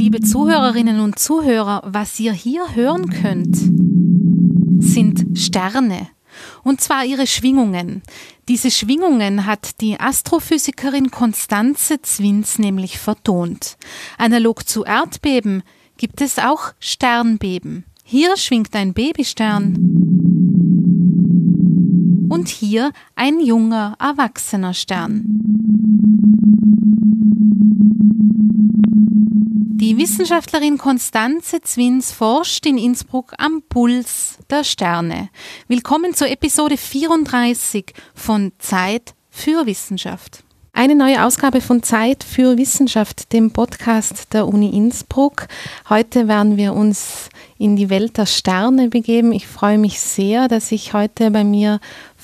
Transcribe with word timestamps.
Liebe 0.00 0.22
Zuhörerinnen 0.22 1.00
und 1.00 1.18
Zuhörer, 1.18 1.82
was 1.84 2.18
ihr 2.18 2.32
hier 2.32 2.74
hören 2.74 3.10
könnt, 3.10 3.54
sind 4.82 5.38
Sterne. 5.38 6.08
Und 6.64 6.80
zwar 6.80 7.04
ihre 7.04 7.26
Schwingungen. 7.26 8.02
Diese 8.48 8.70
Schwingungen 8.70 9.46
hat 9.46 9.80
die 9.80 10.00
Astrophysikerin 10.00 11.10
Konstanze 11.10 12.00
Zwins 12.02 12.58
nämlich 12.58 12.98
vertont. 12.98 13.76
Analog 14.16 14.66
zu 14.66 14.84
Erdbeben 14.84 15.62
gibt 15.96 16.22
es 16.22 16.38
auch 16.38 16.72
Sternbeben. 16.80 17.84
Hier 18.02 18.36
schwingt 18.36 18.74
ein 18.74 18.94
Babystern 18.94 19.76
und 22.30 22.48
hier 22.48 22.92
ein 23.16 23.40
junger, 23.40 23.96
erwachsener 23.98 24.72
Stern. 24.72 25.24
Die 29.80 29.98
Wissenschaftlerin 29.98 30.78
Konstanze 30.78 31.60
Zwins 31.62 32.12
forscht 32.12 32.66
in 32.66 32.78
Innsbruck 32.78 33.32
am 33.38 33.62
Puls 33.68 34.38
der 34.48 34.62
Sterne. 34.62 35.30
Willkommen 35.68 36.14
zur 36.14 36.30
Episode 36.30 36.76
34 36.76 37.92
von 38.14 38.52
Zeit 38.58 39.14
für 39.30 39.66
Wissenschaft. 39.66 40.44
Eine 40.72 40.94
neue 40.94 41.24
Ausgabe 41.24 41.60
von 41.60 41.82
Zeit 41.82 42.22
für 42.22 42.56
Wissenschaft, 42.56 43.32
dem 43.32 43.50
Podcast 43.50 44.32
der 44.32 44.46
Uni 44.46 44.70
Innsbruck. 44.70 45.48
Heute 45.88 46.28
werden 46.28 46.56
wir 46.56 46.74
uns 46.74 47.28
in 47.58 47.76
die 47.76 47.90
Welt 47.90 48.16
der 48.16 48.26
Sterne 48.26 48.88
begeben. 48.88 49.32
Ich 49.32 49.46
freue 49.46 49.78
mich 49.78 50.00
sehr, 50.00 50.48
dass 50.48 50.70
ich 50.72 50.94
heute 50.94 51.32
bei 51.32 51.44
mir 51.44 51.80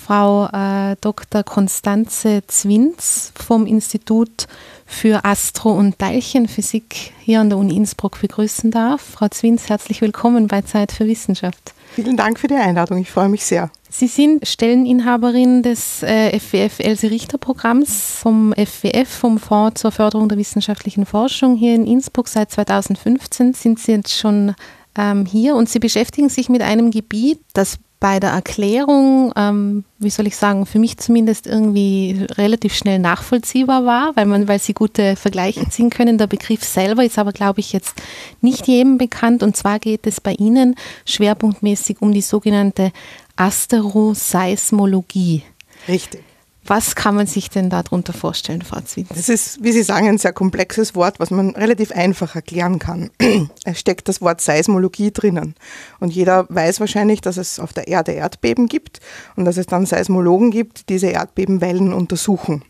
Frau 0.07 0.47
äh, 0.53 0.95
Dr. 1.01 1.43
Konstanze 1.43 2.45
Zwins 2.47 3.33
vom 3.35 3.67
Institut 3.67 4.47
für 4.87 5.25
Astro- 5.25 5.73
und 5.73 5.99
Teilchenphysik 5.99 7.13
hier 7.19 7.41
an 7.41 7.49
der 7.49 7.59
Uni 7.59 7.75
Innsbruck 7.75 8.21
begrüßen 8.21 8.71
darf. 8.71 9.01
Frau 9.01 9.27
Zwins, 9.27 9.69
herzlich 9.69 10.03
willkommen 10.03 10.47
bei 10.47 10.63
Zeit 10.63 10.93
für 10.93 11.09
Wissenschaft. 11.09 11.75
Vielen 11.97 12.17
Dank 12.17 12.39
für 12.39 12.47
die 12.47 12.55
Einladung, 12.55 12.99
ich 12.99 13.11
freue 13.11 13.29
mich 13.29 13.45
sehr. 13.45 13.69
Sie 13.91 14.07
sind 14.07 14.47
Stelleninhaberin 14.47 15.65
des 15.65 16.05
äh, 16.05 16.39
FWF 16.39 16.79
Else 16.79 17.11
Richter 17.11 17.39
Programms 17.39 18.13
vom 18.13 18.53
FWF, 18.53 19.09
vom 19.09 19.39
Fonds 19.39 19.81
zur 19.81 19.91
Förderung 19.91 20.29
der 20.29 20.39
wissenschaftlichen 20.39 21.05
Forschung 21.05 21.57
hier 21.57 21.75
in 21.75 21.85
Innsbruck. 21.85 22.29
Seit 22.29 22.53
2015 22.53 23.55
sind 23.55 23.81
Sie 23.81 23.91
jetzt 23.91 24.17
schon 24.17 24.55
ähm, 24.97 25.27
hier 25.27 25.57
und 25.57 25.69
Sie 25.69 25.81
beschäftigen 25.81 26.29
sich 26.29 26.49
mit 26.49 26.63
einem 26.63 26.93
Gebiet, 26.93 27.41
das 27.55 27.81
bei 27.99 28.21
der 28.21 28.29
Erklärung, 28.31 29.33
ähm, 29.37 29.85
wie 29.99 30.11
soll 30.11 30.27
ich 30.27 30.37
sagen, 30.37 30.67
für 30.67 30.79
mich 30.79 30.99
zumindest 30.99 31.47
irgendwie 31.47 32.27
relativ 32.37 32.75
schnell 32.75 32.99
nachvollziehbar 32.99 33.87
war, 33.87 34.15
weil 34.15 34.27
man, 34.27 34.49
weil 34.49 34.59
sie 34.59 34.75
gute 34.75 35.17
Vergleiche 35.17 35.67
ziehen 35.71 35.89
können. 35.91 36.19
Der 36.19 36.27
Begriff 36.27 36.63
selber 36.63 37.05
ist 37.05 37.19
aber, 37.19 37.33
glaube 37.33 37.61
ich, 37.61 37.73
jetzt 37.73 37.95
nicht 38.43 38.69
jedem 38.69 38.99
bekannt. 38.99 39.43
Und 39.43 39.57
zwar 39.57 39.79
geht 39.79 40.07
es 40.07 40.21
bei 40.21 40.35
Ihnen 40.35 40.75
schwerpunktmäßig 41.07 41.97
um 42.01 42.13
die 42.13 42.21
sogenannte 42.21 42.93
Asteroseismologie. 43.37 45.43
Richtig. 45.89 46.23
Was 46.67 46.97
kann 46.97 47.15
man 47.15 47.27
sich 47.27 47.49
denn 47.49 47.71
darunter 47.71 48.13
vorstellen, 48.13 48.63
Frau 48.63 48.81
Zwins? 48.81 49.09
Das 49.09 49.29
ist, 49.29 49.63
wie 49.63 49.73
Sie 49.73 49.83
sagen, 49.83 50.09
ein 50.09 50.19
sehr 50.19 50.33
komplexes 50.33 50.95
Wort, 50.95 51.21
was 51.21 51.31
man 51.31 51.51
relativ 51.51 51.93
einfach 51.93 52.35
erklären 52.35 52.79
kann. 52.79 53.11
Es 53.65 53.81
steckt 53.81 54.09
das 54.09 54.21
Wort 54.21 54.41
Seismologie 54.41 55.13
drinnen. 55.13 55.55
Und 55.99 56.13
jeder 56.13 56.47
weiß 56.49 56.81
wahrscheinlich, 56.81 57.21
dass 57.21 57.37
es 57.37 57.59
auf 57.59 57.73
der 57.73 57.89
Erde 57.89 58.13
Erdbeben 58.13 58.67
gibt 58.67 59.01
und 59.35 59.45
dass 59.45 59.57
es 59.57 59.67
dann 59.67 59.87
Seismologen 59.87 60.51
gibt, 60.51 60.89
die 60.89 60.97
diese 60.97 61.09
Erdbebenwellen 61.09 61.93
untersuchen. 61.93 62.65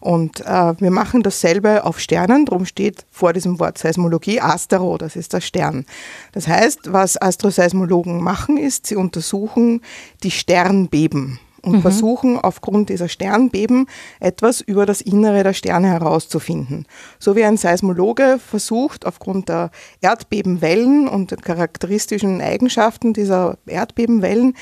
Und 0.00 0.40
äh, 0.40 0.74
wir 0.78 0.90
machen 0.90 1.22
dasselbe 1.22 1.84
auf 1.84 1.98
Sternen, 1.98 2.44
darum 2.44 2.66
steht 2.66 3.06
vor 3.10 3.32
diesem 3.32 3.58
Wort 3.58 3.78
Seismologie 3.78 4.42
Astero, 4.42 4.98
das 4.98 5.16
ist 5.16 5.32
der 5.32 5.40
Stern. 5.40 5.86
Das 6.32 6.48
heißt, 6.48 6.92
was 6.92 7.20
Astroseismologen 7.20 8.22
machen, 8.22 8.58
ist, 8.58 8.88
sie 8.88 8.96
untersuchen 8.96 9.80
die 10.22 10.30
Sternbeben 10.30 11.38
und 11.64 11.76
mhm. 11.76 11.82
versuchen 11.82 12.38
aufgrund 12.38 12.88
dieser 12.88 13.08
Sternbeben 13.08 13.86
etwas 14.20 14.60
über 14.60 14.84
das 14.84 15.00
Innere 15.00 15.42
der 15.42 15.52
Sterne 15.52 15.88
herauszufinden. 15.88 16.86
So 17.18 17.36
wie 17.36 17.44
ein 17.44 17.56
Seismologe 17.56 18.38
versucht, 18.44 19.06
aufgrund 19.06 19.48
der 19.48 19.70
Erdbebenwellen 20.00 21.08
und 21.08 21.30
der 21.30 21.38
charakteristischen 21.38 22.40
Eigenschaften 22.40 23.12
dieser 23.12 23.58
Erdbebenwellen 23.66 24.54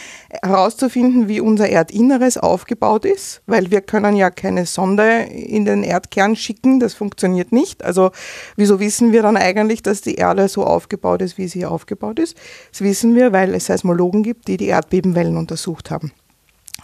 herauszufinden, 0.43 1.29
wie 1.29 1.41
unser 1.41 1.69
Erdinneres 1.69 2.37
aufgebaut 2.37 3.05
ist, 3.05 3.43
weil 3.47 3.71
wir 3.71 3.81
können 3.81 4.17
ja 4.17 4.31
keine 4.31 4.67
Sonde 4.67 5.23
in 5.23 5.65
den 5.65 5.83
Erdkern 5.83 6.37
schicken, 6.37 6.81
das 6.81 6.95
funktioniert 6.95 7.53
nicht. 7.53 7.83
Also 7.83 8.11
wieso 8.57 8.79
wissen 8.79 9.13
wir 9.13 9.23
dann 9.23 9.37
eigentlich, 9.37 9.83
dass 9.83 10.03
die 10.03 10.17
Erde 10.17 10.49
so 10.49 10.65
aufgebaut 10.65 11.23
ist, 11.23 11.39
wie 11.39 11.49
sie 11.49 11.65
aufgebaut 11.65 12.19
ist? 12.19 12.37
Das 12.71 12.83
wissen 12.83 13.15
wir, 13.15 13.33
weil 13.33 13.55
es 13.55 13.67
Seismologen 13.67 14.23
gibt, 14.23 14.49
die 14.49 14.59
die 14.59 14.67
Erdbebenwellen 14.67 15.37
untersucht 15.37 15.91
haben. 15.91 16.13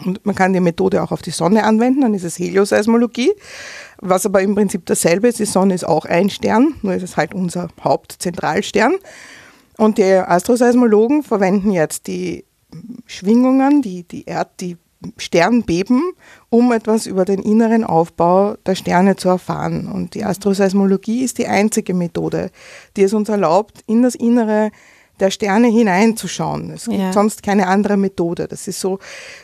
Und 0.05 0.25
man 0.27 0.35
kann 0.35 0.53
die 0.53 0.61
Methode 0.61 1.03
auch 1.03 1.13
auf 1.13 1.23
die 1.23 1.31
Sonne 1.31 1.65
anwenden, 1.65 2.03
dann 2.03 2.15
ist 2.15 2.25
es 2.25 2.39
Helioseismologie, 2.39 3.33
was 3.99 4.27
aber 4.27 4.43
im 4.43 4.55
Prinzip 4.55 4.85
dasselbe 4.87 5.29
ist. 5.29 5.39
Die 5.39 5.45
Sonne 5.45 5.75
ist 5.75 5.85
auch 5.85 6.05
ein 6.05 6.31
Stern, 6.31 6.75
nur 6.83 6.95
ist 6.95 7.03
es 7.03 7.17
halt 7.17 7.35
unser 7.35 7.69
Hauptzentralstern. 7.83 8.95
Und 9.77 9.99
die 9.99 10.05
Astroseismologen 10.05 11.23
verwenden 11.23 11.71
jetzt 11.71 12.07
die 12.07 12.45
Schwingungen, 13.07 13.83
die, 13.83 14.05
die, 14.05 14.25
Erd, 14.25 14.61
die 14.61 14.77
Sternbeben, 15.17 16.13
um 16.49 16.73
etwas 16.73 17.07
über 17.07 17.25
den 17.25 17.41
inneren 17.41 17.85
Aufbau 17.85 18.57
der 18.67 18.75
Sterne 18.75 19.17
zu 19.17 19.29
erfahren. 19.29 19.89
Und 19.89 20.15
die 20.15 20.25
Astroseismologie 20.25 21.23
ist 21.23 21.39
die 21.39 21.47
einzige 21.47 21.95
Methode, 21.95 22.51
die 22.97 23.03
es 23.03 23.13
uns 23.13 23.29
erlaubt, 23.29 23.83
in 23.87 24.03
das 24.03 24.15
Innere 24.15 24.71
der 25.21 25.31
Sterne 25.31 25.69
hineinzuschauen. 25.69 26.71
Es 26.71 26.87
gibt 26.87 26.99
ja. 26.99 27.13
sonst 27.13 27.43
keine 27.43 27.67
andere 27.67 27.97
Methode. 27.97 28.47
Das 28.49 28.69
ist 28.69 28.81
so, 28.81 28.99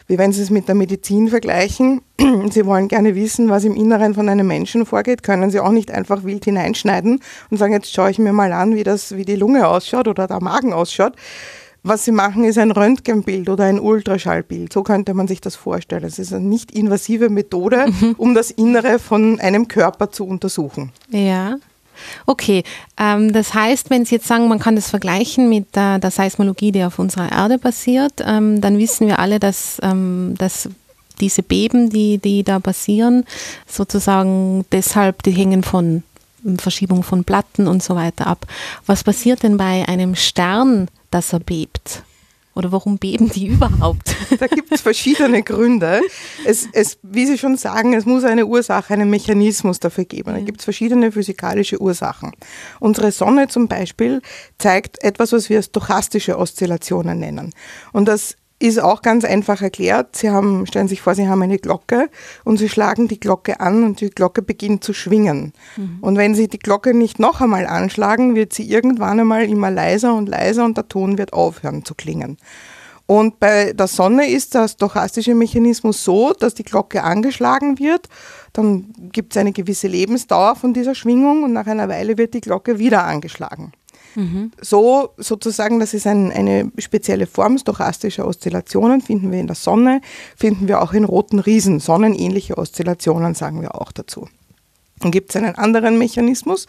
wie 0.07 0.19
wenn 0.19 0.33
Sie 0.33 0.43
es 0.43 0.51
mit 0.51 0.69
der 0.69 0.75
Medizin 0.75 1.29
vergleichen. 1.29 2.03
Sie 2.51 2.67
wollen 2.67 2.89
gerne 2.89 3.15
wissen, 3.15 3.49
was 3.49 3.65
im 3.65 3.75
Inneren 3.75 4.15
von 4.15 4.29
einem 4.29 4.47
Menschen 4.47 4.87
vorgeht, 4.87 5.23
können 5.23 5.51
Sie 5.51 5.61
auch 5.61 5.73
nicht 5.73 5.91
einfach 5.91 6.25
wild 6.25 6.45
hineinschneiden 6.45 7.21
und 7.51 7.57
sagen, 7.57 7.73
jetzt 7.73 7.93
schaue 7.93 8.11
ich 8.11 8.19
mir 8.19 8.33
mal 8.33 8.53
an, 8.53 8.75
wie 8.75 8.85
das, 8.85 9.17
wie 9.17 9.25
die 9.25 9.37
Lunge 9.37 9.67
ausschaut 9.67 10.09
oder 10.09 10.27
der 10.27 10.43
Magen 10.43 10.73
ausschaut. 10.73 11.15
Was 11.85 12.05
sie 12.05 12.13
machen, 12.13 12.45
ist 12.45 12.59
ein 12.59 12.71
Röntgenbild 12.71 13.49
oder 13.49 13.65
ein 13.65 13.81
Ultraschallbild. 13.81 14.73
So 14.73 14.85
könnte 14.85 15.15
man 15.15 15.27
sich 15.27 15.41
das 15.41 15.57
vorstellen. 15.57 16.05
Es 16.05 16.21
ist 16.21 16.33
eine 16.33 16.47
nicht 16.47 16.71
invasive 16.71 17.29
Methode, 17.29 17.87
mhm. 17.89 18.15
um 18.19 18.35
das 18.35 18.53
Innere 18.53 19.01
von 19.01 19.41
einem 19.41 19.67
Körper 19.67 20.11
zu 20.11 20.25
untersuchen. 20.25 20.93
Ja. 21.11 21.57
Okay, 22.27 22.65
ähm, 22.99 23.33
das 23.33 23.55
heißt, 23.55 23.91
wenn 23.91 24.05
Sie 24.05 24.17
jetzt 24.17 24.27
sagen, 24.27 24.49
man 24.49 24.59
kann 24.59 24.77
das 24.77 24.91
vergleichen 24.91 25.49
mit 25.49 25.75
der, 25.75 25.99
der 25.99 26.11
Seismologie, 26.11 26.73
die 26.73 26.85
auf 26.85 26.99
unserer 26.99 27.31
Erde 27.31 27.59
basiert, 27.59 28.15
ähm, 28.25 28.61
dann 28.61 28.79
wissen 28.79 29.07
wir 29.07 29.19
alle, 29.19 29.39
dass, 29.41 29.79
ähm, 29.83 30.35
dass 30.39 30.69
diese 31.21 31.43
Beben, 31.43 31.91
die, 31.91 32.19
die 32.19 32.43
da 32.43 32.59
passieren, 32.59 33.25
sozusagen 33.67 34.65
deshalb, 34.73 35.23
die 35.23 35.33
hängen 35.33 35.63
von 35.63 36.03
Verschiebung 36.59 37.03
von 37.03 37.25
Platten 37.25 37.69
und 37.69 37.83
so 37.83 37.95
weiter 37.95 38.27
ab. 38.27 38.47
Was 38.87 39.05
passiert 39.05 39.43
denn 39.43 39.57
bei 39.57 39.87
einem 39.87 40.17
Stern, 40.17 40.89
dass 41.11 41.33
er 41.33 41.41
bebt? 41.41 42.03
Oder 42.55 42.73
warum 42.73 42.99
beben 42.99 43.31
die 43.31 43.47
überhaupt? 43.49 44.15
Da 44.39 44.47
gibt 44.47 44.73
es 44.73 44.81
verschiedene 44.81 45.43
Gründe. 45.43 46.01
Es, 46.45 46.69
es, 46.73 46.99
wie 47.03 47.27
Sie 47.27 47.39
schon 47.39 47.57
sagen, 47.57 47.95
es 47.95 48.05
muss 48.05 48.25
eine 48.25 48.47
Ursache, 48.47 48.95
einen 48.95 49.11
Mechanismus 49.11 49.81
dafür 49.81 50.05
geben. 50.05 50.35
Da 50.35 50.41
gibt 50.41 50.61
es 50.61 50.65
verschiedene 50.65 51.13
physikalische 51.13 51.81
Ursachen. 51.81 52.33
Unsere 52.81 53.13
Sonne 53.13 53.49
zum 53.49 53.69
Beispiel 53.69 54.21
zeigt 54.59 55.03
etwas, 55.03 55.33
was 55.33 55.49
wir 55.49 55.63
stochastische 55.63 56.39
Oszillationen 56.39 57.19
nennen. 57.19 57.53
Und 57.93 58.07
das 58.09 58.37
ist 58.63 58.81
auch 58.81 59.03
ganz 59.03 59.25
einfach 59.25 59.61
erklärt. 59.61 60.17
Sie 60.17 60.31
haben, 60.31 60.67
stellen 60.67 60.89
Sie 60.89 60.95
sich 60.95 61.03
vor, 61.03 61.15
Sie 61.15 61.29
haben 61.29 61.43
eine 61.43 61.59
Glocke 61.59 62.09
und 62.45 62.59
Sie 62.59 62.69
schlagen 62.69 63.09
die 63.09 63.21
Glocke 63.21 63.61
an 63.61 63.85
und 63.85 64.01
die 64.01 64.11
Glocke 64.11 64.43
beginnt 64.43 64.85
zu 64.85 64.93
schwingen. 64.93 65.53
Mhm. 65.77 65.99
Und 66.01 66.17
wenn 66.17 66.35
Sie 66.35 66.49
die 66.49 66.59
Glocke 66.59 66.95
nicht 66.95 67.19
noch 67.19 67.41
einmal 67.41 67.67
anschlagen, 67.67 68.35
wird 68.35 68.53
sie 68.53 68.71
irgendwann 68.71 69.21
einmal 69.21 69.45
immer 69.45 69.71
leiser 69.71 70.15
und 70.15 70.29
leiser 70.29 70.65
und 70.65 70.77
der 70.77 70.89
Ton 70.89 71.19
wird 71.19 71.33
aufhören 71.33 71.85
zu 71.85 71.95
klingen. 71.95 72.39
Und 73.07 73.41
bei 73.41 73.73
der 73.73 73.89
Sonne 73.89 74.31
ist 74.31 74.55
der 74.55 74.69
stochastische 74.69 75.35
Mechanismus 75.35 76.05
so, 76.05 76.33
dass 76.33 76.55
die 76.55 76.63
Glocke 76.63 77.03
angeschlagen 77.03 77.79
wird, 77.79 78.09
dann 78.53 78.93
gibt 79.13 79.35
es 79.35 79.41
eine 79.41 79.53
gewisse 79.53 79.89
Lebensdauer 79.89 80.57
von 80.57 80.73
dieser 80.73 80.95
Schwingung 80.95 81.43
und 81.43 81.53
nach 81.53 81.67
einer 81.67 81.89
Weile 81.89 82.17
wird 82.17 82.35
die 82.35 82.41
Glocke 82.41 82.79
wieder 82.79 83.05
angeschlagen. 83.05 83.73
Mhm. 84.15 84.53
So 84.61 85.11
sozusagen, 85.17 85.81
das 85.81 85.95
ist 85.95 86.07
ein, 86.07 86.33
eine 86.33 86.71
spezielle 86.79 87.27
Form 87.27 87.59
stochastischer 87.59 88.27
Oszillationen, 88.27 89.01
finden 89.01 89.33
wir 89.33 89.41
in 89.41 89.47
der 89.47 89.57
Sonne, 89.57 90.01
finden 90.37 90.69
wir 90.69 90.83
auch 90.83 90.93
in 90.93 91.05
roten 91.05 91.39
Riesen. 91.39 91.81
Sonnenähnliche 91.81 92.59
Oszillationen 92.59 93.35
sagen 93.35 93.61
wir 93.61 93.81
auch 93.81 93.93
dazu. 93.93 94.29
Dann 95.01 95.11
gibt 95.11 95.31
es 95.31 95.37
einen 95.37 95.57
anderen 95.57 95.99
Mechanismus, 95.99 96.67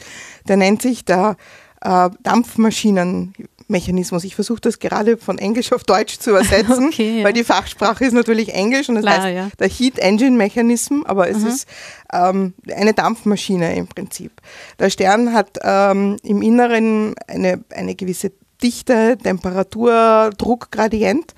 der 0.47 0.57
nennt 0.57 0.81
sich 0.81 1.05
der 1.05 1.37
äh, 1.81 2.09
Dampfmaschinen, 2.23 3.33
Mechanismus. 3.67 4.23
Ich 4.23 4.35
versuche 4.35 4.61
das 4.61 4.79
gerade 4.79 5.17
von 5.17 5.37
Englisch 5.37 5.71
auf 5.73 5.83
Deutsch 5.83 6.19
zu 6.19 6.29
übersetzen, 6.31 6.87
okay, 6.87 7.19
ja. 7.19 7.25
weil 7.25 7.33
die 7.33 7.43
Fachsprache 7.43 8.05
ist 8.05 8.13
natürlich 8.13 8.53
Englisch 8.53 8.89
und 8.89 8.95
das 8.95 9.03
Klar, 9.03 9.21
heißt 9.21 9.35
ja. 9.35 9.49
der 9.59 9.67
Heat 9.67 9.99
Engine 9.99 10.37
Mechanism, 10.37 11.01
aber 11.05 11.29
es 11.29 11.39
mhm. 11.39 11.47
ist 11.47 11.67
ähm, 12.13 12.53
eine 12.73 12.93
Dampfmaschine 12.93 13.75
im 13.75 13.87
Prinzip. 13.87 14.31
Der 14.79 14.89
Stern 14.89 15.33
hat 15.33 15.59
ähm, 15.61 16.17
im 16.23 16.41
Inneren 16.41 17.15
eine, 17.27 17.63
eine 17.73 17.95
gewisse 17.95 18.31
Dichte, 18.61 19.17
Temperatur, 19.21 20.29
Druckgradient 20.37 21.33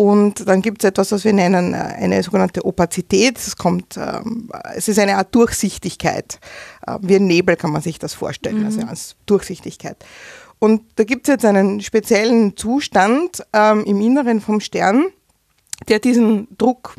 und 0.00 0.48
dann 0.48 0.62
gibt 0.62 0.82
es 0.82 0.88
etwas, 0.88 1.12
was 1.12 1.24
wir 1.24 1.32
nennen 1.34 1.74
äh, 1.74 1.76
eine 1.76 2.22
sogenannte 2.22 2.64
Opazität. 2.64 3.36
Es, 3.38 3.56
kommt, 3.56 3.98
ähm, 3.98 4.48
es 4.74 4.88
ist 4.88 4.98
eine 4.98 5.16
Art 5.16 5.34
Durchsichtigkeit. 5.34 6.38
Äh, 6.86 6.98
wie 7.02 7.16
ein 7.16 7.26
Nebel 7.26 7.56
kann 7.56 7.72
man 7.72 7.82
sich 7.82 7.98
das 7.98 8.14
vorstellen, 8.14 8.64
also 8.64 8.78
mhm. 8.78 8.84
also 8.84 8.90
als 8.90 9.16
Durchsichtigkeit. 9.26 9.96
Und 10.58 10.82
da 10.96 11.04
gibt 11.04 11.28
es 11.28 11.32
jetzt 11.34 11.44
einen 11.44 11.82
speziellen 11.82 12.56
Zustand 12.56 13.42
ähm, 13.52 13.84
im 13.84 14.00
Inneren 14.00 14.40
vom 14.40 14.60
Stern, 14.60 15.04
der 15.88 15.98
diesen 15.98 16.48
Druck, 16.56 16.96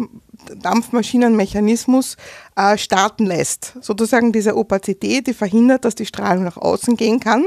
Dampfmaschinenmechanismus 0.56 2.18
äh, 2.56 2.78
starten 2.78 3.26
lässt. 3.26 3.78
Sozusagen 3.82 4.32
diese 4.32 4.56
Opazität, 4.56 5.28
die 5.28 5.34
verhindert, 5.34 5.86
dass 5.86 5.96
die 5.96 6.06
Strahlung 6.06 6.44
nach 6.44 6.58
außen 6.58 6.98
gehen 6.98 7.20
kann. 7.20 7.46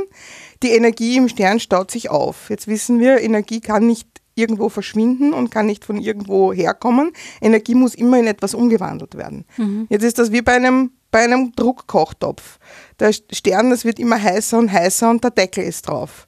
Die 0.62 0.70
Energie 0.70 1.17
im 1.17 1.29
Stern 1.29 1.61
staut 1.61 1.91
sich 1.91 2.11
auf. 2.11 2.50
Jetzt 2.50 2.67
wissen 2.67 3.00
wir, 3.00 3.20
Energie 3.20 3.61
kann 3.61 3.87
nicht 3.87 4.08
irgendwo 4.35 4.69
verschwinden 4.69 5.32
und 5.32 5.50
kann 5.50 5.67
nicht 5.67 5.85
von 5.85 6.00
irgendwo 6.00 6.52
herkommen. 6.52 7.12
Energie 7.41 7.75
muss 7.75 7.94
immer 7.94 8.19
in 8.19 8.26
etwas 8.26 8.55
umgewandelt 8.55 9.17
werden. 9.17 9.44
Mhm. 9.56 9.87
Jetzt 9.88 10.02
ist 10.02 10.19
das 10.19 10.32
wie 10.32 10.43
bei 10.43 10.55
einem, 10.55 10.93
bei 11.11 11.20
einem 11.20 11.52
Druckkochtopf. 11.55 12.58
Der 12.99 13.12
Stern, 13.12 13.70
das 13.70 13.85
wird 13.85 13.99
immer 13.99 14.20
heißer 14.20 14.58
und 14.58 14.73
heißer 14.73 15.08
und 15.11 15.23
der 15.23 15.31
Deckel 15.31 15.64
ist 15.64 15.88
drauf. 15.88 16.26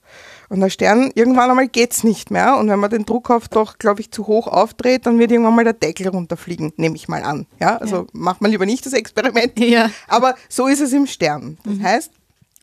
Und 0.48 0.60
der 0.60 0.70
Stern, 0.70 1.10
irgendwann 1.14 1.50
einmal 1.50 1.68
geht's 1.68 2.04
nicht 2.04 2.30
mehr. 2.30 2.56
Und 2.56 2.68
wenn 2.68 2.78
man 2.78 2.90
den 2.90 3.04
Druckauftrag, 3.04 3.78
glaube 3.78 4.00
ich, 4.00 4.10
zu 4.10 4.26
hoch 4.26 4.46
aufdreht, 4.46 5.06
dann 5.06 5.18
wird 5.18 5.32
irgendwann 5.32 5.54
mal 5.54 5.64
der 5.64 5.72
Deckel 5.72 6.08
runterfliegen, 6.08 6.72
nehme 6.76 6.96
ich 6.96 7.08
mal 7.08 7.22
an. 7.22 7.46
Ja, 7.60 7.76
also 7.78 7.96
ja. 7.96 8.06
macht 8.12 8.40
man 8.40 8.50
lieber 8.50 8.66
nicht 8.66 8.86
das 8.86 8.92
Experiment. 8.92 9.52
Ja. 9.66 9.90
Aber 10.06 10.36
so 10.48 10.68
ist 10.68 10.80
es 10.80 10.92
im 10.92 11.06
Stern. 11.06 11.58
Das 11.64 11.74
mhm. 11.74 11.82
heißt, 11.82 12.10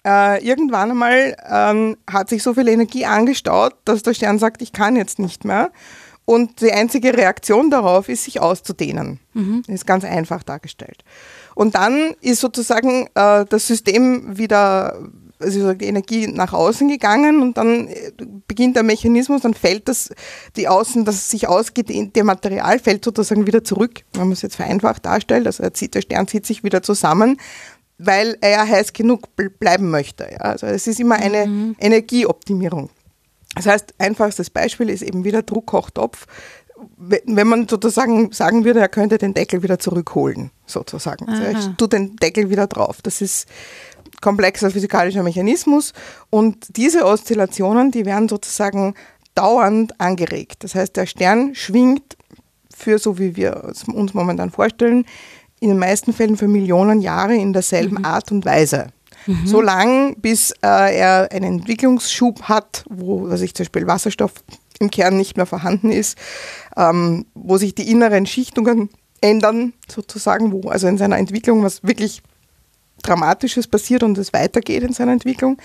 äh, 0.06 0.46
irgendwann 0.46 0.92
einmal 0.92 1.36
ähm, 1.50 1.98
hat 2.10 2.30
sich 2.30 2.42
so 2.44 2.54
viel 2.54 2.68
Energie 2.70 3.06
angestaut, 3.06 3.74
dass 3.84 4.04
der 4.04 4.14
Stern 4.14 4.40
sagt, 4.40 4.62
ich 4.62 4.72
kann 4.72 4.96
jetzt 4.96 5.20
nicht 5.20 5.44
mehr. 5.44 5.72
Und 6.26 6.62
die 6.62 6.72
einzige 6.72 7.16
Reaktion 7.18 7.70
darauf 7.70 8.08
ist, 8.08 8.24
sich 8.24 8.40
auszudehnen. 8.40 9.20
Mhm. 9.34 9.64
Ist 9.68 9.86
ganz 9.86 10.06
einfach 10.06 10.44
dargestellt. 10.44 11.04
Und 11.56 11.76
dann 11.76 12.16
ist 12.22 12.40
sozusagen 12.40 13.08
äh, 13.16 13.46
das 13.46 13.68
System 13.68 14.38
wieder, 14.38 14.98
also 15.44 15.74
die 15.74 15.86
Energie 15.86 16.28
nach 16.28 16.54
außen 16.54 16.88
gegangen 16.88 17.42
und 17.42 17.58
dann 17.58 17.88
äh, 17.88 18.12
beginnt 18.48 18.76
der 18.76 18.84
Mechanismus, 18.84 19.42
dann 19.42 19.54
fällt 19.54 19.88
das, 19.88 20.10
die 20.56 20.68
Außen, 20.68 21.06
das 21.06 21.30
sich 21.30 21.48
ausgedehnte 21.48 22.24
Material 22.24 22.80
fällt 22.80 23.06
sozusagen 23.06 23.46
wieder 23.48 23.64
zurück, 23.64 24.02
wenn 24.14 24.24
man 24.24 24.32
es 24.32 24.42
jetzt 24.42 24.56
vereinfacht 24.56 25.06
darstellt. 25.06 25.46
Also 25.46 25.70
zieht, 25.70 25.96
der 25.96 26.02
Stern 26.02 26.28
zieht 26.28 26.46
sich 26.46 26.64
wieder 26.64 26.82
zusammen 26.82 27.38
weil 28.00 28.38
er 28.42 28.50
ja 28.50 28.68
heiß 28.68 28.94
genug 28.94 29.30
bleiben 29.60 29.90
möchte. 29.90 30.28
Ja. 30.32 30.40
Also 30.40 30.68
es 30.68 30.88
ist 30.88 31.00
immer 31.00 31.16
eine 31.16 31.46
mhm. 31.46 31.76
Energieoptimierung. 31.80 32.90
Das 33.56 33.68
heißt, 33.68 33.94
einfachstes 34.00 34.50
Beispiel 34.50 34.90
ist 34.90 35.04
eben 35.04 35.24
wieder 35.24 35.44
Druckkochtopf. 35.44 36.26
Wenn 36.98 37.48
man 37.48 37.68
sozusagen 37.68 38.32
sagen 38.32 38.66
würde, 38.66 38.82
er 38.82 38.90
könnte 38.90 39.18
den 39.18 39.34
Deckel 39.34 39.64
wieder 39.64 39.80
zurückholen, 39.80 40.52
sozusagen. 40.66 41.30
Also 41.30 41.44
er 41.44 41.78
tut 41.78 41.94
den 41.94 42.16
Deckel 42.18 42.50
wieder 42.50 42.68
drauf. 42.68 43.02
Das 43.02 43.22
ist 43.22 43.48
komplexer 44.22 44.72
physikalischer 44.72 45.24
Mechanismus 45.24 45.94
und 46.30 46.78
diese 46.78 47.06
Oszillationen, 47.06 47.92
die 47.92 48.06
werden 48.06 48.30
sozusagen 48.30 48.96
dauernd 49.36 50.00
angeregt. 50.00 50.64
Das 50.64 50.76
heißt, 50.76 50.96
der 50.96 51.06
Stern 51.06 51.56
schwingt 51.56 52.18
für, 52.74 53.00
so 53.00 53.18
wie 53.20 53.36
wir 53.36 53.64
es 53.72 53.84
uns 53.84 54.14
momentan 54.14 54.52
vorstellen, 54.52 55.06
in 55.60 55.70
den 55.70 55.80
meisten 55.80 56.14
Fällen 56.14 56.38
für 56.38 56.48
Millionen 56.48 57.02
Jahre 57.02 57.36
in 57.36 57.54
derselben 57.54 58.00
mhm. 58.00 58.06
Art 58.06 58.32
und 58.32 58.46
Weise. 58.46 58.88
Mhm. 59.26 59.48
So 59.48 59.62
lang, 59.62 60.16
bis 60.20 60.52
äh, 60.62 60.98
er 60.98 61.32
einen 61.32 61.60
Entwicklungsschub 61.60 62.44
hat, 62.44 62.84
wo 62.90 63.34
sich 63.38 63.54
zum 63.54 63.64
Beispiel 63.64 63.88
Wasserstoff 63.88 64.34
im 64.80 64.92
Kern 64.92 65.16
nicht 65.16 65.38
mehr 65.38 65.46
vorhanden 65.46 65.92
ist, 65.92 66.18
ähm, 66.76 67.26
wo 67.34 67.58
sich 67.58 67.76
die 67.76 67.90
inneren 67.90 68.26
Schichtungen 68.26 68.90
ändern, 69.22 69.74
sozusagen, 69.90 70.52
wo 70.52 70.70
also 70.70 70.88
in 70.88 70.98
seiner 70.98 71.18
Entwicklung 71.18 71.64
was 71.64 71.84
wirklich 71.84 72.22
Dramatisches 73.04 73.68
passiert 73.68 74.04
und 74.04 74.18
es 74.18 74.34
weitergeht 74.34 74.84
in 74.84 74.94
seiner 74.94 75.14
Entwicklung 75.14 75.58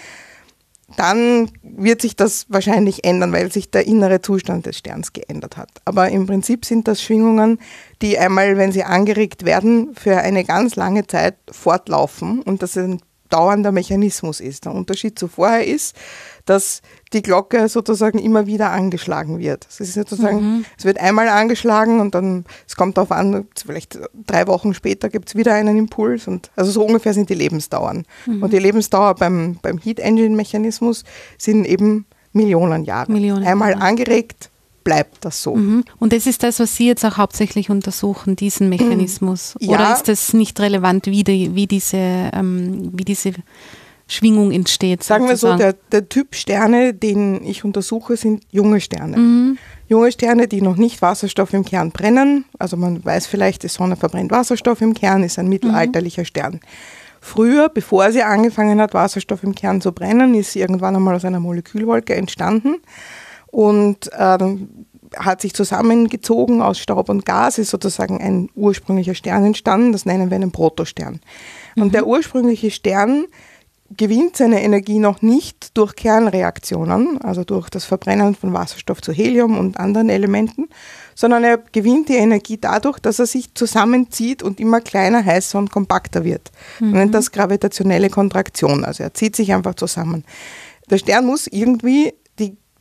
dann 0.96 1.50
wird 1.62 2.00
sich 2.00 2.17
das 2.17 2.46
wahrscheinlich 2.49 3.05
ändern, 3.05 3.32
weil 3.32 3.52
sich 3.52 3.70
der 3.70 3.87
innere 3.87 4.23
Zustand 4.23 4.67
des 4.67 4.79
Sterns 4.79 5.12
geändert 5.12 5.56
hat. 5.56 5.69
Aber 5.85 6.08
im 6.08 6.26
Prinzip 6.26 6.64
sind 6.64 6.88
das 6.88 7.02
Schwingungen, 7.02 7.58
die 8.00 8.19
einmal, 8.19 8.56
wenn 8.56 8.73
sie 8.73 8.85
angeregt 8.85 9.44
werden, 9.44 9.94
für 9.94 10.17
eine 10.19 10.44
ganz 10.44 10.76
lange 10.76 11.06
Zeit 11.06 11.37
fortlaufen 11.50 12.40
und 12.43 12.62
das 12.62 12.76
ein 12.76 13.00
dauernder 13.29 13.73
Mechanismus 13.73 14.40
ist. 14.40 14.64
Der 14.64 14.73
Unterschied 14.73 15.19
zu 15.19 15.29
vorher 15.29 15.67
ist, 15.67 15.94
dass 16.49 16.81
die 17.12 17.23
Glocke 17.23 17.69
sozusagen 17.69 18.19
immer 18.19 18.47
wieder 18.47 18.71
angeschlagen 18.71 19.39
wird. 19.39 19.67
Es 19.69 19.81
ist 19.81 19.95
sozusagen, 19.95 20.41
mhm. 20.41 20.65
es 20.79 20.85
wird 20.85 20.99
einmal 20.99 21.29
angeschlagen 21.29 22.00
und 22.00 22.15
dann, 22.15 22.45
es 22.67 22.77
kommt 22.77 22.97
darauf 22.97 23.12
an, 23.12 23.47
vielleicht 23.55 23.99
drei 24.27 24.47
Wochen 24.47 24.73
später 24.73 25.09
gibt 25.09 25.29
es 25.29 25.35
wieder 25.35 25.55
einen 25.55 25.77
Impuls 25.77 26.27
und 26.27 26.50
also 26.56 26.71
so 26.71 26.85
ungefähr 26.85 27.12
sind 27.12 27.29
die 27.29 27.35
Lebensdauern. 27.35 28.05
Mhm. 28.27 28.43
Und 28.43 28.53
die 28.53 28.59
Lebensdauer 28.59 29.15
beim, 29.15 29.59
beim 29.61 29.79
Heat 29.79 30.00
Engine 30.00 30.35
Mechanismus 30.35 31.05
sind 31.37 31.67
eben 31.67 32.06
Millionen 32.33 32.85
Jahre. 32.85 33.12
Millionen 33.12 33.47
einmal 33.47 33.73
Jahre. 33.73 33.83
angeregt, 33.83 34.50
bleibt 34.85 35.25
das 35.27 35.43
so. 35.43 35.55
Mhm. 35.55 35.85
Und 35.99 36.15
das 36.15 36.27
ist 36.27 36.43
das, 36.43 36.61
was 36.61 36.77
Sie 36.77 36.87
jetzt 36.87 37.05
auch 37.05 37.19
hauptsächlich 37.19 37.69
untersuchen, 37.69 38.37
diesen 38.37 38.71
Mechanismus? 38.71 39.55
Ja. 39.61 39.75
Oder 39.75 39.93
ist 39.93 40.09
das 40.09 40.33
nicht 40.33 40.59
relevant, 40.61 41.06
wie, 41.06 41.25
die, 41.25 41.55
wie, 41.55 41.67
diese, 41.67 41.99
ähm, 42.33 42.91
wie 42.95 43.05
diese 43.05 43.35
Schwingung 44.08 44.50
entsteht? 44.50 45.05
Sagen 45.05 45.28
sozusagen? 45.28 45.58
wir 45.58 45.66
so, 45.66 45.72
der, 45.72 46.00
der, 46.00 46.08
Typ 46.08 46.34
Sterne, 46.34 46.94
den 46.94 47.44
ich 47.44 47.62
untersuche, 47.64 48.16
sind 48.16 48.43
junge 48.50 48.81
Sterne. 48.81 49.19
Mhm. 49.19 49.58
Junge 49.87 50.10
Sterne, 50.10 50.49
die 50.49 50.62
noch 50.62 50.76
nicht 50.76 51.02
Wasserstoff 51.02 51.52
im 51.52 51.64
Kern 51.64 51.93
brennen. 51.93 52.46
Also 52.58 52.76
man 52.76 53.05
weiß 53.05 53.26
vielleicht, 53.26 53.62
die 53.62 53.69
Sonne 53.69 53.96
verbrennt 53.96 54.31
Wasserstoff 54.31 54.81
im 54.81 54.94
Kern, 54.94 55.22
ist 55.22 55.38
ein 55.38 55.49
mittelalterlicher 55.49 56.22
mhm. 56.22 56.26
Stern. 56.26 56.60
Früher, 57.20 57.69
bevor 57.69 58.10
sie 58.10 58.22
angefangen 58.22 58.81
hat, 58.81 58.94
Wasserstoff 58.94 59.43
im 59.43 59.55
Kern 59.55 59.81
zu 59.81 59.93
brennen, 59.93 60.34
ist 60.34 60.52
sie 60.52 60.61
irgendwann 60.61 60.96
einmal 60.96 61.14
aus 61.14 61.25
einer 61.25 61.40
Molekülwolke 61.40 62.14
entstanden 62.14 62.76
und 63.49 64.11
ähm, 64.16 64.87
hat 65.16 65.40
sich 65.40 65.52
zusammengezogen 65.54 66.62
aus 66.62 66.78
Staub 66.78 67.08
und 67.08 67.26
Gas, 67.26 67.58
ist 67.58 67.70
sozusagen 67.70 68.20
ein 68.20 68.49
ursprünglicher 68.54 69.14
Stern 69.14 69.44
entstanden, 69.44 69.93
das 69.93 70.06
nennen 70.06 70.31
wir 70.31 70.37
einen 70.37 70.52
Protostern. 70.52 71.20
Mhm. 71.75 71.82
Und 71.82 71.94
der 71.94 72.06
ursprüngliche 72.06 72.70
Stern 72.70 73.26
gewinnt 73.97 74.37
seine 74.37 74.62
Energie 74.62 74.99
noch 74.99 75.23
nicht 75.23 75.76
durch 75.76 75.97
Kernreaktionen, 75.97 77.21
also 77.23 77.45
durch 77.45 77.71
das 77.71 77.85
Verbrennen 77.85 78.35
von 78.35 78.52
Wasserstoff 78.52 79.00
zu 79.00 79.12
Helium 79.12 79.59
und 79.59 79.80
anderen 79.80 80.11
Elementen, 80.11 80.68
sondern 81.14 81.42
er 81.42 81.59
gewinnt 81.59 82.09
die 82.11 82.16
Energie 82.16 82.59
dadurch, 82.61 82.99
dass 82.99 83.18
er 83.18 83.26
sich 83.26 83.54
zusammenzieht 83.54 84.42
und 84.42 84.61
immer 84.61 84.80
kleiner, 84.80 85.25
heißer 85.25 85.59
und 85.59 85.71
kompakter 85.71 86.25
wird. 86.25 86.50
Man 86.80 86.92
nennt 86.92 87.11
mhm. 87.11 87.12
das 87.12 87.33
gravitationelle 87.33 88.11
Kontraktion, 88.11 88.85
also 88.85 89.02
er 89.02 89.14
zieht 89.14 89.35
sich 89.35 89.52
einfach 89.54 89.75
zusammen. 89.75 90.25
Der 90.90 90.99
Stern 90.99 91.26
muss 91.26 91.47
irgendwie 91.47 92.12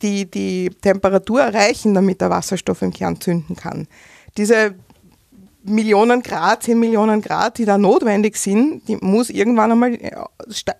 die, 0.02 0.30
die 0.30 0.70
Temperatur 0.80 1.40
erreichen, 1.40 1.94
damit 1.94 2.20
der 2.20 2.30
Wasserstoff 2.30 2.82
im 2.82 2.92
Kern 2.92 3.20
zünden 3.20 3.56
kann. 3.56 3.88
Diese 4.36 4.74
Millionen 5.68 6.22
Grad, 6.22 6.62
10 6.62 6.78
Millionen 6.78 7.20
Grad, 7.20 7.58
die 7.58 7.64
da 7.64 7.78
notwendig 7.78 8.36
sind, 8.36 8.86
die 8.88 8.96
muss 8.96 9.30
irgendwann 9.30 9.72
einmal, 9.72 9.94
äh, 9.94 10.12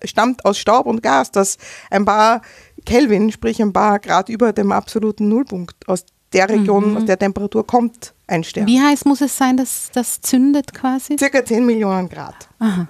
stammt 0.03 0.45
aus 0.45 0.57
Staub 0.57 0.85
und 0.85 1.03
Gas, 1.03 1.31
das 1.31 1.57
ein 1.89 2.05
paar 2.05 2.41
Kelvin, 2.85 3.31
sprich 3.31 3.61
ein 3.61 3.73
paar 3.73 3.99
Grad 3.99 4.29
über 4.29 4.53
dem 4.53 4.71
absoluten 4.71 5.27
Nullpunkt 5.29 5.87
aus 5.87 6.05
der 6.33 6.49
Region, 6.49 6.91
mhm. 6.91 6.97
aus 6.97 7.05
der 7.05 7.17
Temperatur 7.17 7.65
kommt 7.65 8.13
ein 8.27 8.43
Stern. 8.43 8.67
Wie 8.67 8.79
heiß 8.79 9.05
muss 9.05 9.21
es 9.21 9.35
sein, 9.37 9.57
dass 9.57 9.89
das 9.93 10.21
zündet 10.21 10.73
quasi? 10.73 11.17
Circa 11.17 11.43
10 11.43 11.65
Millionen 11.65 12.07
Grad. 12.09 12.49
Aha. 12.59 12.87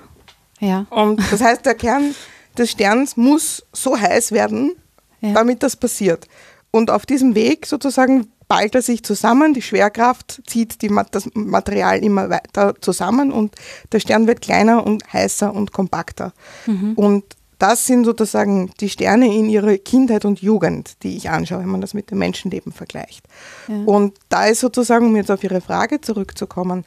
Ja. 0.59 0.85
Und 0.89 1.19
das 1.31 1.41
heißt, 1.41 1.65
der 1.65 1.75
Kern 1.75 2.13
des 2.57 2.71
Sterns 2.71 3.15
muss 3.15 3.65
so 3.71 3.97
heiß 3.97 4.31
werden, 4.31 4.75
ja. 5.21 5.33
damit 5.33 5.63
das 5.63 5.75
passiert. 5.75 6.27
Und 6.71 6.91
auf 6.91 7.05
diesem 7.05 7.33
Weg 7.35 7.65
sozusagen 7.65 8.27
ballt 8.49 8.75
er 8.75 8.81
sich 8.81 9.03
zusammen, 9.03 9.53
die 9.53 9.61
Schwerkraft 9.61 10.41
zieht 10.45 10.81
die, 10.81 10.91
das 11.11 11.29
Material 11.35 11.99
immer 12.03 12.29
weiter 12.29 12.73
zusammen 12.81 13.31
und 13.31 13.55
der 13.93 14.01
Stern 14.01 14.27
wird 14.27 14.41
kleiner 14.41 14.85
und 14.85 15.13
heißer 15.13 15.53
und 15.53 15.71
kompakter. 15.71 16.33
Mhm. 16.65 16.93
Und 16.95 17.23
das 17.59 17.85
sind 17.85 18.05
sozusagen 18.05 18.71
die 18.79 18.89
Sterne 18.89 19.33
in 19.33 19.49
ihrer 19.49 19.77
Kindheit 19.77 20.25
und 20.25 20.41
Jugend, 20.41 21.03
die 21.03 21.15
ich 21.15 21.29
anschaue, 21.29 21.59
wenn 21.59 21.69
man 21.69 21.81
das 21.81 21.93
mit 21.93 22.09
dem 22.09 22.17
Menschenleben 22.17 22.71
vergleicht. 22.71 23.25
Ja. 23.67 23.75
Und 23.85 24.17
da 24.29 24.47
ist 24.47 24.61
sozusagen, 24.61 25.05
um 25.07 25.15
jetzt 25.15 25.29
auf 25.29 25.43
Ihre 25.43 25.61
Frage 25.61 26.01
zurückzukommen, 26.01 26.85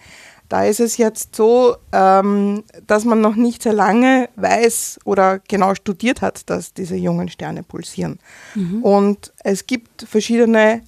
Da 0.53 0.67
ist 0.67 0.81
es 0.81 0.99
jetzt 0.99 1.35
so, 1.35 1.77
ähm, 1.93 2.65
dass 2.87 3.07
man 3.07 3.23
noch 3.23 3.37
nicht 3.37 3.63
sehr 3.63 3.73
lange 3.73 4.29
weiß 4.37 5.01
oder 5.07 5.39
genau 5.39 5.75
studiert 5.75 6.21
hat, 6.21 6.51
dass 6.51 6.75
diese 6.75 6.95
jungen 6.95 7.31
Sterne 7.31 7.63
pulsieren. 7.63 8.19
Mhm. 8.55 8.83
Und 8.83 9.33
es 9.45 9.67
gibt 9.67 10.03
verschiedene 10.03 10.83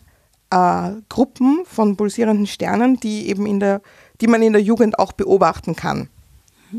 äh, 0.51 0.91
Gruppen 1.09 1.65
von 1.65 1.97
pulsierenden 1.97 2.47
Sternen, 2.47 2.99
die 3.01 3.29
eben 3.29 3.47
in 3.47 3.61
der, 3.61 3.81
die 4.21 4.27
man 4.27 4.43
in 4.43 4.53
der 4.53 4.63
Jugend 4.63 4.99
auch 4.99 5.13
beobachten 5.13 5.77
kann. 5.77 6.09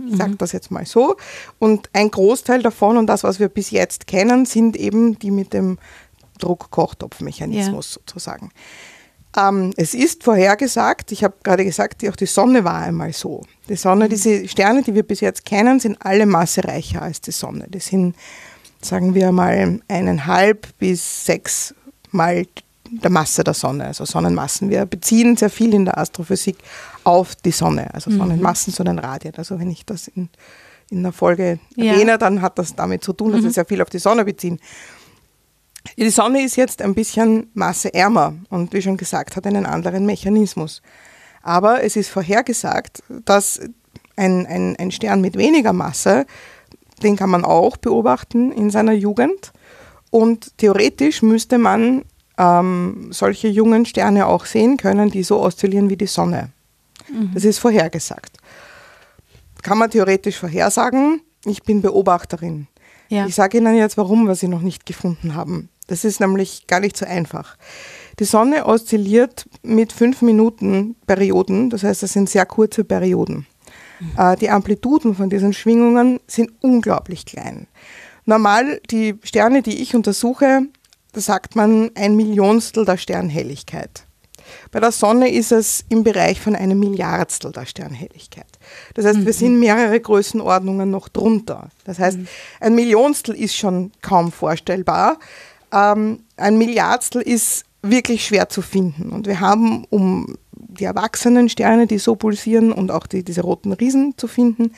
Ich 0.09 0.17
sage 0.17 0.31
mhm. 0.31 0.37
das 0.37 0.51
jetzt 0.51 0.71
mal 0.71 0.85
so. 0.85 1.15
Und 1.59 1.89
ein 1.93 2.11
Großteil 2.11 2.61
davon 2.61 2.97
und 2.97 3.07
das, 3.07 3.23
was 3.23 3.39
wir 3.39 3.47
bis 3.47 3.71
jetzt 3.71 4.07
kennen, 4.07 4.45
sind 4.45 4.75
eben 4.75 5.17
die 5.19 5.31
mit 5.31 5.53
dem 5.53 5.77
Druckkochtopfmechanismus 6.39 7.89
ja. 7.89 7.93
sozusagen. 7.93 8.51
Ähm, 9.37 9.73
es 9.77 9.93
ist 9.93 10.23
vorhergesagt, 10.23 11.11
ich 11.11 11.23
habe 11.23 11.35
gerade 11.43 11.65
gesagt, 11.65 12.01
die, 12.01 12.09
auch 12.09 12.15
die 12.15 12.25
Sonne 12.25 12.63
war 12.63 12.81
einmal 12.81 13.13
so. 13.13 13.43
Die 13.69 13.75
Sonne, 13.75 14.05
mhm. 14.05 14.09
diese 14.09 14.47
Sterne, 14.47 14.81
die 14.81 14.93
wir 14.93 15.03
bis 15.03 15.21
jetzt 15.21 15.45
kennen, 15.45 15.79
sind 15.79 15.97
alle 16.01 16.25
massereicher 16.25 17.01
als 17.01 17.21
die 17.21 17.31
Sonne. 17.31 17.67
Die 17.69 17.79
sind, 17.79 18.15
sagen 18.81 19.13
wir 19.13 19.31
mal, 19.31 19.79
eineinhalb 19.87 20.77
bis 20.77 21.25
sechs 21.25 21.73
Mal 22.11 22.45
der 22.89 23.09
Masse 23.09 23.43
der 23.43 23.53
Sonne, 23.53 23.85
also 23.85 24.05
Sonnenmassen. 24.05 24.69
Wir 24.69 24.85
beziehen 24.85 25.37
sehr 25.37 25.49
viel 25.49 25.73
in 25.73 25.85
der 25.85 25.97
Astrophysik 25.97 26.57
auf 27.03 27.35
die 27.35 27.51
Sonne, 27.51 27.93
also 27.93 28.11
mhm. 28.11 28.17
Sonnenmassen, 28.17 28.73
Sonnenradien. 28.73 29.33
Also 29.37 29.59
wenn 29.59 29.69
ich 29.69 29.85
das 29.85 30.07
in, 30.07 30.29
in 30.89 30.99
einer 30.99 31.11
Folge 31.11 31.59
ja. 31.75 31.93
erwähne, 31.93 32.17
dann 32.17 32.41
hat 32.41 32.59
das 32.59 32.75
damit 32.75 33.03
zu 33.03 33.13
tun, 33.13 33.31
dass 33.31 33.41
mhm. 33.41 33.45
wir 33.45 33.51
sehr 33.51 33.65
viel 33.65 33.81
auf 33.81 33.89
die 33.89 33.99
Sonne 33.99 34.25
beziehen. 34.25 34.59
Die 35.97 36.09
Sonne 36.09 36.43
ist 36.43 36.55
jetzt 36.55 36.81
ein 36.81 36.95
bisschen 36.95 37.49
masseärmer 37.53 38.33
und 38.49 38.73
wie 38.73 38.81
schon 38.81 38.97
gesagt, 38.97 39.35
hat 39.35 39.45
einen 39.45 39.65
anderen 39.65 40.05
Mechanismus. 40.05 40.81
Aber 41.43 41.83
es 41.83 41.95
ist 41.95 42.09
vorhergesagt, 42.09 43.03
dass 43.23 43.59
ein, 44.15 44.45
ein, 44.47 44.75
ein 44.77 44.91
Stern 44.91 45.21
mit 45.21 45.37
weniger 45.37 45.73
Masse, 45.73 46.25
den 47.03 47.15
kann 47.15 47.29
man 47.29 47.45
auch 47.45 47.77
beobachten 47.77 48.51
in 48.51 48.71
seiner 48.71 48.93
Jugend. 48.93 49.53
Und 50.09 50.57
theoretisch 50.57 51.21
müsste 51.21 51.57
man 51.57 52.03
ähm, 52.37 53.07
solche 53.11 53.47
jungen 53.47 53.85
Sterne 53.85 54.27
auch 54.27 54.45
sehen 54.45 54.77
können, 54.77 55.09
die 55.09 55.23
so 55.23 55.41
oszillieren 55.41 55.89
wie 55.89 55.97
die 55.97 56.07
Sonne. 56.07 56.49
Mhm. 57.11 57.31
Das 57.33 57.43
ist 57.43 57.59
vorhergesagt. 57.59 58.37
Kann 59.61 59.77
man 59.77 59.89
theoretisch 59.89 60.37
vorhersagen. 60.37 61.21
Ich 61.45 61.63
bin 61.63 61.81
Beobachterin. 61.81 62.67
Ja. 63.09 63.25
Ich 63.25 63.35
sage 63.35 63.57
Ihnen 63.57 63.75
jetzt, 63.75 63.97
warum 63.97 64.27
wir 64.27 64.35
sie 64.35 64.47
noch 64.47 64.61
nicht 64.61 64.85
gefunden 64.85 65.35
haben. 65.35 65.69
Das 65.87 66.03
ist 66.03 66.19
nämlich 66.19 66.65
gar 66.67 66.79
nicht 66.79 66.97
so 66.97 67.05
einfach. 67.05 67.57
Die 68.19 68.23
Sonne 68.23 68.65
oszilliert 68.65 69.47
mit 69.61 69.93
fünf 69.93 70.21
Minuten 70.21 70.95
Perioden, 71.05 71.69
das 71.69 71.83
heißt, 71.83 72.01
das 72.01 72.13
sind 72.13 72.29
sehr 72.29 72.45
kurze 72.45 72.83
Perioden. 72.83 73.45
Mhm. 73.99 74.11
Äh, 74.17 74.35
die 74.37 74.49
Amplituden 74.49 75.15
von 75.15 75.29
diesen 75.29 75.53
Schwingungen 75.53 76.19
sind 76.27 76.51
unglaublich 76.61 77.25
klein. 77.25 77.67
Normal, 78.25 78.81
die 78.89 79.19
Sterne, 79.23 79.61
die 79.61 79.81
ich 79.81 79.95
untersuche, 79.95 80.63
da 81.15 81.21
sagt 81.21 81.55
man 81.55 81.91
ein 81.95 82.17
Millionstel 82.17 82.83
der 82.83 82.97
Sternhelligkeit. 82.97 84.03
Bei 84.71 84.81
der 84.81 84.91
Sonne 84.91 85.31
ist 85.31 85.53
es 85.53 85.85
im 85.87 86.03
Bereich 86.03 86.41
von 86.41 86.57
einem 86.57 86.77
Milliardstel 86.77 87.53
der 87.53 87.65
Sternhelligkeit. 87.65 88.45
Das 88.95 89.05
heißt, 89.05 89.19
mhm. 89.19 89.25
wir 89.25 89.31
sind 89.31 89.57
mehrere 89.57 89.97
Größenordnungen 89.97 90.91
noch 90.91 91.07
drunter. 91.07 91.69
Das 91.85 91.99
heißt, 91.99 92.17
mhm. 92.17 92.27
ein 92.59 92.75
Millionstel 92.75 93.33
ist 93.33 93.55
schon 93.55 93.93
kaum 94.01 94.33
vorstellbar. 94.33 95.17
Ähm, 95.71 96.19
ein 96.35 96.57
Milliardstel 96.57 97.21
ist 97.21 97.63
wirklich 97.81 98.25
schwer 98.25 98.49
zu 98.49 98.61
finden. 98.61 99.11
Und 99.11 99.25
wir 99.25 99.39
haben, 99.39 99.85
um 99.89 100.35
die 100.51 100.83
erwachsenen 100.83 101.47
Sterne, 101.47 101.87
die 101.87 101.97
so 101.97 102.17
pulsieren 102.17 102.73
und 102.73 102.91
auch 102.91 103.07
die, 103.07 103.23
diese 103.23 103.41
roten 103.41 103.71
Riesen 103.71 104.17
zu 104.17 104.27
finden, 104.27 104.73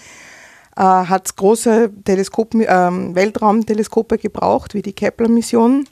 äh, 0.75 0.81
hat 0.81 1.25
es 1.25 1.35
große 1.35 1.91
Teleskop, 2.05 2.53
äh, 2.53 2.67
Weltraumteleskope 2.67 4.19
gebraucht, 4.19 4.75
wie 4.75 4.83
die 4.83 4.93
Kepler-Mission 4.93 5.87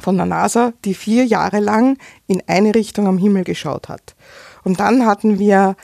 von 0.00 0.16
der 0.16 0.26
NASA, 0.26 0.72
die 0.84 0.94
vier 0.94 1.24
Jahre 1.24 1.60
lang 1.60 1.98
in 2.26 2.42
eine 2.46 2.74
Richtung 2.74 3.06
am 3.06 3.18
Himmel 3.18 3.44
geschaut 3.44 3.88
hat. 3.88 4.14
Und 4.62 4.80
dann 4.80 5.06
hatten 5.06 5.38
wir 5.38 5.76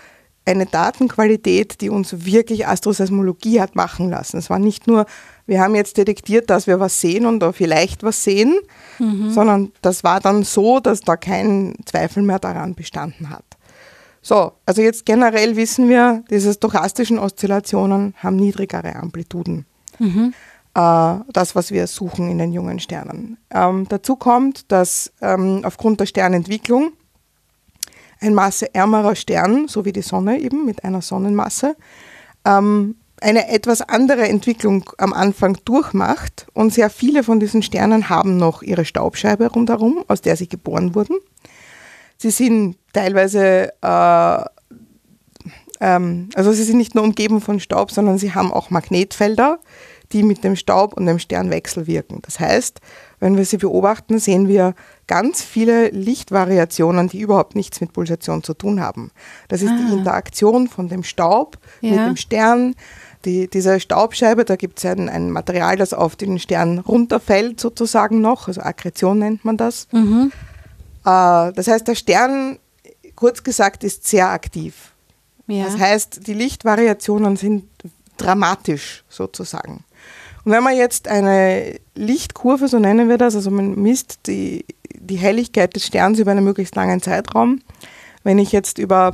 eine 0.44 0.66
Datenqualität, 0.66 1.80
die 1.80 1.90
uns 1.90 2.25
wirklich 2.25 2.68
Astroseismologie 2.68 3.61
hat 3.61 3.75
machen 3.75 4.11
lassen. 4.11 4.38
Es 4.38 4.49
war 4.49 4.61
nicht 4.61 4.87
nur 4.87 5.06
wir 5.46 5.61
haben 5.61 5.75
jetzt 5.75 5.96
detektiert, 5.96 6.50
dass 6.50 6.66
wir 6.66 6.80
was 6.80 7.00
sehen 7.00 7.25
und 7.25 7.40
da 7.40 7.52
vielleicht 7.52 8.02
was 8.02 8.23
sehen, 8.25 8.58
mhm. 8.99 9.30
sondern 9.30 9.73
das 9.80 10.04
war 10.04 10.20
dann 10.20 10.42
so, 10.42 10.80
dass 10.80 11.00
da 11.00 11.16
kein 11.16 11.75
Zweifel 11.85 12.23
mehr 12.23 12.38
daran 12.38 12.75
bestanden 12.75 13.30
hat. 13.30 13.44
So, 14.23 14.52
also 14.66 14.82
jetzt 14.82 15.06
generell 15.06 15.54
wissen 15.54 15.88
wir, 15.88 16.25
diese 16.30 16.52
stochastischen 16.52 17.18
Oszillationen 17.18 18.14
haben 18.16 18.37
niedrigere 18.37 18.96
Amplituden. 18.96 19.66
Mhm. 20.00 20.35
Äh, 20.76 21.21
das, 21.33 21.56
was 21.56 21.71
wir 21.71 21.87
suchen 21.87 22.30
in 22.30 22.37
den 22.37 22.52
jungen 22.52 22.78
Sternen. 22.80 23.38
Ähm, 23.50 23.87
dazu 23.88 24.14
kommt, 24.14 24.71
dass 24.71 25.11
ähm, 25.23 25.62
aufgrund 25.64 26.00
der 26.00 26.06
Sternentwicklung 26.06 26.92
ein 28.21 28.35
masseärmerer 28.35 29.16
Stern, 29.16 29.68
so 29.68 29.87
wie 29.87 29.92
die 29.92 30.02
Sonne 30.02 30.38
eben 30.38 30.66
mit 30.66 30.85
einer 30.85 31.00
Sonnenmasse, 31.00 31.76
ähm, 32.45 32.97
eine 33.23 33.49
etwas 33.49 33.80
andere 33.80 34.28
Entwicklung 34.28 34.90
am 34.99 35.14
Anfang 35.14 35.56
durchmacht 35.64 36.47
und 36.52 36.75
sehr 36.75 36.90
viele 36.90 37.23
von 37.23 37.40
diesen 37.40 37.62
Sternen 37.62 38.11
haben 38.11 38.37
noch 38.37 38.62
ihre 38.62 38.85
Staubscheibe 38.85 39.47
rundherum, 39.47 40.04
aus 40.09 40.21
der 40.21 40.37
sie 40.37 40.49
geboren 40.49 40.95
wurden. 40.95 41.16
Sie 42.18 42.30
sind 42.30 42.76
teilweise, 42.92 43.73
äh, 43.80 44.45
ähm, 45.80 46.28
also 46.35 46.52
sie 46.52 46.64
sind 46.64 46.76
nicht 46.76 46.95
nur 46.95 47.04
umgeben 47.04 47.40
von 47.40 47.61
Staub, 47.61 47.90
sondern 47.90 48.18
sie 48.18 48.35
haben 48.35 48.52
auch 48.52 48.68
Magnetfelder, 48.68 49.59
die 50.12 50.22
mit 50.22 50.44
dem 50.44 50.56
Staub 50.56 50.94
und 50.94 51.06
dem 51.06 51.18
Stern 51.18 51.50
wechselwirken. 51.50 52.20
Das 52.22 52.38
heißt, 52.40 52.80
wenn 53.18 53.36
wir 53.36 53.44
sie 53.44 53.56
beobachten, 53.56 54.18
sehen 54.18 54.48
wir 54.48 54.75
ganz 55.06 55.42
viele 55.42 55.88
Lichtvariationen, 55.88 57.08
die 57.08 57.20
überhaupt 57.20 57.56
nichts 57.56 57.80
mit 57.80 57.92
Pulsation 57.92 58.42
zu 58.42 58.54
tun 58.54 58.80
haben. 58.80 59.10
Das 59.48 59.62
ist 59.62 59.70
ah. 59.70 59.78
die 59.78 59.94
Interaktion 59.94 60.68
von 60.68 60.88
dem 60.88 61.02
Staub 61.02 61.58
ja. 61.80 61.90
mit 61.90 62.00
dem 62.00 62.16
Stern, 62.16 62.75
die, 63.25 63.48
diese 63.48 63.80
Staubscheibe, 63.80 64.44
da 64.44 64.56
gibt 64.56 64.78
es 64.78 64.84
ein, 64.84 65.08
ein, 65.08 65.30
Material, 65.30 65.76
das 65.76 65.92
auf 65.92 66.16
den 66.16 66.38
Stern 66.38 66.78
runterfällt 66.78 67.58
sozusagen 67.58 68.20
noch, 68.20 68.48
also 68.48 68.60
Akkretion 68.60 69.18
nennt 69.18 69.44
man 69.44 69.56
das. 69.56 69.88
Mhm. 69.92 70.30
Äh, 71.04 71.52
das 71.52 71.66
heißt, 71.66 71.88
der 71.88 71.94
Stern, 71.94 72.58
kurz 73.16 73.42
gesagt, 73.42 73.82
ist 73.82 74.06
sehr 74.06 74.30
aktiv. 74.30 74.92
Ja. 75.48 75.64
Das 75.64 75.78
heißt, 75.78 76.26
die 76.26 76.34
Lichtvariationen 76.34 77.36
sind 77.36 77.64
dramatisch 78.16 79.04
sozusagen. 79.08 79.84
Und 80.46 80.52
wenn 80.52 80.62
man 80.62 80.76
jetzt 80.76 81.08
eine 81.08 81.74
Lichtkurve, 81.96 82.68
so 82.68 82.78
nennen 82.78 83.08
wir 83.08 83.18
das, 83.18 83.34
also 83.34 83.50
man 83.50 83.74
misst 83.82 84.28
die, 84.28 84.64
die 84.94 85.16
Helligkeit 85.16 85.74
des 85.74 85.84
Sterns 85.84 86.20
über 86.20 86.30
einen 86.30 86.44
möglichst 86.44 86.76
langen 86.76 87.02
Zeitraum, 87.02 87.62
wenn 88.22 88.38
ich 88.38 88.52
jetzt 88.52 88.78
über 88.78 89.10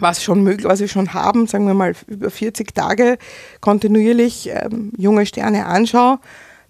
was 0.00 0.24
schon 0.24 0.42
möglich, 0.42 0.66
was 0.66 0.80
wir 0.80 0.88
schon 0.88 1.14
haben, 1.14 1.46
sagen 1.46 1.68
wir 1.68 1.74
mal 1.74 1.94
über 2.08 2.28
40 2.28 2.74
Tage 2.74 3.18
kontinuierlich 3.60 4.50
ähm, 4.52 4.92
junge 4.96 5.26
Sterne 5.26 5.66
anschaue, 5.66 6.18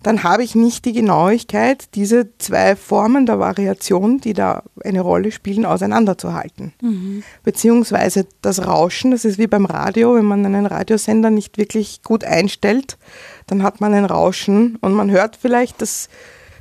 dann 0.03 0.23
habe 0.23 0.45
ich 0.45 0.55
nicht 0.55 0.85
die 0.85 0.93
Genauigkeit, 0.93 1.95
diese 1.95 2.29
zwei 2.39 2.77
Formen 2.77 3.27
der 3.27 3.41
Variation, 3.41 4.21
die 4.21 4.35
da 4.35 4.63
eine 4.85 5.01
Rolle 5.01 5.33
spielen, 5.33 5.65
auseinanderzuhalten. 5.65 6.75
Mhm. 6.81 7.23
Beziehungsweise 7.43 8.27
das 8.43 8.67
Rauschen, 8.67 9.11
das 9.11 9.25
ist 9.25 9.39
wie 9.39 9.47
beim 9.47 9.65
Radio, 9.65 10.15
wenn 10.15 10.27
man 10.27 10.45
einen 10.45 10.67
Radiosender 10.67 11.31
nicht 11.31 11.59
wirklich 11.59 12.03
gut 12.03 12.23
einstellt, 12.23 12.99
dann 13.47 13.63
hat 13.63 13.81
man 13.81 13.95
ein 13.95 14.05
Rauschen 14.05 14.77
und 14.81 14.93
man 14.93 15.11
hört 15.11 15.37
vielleicht 15.37 15.81
das, 15.81 16.09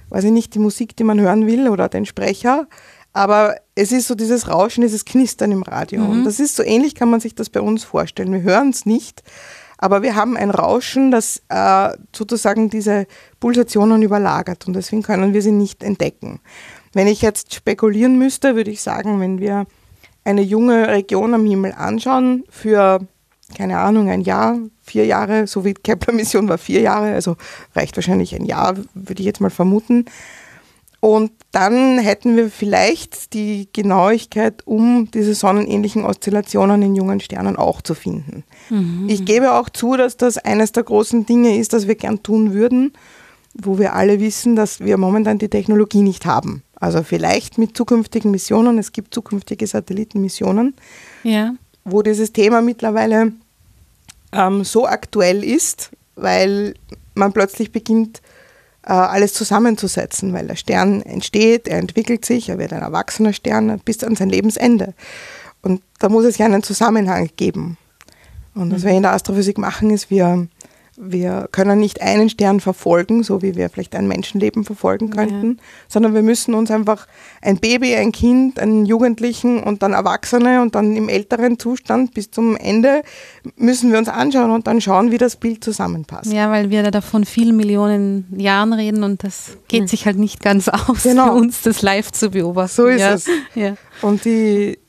weiß 0.10 0.24
ich 0.26 0.32
nicht, 0.32 0.54
die 0.54 0.60
Musik, 0.60 0.96
die 0.96 1.04
man 1.04 1.20
hören 1.20 1.48
will 1.48 1.70
oder 1.70 1.90
den 1.90 2.06
Sprecher, 2.06 2.68
aber 3.14 3.56
es 3.76 3.92
ist 3.92 4.08
so 4.08 4.16
dieses 4.16 4.50
Rauschen, 4.50 4.82
dieses 4.82 5.06
Knistern 5.06 5.52
im 5.52 5.64
Radio. 5.64 6.02
Mhm. 6.02 6.10
Und 6.10 6.24
das 6.26 6.40
ist 6.40 6.56
so 6.56 6.64
ähnlich, 6.64 6.96
kann 6.96 7.10
man 7.10 7.22
sich 7.22 7.34
das 7.34 7.50
bei 7.50 7.62
uns 7.62 7.84
vorstellen. 7.84 8.34
Wir 8.34 8.42
hören 8.42 8.70
es 8.70 8.86
nicht, 8.86 9.24
aber 9.78 10.02
wir 10.02 10.16
haben 10.16 10.38
ein 10.38 10.52
Rauschen, 10.52 11.12
das 11.12 11.42
äh, 11.50 11.90
sozusagen 12.14 12.70
diese 12.70 13.08
Pulsationen 13.40 14.02
überlagert 14.02 14.68
und 14.68 14.74
deswegen 14.74 15.02
können 15.02 15.34
wir 15.34 15.42
sie 15.42 15.52
nicht 15.52 15.84
entdecken. 15.84 16.40
Wenn 16.94 17.08
ich 17.08 17.22
jetzt 17.22 17.54
spekulieren 17.54 18.18
müsste, 18.18 18.56
würde 18.56 18.72
ich 18.72 18.82
sagen, 18.82 19.20
wenn 19.20 19.40
wir 19.40 19.66
eine 20.24 20.42
junge 20.42 20.88
Region 20.88 21.34
am 21.34 21.46
Himmel 21.46 21.74
anschauen 21.74 22.44
für, 22.50 23.00
keine 23.56 23.80
Ahnung, 23.80 24.10
ein 24.10 24.22
Jahr, 24.22 24.58
vier 24.82 25.06
Jahre, 25.06 25.48
so 25.48 25.66
wie 25.66 25.74
Kepler-Mission 25.74 26.50
war 26.50 26.58
vier 26.58 26.82
Jahre, 26.82 27.14
also 27.14 27.38
reicht 27.76 27.96
wahrscheinlich 27.98 28.34
ein 28.36 28.46
Jahr, 28.46 28.76
würde 28.94 29.22
ich 29.22 29.26
jetzt 29.26 29.42
mal 29.42 29.50
vermuten, 29.50 30.06
und 31.06 31.32
dann 31.52 32.00
hätten 32.00 32.36
wir 32.36 32.50
vielleicht 32.50 33.36
die 33.36 33.70
Genauigkeit, 33.72 34.64
um 34.66 35.12
diese 35.12 35.36
sonnenähnlichen 35.36 36.04
Oszillationen 36.04 36.82
in 36.82 36.96
jungen 36.96 37.20
Sternen 37.20 37.58
auch 37.58 37.84
zu 37.84 37.94
finden. 37.94 38.44
Mhm. 38.72 39.06
Ich 39.08 39.24
gebe 39.24 39.54
auch 39.54 39.70
zu, 39.70 39.98
dass 39.98 40.18
das 40.18 40.40
eines 40.40 40.72
der 40.72 40.82
großen 40.82 41.28
Dinge 41.28 41.60
ist, 41.60 41.74
das 41.74 41.88
wir 41.88 41.94
gern 41.94 42.24
tun 42.24 42.54
würden, 42.54 42.94
wo 43.54 43.78
wir 43.78 43.94
alle 43.94 44.20
wissen, 44.20 44.56
dass 44.56 44.80
wir 44.80 44.98
momentan 44.98 45.38
die 45.38 45.48
Technologie 45.48 46.02
nicht 46.02 46.26
haben. 46.26 46.64
Also 46.74 47.04
vielleicht 47.04 47.60
mit 47.60 47.78
zukünftigen 47.78 48.32
Missionen, 48.32 48.80
es 48.80 48.92
gibt 48.92 49.14
zukünftige 49.14 49.68
Satellitenmissionen. 49.68 50.74
Ja. 51.22 51.54
Wo 51.86 52.02
dieses 52.02 52.34
Thema 52.34 52.62
mittlerweile 52.62 53.32
ähm, 54.32 54.64
so 54.64 54.86
aktuell 54.86 55.44
ist, 55.44 55.92
weil 56.16 56.74
man 57.14 57.32
plötzlich 57.32 57.72
beginnt, 57.72 58.22
äh, 58.86 58.92
alles 58.92 59.34
zusammenzusetzen, 59.34 60.34
weil 60.34 60.48
der 60.48 60.56
Stern 60.56 61.02
entsteht, 61.02 61.68
er 61.68 61.80
entwickelt 61.80 62.26
sich, 62.26 62.50
er 62.50 62.58
wird 62.58 62.74
ein 62.74 62.82
erwachsener 62.82 63.34
Stern 63.34 63.80
bis 63.80 64.04
an 64.04 64.16
sein 64.16 64.30
Lebensende. 64.30 64.94
Und 65.62 65.82
da 66.00 66.10
muss 66.10 66.26
es 66.26 66.38
ja 66.38 66.46
einen 66.46 66.64
Zusammenhang 66.64 67.30
geben. 67.38 67.78
Und 68.54 68.72
was 68.72 68.84
mhm. 68.84 68.88
wir 68.88 68.94
in 68.94 69.04
der 69.04 69.14
Astrophysik 69.14 69.58
machen, 69.58 69.90
ist, 69.90 70.10
wir 70.10 70.48
wir 70.98 71.50
können 71.52 71.80
nicht 71.80 72.02
einen 72.02 72.30
Stern 72.30 72.60
verfolgen, 72.60 73.24
so 73.24 73.42
wie 73.42 73.56
wir 73.56 73.70
vielleicht 73.70 73.96
ein 73.96 74.08
Menschenleben 74.08 74.64
verfolgen 74.64 75.10
könnten, 75.10 75.58
ja. 75.58 75.64
sondern 75.88 76.14
wir 76.14 76.24
müssen 76.24 76.54
uns 76.54 76.72
einfach 76.72 77.08
ein 77.42 77.58
Baby, 77.58 77.96
ein 77.96 78.12
Kind, 78.12 78.60
einen 78.60 78.86
Jugendlichen 78.86 79.62
und 79.62 79.84
dann 79.84 79.94
Erwachsene 79.94 80.62
und 80.62 80.76
dann 80.76 80.96
im 80.96 81.10
älteren 81.10 81.60
Zustand 81.60 82.14
bis 82.14 82.32
zum 82.32 82.56
Ende 82.56 83.02
müssen 83.58 83.92
wir 83.92 83.98
uns 83.98 84.08
anschauen 84.08 84.52
und 84.52 84.68
dann 84.68 84.80
schauen, 84.80 85.12
wie 85.12 85.18
das 85.18 85.36
Bild 85.36 85.64
zusammenpasst. 85.64 86.32
Ja, 86.32 86.50
weil 86.50 86.70
wir 86.70 86.90
da 86.92 87.02
von 87.02 87.26
vielen 87.26 87.58
Millionen 87.58 88.28
Jahren 88.38 88.72
reden 88.72 89.04
und 89.04 89.24
das 89.24 89.58
geht 89.68 89.84
mhm. 89.84 89.88
sich 89.88 90.06
halt 90.06 90.18
nicht 90.18 90.42
ganz 90.42 90.70
aus 90.70 91.04
genau. 91.04 91.28
für 91.28 91.34
uns, 91.34 91.62
das 91.62 91.82
live 91.82 92.12
zu 92.12 92.30
beobachten. 92.30 92.76
So 92.76 92.88
ist 92.88 93.02
ja. 93.02 93.14
es. 93.14 93.28
Ja. 93.56 93.76
Und 94.02 94.26
die 94.26 94.80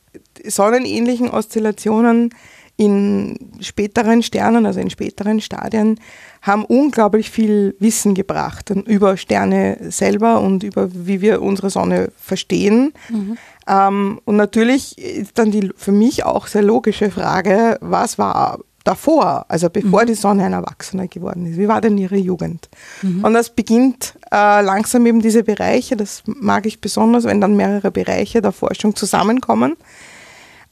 sonnenähnlichen 0.44 1.30
Oszillationen 1.30 2.30
in 2.76 3.38
späteren 3.60 4.22
Sternen, 4.22 4.66
also 4.66 4.80
in 4.80 4.90
späteren 4.90 5.40
Stadien, 5.40 5.98
haben 6.42 6.64
unglaublich 6.64 7.30
viel 7.30 7.74
Wissen 7.78 8.14
gebracht 8.14 8.70
über 8.70 9.16
Sterne 9.16 9.78
selber 9.88 10.40
und 10.40 10.62
über 10.62 10.88
wie 10.92 11.20
wir 11.20 11.40
unsere 11.40 11.70
Sonne 11.70 12.12
verstehen. 12.18 12.92
Mhm. 13.08 13.38
Ähm, 13.66 14.20
und 14.24 14.36
natürlich 14.36 14.98
ist 14.98 15.38
dann 15.38 15.50
die 15.50 15.70
für 15.76 15.92
mich 15.92 16.24
auch 16.24 16.46
sehr 16.46 16.62
logische 16.62 17.10
Frage, 17.10 17.78
was 17.80 18.18
war 18.18 18.58
davor, 18.84 19.46
also 19.48 19.68
bevor 19.68 20.02
mhm. 20.02 20.06
die 20.06 20.14
Sonne 20.14 20.44
ein 20.44 20.52
Erwachsener 20.52 21.08
geworden 21.08 21.46
ist? 21.46 21.58
Wie 21.58 21.68
war 21.68 21.80
denn 21.80 21.98
ihre 21.98 22.16
Jugend? 22.16 22.68
Mhm. 23.02 23.24
Und 23.24 23.34
das 23.34 23.50
beginnt 23.50 24.14
äh, 24.30 24.62
langsam 24.62 25.06
eben 25.06 25.20
diese 25.20 25.42
Bereiche, 25.42 25.96
das 25.96 26.22
mag 26.26 26.66
ich 26.66 26.80
besonders, 26.80 27.24
wenn 27.24 27.40
dann 27.40 27.56
mehrere 27.56 27.90
Bereiche 27.90 28.42
der 28.42 28.52
Forschung 28.52 28.94
zusammenkommen 28.94 29.76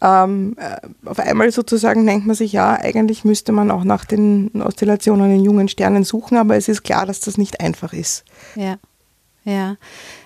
ähm, 0.05 0.55
äh, 0.59 1.09
auf 1.09 1.19
einmal 1.19 1.51
sozusagen 1.51 2.05
denkt 2.05 2.27
man 2.27 2.37
sich, 2.37 2.53
ja, 2.53 2.75
eigentlich 2.75 3.25
müsste 3.25 3.53
man 3.53 3.71
auch 3.71 3.85
nach 3.85 4.05
den 4.05 4.51
Oszillationen 4.63 5.31
in 5.31 5.43
jungen 5.43 5.69
Sternen 5.69 6.05
suchen, 6.05 6.37
aber 6.37 6.57
es 6.57 6.69
ist 6.69 6.83
klar, 6.83 7.07
dass 7.07 7.21
das 7.21 7.39
nicht 7.39 7.61
einfach 7.61 7.93
ist. 7.93 8.25
Ja. 8.55 8.77
Ja, 9.47 9.77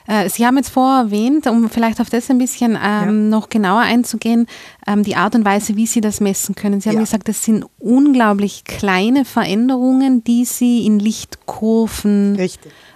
äh, 0.06 0.28
Sie 0.28 0.46
haben 0.46 0.56
jetzt 0.58 0.68
vorher 0.68 1.06
erwähnt, 1.06 1.48
um 1.48 1.68
vielleicht 1.68 2.00
auf 2.00 2.08
das 2.08 2.30
ein 2.30 2.38
bisschen 2.38 2.72
ähm, 2.72 2.78
ja. 2.80 3.10
noch 3.10 3.48
genauer 3.48 3.80
einzugehen, 3.80 4.46
ähm, 4.86 5.02
die 5.02 5.16
Art 5.16 5.34
und 5.34 5.44
Weise, 5.44 5.74
wie 5.74 5.88
Sie 5.88 6.00
das 6.00 6.20
messen 6.20 6.54
können. 6.54 6.80
Sie 6.80 6.88
haben 6.88 6.98
ja. 6.98 7.02
gesagt, 7.02 7.26
das 7.26 7.42
sind 7.42 7.64
unglaublich 7.80 8.62
kleine 8.62 9.24
Veränderungen, 9.24 10.22
die 10.22 10.44
Sie 10.44 10.86
in 10.86 11.00
Lichtkurven 11.00 12.38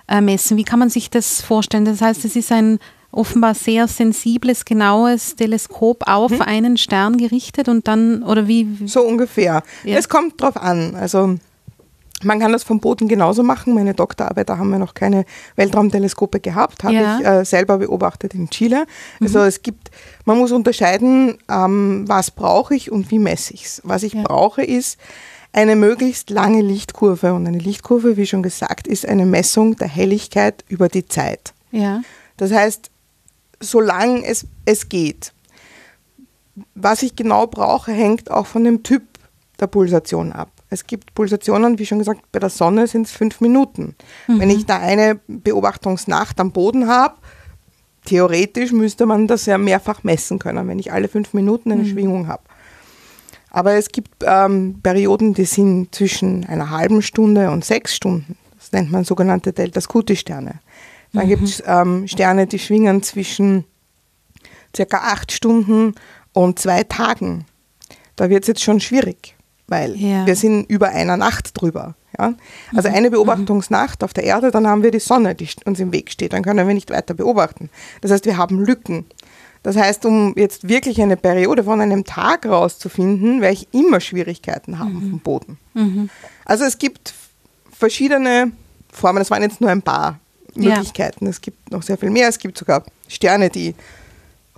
äh, 0.06 0.20
messen. 0.20 0.56
Wie 0.56 0.62
kann 0.62 0.78
man 0.78 0.90
sich 0.90 1.10
das 1.10 1.40
vorstellen? 1.40 1.86
Das 1.86 2.00
heißt, 2.00 2.24
es 2.24 2.36
ist 2.36 2.52
ein 2.52 2.78
offenbar 3.12 3.54
sehr 3.54 3.86
sensibles, 3.88 4.64
genaues 4.64 5.36
Teleskop 5.36 6.08
auf 6.08 6.32
hm. 6.32 6.42
einen 6.42 6.76
Stern 6.76 7.18
gerichtet 7.18 7.68
und 7.68 7.86
dann, 7.86 8.22
oder 8.22 8.48
wie? 8.48 8.66
So 8.86 9.02
ungefähr. 9.02 9.62
Ja. 9.84 9.98
Es 9.98 10.08
kommt 10.08 10.40
drauf 10.40 10.56
an. 10.56 10.94
Also 10.94 11.36
man 12.24 12.40
kann 12.40 12.52
das 12.52 12.62
vom 12.62 12.80
Boden 12.80 13.08
genauso 13.08 13.42
machen. 13.42 13.74
Meine 13.74 13.94
Doktorarbeit, 13.94 14.48
da 14.48 14.58
haben 14.58 14.70
wir 14.70 14.78
noch 14.78 14.94
keine 14.94 15.24
Weltraumteleskope 15.56 16.40
gehabt, 16.40 16.84
habe 16.84 16.94
ja. 16.94 17.18
ich 17.18 17.26
äh, 17.26 17.44
selber 17.44 17.78
beobachtet 17.78 18.34
in 18.34 18.48
Chile. 18.50 18.86
Also 19.20 19.40
mhm. 19.40 19.46
es 19.46 19.62
gibt, 19.62 19.90
man 20.24 20.38
muss 20.38 20.52
unterscheiden, 20.52 21.38
ähm, 21.50 22.04
was 22.06 22.30
brauche 22.30 22.74
ich 22.74 22.90
und 22.90 23.10
wie 23.10 23.18
messe 23.18 23.54
ich 23.54 23.66
es. 23.66 23.82
Was 23.84 24.02
ich 24.02 24.14
ja. 24.14 24.22
brauche 24.22 24.62
ist 24.62 24.98
eine 25.52 25.76
möglichst 25.76 26.30
lange 26.30 26.62
Lichtkurve 26.62 27.34
und 27.34 27.46
eine 27.46 27.58
Lichtkurve, 27.58 28.16
wie 28.16 28.26
schon 28.26 28.42
gesagt, 28.42 28.86
ist 28.86 29.06
eine 29.06 29.26
Messung 29.26 29.76
der 29.76 29.88
Helligkeit 29.88 30.64
über 30.68 30.88
die 30.88 31.06
Zeit. 31.06 31.52
Ja. 31.72 32.00
Das 32.38 32.52
heißt, 32.52 32.91
solange 33.62 34.24
es, 34.24 34.46
es 34.64 34.88
geht. 34.88 35.32
Was 36.74 37.02
ich 37.02 37.16
genau 37.16 37.46
brauche, 37.46 37.92
hängt 37.92 38.30
auch 38.30 38.46
von 38.46 38.64
dem 38.64 38.82
Typ 38.82 39.02
der 39.58 39.68
Pulsation 39.68 40.32
ab. 40.32 40.50
Es 40.68 40.86
gibt 40.86 41.14
Pulsationen, 41.14 41.78
wie 41.78 41.86
schon 41.86 41.98
gesagt, 41.98 42.20
bei 42.32 42.38
der 42.38 42.50
Sonne 42.50 42.86
sind 42.86 43.06
es 43.06 43.12
fünf 43.12 43.40
Minuten. 43.40 43.94
Mhm. 44.26 44.40
Wenn 44.40 44.50
ich 44.50 44.66
da 44.66 44.78
eine 44.78 45.20
Beobachtungsnacht 45.26 46.40
am 46.40 46.52
Boden 46.52 46.88
habe, 46.88 47.14
theoretisch 48.04 48.72
müsste 48.72 49.06
man 49.06 49.26
das 49.26 49.46
ja 49.46 49.58
mehrfach 49.58 50.02
messen 50.02 50.38
können, 50.38 50.68
wenn 50.68 50.78
ich 50.78 50.92
alle 50.92 51.08
fünf 51.08 51.34
Minuten 51.34 51.72
eine 51.72 51.82
mhm. 51.82 51.88
Schwingung 51.88 52.28
habe. 52.28 52.42
Aber 53.50 53.74
es 53.74 53.90
gibt 53.90 54.24
ähm, 54.24 54.80
Perioden, 54.82 55.34
die 55.34 55.44
sind 55.44 55.94
zwischen 55.94 56.46
einer 56.46 56.70
halben 56.70 57.02
Stunde 57.02 57.50
und 57.50 57.64
sechs 57.64 57.94
Stunden. 57.94 58.36
Das 58.58 58.72
nennt 58.72 58.90
man 58.90 59.04
sogenannte 59.04 59.52
Delta-Scuti-Sterne. 59.52 60.60
Dann 61.12 61.26
mhm. 61.26 61.28
gibt 61.28 61.42
es 61.44 61.62
ähm, 61.66 62.06
Sterne, 62.08 62.46
die 62.46 62.58
schwingen 62.58 63.02
zwischen 63.02 63.64
circa 64.74 64.98
acht 64.98 65.32
Stunden 65.32 65.94
und 66.32 66.58
zwei 66.58 66.82
Tagen. 66.84 67.44
Da 68.16 68.30
wird 68.30 68.44
es 68.44 68.48
jetzt 68.48 68.62
schon 68.62 68.80
schwierig, 68.80 69.36
weil 69.68 69.96
ja. 69.96 70.26
wir 70.26 70.36
sind 70.36 70.68
über 70.70 70.88
einer 70.88 71.16
Nacht 71.16 71.60
drüber. 71.60 71.94
Ja? 72.18 72.34
Also 72.74 72.88
mhm. 72.88 72.94
eine 72.94 73.08
mhm. 73.08 73.12
Beobachtungsnacht 73.12 74.04
auf 74.04 74.12
der 74.12 74.24
Erde, 74.24 74.50
dann 74.50 74.66
haben 74.66 74.82
wir 74.82 74.90
die 74.90 75.00
Sonne, 75.00 75.34
die 75.34 75.48
uns 75.64 75.80
im 75.80 75.92
Weg 75.92 76.10
steht. 76.10 76.32
Dann 76.32 76.42
können 76.42 76.66
wir 76.66 76.74
nicht 76.74 76.90
weiter 76.90 77.14
beobachten. 77.14 77.70
Das 78.00 78.10
heißt, 78.10 78.24
wir 78.26 78.36
haben 78.36 78.64
Lücken. 78.64 79.06
Das 79.62 79.76
heißt, 79.76 80.04
um 80.06 80.34
jetzt 80.36 80.68
wirklich 80.68 81.00
eine 81.00 81.16
Periode 81.16 81.64
von 81.64 81.80
einem 81.80 82.04
Tag 82.04 82.46
rauszufinden, 82.46 83.40
werde 83.40 83.54
ich 83.54 83.68
immer 83.72 84.00
Schwierigkeiten 84.00 84.78
haben 84.78 84.94
mhm. 84.94 85.10
vom 85.10 85.20
Boden. 85.20 85.58
Mhm. 85.74 86.10
Also 86.44 86.64
es 86.64 86.78
gibt 86.78 87.14
verschiedene 87.70 88.50
Formen, 88.90 89.20
das 89.20 89.30
waren 89.30 89.42
jetzt 89.42 89.60
nur 89.60 89.70
ein 89.70 89.82
paar. 89.82 90.18
Möglichkeiten. 90.56 91.24
Ja. 91.24 91.30
Es 91.30 91.40
gibt 91.40 91.70
noch 91.70 91.82
sehr 91.82 91.98
viel 91.98 92.10
mehr. 92.10 92.28
Es 92.28 92.38
gibt 92.38 92.58
sogar 92.58 92.84
Sterne, 93.08 93.50
die 93.50 93.74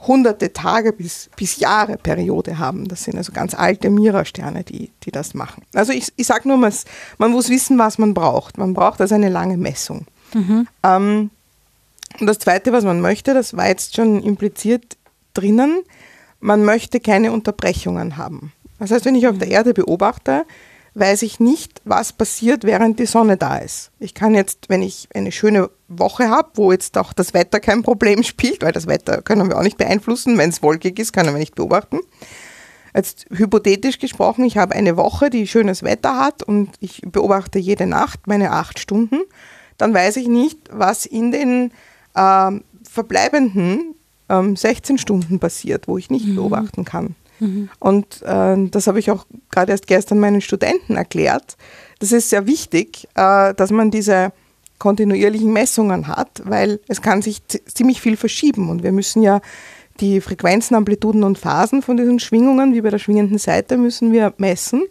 hunderte 0.06 0.52
Tage 0.52 0.92
bis, 0.92 1.30
bis 1.36 1.58
Jahre 1.58 1.96
Periode 1.96 2.58
haben. 2.58 2.88
Das 2.88 3.04
sind 3.04 3.16
also 3.16 3.32
ganz 3.32 3.54
alte 3.54 3.90
Mira-Sterne, 3.90 4.64
die, 4.64 4.90
die 5.04 5.10
das 5.10 5.34
machen. 5.34 5.62
Also 5.72 5.92
ich, 5.92 6.12
ich 6.16 6.26
sage 6.26 6.48
nur, 6.48 6.56
man, 6.56 6.72
man 7.18 7.30
muss 7.30 7.48
wissen, 7.48 7.78
was 7.78 7.98
man 7.98 8.14
braucht. 8.14 8.58
Man 8.58 8.74
braucht 8.74 9.00
also 9.00 9.14
eine 9.14 9.28
lange 9.28 9.56
Messung. 9.56 10.06
Mhm. 10.34 10.68
Ähm, 10.82 11.30
und 12.20 12.26
das 12.26 12.38
Zweite, 12.38 12.72
was 12.72 12.84
man 12.84 13.00
möchte, 13.00 13.34
das 13.34 13.56
war 13.56 13.66
jetzt 13.66 13.96
schon 13.96 14.22
impliziert 14.22 14.96
drinnen, 15.32 15.82
man 16.40 16.64
möchte 16.64 17.00
keine 17.00 17.32
Unterbrechungen 17.32 18.16
haben. 18.16 18.52
Das 18.78 18.90
heißt, 18.90 19.04
wenn 19.04 19.14
ich 19.14 19.26
auf 19.26 19.38
der 19.38 19.48
Erde 19.48 19.74
beobachte, 19.74 20.44
weiß 20.94 21.22
ich 21.22 21.40
nicht, 21.40 21.80
was 21.84 22.12
passiert, 22.12 22.64
während 22.64 22.98
die 23.00 23.06
Sonne 23.06 23.36
da 23.36 23.58
ist. 23.58 23.90
Ich 23.98 24.14
kann 24.14 24.34
jetzt, 24.34 24.68
wenn 24.68 24.80
ich 24.80 25.08
eine 25.12 25.32
schöne 25.32 25.70
Woche 25.88 26.30
habe, 26.30 26.50
wo 26.54 26.72
jetzt 26.72 26.96
auch 26.96 27.12
das 27.12 27.34
Wetter 27.34 27.60
kein 27.60 27.82
Problem 27.82 28.22
spielt, 28.24 28.62
weil 28.62 28.72
das 28.72 28.86
Wetter 28.86 29.22
können 29.22 29.48
wir 29.48 29.58
auch 29.58 29.62
nicht 29.62 29.78
beeinflussen, 29.78 30.38
wenn 30.38 30.50
es 30.50 30.62
wolkig 30.62 30.98
ist, 30.98 31.12
können 31.12 31.34
wir 31.34 31.38
nicht 31.38 31.56
beobachten. 31.56 31.98
Jetzt 32.94 33.26
hypothetisch 33.30 33.98
gesprochen, 33.98 34.44
ich 34.44 34.56
habe 34.56 34.76
eine 34.76 34.96
Woche, 34.96 35.28
die 35.28 35.48
schönes 35.48 35.82
Wetter 35.82 36.16
hat 36.16 36.44
und 36.44 36.70
ich 36.78 37.02
beobachte 37.04 37.58
jede 37.58 37.86
Nacht 37.86 38.28
meine 38.28 38.52
acht 38.52 38.78
Stunden, 38.78 39.20
dann 39.78 39.92
weiß 39.92 40.16
ich 40.16 40.28
nicht, 40.28 40.58
was 40.70 41.04
in 41.04 41.32
den 41.32 41.72
äh, 42.14 42.50
verbleibenden 42.88 43.96
ähm, 44.28 44.54
16 44.54 44.98
Stunden 44.98 45.40
passiert, 45.40 45.88
wo 45.88 45.98
ich 45.98 46.08
nicht 46.08 46.26
mhm. 46.26 46.36
beobachten 46.36 46.84
kann. 46.84 47.16
Mhm. 47.44 47.68
Und 47.78 48.22
äh, 48.22 48.68
das 48.70 48.86
habe 48.86 48.98
ich 48.98 49.10
auch 49.10 49.26
gerade 49.50 49.72
erst 49.72 49.86
gestern 49.86 50.18
meinen 50.18 50.40
Studenten 50.40 50.96
erklärt. 50.96 51.56
Das 51.98 52.12
ist 52.12 52.30
sehr 52.30 52.46
wichtig, 52.46 53.08
äh, 53.14 53.54
dass 53.54 53.70
man 53.70 53.90
diese 53.90 54.32
kontinuierlichen 54.78 55.52
Messungen 55.52 56.08
hat, 56.08 56.42
weil 56.44 56.80
es 56.88 57.00
kann 57.00 57.22
sich 57.22 57.42
ziemlich 57.46 58.00
viel 58.00 58.16
verschieben 58.16 58.68
und 58.68 58.82
wir 58.82 58.92
müssen 58.92 59.22
ja 59.22 59.40
die 60.00 60.20
Frequenzen, 60.20 60.74
Amplituden 60.74 61.22
und 61.22 61.38
Phasen 61.38 61.80
von 61.80 61.96
diesen 61.96 62.18
Schwingungen, 62.18 62.74
wie 62.74 62.80
bei 62.80 62.90
der 62.90 62.98
schwingenden 62.98 63.38
Seite, 63.38 63.76
müssen 63.76 64.12
wir 64.12 64.34
messen. 64.38 64.84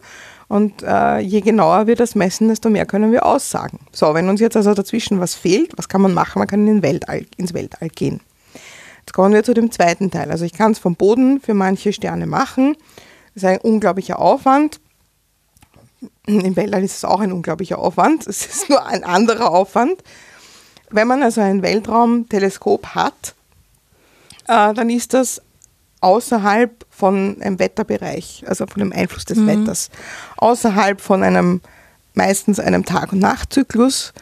Und 0.48 0.84
äh, 0.84 1.20
je 1.20 1.42
genauer 1.42 1.88
wir 1.88 1.96
das 1.96 2.16
messen, 2.16 2.48
desto 2.48 2.70
mehr 2.70 2.86
können 2.86 3.12
wir 3.12 3.26
aussagen. 3.26 3.80
So, 3.92 4.14
wenn 4.14 4.30
uns 4.30 4.40
jetzt 4.40 4.56
also 4.56 4.74
dazwischen 4.74 5.20
was 5.20 5.36
fehlt, 5.36 5.78
was 5.78 5.90
kann 5.90 6.02
man 6.02 6.14
machen? 6.14 6.40
Man 6.40 6.48
kann 6.48 6.68
in 6.68 6.84
Weltall, 6.84 7.26
ins 7.38 7.54
Weltall 7.54 7.90
gehen. 7.90 8.22
Jetzt 9.06 9.14
kommen 9.14 9.34
wir 9.34 9.44
zu 9.44 9.54
dem 9.54 9.70
zweiten 9.70 10.12
Teil. 10.12 10.32
Also 10.32 10.46
ich 10.46 10.54
kann 10.54 10.72
es 10.72 10.80
vom 10.80 10.96
Boden 10.96 11.42
für 11.42 11.54
manche 11.54 11.92
Sterne 11.92 12.26
machen. 12.26 12.78
Das 13.34 13.44
ist 13.44 13.50
ein 13.50 13.60
unglaublicher 13.60 14.18
Aufwand. 14.18 14.80
Im 16.26 16.56
Weltall 16.56 16.84
ist 16.84 16.98
es 16.98 17.06
auch 17.06 17.20
ein 17.20 17.34
unglaublicher 17.34 17.80
Aufwand. 17.80 18.26
Es 18.28 18.46
ist 18.46 18.70
nur 18.70 18.86
ein 18.86 19.04
anderer 19.04 19.52
Aufwand. 19.52 20.02
Wenn 20.90 21.08
man 21.08 21.22
also 21.22 21.42
ein 21.42 21.62
Weltraumteleskop 21.62 22.88
hat, 22.96 23.36
äh, 24.48 24.74
dann 24.74 24.90
ist 24.90 25.14
das 25.14 25.42
außerhalb 26.00 26.86
von 26.90 27.42
einem 27.42 27.60
Wetterbereich, 27.60 28.44
also 28.48 28.68
von 28.68 28.80
dem 28.80 28.94
Einfluss 28.94 29.26
des 29.26 29.38
mhm. 29.38 29.48
Wetters, 29.48 29.90
außerhalb 30.38 31.02
von 31.02 31.24
einem 31.24 31.62
meistens 32.14 32.60
einem 32.60 32.86
Tag- 32.86 33.12
und 33.12 33.20
Nachtzyklus. 33.20 34.14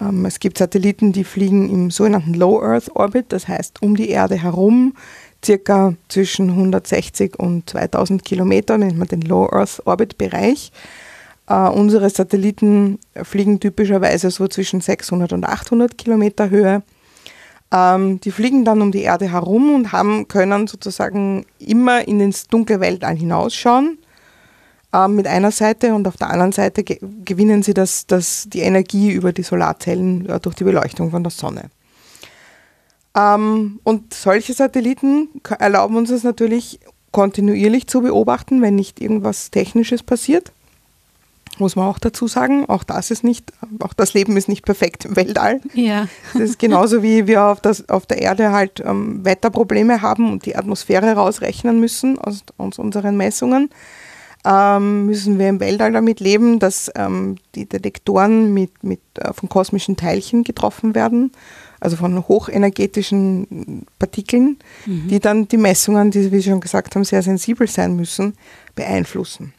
Ähm, 0.00 0.24
es 0.24 0.40
gibt 0.40 0.58
Satelliten, 0.58 1.12
die 1.12 1.24
fliegen 1.24 1.70
im 1.70 1.90
sogenannten 1.90 2.34
Low 2.34 2.62
Earth 2.62 2.94
Orbit, 2.94 3.26
das 3.30 3.48
heißt 3.48 3.82
um 3.82 3.96
die 3.96 4.10
Erde 4.10 4.36
herum, 4.36 4.94
circa 5.44 5.94
zwischen 6.08 6.50
160 6.50 7.38
und 7.38 7.70
2000 7.70 8.24
Kilometer, 8.24 8.78
nennt 8.78 8.98
man 8.98 9.08
den 9.08 9.22
Low 9.22 9.48
Earth 9.50 9.82
Orbit 9.84 10.18
Bereich. 10.18 10.72
Uh, 11.48 11.70
unsere 11.70 12.10
Satelliten 12.10 12.98
fliegen 13.22 13.60
typischerweise 13.60 14.32
so 14.32 14.48
zwischen 14.48 14.80
600 14.80 15.32
und 15.32 15.44
800 15.44 15.96
Kilometer 15.96 16.50
Höhe. 16.50 16.82
Ähm, 17.72 18.20
die 18.20 18.32
fliegen 18.32 18.64
dann 18.64 18.82
um 18.82 18.90
die 18.90 19.02
Erde 19.02 19.30
herum 19.30 19.72
und 19.72 19.92
haben, 19.92 20.26
können 20.26 20.66
sozusagen 20.66 21.46
immer 21.60 22.08
in 22.08 22.18
ins 22.18 22.48
dunkle 22.48 22.80
Weltall 22.80 23.14
hinausschauen 23.14 23.98
äh, 24.92 25.08
mit 25.08 25.26
einer 25.26 25.50
Seite 25.50 25.94
und 25.94 26.06
auf 26.06 26.16
der 26.16 26.30
anderen 26.30 26.52
Seite 26.52 26.84
ge 26.84 26.98
gewinnen 27.24 27.62
sie 27.62 27.74
das, 27.74 28.06
das, 28.06 28.46
die 28.48 28.60
Energie 28.60 29.10
über 29.10 29.32
die 29.32 29.42
Solarzellen 29.42 30.28
äh, 30.28 30.40
durch 30.40 30.54
die 30.54 30.64
Beleuchtung 30.64 31.10
von 31.10 31.22
der 31.22 31.30
Sonne. 31.30 31.70
Ähm, 33.16 33.80
und 33.82 34.12
solche 34.12 34.52
Satelliten 34.52 35.28
erlauben 35.58 35.96
uns 35.96 36.10
es 36.10 36.22
natürlich 36.22 36.80
kontinuierlich 37.10 37.86
zu 37.86 38.02
beobachten, 38.02 38.60
wenn 38.60 38.74
nicht 38.74 39.00
irgendwas 39.00 39.50
Technisches 39.50 40.02
passiert. 40.02 40.52
Muss 41.58 41.74
man 41.74 41.88
auch 41.88 41.98
dazu 41.98 42.28
sagen, 42.28 42.66
auch 42.68 42.84
das 42.84 43.10
ist 43.10 43.24
nicht, 43.24 43.50
auch 43.80 43.94
das 43.94 44.12
Leben 44.12 44.36
ist 44.36 44.48
nicht 44.48 44.66
perfekt 44.66 45.06
im 45.06 45.16
Weltall. 45.16 45.62
Ja. 45.72 46.06
Das 46.34 46.42
ist 46.42 46.58
genauso 46.58 47.02
wie 47.02 47.26
wir 47.26 47.44
auf, 47.44 47.62
das, 47.62 47.88
auf 47.88 48.04
der 48.04 48.20
Erde 48.20 48.52
halt 48.52 48.82
ähm, 48.84 49.24
Wetterprobleme 49.24 50.02
haben 50.02 50.30
und 50.30 50.44
die 50.44 50.56
Atmosphäre 50.56 51.14
rausrechnen 51.14 51.80
müssen 51.80 52.18
aus, 52.18 52.44
aus 52.58 52.78
unseren 52.78 53.16
Messungen. 53.16 53.70
Ähm, 54.46 55.06
müssen 55.06 55.38
wir 55.38 55.48
im 55.48 55.58
Weltall 55.60 55.92
damit 55.92 56.20
leben, 56.20 56.58
dass 56.58 56.90
ähm, 56.94 57.36
die 57.54 57.66
Detektoren 57.66 58.54
mit, 58.54 58.84
mit, 58.84 59.00
äh, 59.18 59.32
von 59.32 59.48
kosmischen 59.48 59.96
Teilchen 59.96 60.44
getroffen 60.44 60.94
werden 60.94 61.32
also 61.80 61.96
von 61.96 62.26
hochenergetischen 62.26 63.86
Partikeln, 63.98 64.58
mhm. 64.86 65.08
die 65.08 65.20
dann 65.20 65.48
die 65.48 65.56
Messungen, 65.56 66.10
die, 66.10 66.32
wie 66.32 66.40
Sie 66.40 66.50
schon 66.50 66.60
gesagt 66.60 66.94
haben, 66.94 67.04
sehr 67.04 67.22
sensibel 67.22 67.66
sein 67.66 67.96
müssen, 67.96 68.34
beeinflussen. 68.74 69.52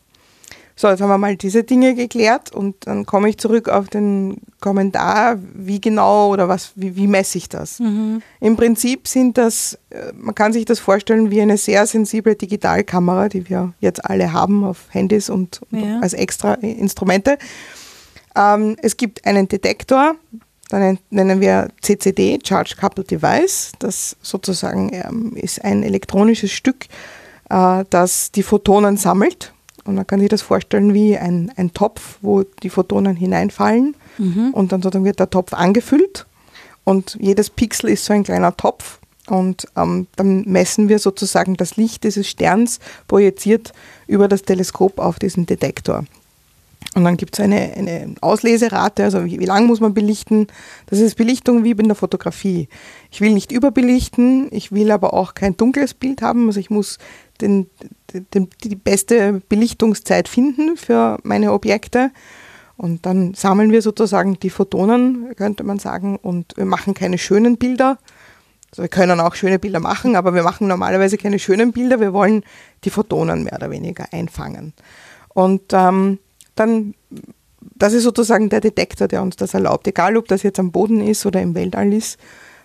So, 0.79 0.87
jetzt 0.89 1.01
haben 1.01 1.09
wir 1.09 1.17
mal 1.17 1.35
diese 1.35 1.63
Dinge 1.63 1.95
geklärt 1.95 2.53
und 2.53 2.75
dann 2.85 3.07
komme 3.07 3.29
ich 3.29 3.39
zurück 3.39 3.67
auf 3.67 3.87
den 3.87 4.37
Kommentar, 4.61 5.39
wie 5.55 5.81
genau 5.81 6.31
oder 6.31 6.47
was, 6.49 6.73
wie, 6.75 6.95
wie 6.95 7.07
messe 7.07 7.39
ich 7.39 7.49
das? 7.49 7.79
Mhm. 7.79 8.21
Im 8.39 8.55
Prinzip 8.55 9.07
sind 9.07 9.39
das, 9.39 9.79
äh, 9.89 10.13
man 10.13 10.35
kann 10.35 10.53
sich 10.53 10.65
das 10.65 10.77
vorstellen 10.77 11.31
wie 11.31 11.41
eine 11.41 11.57
sehr 11.57 11.87
sensible 11.87 12.35
Digitalkamera, 12.35 13.27
die 13.27 13.49
wir 13.49 13.73
jetzt 13.79 14.05
alle 14.05 14.33
haben 14.33 14.63
auf 14.63 14.85
Handys 14.89 15.31
und, 15.31 15.61
und 15.71 15.83
ja. 15.83 15.99
als 15.99 16.13
extra 16.13 16.53
Instrumente. 16.53 17.39
Ähm, 18.35 18.75
es 18.79 18.97
gibt 18.97 19.25
einen 19.25 19.47
Detektor, 19.47 20.13
dann 20.69 20.99
nennen 21.09 21.41
wir 21.41 21.69
CCD, 21.81 22.37
Charge 22.45 22.75
Coupled 22.79 23.09
Device. 23.09 23.71
Das 23.79 24.15
sozusagen 24.21 24.91
ähm, 24.93 25.35
ist 25.35 25.63
ein 25.65 25.81
elektronisches 25.81 26.51
Stück, 26.51 26.85
äh, 27.49 27.83
das 27.89 28.31
die 28.31 28.43
Photonen 28.43 28.97
sammelt. 28.97 29.53
Und 29.87 29.95
man 29.95 30.05
kann 30.05 30.19
sich 30.19 30.29
das 30.29 30.41
vorstellen 30.41 30.93
wie 30.93 31.17
ein, 31.17 31.51
ein 31.55 31.73
Topf, 31.73 32.17
wo 32.21 32.43
die 32.43 32.69
Photonen 32.69 33.15
hineinfallen. 33.15 33.95
Mhm. 34.17 34.49
Und 34.51 34.71
dann 34.71 34.81
sozusagen 34.81 35.05
wird 35.05 35.19
der 35.19 35.29
Topf 35.29 35.53
angefüllt. 35.53 36.25
Und 36.83 37.17
jedes 37.19 37.49
Pixel 37.49 37.89
ist 37.89 38.05
so 38.05 38.13
ein 38.13 38.23
kleiner 38.23 38.55
Topf. 38.55 38.99
Und 39.27 39.67
ähm, 39.75 40.07
dann 40.15 40.43
messen 40.43 40.89
wir 40.89 40.99
sozusagen 40.99 41.55
das 41.55 41.75
Licht 41.75 42.03
dieses 42.03 42.29
Sterns 42.29 42.79
projiziert 43.07 43.73
über 44.07 44.27
das 44.27 44.43
Teleskop 44.43 44.99
auf 44.99 45.19
diesen 45.19 45.45
Detektor. 45.45 46.05
Und 46.97 47.03
dann 47.03 47.15
gibt 47.15 47.37
es 47.37 47.39
eine, 47.39 47.73
eine 47.75 48.15
Ausleserate, 48.21 49.03
also 49.03 49.23
wie, 49.23 49.39
wie 49.39 49.45
lang 49.45 49.67
muss 49.67 49.79
man 49.79 49.93
belichten. 49.93 50.47
Das 50.87 50.97
ist 50.97 51.13
Belichtung 51.13 51.63
wie 51.63 51.69
in 51.69 51.85
der 51.85 51.93
Fotografie. 51.93 52.69
Ich 53.11 53.21
will 53.21 53.33
nicht 53.33 53.51
überbelichten, 53.51 54.47
ich 54.49 54.71
will 54.71 54.89
aber 54.89 55.13
auch 55.13 55.35
kein 55.35 55.55
dunkles 55.55 55.93
Bild 55.93 56.23
haben. 56.23 56.47
Also 56.47 56.59
ich 56.59 56.71
muss 56.71 56.97
den, 57.39 57.69
den, 58.33 58.49
die 58.63 58.75
beste 58.75 59.43
Belichtungszeit 59.47 60.27
finden 60.27 60.75
für 60.75 61.19
meine 61.21 61.53
Objekte. 61.53 62.09
Und 62.77 63.05
dann 63.05 63.35
sammeln 63.35 63.71
wir 63.71 63.83
sozusagen 63.83 64.39
die 64.39 64.49
Photonen, 64.49 65.35
könnte 65.35 65.63
man 65.63 65.77
sagen, 65.77 66.17
und 66.17 66.57
wir 66.57 66.65
machen 66.65 66.95
keine 66.95 67.19
schönen 67.19 67.57
Bilder. 67.57 67.99
Also 68.71 68.81
wir 68.81 68.89
können 68.89 69.19
auch 69.19 69.35
schöne 69.35 69.59
Bilder 69.59 69.79
machen, 69.79 70.15
aber 70.15 70.33
wir 70.33 70.41
machen 70.41 70.67
normalerweise 70.67 71.19
keine 71.19 71.37
schönen 71.37 71.73
Bilder. 71.73 71.99
Wir 71.99 72.11
wollen 72.11 72.43
die 72.85 72.89
Photonen 72.89 73.43
mehr 73.43 73.53
oder 73.53 73.69
weniger 73.69 74.07
einfangen. 74.11 74.73
Und 75.35 75.61
ähm, 75.73 76.17
dann, 76.59 76.93
das 77.59 77.93
ist 77.93 78.03
sozusagen 78.03 78.49
der 78.49 78.61
Detektor, 78.61 79.07
der 79.07 79.21
uns 79.21 79.35
das 79.35 79.53
erlaubt. 79.53 79.87
Egal, 79.87 80.17
ob 80.17 80.27
das 80.27 80.43
jetzt 80.43 80.59
am 80.59 80.71
Boden 80.71 81.01
ist 81.01 81.25
oder 81.25 81.41
im 81.41 81.55
Weltall 81.55 81.93
ist, 81.93 82.19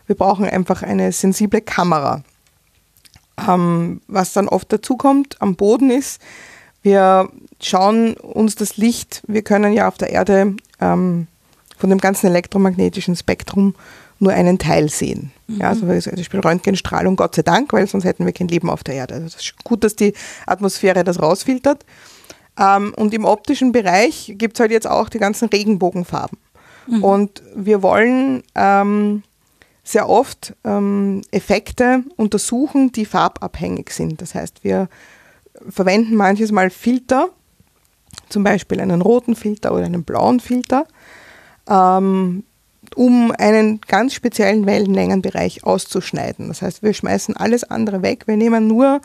wir 0.07 0.17
brauchen 0.17 0.45
einfach 0.45 0.83
eine 0.83 1.13
sensible 1.13 1.61
Kamera. 1.61 2.23
Ähm, 3.49 4.01
was 4.09 4.33
dann 4.33 4.49
oft 4.49 4.73
dazu 4.73 4.97
kommt 4.97 5.41
am 5.41 5.57
Boden 5.57 5.91
ist, 5.91 6.21
wir 6.83 7.29
schauen 7.61 8.15
uns 8.15 8.57
das 8.57 8.77
Licht, 8.77 9.23
wir 9.27 9.43
können 9.43 9.73
ja 9.73 9.89
auf 9.89 9.99
der 9.99 10.11
Erde 10.11 10.57
ähm, 10.81 11.29
von 11.79 11.91
dem 11.91 11.99
ganzen 11.99 12.27
elektromagnetischen 12.27 13.17
Spektrum 13.17 13.75
nur 14.19 14.33
einen 14.33 14.59
Teil 14.59 14.89
sehen. 14.89 15.33
Mhm. 15.47 15.61
Ja, 15.61 15.69
also 15.71 15.81
zum 15.81 16.17
Beispiel 16.17 16.41
Röntgenstrahlung, 16.41 17.17
Gott 17.17 17.35
sei 17.35 17.43
Dank, 17.43 17.73
weil 17.73 17.87
sonst 17.87 18.05
hätten 18.05 18.25
wir 18.25 18.33
kein 18.33 18.49
Leben 18.49 18.71
auf 18.71 18.85
der 18.85 18.95
Erde. 18.95 19.15
Also 19.15 19.27
es 19.27 19.37
ist 19.37 19.65
gut, 19.65 19.85
dass 19.85 19.97
die 19.97 20.15
Atmosphäre 20.47 21.05
das 21.05 21.21
rausfiltert. 21.21 21.85
Ähm, 22.59 22.93
und 22.97 23.15
im 23.15 23.25
optischen 23.25 23.73
Bereich 23.73 24.35
gibt 24.37 24.57
es 24.57 24.61
halt 24.61 24.71
jetzt 24.71 24.87
auch 24.87 25.09
die 25.09 25.19
ganzen 25.19 25.49
Regenbogenfarben. 25.49 26.39
Mhm. 26.87 27.05
Und 27.05 27.43
wir 27.55 27.83
wollen 27.83 28.43
ähm, 28.55 29.23
sehr 29.85 30.09
oft 30.09 30.55
ähm, 30.65 31.23
Effekte 31.31 32.05
untersuchen, 32.17 32.93
die 32.93 33.05
farbabhängig 33.05 33.91
sind. 33.91 34.21
Das 34.21 34.35
heißt, 34.35 34.65
wir 34.65 34.89
verwenden 35.69 36.15
manches 36.17 36.53
Mal 36.53 36.71
Filter, 36.71 37.29
zum 38.29 38.45
Beispiel 38.45 38.81
einen 38.81 39.03
roten 39.03 39.35
Filter 39.35 39.73
oder 39.73 39.85
einen 39.85 40.05
blauen 40.05 40.41
Filter, 40.41 40.87
ähm, 41.69 42.45
um 42.95 43.33
einen 43.33 43.81
ganz 43.81 44.15
speziellen 44.15 44.67
Wellenlängenbereich 44.67 45.65
auszuschneiden. 45.65 46.49
Das 46.49 46.63
heißt, 46.63 46.83
wir 46.83 46.93
schmeißen 46.93 47.37
alles 47.37 47.65
andere 47.65 48.03
weg, 48.03 48.27
wir 48.27 48.37
nehmen 48.37 48.67
nur 48.67 49.01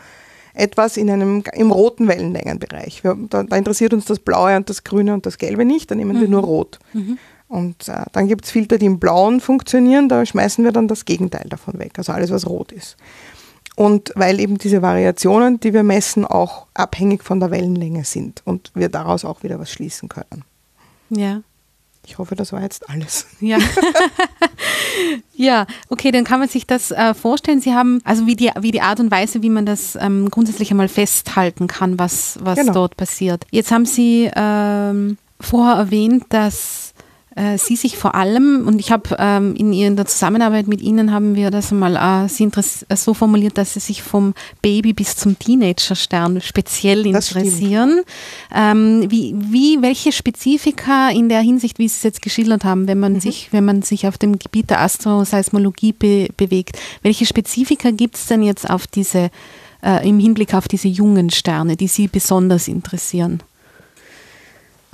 etwas 0.58 0.98
in 0.98 1.10
einem, 1.10 1.44
im 1.54 1.72
roten 1.72 2.08
Wellenlängenbereich. 2.08 3.04
Wir, 3.04 3.18
da, 3.30 3.44
da, 3.44 3.56
interessiert 3.56 3.94
uns 3.94 4.06
das 4.06 4.20
Blaue 4.20 4.56
und 4.56 4.70
das 4.70 4.84
Grüne 4.84 5.14
und 5.14 5.26
das 5.26 5.38
Gelbe 5.38 5.66
nicht, 5.66 5.92
da 5.92 5.96
nehmen 5.96 6.18
mhm. 6.18 6.22
wir 6.22 6.28
nur 6.28 6.44
Rot. 6.44 6.80
Mhm. 6.94 7.18
Und 7.48 7.88
äh, 7.88 8.04
dann 8.12 8.28
gibt 8.28 8.46
es 8.46 8.52
Filter, 8.52 8.78
die 8.78 8.88
im 8.88 9.00
Blauen 9.00 9.40
funktionieren, 9.40 10.10
da 10.10 10.26
schmeißen 10.26 10.64
wir 10.64 10.72
dann 10.72 10.88
das 10.88 11.06
Gegenteil 11.06 11.48
davon 11.48 11.80
weg, 11.80 11.94
also 11.98 12.12
alles, 12.12 12.32
was 12.32 12.48
rot 12.48 12.72
ist. 12.72 12.98
Und 13.76 14.12
weil 14.16 14.40
eben 14.40 14.58
diese 14.58 14.82
Variationen, 14.82 15.60
die 15.60 15.74
wir 15.74 15.84
messen, 15.84 16.26
auch 16.26 16.66
abhängig 16.74 17.24
von 17.24 17.40
der 17.40 17.52
Wellenlänge 17.52 18.04
sind 18.04 18.42
und 18.44 18.72
wir 18.74 18.90
daraus 18.90 19.24
auch 19.24 19.44
wieder 19.44 19.60
was 19.60 19.72
schließen 19.72 20.10
können. 20.10 20.44
Ja. 21.10 21.42
Ich 22.08 22.18
hoffe, 22.18 22.36
das 22.36 22.54
war 22.54 22.62
jetzt 22.62 22.90
alles. 22.90 23.28
Ja. 23.42 23.58
ja, 25.36 25.68
okay, 25.90 26.12
dann 26.12 26.24
kann 26.24 26.40
man 26.40 26.48
sich 26.48 26.66
das 26.66 26.92
äh, 26.92 27.14
vorstellen. 27.14 27.60
Sie 27.60 27.74
haben, 27.74 28.00
also 28.06 28.26
wie 28.26 28.38
die, 28.38 28.50
wie 28.62 28.72
die 28.72 28.80
Art 28.80 29.02
und 29.02 29.12
Weise, 29.12 29.44
wie 29.44 29.50
man 29.50 29.66
das 29.66 29.98
ähm, 30.00 30.30
grundsätzlich 30.32 30.72
einmal 30.72 30.88
festhalten 30.88 31.68
kann, 31.68 32.00
was, 32.00 32.40
was 32.42 32.58
genau. 32.58 32.72
dort 32.72 32.96
passiert. 32.96 33.46
Jetzt 33.52 33.72
haben 33.72 33.86
Sie 33.86 34.32
ähm, 34.34 35.18
vorher 35.42 35.76
erwähnt, 35.76 36.24
dass 36.30 36.94
äh, 37.38 37.58
sie 37.58 37.76
sich 37.76 37.98
vor 37.98 38.16
allem, 38.16 38.68
und 38.68 38.80
ich 38.80 38.92
habe 38.92 39.16
ähm, 39.20 39.56
in, 39.56 39.72
in 39.72 39.96
der 39.96 40.08
Zusammenarbeit 40.08 40.68
mit 40.68 40.82
Ihnen 40.82 41.14
haben 41.14 41.36
wir 41.36 41.52
das 41.52 41.72
mal 41.72 41.96
äh, 41.96 42.28
sie 42.28 42.46
äh, 42.46 42.96
so 42.96 43.14
formuliert, 43.14 43.58
dass 43.58 43.76
Sie 43.76 43.80
sich 43.80 44.02
vom 44.02 44.34
Baby 44.62 44.94
bis 44.94 45.16
zum 45.16 45.38
Teenager-Stern 45.38 46.42
speziell 46.42 47.06
interessieren. 47.06 48.02
Ähm, 48.54 49.06
wie, 49.10 49.36
wie, 49.38 49.82
welche 49.82 50.12
Spezifika 50.12 51.10
in 51.10 51.30
der 51.30 51.42
Hinsicht, 51.42 51.78
wie 51.78 51.88
Sie 51.88 51.96
es 51.98 52.04
jetzt 52.04 52.22
geschildert 52.24 52.64
haben, 52.64 52.88
wenn 52.88 53.00
man 53.00 53.14
mhm. 53.14 53.20
sich, 53.20 53.50
wenn 53.52 53.66
man 53.66 53.84
sich 53.84 54.08
auf 54.08 54.18
dem 54.18 54.40
Gebiet 54.40 54.72
der 54.72 54.82
Astroseismologie 54.82 55.94
be 55.94 56.28
bewegt, 56.38 56.80
welche 57.04 57.26
Spezifika 57.26 57.92
gibt 57.92 58.16
es 58.16 58.26
denn 58.26 58.42
jetzt 58.42 58.68
auf 58.68 58.88
diese, 58.88 59.30
äh, 59.84 60.08
im 60.08 60.18
Hinblick 60.18 60.56
auf 60.56 60.68
diese 60.68 60.88
jungen 60.88 61.30
Sterne, 61.30 61.78
die 61.78 61.88
Sie 61.88 62.08
besonders 62.08 62.68
interessieren? 62.68 63.44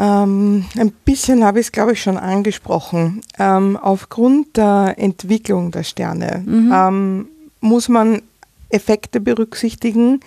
Ähm, 0.03 0.65
ein 0.77 0.91
bisschen 1.05 1.45
habe 1.45 1.61
ich 1.61 1.67
es, 1.67 1.71
glaube 1.71 1.93
ich, 1.93 2.01
schon 2.01 2.17
angesprochen. 2.17 3.21
Ähm, 3.39 3.77
aufgrund 3.77 4.57
der 4.57 4.95
Entwicklung 4.97 5.71
der 5.71 5.83
Sterne 5.83 6.43
mhm. 6.45 6.71
ähm, 6.73 7.27
muss 7.61 7.87
man 7.87 8.21
Effekte 8.67 9.21
berücksichtigen, 9.21 10.19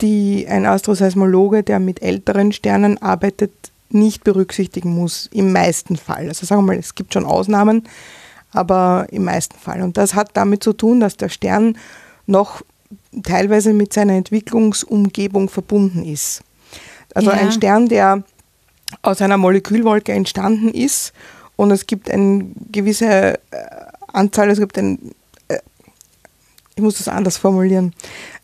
die 0.00 0.46
ein 0.48 0.66
Astroseismologe, 0.66 1.62
der 1.62 1.78
mit 1.78 2.02
älteren 2.02 2.50
Sternen 2.50 3.00
arbeitet, 3.00 3.52
nicht 3.90 4.24
berücksichtigen 4.24 4.92
muss, 4.92 5.28
im 5.32 5.52
meisten 5.52 5.96
Fall. 5.96 6.26
Also 6.26 6.44
sagen 6.44 6.62
wir 6.62 6.74
mal, 6.74 6.78
es 6.78 6.96
gibt 6.96 7.12
schon 7.12 7.24
Ausnahmen, 7.24 7.84
aber 8.50 9.06
im 9.12 9.24
meisten 9.24 9.56
Fall. 9.56 9.82
Und 9.82 9.96
das 9.96 10.14
hat 10.16 10.30
damit 10.32 10.64
zu 10.64 10.72
tun, 10.72 10.98
dass 10.98 11.16
der 11.16 11.28
Stern 11.28 11.78
noch 12.26 12.62
teilweise 13.22 13.72
mit 13.74 13.92
seiner 13.92 14.14
Entwicklungsumgebung 14.14 15.48
verbunden 15.48 16.04
ist. 16.04 16.42
Also 17.14 17.30
ja. 17.30 17.36
ein 17.36 17.52
Stern, 17.52 17.88
der 17.88 18.24
aus 19.02 19.20
einer 19.20 19.36
Molekülwolke 19.36 20.12
entstanden 20.12 20.68
ist 20.68 21.12
und 21.56 21.70
es 21.70 21.86
gibt 21.86 22.10
eine 22.10 22.46
gewisse 22.70 23.34
äh, 23.34 23.38
Anzahl, 24.12 24.50
es 24.50 24.58
gibt 24.58 24.78
ein, 24.78 25.12
äh, 25.48 25.58
ich 26.76 26.82
muss 26.82 26.98
das 26.98 27.08
anders 27.08 27.36
formulieren. 27.36 27.94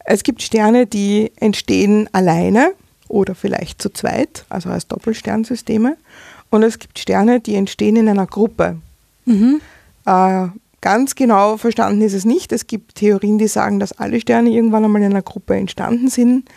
Es 0.04 0.22
gibt 0.22 0.42
Sterne, 0.42 0.86
die 0.86 1.32
entstehen 1.36 2.08
alleine 2.12 2.72
oder 3.08 3.34
vielleicht 3.34 3.82
zu 3.82 3.90
zweit, 3.90 4.44
also 4.48 4.70
als 4.70 4.86
Doppelsternsysteme. 4.86 5.96
Und 6.50 6.62
es 6.62 6.78
gibt 6.78 6.98
Sterne, 6.98 7.40
die 7.40 7.54
entstehen 7.54 7.96
in 7.96 8.08
einer 8.08 8.26
Gruppe. 8.26 8.78
Mhm. 9.24 9.60
Äh, 10.06 10.48
ganz 10.80 11.14
genau 11.14 11.56
verstanden 11.56 12.02
ist 12.02 12.14
es 12.14 12.24
nicht. 12.24 12.52
Es 12.52 12.66
gibt 12.66 12.96
Theorien, 12.96 13.38
die 13.38 13.48
sagen, 13.48 13.78
dass 13.78 13.92
alle 13.92 14.20
Sterne 14.20 14.50
irgendwann 14.50 14.84
einmal 14.84 15.02
in 15.02 15.10
einer 15.10 15.22
Gruppe 15.22 15.56
entstanden 15.56 16.08
sind. 16.08 16.48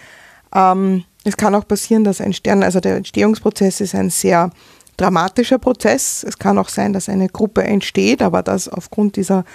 Ähm, 0.53 1.03
es 1.23 1.37
kann 1.37 1.55
auch 1.55 1.67
passieren, 1.67 2.03
dass 2.03 2.21
ein 2.21 2.33
Stern, 2.33 2.63
also 2.63 2.79
der 2.79 2.97
Entstehungsprozess 2.97 3.81
ist 3.81 3.95
ein 3.95 4.09
sehr 4.09 4.51
dramatischer 4.97 5.57
Prozess. 5.57 6.23
Es 6.23 6.37
kann 6.37 6.57
auch 6.57 6.69
sein, 6.69 6.93
dass 6.93 7.09
eine 7.09 7.29
Gruppe 7.29 7.63
entsteht, 7.63 8.21
aber 8.21 8.43
dass 8.43 8.67
aufgrund 8.67 9.15
dieser 9.15 9.45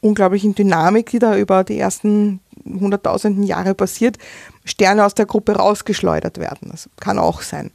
unglaublichen 0.00 0.54
Dynamik, 0.54 1.10
die 1.10 1.18
da 1.18 1.36
über 1.36 1.64
die 1.64 1.78
ersten 1.78 2.40
hunderttausenden 2.64 3.42
Jahre 3.44 3.74
passiert, 3.74 4.18
Sterne 4.64 5.04
aus 5.04 5.14
der 5.14 5.26
Gruppe 5.26 5.56
rausgeschleudert 5.56 6.38
werden. 6.38 6.68
Das 6.70 6.88
kann 7.00 7.18
auch 7.18 7.42
sein. 7.42 7.70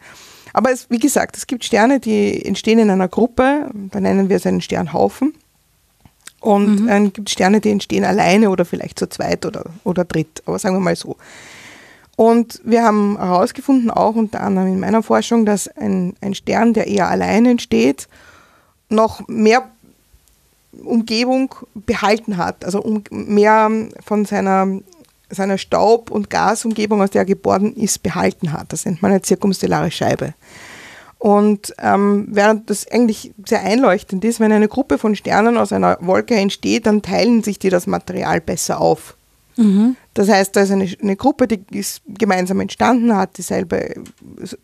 Aber 0.54 0.72
es, 0.72 0.90
wie 0.90 1.00
gesagt, 1.00 1.38
es 1.38 1.48
gibt 1.48 1.64
Sterne, 1.64 2.00
die 2.00 2.44
entstehen 2.46 2.80
in 2.80 2.90
einer 2.90 3.08
Gruppe, 3.08 3.70
da 3.74 4.00
nennen 4.00 4.30
wir 4.30 4.38
es 4.38 4.46
einen 4.46 4.62
Sternhaufen. 4.62 5.34
Und 6.42 6.82
mhm. 6.82 6.90
es 6.90 7.14
gibt 7.14 7.30
Sterne, 7.30 7.62
die 7.62 7.70
entstehen 7.70 8.04
alleine 8.04 8.50
oder 8.50 8.66
vielleicht 8.66 8.98
zu 8.98 9.08
zweit 9.08 9.46
oder, 9.46 9.66
oder 9.84 10.04
dritt, 10.06 10.42
aber 10.46 10.58
sagen 10.58 10.76
wir 10.76 10.80
mal 10.80 10.96
so. 10.96 11.16
Und 12.16 12.62
wir 12.64 12.84
haben 12.84 13.18
herausgefunden, 13.18 13.90
auch 13.90 14.16
unter 14.16 14.42
anderem 14.42 14.68
in 14.68 14.80
meiner 14.80 15.02
Forschung, 15.02 15.46
dass 15.46 15.68
ein, 15.68 16.16
ein 16.22 16.36
Stern, 16.36 16.74
der 16.74 16.88
eher 16.88 17.08
allein 17.10 17.46
entsteht, 17.46 18.08
noch 18.90 19.28
mehr 19.28 19.64
Umgebung 20.84 21.54
behalten 21.74 22.38
hat, 22.38 22.64
also 22.66 22.82
um, 22.82 23.04
mehr 23.10 23.70
von 24.04 24.26
seiner, 24.26 24.68
seiner 25.30 25.58
Staub- 25.58 26.12
und 26.12 26.30
Gasumgebung, 26.30 27.02
aus 27.02 27.12
der 27.12 27.22
er 27.22 27.26
geboren 27.26 27.74
ist, 27.76 28.04
behalten 28.04 28.54
hat. 28.54 28.72
Das 28.72 28.86
nennt 28.86 29.02
man 29.02 29.12
eine 29.12 29.22
zirkumstellare 29.22 29.92
Scheibe. 29.92 30.34
Und 31.18 31.76
ähm, 31.78 32.28
während 32.32 32.70
das 32.72 32.88
eigentlich 32.88 33.32
sehr 33.46 33.62
einleuchtend 33.62 34.26
ist, 34.26 34.40
wenn 34.40 34.52
eine 34.52 34.68
Gruppe 34.68 34.98
von 34.98 35.16
Sternen 35.16 35.58
aus 35.58 35.72
einer 35.72 35.98
Wolke 36.02 36.36
entsteht, 36.36 36.88
dann 36.88 37.04
teilen 37.04 37.44
sich 37.44 37.60
die 37.60 37.70
das 37.70 37.86
Material 37.86 38.42
besser 38.42 38.82
auf. 38.82 39.16
Mhm. 39.58 39.96
Das 40.14 40.30
heißt, 40.30 40.56
da 40.56 40.62
ist 40.62 40.72
eine, 40.72 40.90
eine, 41.02 41.16
Gruppe, 41.16 41.48
die 41.48 41.62
ist 41.72 42.02
gemeinsam 42.08 42.60
entstanden, 42.60 43.16
hat 43.16 43.38
dieselbe, 43.38 43.96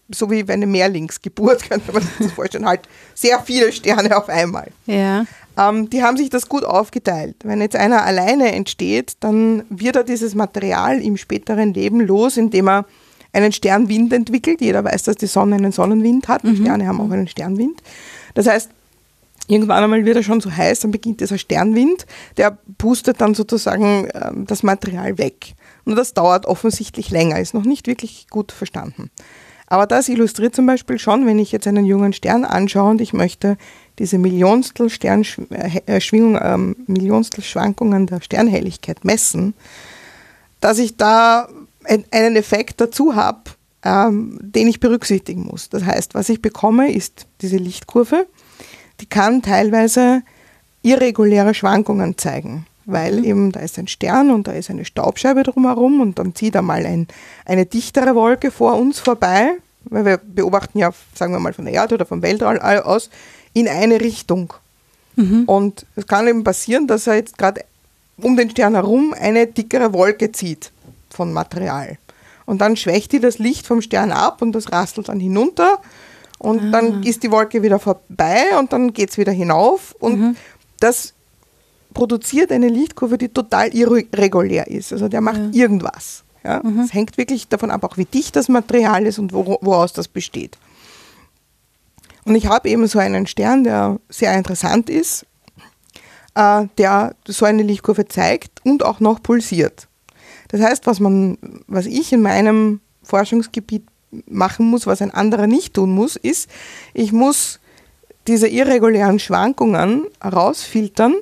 so 0.09 0.29
wie 0.29 0.43
eine 0.49 0.67
Mehrlingsgeburt, 0.67 1.63
könnte 1.69 1.91
man 1.91 2.01
sich 2.01 2.11
das 2.19 2.31
vorstellen, 2.31 2.65
halt 2.65 2.81
sehr 3.13 3.39
viele 3.41 3.71
Sterne 3.71 4.15
auf 4.17 4.29
einmal. 4.29 4.69
Ja. 4.85 5.25
Ähm, 5.57 5.89
die 5.89 6.03
haben 6.03 6.17
sich 6.17 6.29
das 6.29 6.49
gut 6.49 6.63
aufgeteilt. 6.63 7.35
Wenn 7.43 7.61
jetzt 7.61 7.75
einer 7.75 8.03
alleine 8.03 8.51
entsteht, 8.53 9.17
dann 9.21 9.63
wird 9.69 9.95
er 9.95 10.03
dieses 10.03 10.35
Material 10.35 11.01
im 11.01 11.17
späteren 11.17 11.73
Leben 11.73 12.01
los, 12.01 12.37
indem 12.37 12.69
er 12.69 12.85
einen 13.33 13.51
Sternwind 13.51 14.13
entwickelt. 14.13 14.61
Jeder 14.61 14.83
weiß, 14.83 15.03
dass 15.03 15.15
die 15.15 15.27
Sonne 15.27 15.55
einen 15.55 15.71
Sonnenwind 15.71 16.27
hat. 16.27 16.43
Mhm. 16.43 16.57
Sterne 16.57 16.87
haben 16.87 17.01
auch 17.01 17.11
einen 17.11 17.27
Sternwind. 17.27 17.81
Das 18.33 18.47
heißt, 18.47 18.71
irgendwann 19.47 19.83
einmal 19.83 20.05
wird 20.05 20.17
er 20.17 20.23
schon 20.23 20.41
so 20.41 20.51
heiß, 20.51 20.81
dann 20.81 20.91
beginnt 20.91 21.21
dieser 21.21 21.37
Sternwind, 21.37 22.05
der 22.37 22.57
pustet 22.77 23.21
dann 23.21 23.33
sozusagen 23.33 24.09
ähm, 24.13 24.45
das 24.45 24.63
Material 24.63 25.17
weg. 25.17 25.55
Und 25.85 25.95
das 25.95 26.13
dauert 26.13 26.45
offensichtlich 26.45 27.09
länger, 27.09 27.39
ist 27.39 27.53
noch 27.53 27.63
nicht 27.63 27.87
wirklich 27.87 28.27
gut 28.29 28.51
verstanden. 28.51 29.09
Aber 29.67 29.85
das 29.85 30.07
illustriert 30.07 30.55
zum 30.55 30.65
Beispiel 30.65 30.97
schon, 30.97 31.25
wenn 31.25 31.39
ich 31.39 31.51
jetzt 31.51 31.67
einen 31.67 31.85
jungen 31.85 32.13
Stern 32.13 32.45
anschaue 32.45 32.91
und 32.91 33.01
ich 33.01 33.11
möchte 33.11 33.57
diese 33.99 34.17
Millionstel, 34.17 34.89
Sternschwingung, 34.89 36.35
äh, 36.35 36.53
ähm, 36.53 36.75
Millionstel 36.87 37.43
Schwankungen 37.43 38.07
der 38.07 38.21
Sternhelligkeit 38.21 39.03
messen, 39.03 39.53
dass 40.61 40.79
ich 40.79 40.95
da 40.95 41.49
einen 41.83 42.35
Effekt 42.35 42.79
dazu 42.79 43.15
habe, 43.15 43.41
ähm, 43.83 44.39
den 44.41 44.67
ich 44.67 44.79
berücksichtigen 44.79 45.43
muss. 45.43 45.69
Das 45.69 45.83
heißt, 45.83 46.15
was 46.15 46.29
ich 46.29 46.41
bekomme, 46.41 46.91
ist 46.91 47.27
diese 47.41 47.57
Lichtkurve, 47.57 48.25
die 48.99 49.05
kann 49.05 49.41
teilweise 49.41 50.23
irreguläre 50.81 51.53
Schwankungen 51.53 52.17
zeigen, 52.17 52.65
weil 52.85 53.17
mhm. 53.17 53.23
eben 53.23 53.51
da 53.51 53.59
ist 53.59 53.77
ein 53.77 53.87
Stern 53.87 54.31
und 54.31 54.47
da 54.47 54.53
ist 54.53 54.69
eine 54.69 54.85
Staubscheibe 54.85 55.43
drumherum 55.43 56.01
und 56.01 56.19
dann 56.19 56.35
zieht 56.35 56.55
einmal 56.55 56.85
ein, 56.85 57.07
eine 57.45 57.65
dichtere 57.65 58.15
Wolke 58.15 58.51
vor 58.51 58.77
uns 58.77 58.99
vorbei, 58.99 59.51
weil 59.85 60.05
wir 60.05 60.17
beobachten 60.17 60.79
ja, 60.79 60.91
sagen 61.13 61.33
wir 61.33 61.39
mal 61.39 61.53
von 61.53 61.65
der 61.65 61.73
Erde 61.73 61.95
oder 61.95 62.05
vom 62.05 62.21
Weltall 62.21 62.59
aus, 62.59 63.09
in 63.53 63.67
eine 63.67 64.01
Richtung. 64.01 64.53
Mhm. 65.15 65.43
Und 65.45 65.85
es 65.95 66.07
kann 66.07 66.27
eben 66.27 66.43
passieren, 66.43 66.87
dass 66.87 67.07
er 67.07 67.15
jetzt 67.15 67.37
gerade 67.37 67.63
um 68.17 68.37
den 68.37 68.49
Stern 68.49 68.75
herum 68.75 69.13
eine 69.19 69.47
dickere 69.47 69.93
Wolke 69.93 70.31
zieht 70.31 70.71
von 71.09 71.33
Material. 71.33 71.97
Und 72.45 72.61
dann 72.61 72.77
schwächt 72.77 73.11
die 73.11 73.19
das 73.19 73.39
Licht 73.39 73.67
vom 73.67 73.81
Stern 73.81 74.11
ab 74.11 74.41
und 74.41 74.53
das 74.53 74.71
rastelt 74.71 75.09
dann 75.09 75.19
hinunter 75.19 75.79
und 76.39 76.59
ah. 76.59 76.71
dann 76.71 77.03
ist 77.03 77.23
die 77.23 77.31
Wolke 77.31 77.63
wieder 77.63 77.79
vorbei 77.79 78.57
und 78.59 78.71
dann 78.73 78.93
geht 78.93 79.09
es 79.09 79.17
wieder 79.17 79.31
hinauf 79.31 79.95
und 79.99 80.19
mhm. 80.19 80.35
das 80.79 81.13
produziert 81.93 82.51
eine 82.51 82.67
Lichtkurve, 82.67 83.17
die 83.17 83.29
total 83.29 83.73
irregulär 83.73 84.67
ist. 84.67 84.93
Also 84.93 85.07
der 85.07 85.21
macht 85.21 85.39
ja. 85.39 85.63
irgendwas. 85.63 86.23
Ja? 86.43 86.61
Mhm. 86.63 86.81
Es 86.81 86.93
hängt 86.93 87.17
wirklich 87.17 87.47
davon 87.47 87.71
ab, 87.71 87.83
auch 87.83 87.97
wie 87.97 88.05
dicht 88.05 88.35
das 88.35 88.49
Material 88.49 89.05
ist 89.05 89.17
und 89.19 89.33
wo, 89.33 89.57
woraus 89.61 89.93
das 89.93 90.07
besteht. 90.07 90.57
Und 92.25 92.35
ich 92.35 92.47
habe 92.47 92.69
eben 92.69 92.85
so 92.87 92.99
einen 92.99 93.25
Stern, 93.25 93.63
der 93.63 93.99
sehr 94.09 94.33
interessant 94.35 94.89
ist, 94.89 95.25
äh, 96.35 96.65
der 96.77 97.15
so 97.25 97.45
eine 97.45 97.63
Lichtkurve 97.63 98.07
zeigt 98.07 98.63
und 98.63 98.83
auch 98.83 98.99
noch 98.99 99.23
pulsiert. 99.23 99.87
Das 100.49 100.61
heißt, 100.61 100.85
was, 100.85 100.99
man, 100.99 101.37
was 101.67 101.85
ich 101.85 102.13
in 102.13 102.21
meinem 102.21 102.79
Forschungsgebiet 103.01 103.83
machen 104.27 104.67
muss, 104.69 104.87
was 104.87 105.01
ein 105.01 105.11
anderer 105.11 105.47
nicht 105.47 105.73
tun 105.73 105.91
muss, 105.91 106.15
ist, 106.15 106.49
ich 106.93 107.11
muss 107.11 107.59
diese 108.27 108.47
irregulären 108.47 109.19
Schwankungen 109.19 110.05
herausfiltern, 110.21 111.15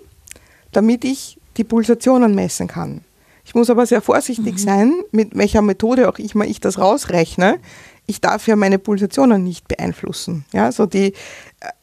damit 0.71 1.05
ich 1.05 1.39
die 1.57 1.63
Pulsationen 1.63 2.35
messen 2.35 2.67
kann. 2.67 3.01
Ich 3.45 3.53
muss 3.53 3.69
aber 3.69 3.85
sehr 3.85 4.01
vorsichtig 4.01 4.53
mhm. 4.53 4.57
sein, 4.57 4.93
mit 5.11 5.37
welcher 5.37 5.61
Methode 5.61 6.09
auch 6.09 6.17
immer 6.17 6.45
ich 6.45 6.59
das 6.59 6.79
rausrechne 6.79 7.59
ich 8.07 8.21
darf 8.21 8.47
ja 8.47 8.55
meine 8.55 8.79
Pulsationen 8.79 9.43
nicht 9.43 9.67
beeinflussen. 9.67 10.45
Ja, 10.51 10.71
so 10.71 10.85
die, 10.85 11.13
äh, 11.13 11.13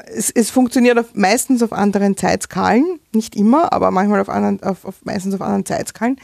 es, 0.06 0.30
es 0.30 0.50
funktioniert 0.50 0.98
auf, 0.98 1.14
meistens 1.14 1.62
auf 1.62 1.72
anderen 1.72 2.16
Zeitskalen, 2.16 3.00
nicht 3.12 3.34
immer, 3.36 3.72
aber 3.72 3.90
manchmal 3.90 4.20
auf, 4.20 4.28
anderen, 4.28 4.62
auf, 4.62 4.84
auf 4.84 5.04
meistens 5.04 5.34
auf 5.34 5.40
anderen 5.40 5.66
Zeitskalen. 5.66 6.16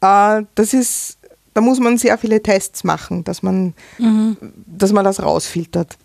Äh, 0.00 0.42
das 0.54 0.72
ist, 0.72 1.18
da 1.54 1.60
muss 1.60 1.80
man 1.80 1.98
sehr 1.98 2.18
viele 2.18 2.42
Tests 2.42 2.84
machen, 2.84 3.24
dass 3.24 3.42
man, 3.42 3.74
mhm. 3.98 4.36
dass 4.66 4.92
man 4.92 5.04
das 5.04 5.22
rausfiltert. 5.22 5.96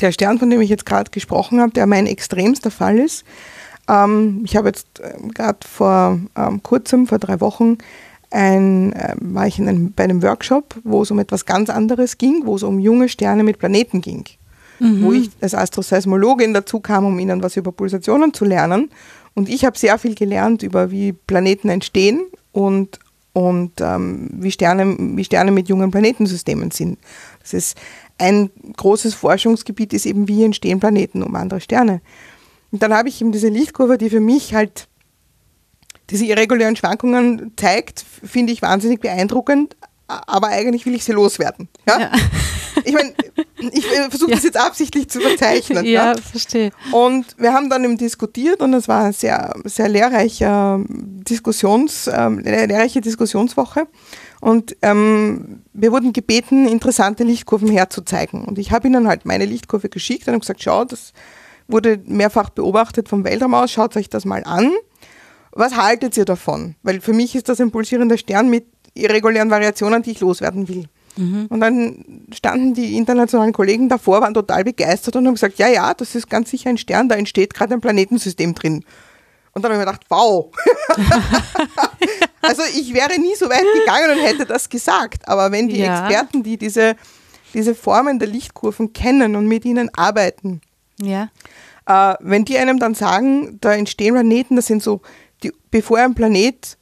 Der 0.00 0.12
Stern, 0.12 0.38
von 0.38 0.50
dem 0.50 0.60
ich 0.60 0.70
jetzt 0.70 0.86
gerade 0.86 1.10
gesprochen 1.10 1.60
habe, 1.60 1.72
der 1.72 1.86
mein 1.86 2.06
extremster 2.06 2.70
Fall 2.70 2.98
ist, 2.98 3.24
ähm, 3.88 4.42
ich 4.44 4.56
habe 4.56 4.68
jetzt 4.68 5.00
äh, 5.00 5.14
gerade 5.28 5.58
vor 5.66 6.18
ähm, 6.36 6.62
kurzem, 6.62 7.06
vor 7.06 7.18
drei 7.18 7.40
Wochen, 7.40 7.78
ein, 8.30 8.92
äh, 8.94 9.14
war 9.20 9.46
ich 9.46 9.58
in 9.58 9.68
einem, 9.68 9.92
bei 9.92 10.04
einem 10.04 10.22
Workshop, 10.22 10.74
wo 10.82 11.02
es 11.02 11.10
um 11.10 11.18
etwas 11.18 11.46
ganz 11.46 11.70
anderes 11.70 12.18
ging, 12.18 12.42
wo 12.44 12.56
es 12.56 12.62
um 12.62 12.78
junge 12.78 13.08
Sterne 13.08 13.44
mit 13.44 13.58
Planeten 13.58 14.00
ging. 14.00 14.24
Mhm. 14.80 15.04
Wo 15.04 15.12
ich 15.12 15.30
als 15.40 15.54
Astroseismologin 15.54 16.52
dazu 16.52 16.80
kam, 16.80 17.04
um 17.04 17.18
ihnen 17.18 17.42
was 17.42 17.56
über 17.56 17.70
Pulsationen 17.70 18.34
zu 18.34 18.44
lernen. 18.44 18.90
Und 19.34 19.48
ich 19.48 19.64
habe 19.64 19.78
sehr 19.78 19.98
viel 19.98 20.14
gelernt 20.14 20.62
über, 20.62 20.90
wie 20.90 21.12
Planeten 21.12 21.68
entstehen 21.68 22.24
und, 22.52 22.98
und 23.34 23.80
ähm, 23.80 24.30
wie, 24.32 24.52
Sterne, 24.52 24.96
wie 24.98 25.24
Sterne 25.24 25.50
mit 25.50 25.68
jungen 25.68 25.90
Planetensystemen 25.90 26.70
sind. 26.70 26.98
Das 27.42 27.52
ist 27.52 27.76
ein 28.16 28.50
großes 28.76 29.14
Forschungsgebiet, 29.14 29.92
ist 29.92 30.06
eben, 30.06 30.28
wie 30.28 30.44
entstehen 30.44 30.80
Planeten 30.80 31.22
um 31.22 31.34
andere 31.34 31.60
Sterne. 31.60 32.00
Und 32.70 32.82
dann 32.82 32.94
habe 32.94 33.08
ich 33.08 33.20
eben 33.20 33.32
diese 33.32 33.48
Lichtkurve, 33.48 33.98
die 33.98 34.08
für 34.08 34.20
mich 34.20 34.54
halt 34.54 34.88
diese 36.10 36.24
irregulären 36.24 36.76
Schwankungen 36.76 37.52
zeigt, 37.56 38.04
finde 38.24 38.52
ich 38.52 38.62
wahnsinnig 38.62 39.00
beeindruckend, 39.00 39.76
aber 40.06 40.48
eigentlich 40.48 40.86
will 40.86 40.94
ich 40.94 41.04
sie 41.04 41.12
loswerden. 41.12 41.68
Ja? 41.88 42.00
ja. 42.00 42.12
Ich 42.84 42.92
meine, 42.92 43.14
ich 43.72 43.86
versuche 43.86 44.30
ja. 44.30 44.36
das 44.36 44.44
jetzt 44.44 44.56
absichtlich 44.56 45.08
zu 45.08 45.20
verzeichnen. 45.20 45.84
Ja, 45.84 46.12
ja, 46.12 46.14
verstehe. 46.20 46.70
Und 46.92 47.26
wir 47.38 47.52
haben 47.52 47.70
dann 47.70 47.84
eben 47.84 47.96
diskutiert 47.96 48.60
und 48.60 48.74
es 48.74 48.88
war 48.88 49.04
eine 49.04 49.12
sehr, 49.12 49.54
sehr 49.64 49.88
lehrreiche, 49.88 50.84
Diskussions, 50.88 52.10
ähm, 52.12 52.38
lehrreiche 52.40 53.00
Diskussionswoche. 53.00 53.86
Und 54.40 54.76
ähm, 54.82 55.62
wir 55.72 55.90
wurden 55.90 56.12
gebeten, 56.12 56.68
interessante 56.68 57.24
Lichtkurven 57.24 57.68
herzuzeigen. 57.68 58.44
Und 58.44 58.58
ich 58.58 58.72
habe 58.72 58.88
ihnen 58.88 59.08
halt 59.08 59.24
meine 59.24 59.46
Lichtkurve 59.46 59.88
geschickt 59.88 60.26
und 60.28 60.34
habe 60.34 60.40
gesagt, 60.40 60.62
schau, 60.62 60.84
das 60.84 61.12
wurde 61.66 62.00
mehrfach 62.04 62.50
beobachtet 62.50 63.08
vom 63.08 63.24
Weltraum 63.24 63.54
aus, 63.54 63.72
schaut 63.72 63.96
euch 63.96 64.10
das 64.10 64.24
mal 64.24 64.42
an. 64.44 64.70
Was 65.52 65.76
haltet 65.76 66.16
ihr 66.16 66.24
davon? 66.24 66.74
Weil 66.82 67.00
für 67.00 67.12
mich 67.12 67.34
ist 67.34 67.48
das 67.48 67.60
ein 67.60 67.70
pulsierender 67.70 68.18
Stern 68.18 68.50
mit 68.50 68.66
irregulären 68.94 69.50
Variationen, 69.50 70.02
die 70.02 70.10
ich 70.10 70.20
loswerden 70.20 70.68
will. 70.68 70.84
Mhm. 71.16 71.46
Und 71.48 71.60
dann 71.60 72.04
standen 72.32 72.74
die 72.74 72.96
internationalen 72.96 73.52
Kollegen 73.52 73.88
davor, 73.88 74.20
waren 74.20 74.34
total 74.34 74.64
begeistert 74.64 75.16
und 75.16 75.26
haben 75.26 75.34
gesagt, 75.34 75.58
ja, 75.58 75.68
ja, 75.68 75.94
das 75.94 76.14
ist 76.14 76.28
ganz 76.28 76.50
sicher 76.50 76.70
ein 76.70 76.78
Stern, 76.78 77.08
da 77.08 77.14
entsteht 77.14 77.54
gerade 77.54 77.74
ein 77.74 77.80
Planetensystem 77.80 78.54
drin. 78.54 78.84
Und 79.52 79.62
dann 79.62 79.72
habe 79.72 79.80
ich 79.80 79.86
mir 79.86 79.92
gedacht, 79.92 80.06
wow. 80.08 80.50
also 82.42 82.62
ich 82.76 82.92
wäre 82.92 83.18
nie 83.20 83.36
so 83.36 83.48
weit 83.48 83.64
gegangen 83.80 84.18
und 84.18 84.24
hätte 84.24 84.46
das 84.46 84.68
gesagt. 84.68 85.28
Aber 85.28 85.52
wenn 85.52 85.68
die 85.68 85.78
ja. 85.78 86.00
Experten, 86.00 86.42
die 86.42 86.56
diese, 86.56 86.96
diese 87.54 87.76
Formen 87.76 88.18
der 88.18 88.28
Lichtkurven 88.28 88.92
kennen 88.92 89.36
und 89.36 89.46
mit 89.46 89.64
ihnen 89.64 89.90
arbeiten, 89.94 90.60
ja. 91.00 91.30
äh, 91.86 92.16
wenn 92.18 92.44
die 92.44 92.58
einem 92.58 92.80
dann 92.80 92.94
sagen, 92.94 93.58
da 93.60 93.74
entstehen 93.74 94.14
Planeten, 94.14 94.56
das 94.56 94.66
sind 94.66 94.82
so, 94.82 95.02
die, 95.44 95.52
bevor 95.70 95.98
ein 95.98 96.14
Planet 96.14 96.76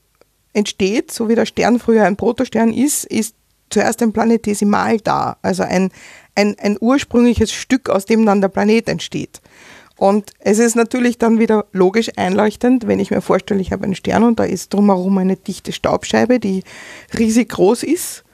entsteht, 0.55 1.13
so 1.13 1.29
wie 1.29 1.35
der 1.35 1.47
Stern 1.47 1.79
früher 1.79 2.05
ein 2.05 2.17
Protostern 2.17 2.73
ist, 2.73 3.05
ist 3.05 3.35
zuerst 3.73 4.03
ein 4.03 4.13
Planetesimal 4.13 4.99
da, 4.99 5.37
also 5.43 5.63
ein, 5.63 5.91
ein, 6.35 6.57
ein 6.59 6.77
ursprüngliches 6.81 7.53
Stück, 7.53 7.89
aus 7.89 8.05
dem 8.05 8.25
dann 8.27 8.41
der 8.41 8.49
Planet 8.49 8.89
entsteht. 8.89 9.41
Und 9.97 10.33
es 10.41 10.59
ist 10.59 10.75
natürlich 10.75 11.19
dann 11.19 11.39
wieder 11.39 11.67
logisch 11.73 12.11
einleuchtend, 12.17 12.87
wenn 12.87 12.99
ich 12.99 13.11
mir 13.11 13.21
vorstelle, 13.21 13.61
ich 13.61 13.73
habe 13.73 13.85
einen 13.85 13.95
Stern 13.95 14.25
und 14.25 14.41
da 14.41 14.45
ist 14.45 14.75
drumherum 14.75 15.19
eine 15.19 15.37
dichte 15.37 15.73
Staubscheibe, 15.73 16.41
die 16.41 16.65
riesig 17.17 17.51
groß 17.51 17.85
ist. 17.85 18.25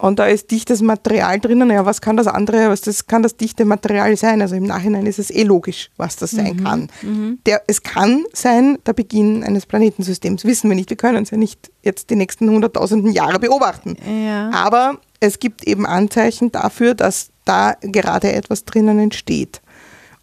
Und 0.00 0.18
da 0.18 0.26
ist 0.26 0.50
dichtes 0.50 0.80
Material 0.80 1.38
drinnen. 1.40 1.70
Ja, 1.70 1.84
was 1.84 2.00
kann 2.00 2.16
das 2.16 2.26
andere, 2.26 2.70
was 2.70 2.80
das 2.80 3.06
kann 3.06 3.22
das 3.22 3.36
dichte 3.36 3.66
Material 3.66 4.16
sein? 4.16 4.40
Also 4.40 4.56
im 4.56 4.64
Nachhinein 4.64 5.04
ist 5.04 5.18
es 5.18 5.30
eh 5.30 5.42
logisch, 5.42 5.90
was 5.98 6.16
das 6.16 6.30
sein 6.30 6.56
mhm. 6.56 6.64
kann. 6.64 6.88
Mhm. 7.02 7.38
Der, 7.44 7.62
es 7.66 7.82
kann 7.82 8.24
sein 8.32 8.78
der 8.86 8.94
Beginn 8.94 9.44
eines 9.44 9.66
Planetensystems. 9.66 10.46
Wissen 10.46 10.70
wir 10.70 10.74
nicht. 10.74 10.88
Wir 10.88 10.96
können 10.96 11.22
es 11.22 11.30
ja 11.30 11.36
nicht 11.36 11.70
jetzt 11.82 12.08
die 12.08 12.16
nächsten 12.16 12.48
hunderttausenden 12.48 13.12
Jahre 13.12 13.38
beobachten. 13.38 13.96
Ja. 14.06 14.50
Aber 14.54 14.98
es 15.20 15.38
gibt 15.38 15.64
eben 15.64 15.84
Anzeichen 15.84 16.50
dafür, 16.50 16.94
dass 16.94 17.28
da 17.44 17.76
gerade 17.82 18.32
etwas 18.32 18.64
drinnen 18.64 18.98
entsteht. 18.98 19.60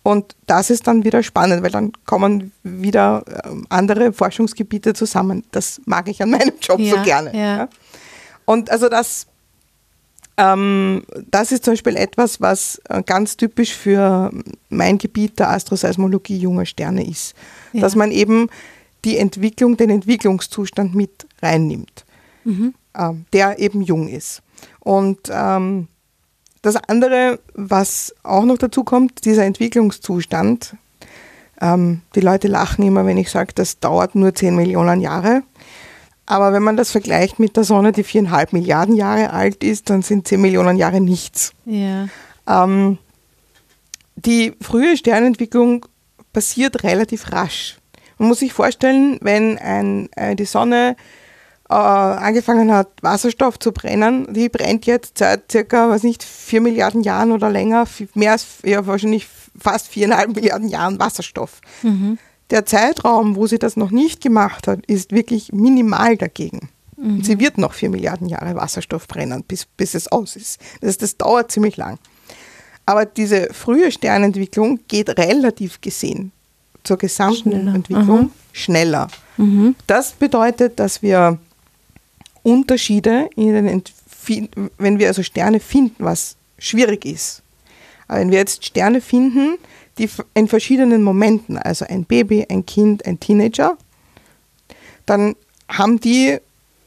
Und 0.01 0.35
das 0.47 0.71
ist 0.71 0.87
dann 0.87 1.03
wieder 1.03 1.21
spannend, 1.21 1.61
weil 1.61 1.69
dann 1.69 1.91
kommen 2.05 2.51
wieder 2.63 3.23
ähm, 3.45 3.67
andere 3.69 4.11
Forschungsgebiete 4.11 4.93
zusammen. 4.93 5.43
Das 5.51 5.81
mag 5.85 6.07
ich 6.07 6.23
an 6.23 6.31
meinem 6.31 6.53
Job 6.61 6.79
ja, 6.79 6.95
so 6.95 7.03
gerne. 7.03 7.37
Ja. 7.37 7.69
Und 8.45 8.71
also 8.71 8.89
das 8.89 9.27
ähm, 10.37 11.03
das 11.31 11.51
ist 11.51 11.65
zum 11.65 11.73
Beispiel 11.73 11.95
etwas, 11.95 12.39
was 12.39 12.79
äh, 12.89 13.01
ganz 13.03 13.37
typisch 13.37 13.73
für 13.73 14.31
mein 14.69 14.97
Gebiet 14.97 15.39
der 15.39 15.49
Astroseismologie 15.49 16.37
junger 16.37 16.65
Sterne 16.65 17.07
ist. 17.07 17.33
Ja. 17.73 17.81
Dass 17.81 17.95
man 17.95 18.11
eben 18.11 18.49
die 19.03 19.17
Entwicklung, 19.17 19.77
den 19.77 19.89
Entwicklungszustand 19.89 20.93
mit 20.93 21.27
reinnimmt, 21.41 22.05
mhm. 22.43 22.73
ähm, 22.97 23.25
der 23.33 23.59
eben 23.59 23.81
jung 23.81 24.07
ist. 24.07 24.41
Und 24.79 25.29
ähm, 25.31 25.87
das 26.61 26.75
andere, 26.75 27.39
was 27.53 28.13
auch 28.23 28.43
noch 28.43 28.57
dazu 28.57 28.83
kommt, 28.83 29.25
dieser 29.25 29.45
Entwicklungszustand, 29.45 30.75
ähm, 31.61 32.01
die 32.15 32.19
Leute 32.19 32.47
lachen 32.47 32.85
immer, 32.85 33.05
wenn 33.05 33.17
ich 33.17 33.31
sage, 33.31 33.53
das 33.55 33.79
dauert 33.79 34.15
nur 34.15 34.35
10 34.35 34.55
Millionen 34.55 35.01
Jahre. 35.01 35.43
Aber 36.27 36.51
wenn 36.51 36.61
man 36.61 36.75
das 36.75 36.91
vergleicht 36.91 37.39
mit 37.39 37.55
der 37.55 37.63
Sonne, 37.63 37.93
die 37.93 38.03
viereinhalb 38.03 38.51
Milliarden 38.51 38.95
Jahre 38.95 39.31
alt 39.31 39.63
ist, 39.63 39.89
dann 39.89 40.01
sind 40.01 40.27
zehn 40.27 40.41
Millionen 40.41 40.77
Jahre 40.77 40.99
nichts. 40.99 41.53
Ja. 41.65 42.09
Ähm, 42.45 42.97
die 44.17 44.53
frühe 44.61 44.97
Sternentwicklung 44.97 45.85
passiert 46.33 46.83
relativ 46.83 47.31
rasch. 47.31 47.77
Man 48.17 48.27
muss 48.27 48.39
sich 48.39 48.51
vorstellen, 48.51 49.17
wenn 49.21 49.57
ein, 49.57 50.09
äh, 50.17 50.35
die 50.35 50.45
Sonne 50.45 50.97
äh, 51.69 51.73
angefangen 51.73 52.73
hat, 52.73 52.89
Wasserstoff 53.01 53.57
zu 53.57 53.71
brennen, 53.71 54.33
die 54.33 54.49
brennt 54.49 54.85
jetzt 54.85 55.19
seit 55.19 55.49
circa, 55.49 55.89
weiß 55.89 56.03
nicht, 56.03 56.23
vier 56.23 56.59
Milliarden 56.59 57.03
Jahren 57.03 57.31
oder 57.31 57.49
länger, 57.49 57.85
mehr 58.15 58.33
als, 58.33 58.45
ja, 58.63 58.85
wahrscheinlich 58.85 59.27
fast 59.57 59.87
viereinhalb 59.87 60.35
Milliarden 60.35 60.67
Jahren 60.67 60.99
Wasserstoff. 60.99 61.61
Mhm. 61.83 62.17
Der 62.49 62.65
Zeitraum, 62.65 63.35
wo 63.35 63.47
sie 63.47 63.59
das 63.59 63.75
noch 63.75 63.91
nicht 63.91 64.21
gemacht 64.21 64.67
hat, 64.67 64.85
ist 64.85 65.11
wirklich 65.11 65.51
minimal 65.51 66.15
dagegen. 66.17 66.69
Mhm. 66.95 67.23
Sie 67.23 67.39
wird 67.39 67.57
noch 67.57 67.73
vier 67.73 67.89
Milliarden 67.89 68.29
Jahre 68.29 68.55
Wasserstoff 68.55 69.07
brennen, 69.07 69.43
bis, 69.43 69.65
bis 69.65 69.93
es 69.93 70.11
aus 70.11 70.35
ist. 70.35 70.59
Das, 70.81 70.97
das 70.97 71.17
dauert 71.17 71.51
ziemlich 71.51 71.77
lang. 71.77 71.99
Aber 72.85 73.05
diese 73.05 73.53
frühe 73.53 73.91
Sternentwicklung 73.91 74.79
geht 74.87 75.09
relativ 75.17 75.81
gesehen 75.81 76.31
zur 76.83 76.97
gesamten 76.97 77.51
schneller. 77.51 77.75
Entwicklung 77.75 78.21
mhm. 78.21 78.31
schneller. 78.53 79.07
Mhm. 79.35 79.75
Das 79.87 80.13
bedeutet, 80.13 80.79
dass 80.79 81.01
wir 81.01 81.37
Unterschiede 82.43 83.29
in 83.35 83.53
den 83.53 83.67
Ent 83.67 83.91
wenn 84.77 84.99
wir 84.99 85.07
also 85.07 85.23
Sterne 85.23 85.59
finden, 85.59 86.03
was 86.03 86.35
schwierig 86.57 87.05
ist. 87.05 87.41
Aber 88.07 88.19
wenn 88.19 88.31
wir 88.31 88.39
jetzt 88.39 88.65
Sterne 88.65 89.01
finden, 89.01 89.57
die 89.97 90.09
in 90.33 90.47
verschiedenen 90.47 91.03
Momenten, 91.03 91.57
also 91.57 91.85
ein 91.85 92.05
Baby, 92.05 92.45
ein 92.49 92.65
Kind, 92.65 93.05
ein 93.05 93.19
Teenager, 93.19 93.77
dann 95.05 95.35
haben 95.69 95.99
die 95.99 96.37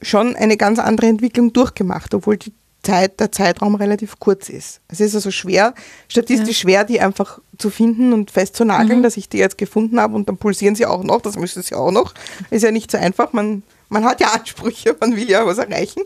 schon 0.02 0.36
eine 0.36 0.56
ganz 0.56 0.78
andere 0.78 1.08
Entwicklung 1.08 1.52
durchgemacht, 1.52 2.14
obwohl 2.14 2.36
die 2.36 2.52
Zeit, 2.82 3.20
der 3.20 3.30
Zeitraum 3.30 3.74
relativ 3.74 4.18
kurz 4.18 4.48
ist. 4.48 4.80
Es 4.88 5.00
ist 5.00 5.14
also 5.14 5.30
schwer, 5.30 5.74
statistisch 6.08 6.58
ja. 6.58 6.62
schwer, 6.62 6.84
die 6.84 7.00
einfach 7.00 7.38
zu 7.58 7.68
finden 7.68 8.12
und 8.14 8.30
festzunageln, 8.30 9.00
mhm. 9.00 9.02
dass 9.02 9.18
ich 9.18 9.28
die 9.28 9.36
jetzt 9.36 9.58
gefunden 9.58 10.00
habe 10.00 10.14
und 10.14 10.28
dann 10.28 10.38
pulsieren 10.38 10.74
sie 10.74 10.86
auch 10.86 11.04
noch, 11.04 11.20
das 11.20 11.36
müssen 11.36 11.62
sie 11.62 11.74
auch 11.74 11.90
noch. 11.90 12.14
Ist 12.50 12.62
ja 12.62 12.70
nicht 12.70 12.90
so 12.90 12.96
einfach, 12.96 13.34
man, 13.34 13.62
man 13.90 14.04
hat 14.04 14.20
ja 14.20 14.28
Ansprüche, 14.28 14.96
man 14.98 15.14
will 15.14 15.28
ja 15.28 15.44
was 15.44 15.58
erreichen. 15.58 16.02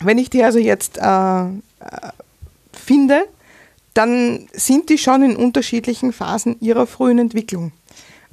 Wenn 0.00 0.18
ich 0.18 0.28
die 0.28 0.44
also 0.44 0.58
jetzt 0.58 0.98
äh, 0.98 1.02
äh 1.02 1.48
finde, 2.72 3.26
dann 3.94 4.48
sind 4.52 4.88
die 4.88 4.98
schon 4.98 5.22
in 5.22 5.36
unterschiedlichen 5.36 6.12
Phasen 6.12 6.56
ihrer 6.60 6.86
frühen 6.86 7.18
Entwicklung. 7.18 7.72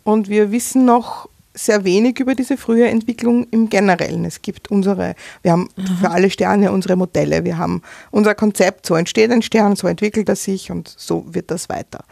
Und 0.03 0.29
wir 0.29 0.51
wissen 0.51 0.85
noch 0.85 1.29
sehr 1.53 1.83
wenig 1.83 2.19
über 2.19 2.35
diese 2.35 2.57
frühe 2.57 2.87
Entwicklung 2.87 3.47
im 3.51 3.69
Generellen. 3.69 4.23
Es 4.23 4.41
gibt 4.41 4.71
unsere, 4.71 5.15
wir 5.41 5.51
haben 5.51 5.69
Aha. 5.75 5.95
für 5.99 6.09
alle 6.11 6.29
Sterne 6.29 6.71
unsere 6.71 6.95
Modelle, 6.95 7.43
wir 7.43 7.57
haben 7.57 7.81
unser 8.11 8.35
Konzept, 8.35 8.85
so 8.85 8.95
entsteht 8.95 9.31
ein 9.31 9.41
Stern, 9.41 9.75
so 9.75 9.87
entwickelt 9.87 10.29
er 10.29 10.35
sich 10.35 10.71
und 10.71 10.93
so 10.95 11.25
wird 11.27 11.51
das 11.51 11.67
weiter. 11.67 12.05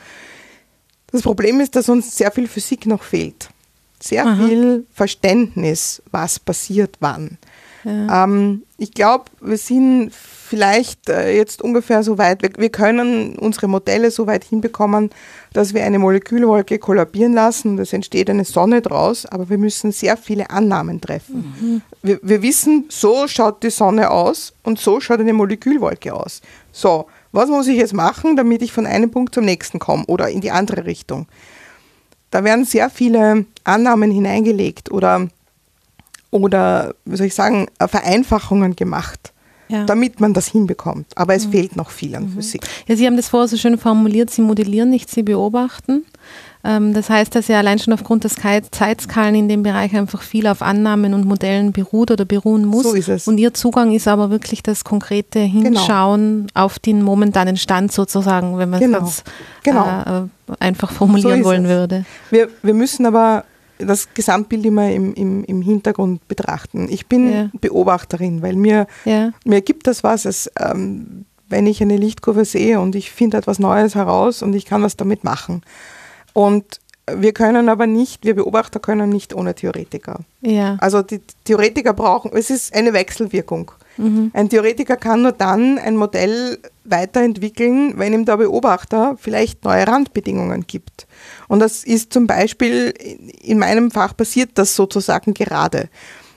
Das 1.11 1.21
Problem 1.21 1.61
ist, 1.61 1.75
dass 1.75 1.87
uns 1.87 2.17
sehr 2.17 2.31
viel 2.31 2.47
Physik 2.47 2.85
noch 2.85 3.03
fehlt. 3.03 3.49
Sehr 4.01 4.25
Aha. 4.25 4.45
viel 4.45 4.85
Verständnis, 4.93 6.01
was 6.11 6.39
passiert 6.39 6.97
wann. 6.99 7.37
Ja. 7.87 8.25
Ähm, 8.25 8.63
ich 8.77 8.93
glaube, 8.93 9.25
wir 9.39 9.57
sind 9.57 10.11
vielleicht 10.13 11.07
äh, 11.07 11.35
jetzt 11.35 11.61
ungefähr 11.61 12.03
so 12.03 12.17
weit, 12.17 12.41
wir, 12.41 12.49
wir, 12.57 12.69
können 12.69 13.37
unsere 13.37 13.69
Modelle 13.69 14.11
so 14.11 14.27
weit 14.27 14.43
hinbekommen, 14.43 15.09
dass 15.53 15.73
wir 15.73 15.85
eine 15.85 15.97
Molekülwolke 15.97 16.79
kollabieren 16.79 17.33
lassen 17.33 17.71
und 17.71 17.79
es 17.79 17.93
entsteht 17.93 18.29
eine 18.29 18.43
Sonne 18.43 18.81
draus, 18.81 19.25
aber 19.25 19.49
wir 19.49 19.57
müssen 19.57 19.93
sehr 19.93 20.17
viele 20.17 20.49
Annahmen 20.49 20.99
treffen. 20.99 21.53
Mhm. 21.59 21.81
Wir, 22.03 22.19
wir 22.21 22.41
wissen, 22.41 22.85
so 22.89 23.27
schaut 23.27 23.63
die 23.63 23.69
Sonne 23.69 24.11
aus 24.11 24.53
und 24.63 24.79
so 24.79 24.99
schaut 24.99 25.21
eine 25.21 25.33
Molekülwolke 25.33 26.13
aus. 26.13 26.41
So, 26.73 27.07
was 27.31 27.49
muss 27.49 27.67
ich 27.67 27.77
jetzt 27.77 27.93
machen, 27.93 28.35
damit 28.35 28.61
ich 28.61 28.73
von 28.73 28.85
einem 28.85 29.11
Punkt 29.11 29.33
zum 29.33 29.45
nächsten 29.45 29.79
komme 29.79 30.03
oder 30.07 30.29
in 30.29 30.41
die 30.41 30.51
andere 30.51 30.85
Richtung? 30.85 31.27
Da 32.31 32.43
werden 32.43 32.65
sehr 32.65 32.89
viele 32.89 33.45
Annahmen 33.63 34.11
hineingelegt 34.11 34.91
oder, 34.91 35.29
oder 36.31 36.93
wie 37.05 37.15
soll 37.15 37.27
ich 37.27 37.35
sagen, 37.35 37.67
Vereinfachungen 37.79 38.75
gemacht 38.75 39.33
ja. 39.69 39.83
damit 39.85 40.19
man 40.19 40.33
das 40.33 40.47
hinbekommt. 40.47 41.07
Aber 41.15 41.35
es 41.35 41.47
mhm. 41.47 41.51
fehlt 41.51 41.75
noch 41.75 41.89
viel 41.89 42.15
an 42.15 42.25
mhm. 42.25 42.33
Physik. 42.33 42.61
Ja, 42.87 42.95
Sie 42.95 43.05
haben 43.05 43.17
das 43.17 43.29
vorher 43.29 43.47
so 43.47 43.57
schön 43.57 43.77
formuliert, 43.77 44.29
Sie 44.29 44.41
modellieren 44.41 44.89
nicht, 44.89 45.09
Sie 45.09 45.23
beobachten. 45.23 46.05
Ähm, 46.63 46.93
das 46.93 47.09
heißt, 47.09 47.35
dass 47.35 47.47
ja 47.47 47.59
allein 47.59 47.79
schon 47.79 47.93
aufgrund 47.93 48.23
des 48.23 48.35
Zeitskalen 48.35 49.35
in 49.35 49.47
dem 49.47 49.63
Bereich 49.63 49.95
einfach 49.95 50.21
viel 50.21 50.47
auf 50.47 50.61
Annahmen 50.61 51.13
und 51.13 51.25
Modellen 51.25 51.71
beruht 51.71 52.11
oder 52.11 52.25
beruhen 52.25 52.65
muss. 52.65 52.83
So 52.83 52.93
ist 52.93 53.09
es. 53.09 53.27
Und 53.27 53.37
Ihr 53.37 53.53
Zugang 53.53 53.93
ist 53.93 54.07
aber 54.07 54.29
wirklich 54.29 54.63
das 54.63 54.83
konkrete 54.83 55.39
genau. 55.39 55.63
Hinschauen 55.63 56.47
genau. 56.47 56.65
auf 56.65 56.79
den 56.79 57.03
momentanen 57.03 57.57
Stand 57.57 57.91
sozusagen, 57.91 58.57
wenn 58.57 58.69
man 58.69 58.79
genau. 58.79 59.05
es 59.05 59.23
genau. 59.63 59.85
Äh, 59.85 60.53
einfach 60.59 60.91
formulieren 60.91 61.39
so 61.39 61.45
wollen 61.45 61.65
es. 61.65 61.69
würde. 61.69 62.05
Wir, 62.31 62.49
wir 62.63 62.73
müssen 62.73 63.05
aber 63.05 63.43
das 63.79 64.13
Gesamtbild 64.13 64.65
immer 64.65 64.91
im, 64.91 65.13
im, 65.13 65.43
im 65.43 65.61
Hintergrund 65.61 66.27
betrachten. 66.27 66.87
Ich 66.89 67.07
bin 67.07 67.31
ja. 67.31 67.49
Beobachterin, 67.59 68.41
weil 68.41 68.55
mir, 68.55 68.87
ja. 69.05 69.31
mir 69.45 69.61
gibt 69.61 69.87
das 69.87 70.03
was, 70.03 70.25
es, 70.25 70.51
ähm, 70.59 71.25
wenn 71.49 71.65
ich 71.65 71.81
eine 71.81 71.97
Lichtkurve 71.97 72.45
sehe 72.45 72.79
und 72.79 72.95
ich 72.95 73.11
finde 73.11 73.37
etwas 73.37 73.59
Neues 73.59 73.95
heraus 73.95 74.41
und 74.41 74.53
ich 74.53 74.65
kann 74.65 74.83
was 74.83 74.97
damit 74.97 75.23
machen. 75.23 75.61
Und 76.33 76.79
wir 77.13 77.33
können 77.33 77.69
aber 77.69 77.87
nicht, 77.87 78.25
wir 78.25 78.35
Beobachter 78.35 78.79
können 78.79 79.09
nicht 79.09 79.33
ohne 79.33 79.55
Theoretiker. 79.55 80.19
Ja. 80.41 80.77
Also 80.81 81.01
die 81.01 81.21
Theoretiker 81.45 81.93
brauchen, 81.93 82.31
es 82.33 82.49
ist 82.49 82.75
eine 82.75 82.93
Wechselwirkung. 82.93 83.71
Mhm. 83.97 84.31
Ein 84.33 84.49
Theoretiker 84.49 84.97
kann 84.97 85.21
nur 85.21 85.31
dann 85.31 85.77
ein 85.77 85.95
Modell 85.95 86.59
weiterentwickeln, 86.83 87.93
wenn 87.97 88.13
ihm 88.13 88.25
der 88.25 88.37
Beobachter 88.37 89.15
vielleicht 89.17 89.63
neue 89.63 89.87
Randbedingungen 89.87 90.67
gibt. 90.67 91.06
Und 91.47 91.59
das 91.59 91.83
ist 91.83 92.13
zum 92.13 92.27
Beispiel 92.27 92.93
in 93.41 93.59
meinem 93.59 93.91
Fach 93.91 94.15
passiert 94.15 94.51
das 94.55 94.75
sozusagen 94.75 95.33
gerade. 95.33 95.89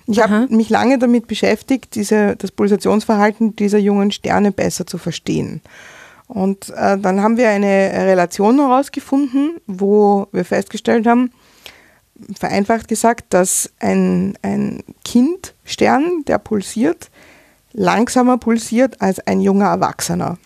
Ich 0.06 0.20
habe 0.20 0.46
mich 0.48 0.70
lange 0.70 0.98
damit 0.98 1.26
beschäftigt, 1.26 1.94
diese, 1.94 2.34
das 2.36 2.50
Pulsationsverhalten 2.50 3.54
dieser 3.54 3.78
jungen 3.78 4.10
Sterne 4.10 4.50
besser 4.50 4.86
zu 4.86 4.98
verstehen. 4.98 5.60
Und 6.26 6.70
äh, 6.70 6.98
dann 6.98 7.22
haben 7.22 7.36
wir 7.36 7.48
eine 7.48 7.90
Relation 7.92 8.58
herausgefunden, 8.58 9.60
wo 9.66 10.28
wir 10.32 10.44
festgestellt 10.44 11.06
haben, 11.06 11.32
vereinfacht 12.38 12.88
gesagt, 12.88 13.26
dass 13.30 13.72
ein, 13.80 14.36
ein 14.42 14.82
Kindstern, 15.04 16.24
der 16.26 16.38
pulsiert, 16.38 17.10
langsamer 17.72 18.38
pulsiert 18.38 19.00
als 19.00 19.20
ein 19.26 19.40
junger 19.40 19.66
Erwachsener. 19.66 20.38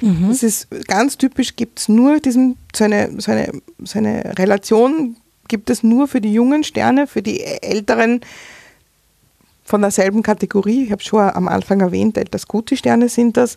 Mhm. 0.00 0.28
Das 0.28 0.42
ist 0.42 0.68
ganz 0.86 1.18
typisch, 1.18 1.56
gibt 1.56 1.80
es 1.80 1.88
nur 1.88 2.20
diesen, 2.20 2.56
so 2.74 2.84
eine, 2.84 3.10
so, 3.18 3.32
eine, 3.32 3.50
so 3.84 3.98
eine 3.98 4.38
Relation 4.38 5.16
gibt 5.48 5.70
es 5.70 5.82
nur 5.82 6.08
für 6.08 6.20
die 6.20 6.32
jungen 6.32 6.62
Sterne, 6.62 7.06
für 7.06 7.22
die 7.22 7.42
älteren 7.42 8.20
von 9.64 9.80
derselben 9.82 10.22
Kategorie. 10.22 10.84
Ich 10.84 10.92
habe 10.92 11.02
schon 11.02 11.20
am 11.20 11.48
Anfang 11.48 11.80
erwähnt, 11.80 12.16
Delta 12.16 12.38
Scuti-Sterne 12.38 13.08
sind 13.08 13.36
das. 13.36 13.56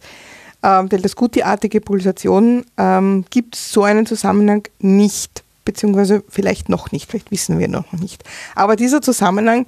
Ähm, 0.64 0.90
Delta 0.90 1.08
Scuti-artige 1.08 1.82
Pulsationen 1.82 2.66
ähm, 2.78 3.26
gibt 3.30 3.56
es 3.56 3.72
so 3.72 3.84
einen 3.84 4.06
Zusammenhang 4.06 4.68
nicht, 4.80 5.44
beziehungsweise 5.66 6.24
vielleicht 6.28 6.70
noch 6.70 6.92
nicht, 6.92 7.10
vielleicht 7.10 7.32
wissen 7.32 7.60
wir 7.60 7.68
noch 7.68 7.92
nicht. 7.94 8.24
Aber 8.56 8.76
dieser 8.76 9.02
Zusammenhang 9.02 9.66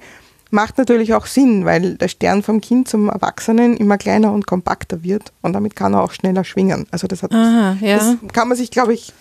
macht 0.54 0.78
natürlich 0.78 1.12
auch 1.12 1.26
Sinn, 1.26 1.66
weil 1.66 1.96
der 1.96 2.08
Stern 2.08 2.42
vom 2.42 2.60
Kind 2.60 2.88
zum 2.88 3.10
Erwachsenen 3.10 3.76
immer 3.76 3.98
kleiner 3.98 4.32
und 4.32 4.46
kompakter 4.46 5.02
wird 5.02 5.32
und 5.42 5.52
damit 5.52 5.76
kann 5.76 5.92
er 5.92 6.02
auch 6.02 6.12
schneller 6.12 6.44
schwingen. 6.44 6.86
Also 6.90 7.06
das, 7.06 7.22
hat, 7.22 7.32
Aha, 7.32 7.76
ja. 7.80 7.98
das 7.98 8.16
kann 8.32 8.48
man 8.48 8.56
sich, 8.56 8.70
glaube 8.70 8.94
ich, 8.94 9.12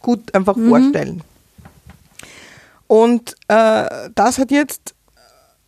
gut 0.00 0.34
einfach 0.34 0.56
mhm. 0.56 0.68
vorstellen. 0.68 1.22
Und 2.88 3.36
äh, 3.48 4.10
das 4.14 4.38
hat 4.38 4.50
jetzt 4.50 4.94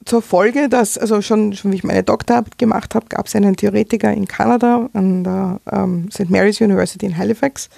zur 0.04 0.20
Folge, 0.20 0.68
dass, 0.68 0.98
also 0.98 1.22
schon, 1.22 1.54
schon 1.54 1.72
wie 1.72 1.76
ich 1.76 1.84
meine 1.84 2.02
Doktorarbeit 2.02 2.58
gemacht 2.58 2.94
habe, 2.94 3.06
gab 3.06 3.26
es 3.26 3.34
einen 3.34 3.56
Theoretiker 3.56 4.12
in 4.12 4.28
Kanada 4.28 4.90
an 4.92 5.24
der 5.24 5.60
ähm, 5.72 6.10
St. 6.12 6.28
Mary's 6.28 6.60
University 6.60 7.06
in 7.06 7.16
Halifax, 7.16 7.70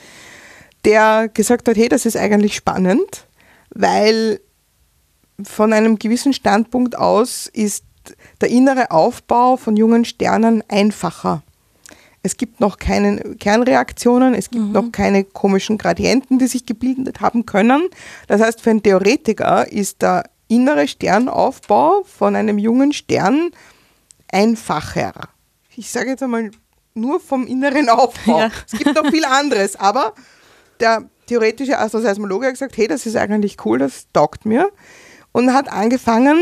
der 0.84 1.28
gesagt 1.28 1.68
hat, 1.68 1.76
hey, 1.76 1.88
das 1.88 2.06
ist 2.06 2.16
eigentlich 2.16 2.56
spannend, 2.56 3.26
weil 3.70 4.40
von 5.42 5.72
einem 5.72 5.98
gewissen 5.98 6.32
Standpunkt 6.32 6.96
aus 6.96 7.46
ist 7.52 7.84
der 8.40 8.48
innere 8.50 8.90
Aufbau 8.90 9.56
von 9.56 9.76
jungen 9.76 10.04
Sternen 10.04 10.62
einfacher. 10.68 11.42
Es 12.22 12.36
gibt 12.36 12.60
noch 12.60 12.78
keine 12.78 13.36
Kernreaktionen, 13.36 14.34
es 14.34 14.50
gibt 14.50 14.64
mhm. 14.64 14.72
noch 14.72 14.90
keine 14.90 15.22
komischen 15.24 15.78
Gradienten, 15.78 16.38
die 16.38 16.48
sich 16.48 16.66
gebildet 16.66 17.20
haben 17.20 17.46
können. 17.46 17.88
Das 18.26 18.40
heißt, 18.40 18.60
für 18.60 18.70
einen 18.70 18.82
Theoretiker 18.82 19.70
ist 19.70 20.02
der 20.02 20.24
innere 20.48 20.88
Sternaufbau 20.88 22.02
von 22.04 22.34
einem 22.34 22.58
jungen 22.58 22.92
Stern 22.92 23.50
einfacher. 24.28 25.28
Ich 25.76 25.90
sage 25.90 26.10
jetzt 26.10 26.22
einmal 26.22 26.50
nur 26.94 27.20
vom 27.20 27.46
inneren 27.46 27.88
Aufbau. 27.88 28.38
Ja. 28.40 28.50
Es 28.66 28.78
gibt 28.78 28.94
noch 28.94 29.08
viel 29.10 29.24
anderes, 29.24 29.76
aber 29.76 30.14
der 30.80 31.04
theoretische 31.26 31.78
Astroseismologe 31.78 32.46
hat 32.46 32.54
gesagt, 32.54 32.76
hey, 32.76 32.88
das 32.88 33.06
ist 33.06 33.16
eigentlich 33.16 33.64
cool, 33.64 33.78
das 33.78 34.06
taugt 34.12 34.46
mir 34.46 34.70
und 35.36 35.52
hat 35.52 35.70
angefangen, 35.70 36.38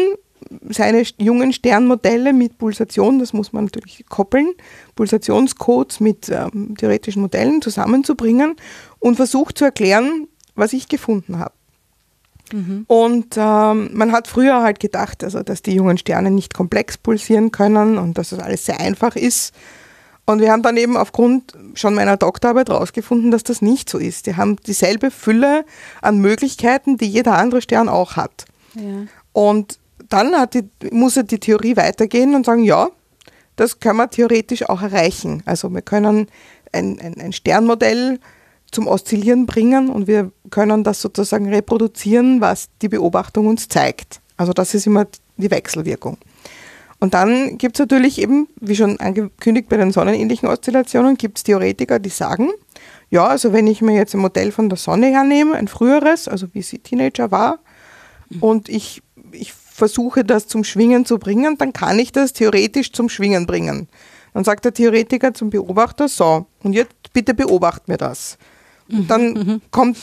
seine 0.68 1.02
jungen 1.18 1.52
Sternmodelle 1.52 2.32
mit 2.32 2.58
Pulsation, 2.58 3.18
das 3.18 3.32
muss 3.32 3.52
man 3.52 3.64
natürlich 3.64 4.04
koppeln, 4.08 4.52
Pulsationscodes 4.94 5.98
mit 5.98 6.28
ähm, 6.28 6.76
theoretischen 6.78 7.20
Modellen 7.20 7.60
zusammenzubringen 7.60 8.54
und 9.00 9.16
versucht 9.16 9.58
zu 9.58 9.64
erklären, 9.64 10.28
was 10.54 10.72
ich 10.72 10.86
gefunden 10.86 11.40
habe. 11.40 11.54
Mhm. 12.52 12.84
Und 12.86 13.34
ähm, 13.36 13.90
man 13.94 14.12
hat 14.12 14.28
früher 14.28 14.62
halt 14.62 14.78
gedacht, 14.78 15.24
also, 15.24 15.42
dass 15.42 15.62
die 15.62 15.74
jungen 15.74 15.98
Sterne 15.98 16.30
nicht 16.30 16.54
komplex 16.54 16.96
pulsieren 16.96 17.50
können 17.50 17.98
und 17.98 18.16
dass 18.16 18.30
das 18.30 18.38
alles 18.38 18.64
sehr 18.64 18.78
einfach 18.78 19.16
ist. 19.16 19.52
Und 20.24 20.40
wir 20.40 20.52
haben 20.52 20.62
dann 20.62 20.76
eben 20.76 20.96
aufgrund 20.96 21.52
schon 21.74 21.96
meiner 21.96 22.16
Doktorarbeit 22.16 22.68
herausgefunden, 22.68 23.32
dass 23.32 23.42
das 23.42 23.60
nicht 23.60 23.90
so 23.90 23.98
ist. 23.98 24.28
Die 24.28 24.36
haben 24.36 24.54
dieselbe 24.68 25.10
Fülle 25.10 25.64
an 26.00 26.18
Möglichkeiten, 26.18 26.96
die 26.96 27.08
jeder 27.08 27.36
andere 27.36 27.60
Stern 27.60 27.88
auch 27.88 28.14
hat. 28.14 28.44
Ja. 28.74 29.06
Und 29.32 29.78
dann 30.08 30.34
die, 30.52 30.68
muss 30.90 31.14
die 31.14 31.40
Theorie 31.40 31.76
weitergehen 31.76 32.34
und 32.34 32.46
sagen, 32.46 32.64
ja, 32.64 32.88
das 33.56 33.80
können 33.80 33.98
wir 33.98 34.10
theoretisch 34.10 34.68
auch 34.68 34.82
erreichen. 34.82 35.42
Also 35.46 35.72
wir 35.72 35.82
können 35.82 36.26
ein, 36.72 36.98
ein, 37.00 37.20
ein 37.20 37.32
Sternmodell 37.32 38.18
zum 38.70 38.88
Oszillieren 38.88 39.46
bringen 39.46 39.88
und 39.88 40.06
wir 40.06 40.32
können 40.50 40.84
das 40.84 41.00
sozusagen 41.00 41.48
reproduzieren, 41.48 42.40
was 42.40 42.68
die 42.82 42.88
Beobachtung 42.88 43.46
uns 43.46 43.68
zeigt. 43.68 44.20
Also 44.36 44.52
das 44.52 44.74
ist 44.74 44.86
immer 44.86 45.06
die 45.36 45.50
Wechselwirkung. 45.50 46.18
Und 46.98 47.14
dann 47.14 47.58
gibt 47.58 47.76
es 47.76 47.80
natürlich 47.80 48.20
eben, 48.20 48.48
wie 48.60 48.76
schon 48.76 48.98
angekündigt 48.98 49.68
bei 49.68 49.76
den 49.76 49.92
sonnenähnlichen 49.92 50.48
Oszillationen, 50.48 51.16
gibt 51.16 51.38
es 51.38 51.44
Theoretiker, 51.44 51.98
die 51.98 52.08
sagen, 52.08 52.50
ja, 53.10 53.26
also 53.26 53.52
wenn 53.52 53.66
ich 53.66 53.82
mir 53.82 53.94
jetzt 53.94 54.14
ein 54.14 54.20
Modell 54.20 54.50
von 54.50 54.68
der 54.68 54.78
Sonne 54.78 55.08
hernehme, 55.08 55.54
ein 55.54 55.68
früheres, 55.68 56.28
also 56.28 56.46
wie 56.52 56.62
sie 56.62 56.78
Teenager 56.78 57.30
war, 57.30 57.58
und 58.40 58.68
ich, 58.68 59.02
ich 59.32 59.52
versuche 59.52 60.24
das 60.24 60.46
zum 60.46 60.64
Schwingen 60.64 61.04
zu 61.04 61.18
bringen, 61.18 61.56
dann 61.58 61.72
kann 61.72 61.98
ich 61.98 62.12
das 62.12 62.32
theoretisch 62.32 62.92
zum 62.92 63.08
Schwingen 63.08 63.46
bringen. 63.46 63.88
Dann 64.32 64.44
sagt 64.44 64.64
der 64.64 64.74
Theoretiker 64.74 65.34
zum 65.34 65.50
Beobachter, 65.50 66.08
so, 66.08 66.46
und 66.62 66.72
jetzt 66.72 66.94
bitte 67.12 67.34
beobacht 67.34 67.88
mir 67.88 67.96
das. 67.96 68.38
Und 68.90 69.10
dann 69.10 69.32
mhm. 69.32 69.60
kommt 69.70 69.98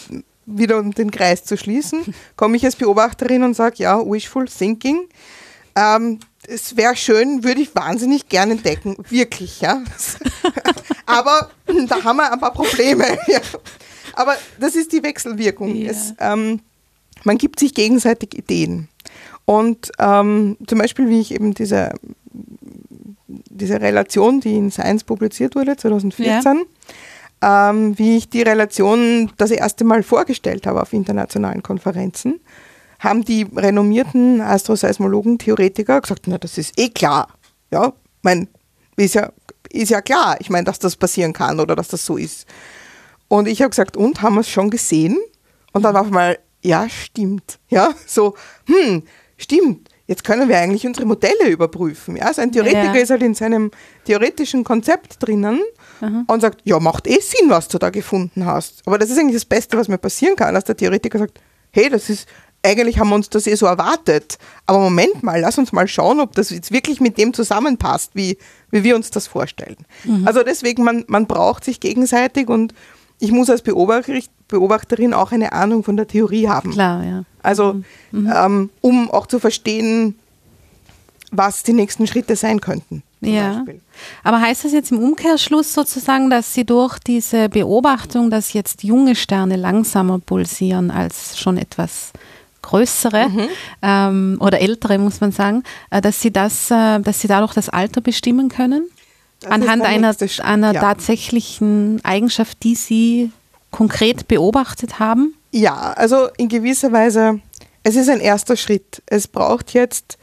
wieder, 0.46 0.80
um 0.80 0.92
den 0.92 1.12
Kreis 1.12 1.44
zu 1.44 1.58
schließen, 1.58 2.14
komme 2.36 2.58
ich 2.58 2.66
als 2.66 2.76
Beobachterin 2.76 3.44
und 3.44 3.54
sage, 3.56 3.76
ja, 3.78 4.00
wishful 4.00 4.46
thinking. 4.46 5.08
Ähm, 5.76 6.20
es 6.48 6.76
wäre 6.76 6.96
schön, 6.96 7.44
würde 7.44 7.62
ich 7.62 7.76
wahnsinnig 7.76 8.28
gerne 8.28 8.54
entdecken, 8.54 8.98
wirklich, 9.10 9.62
ja. 9.62 9.82
Aber 11.06 11.50
da 11.88 12.04
haben 12.04 12.18
wir 12.18 12.32
ein 12.32 12.40
paar 12.40 12.54
Probleme. 12.54 13.06
Ja. 13.28 13.40
Aber 14.14 14.36
das 14.60 14.76
ist 14.76 14.92
die 14.92 15.04
Wechselwirkung. 15.04 15.74
Ja. 15.74 15.92
Es, 15.92 16.14
ähm, 16.20 16.60
man 17.24 17.38
gibt 17.38 17.60
sich 17.60 17.74
gegenseitig 17.74 18.38
Ideen. 18.38 18.88
Und 19.46 19.92
ähm, 20.00 20.58
zum 20.68 20.80
Beispiel, 20.80 21.10
wie 21.10 21.20
ich 21.20 21.34
eben 21.34 21.54
diese, 21.54 21.92
diese 23.28 23.82
Relation, 23.82 24.40
die 24.40 24.56
in 24.56 24.72
Science 24.72 25.04
publiziert 25.04 25.56
wurde, 25.56 25.76
2014, 25.76 26.66
ja. 27.42 27.70
ähm, 27.70 27.98
wie 27.98 28.18
ich 28.18 28.30
die 28.30 28.42
Relation 28.42 29.32
das 29.38 29.52
erste 29.52 29.84
Mal 29.84 30.04
vorgestellt 30.04 30.68
habe 30.68 30.82
auf 30.82 30.94
internationalen 30.94 31.64
Konferenzen, 31.64 32.40
haben 33.00 33.26
die 33.26 33.48
renommierten 33.56 34.42
Astroseismologen, 34.42 35.40
Theoretiker 35.40 36.02
gesagt, 36.02 36.28
na, 36.28 36.38
das 36.38 36.58
ist 36.58 36.80
eh 36.80 36.90
klar. 36.90 37.28
Ja, 37.72 37.94
mein, 38.22 38.48
ist 38.96 39.16
ja, 39.16 39.32
ist 39.72 39.90
ja 39.90 40.02
klar, 40.02 40.38
ich 40.40 40.50
meine, 40.50 40.66
dass 40.66 40.78
das 40.78 40.96
passieren 40.96 41.34
kann 41.34 41.60
oder 41.60 41.76
dass 41.76 41.88
das 41.88 42.06
so 42.06 42.18
ist. 42.18 42.46
Und 43.28 43.48
ich 43.48 43.62
habe 43.62 43.72
gesagt, 43.72 43.98
und, 43.98 44.22
haben 44.22 44.36
wir 44.36 44.42
es 44.42 44.50
schon 44.50 44.70
gesehen? 44.70 45.18
Und 45.74 45.84
dann 45.84 45.94
war 45.96 46.06
einmal 46.06 46.38
ja, 46.62 46.88
stimmt. 46.90 47.60
Ja, 47.70 47.94
so, 48.06 48.36
hm, 48.66 49.04
stimmt. 49.38 49.90
Jetzt 50.08 50.26
können 50.26 50.50
wir 50.50 50.58
eigentlich 50.58 50.86
unsere 50.86 51.06
Modelle 51.06 51.48
überprüfen. 51.48 52.18
Ja, 52.18 52.26
also 52.26 52.42
ein 52.42 52.52
Theoretiker 52.52 52.96
ja. 52.96 53.02
ist 53.02 53.12
halt 53.12 53.24
in 53.24 53.34
seinem 53.34 53.72
theoretischen 54.04 54.66
Konzept 54.66 55.24
drinnen 55.24 55.62
Aha. 56.02 56.26
und 56.28 56.42
sagt, 56.42 56.62
ja, 56.66 56.80
macht 56.82 57.08
eh 57.08 57.20
Sinn, 57.22 57.50
was 57.50 57.70
du 57.70 57.78
da 57.78 57.92
gefunden 57.92 58.46
hast. 58.46 58.82
Aber 58.86 58.98
das 58.98 59.10
ist 59.10 59.18
eigentlich 59.18 59.36
das 59.36 59.46
Beste, 59.46 59.78
was 59.78 59.88
mir 59.88 59.98
passieren 59.98 60.36
kann, 60.36 60.54
dass 60.54 60.66
der 60.66 60.76
Theoretiker 60.76 61.18
sagt, 61.18 61.40
hey, 61.72 61.90
das 61.90 62.10
ist, 62.10 62.28
eigentlich 62.62 63.00
haben 63.00 63.10
wir 63.10 63.16
uns 63.16 63.30
das 63.30 63.48
eh 63.48 63.56
so 63.56 63.68
erwartet. 63.68 64.38
Aber 64.66 64.80
Moment 64.80 65.24
mal, 65.24 65.40
lass 65.40 65.58
uns 65.58 65.72
mal 65.72 65.88
schauen, 65.88 66.20
ob 66.20 66.36
das 66.36 66.50
jetzt 66.50 66.74
wirklich 66.74 67.00
mit 67.00 67.18
dem 67.18 67.34
zusammenpasst, 67.34 68.12
wie, 68.14 68.38
wie 68.70 68.84
wir 68.84 68.98
uns 68.98 69.12
das 69.12 69.28
vorstellen. 69.28 69.78
Mhm. 70.04 70.28
Also 70.28 70.44
deswegen, 70.44 70.84
man, 70.84 71.06
man 71.08 71.26
braucht 71.26 71.64
sich 71.64 71.80
gegenseitig 71.80 72.50
und 72.50 72.74
ich 73.20 73.32
muss 73.32 73.50
als 73.50 73.62
Beobachterin 74.52 75.16
auch 75.16 75.32
eine 75.32 75.54
Ahnung 75.54 75.84
von 75.84 75.98
der 75.98 76.08
Theorie 76.08 76.48
haben. 76.48 76.72
Klar, 76.72 77.04
ja. 77.04 77.24
Also, 77.42 77.74
mhm. 77.74 77.84
mhm. 78.12 78.34
ähm, 78.36 78.70
um 78.82 79.10
auch 79.10 79.26
zu 79.26 79.40
verstehen, 79.40 80.16
was 81.32 81.64
die 81.64 81.74
nächsten 81.74 82.06
Schritte 82.06 82.36
sein 82.36 82.62
könnten. 82.62 83.02
Ja. 83.22 83.54
Beispiel. 83.54 83.82
Aber 84.24 84.42
heißt 84.42 84.66
das 84.66 84.74
jetzt 84.74 84.92
im 84.92 85.00
Umkehrschluss 85.00 85.74
sozusagen, 85.74 86.30
dass 86.30 86.54
Sie 86.54 86.66
durch 86.66 87.00
diese 87.00 87.50
Beobachtung, 87.50 88.30
dass 88.30 88.54
jetzt 88.54 88.84
junge 88.84 89.16
Sterne 89.16 89.56
langsamer 89.56 90.20
pulsieren 90.20 90.92
als 90.92 91.40
schon 91.40 91.58
etwas 91.58 92.12
größere 92.62 93.30
mhm. 93.30 93.48
ähm, 93.82 94.38
oder 94.40 94.60
ältere, 94.60 94.98
muss 94.98 95.22
man 95.22 95.32
sagen, 95.32 95.64
äh, 95.90 96.02
dass 96.02 96.22
Sie 96.22 96.32
das, 96.32 96.70
äh, 96.70 97.00
dass 97.00 97.22
Sie 97.22 97.28
dadurch 97.28 97.54
das 97.54 97.70
Alter 97.70 98.02
bestimmen 98.02 98.50
können? 98.50 98.88
Das 99.40 99.52
Anhand 99.52 99.84
einer, 99.84 100.16
einer 100.44 100.74
ja. 100.74 100.80
tatsächlichen 100.80 102.00
Eigenschaft, 102.04 102.62
die 102.64 102.76
Sie 102.76 103.32
konkret 103.72 104.28
beobachtet 104.28 105.00
haben? 105.00 105.34
Ja, 105.52 105.94
also 105.94 106.28
in 106.38 106.50
gewisser 106.50 106.92
Weise, 106.92 107.40
es 107.84 107.96
ist 107.96 108.10
ein 108.10 108.20
erster 108.20 108.56
Schritt. 108.56 109.02
Es 109.06 109.28
braucht 109.28 109.74
jetzt 109.74 110.18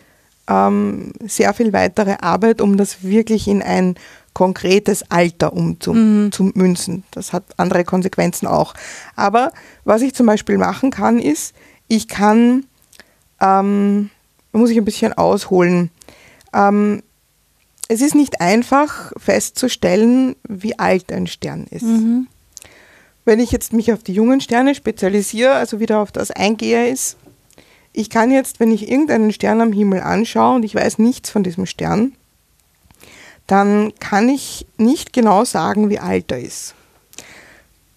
ähm, 0.49 1.13
sehr 1.25 1.53
viel 1.55 1.73
weitere 1.73 2.17
Arbeit, 2.21 2.61
um 2.61 2.77
das 2.77 3.03
wirklich 3.03 3.49
in 3.49 3.63
ein 3.63 3.97
konkretes 4.33 5.11
Alter 5.11 5.53
umzumünzen. 5.53 6.95
Mhm. 6.95 7.03
Das 7.11 7.33
hat 7.33 7.45
andere 7.57 7.85
Konsequenzen 7.85 8.47
auch. 8.47 8.75
Aber 9.17 9.53
was 9.85 10.03
ich 10.03 10.15
zum 10.15 10.27
Beispiel 10.27 10.59
machen 10.59 10.91
kann, 10.91 11.19
ist, 11.19 11.55
ich 11.89 12.07
kann, 12.07 12.65
ähm, 13.41 14.11
muss 14.53 14.71
ich 14.71 14.79
ein 14.79 14.85
bisschen 14.85 15.13
ausholen, 15.13 15.91
ähm, 16.55 17.03
es 17.89 18.03
ist 18.03 18.15
nicht 18.15 18.41
einfach 18.41 19.13
festzustellen, 19.17 20.37
wie 20.47 20.79
alt 20.79 21.11
ein 21.11 21.27
Stern 21.27 21.67
ist. 21.71 21.85
Mhm. 21.85 22.29
Wenn 23.29 23.41
ich 23.41 23.53
jetzt 23.53 23.75
mich 23.75 23.93
auf 23.93 24.03
die 24.03 24.15
jungen 24.15 24.41
Sterne 24.41 24.75
spezialisiere, 24.75 25.53
also 25.53 25.81
wieder 25.81 25.99
auf 26.01 26.11
das 26.11 26.31
eingehe, 26.31 26.89
ist, 26.89 27.19
ich 27.93 28.09
kann 28.09 28.31
jetzt, 28.31 28.59
wenn 28.59 28.73
ich 28.73 28.91
irgendeinen 28.91 29.35
Stern 29.35 29.61
am 29.61 29.71
Himmel 29.71 30.01
anschaue 30.01 30.55
und 30.55 30.63
ich 30.63 30.75
weiß 30.75 30.97
nichts 30.97 31.29
von 31.29 31.43
diesem 31.43 31.67
Stern, 31.67 32.15
dann 33.47 33.93
kann 34.01 34.31
ich 34.31 34.65
nicht 34.79 35.13
genau 35.13 35.45
sagen, 35.45 35.91
wie 35.91 35.99
alt 35.99 36.33
er 36.33 36.39
ist. 36.39 36.75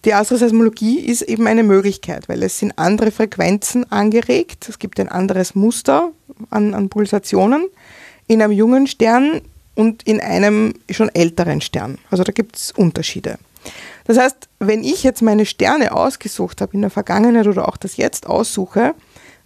Die 0.04 0.12
Astroseismologie 0.12 0.98
ist 0.98 1.22
eben 1.22 1.46
eine 1.46 1.62
Möglichkeit, 1.62 2.28
weil 2.28 2.42
es 2.42 2.58
sind 2.58 2.78
andere 2.78 3.10
Frequenzen 3.10 3.90
angeregt. 3.90 4.68
Es 4.68 4.78
gibt 4.78 5.00
ein 5.00 5.08
anderes 5.08 5.54
Muster 5.54 6.12
an, 6.50 6.74
an 6.74 6.90
Pulsationen 6.90 7.68
in 8.26 8.42
einem 8.42 8.52
jungen 8.52 8.86
Stern 8.86 9.40
und 9.76 10.02
in 10.02 10.20
einem 10.20 10.74
schon 10.90 11.08
älteren 11.08 11.62
Stern. 11.62 11.96
Also 12.10 12.22
da 12.22 12.32
gibt 12.32 12.56
es 12.56 12.70
Unterschiede. 12.72 13.38
Das 14.04 14.18
heißt, 14.18 14.48
wenn 14.58 14.82
ich 14.84 15.02
jetzt 15.02 15.22
meine 15.22 15.46
Sterne 15.46 15.92
ausgesucht 15.92 16.60
habe 16.60 16.74
in 16.74 16.80
der 16.80 16.90
Vergangenheit 16.90 17.46
oder 17.46 17.68
auch 17.68 17.76
das 17.76 17.96
jetzt 17.96 18.26
aussuche, 18.26 18.94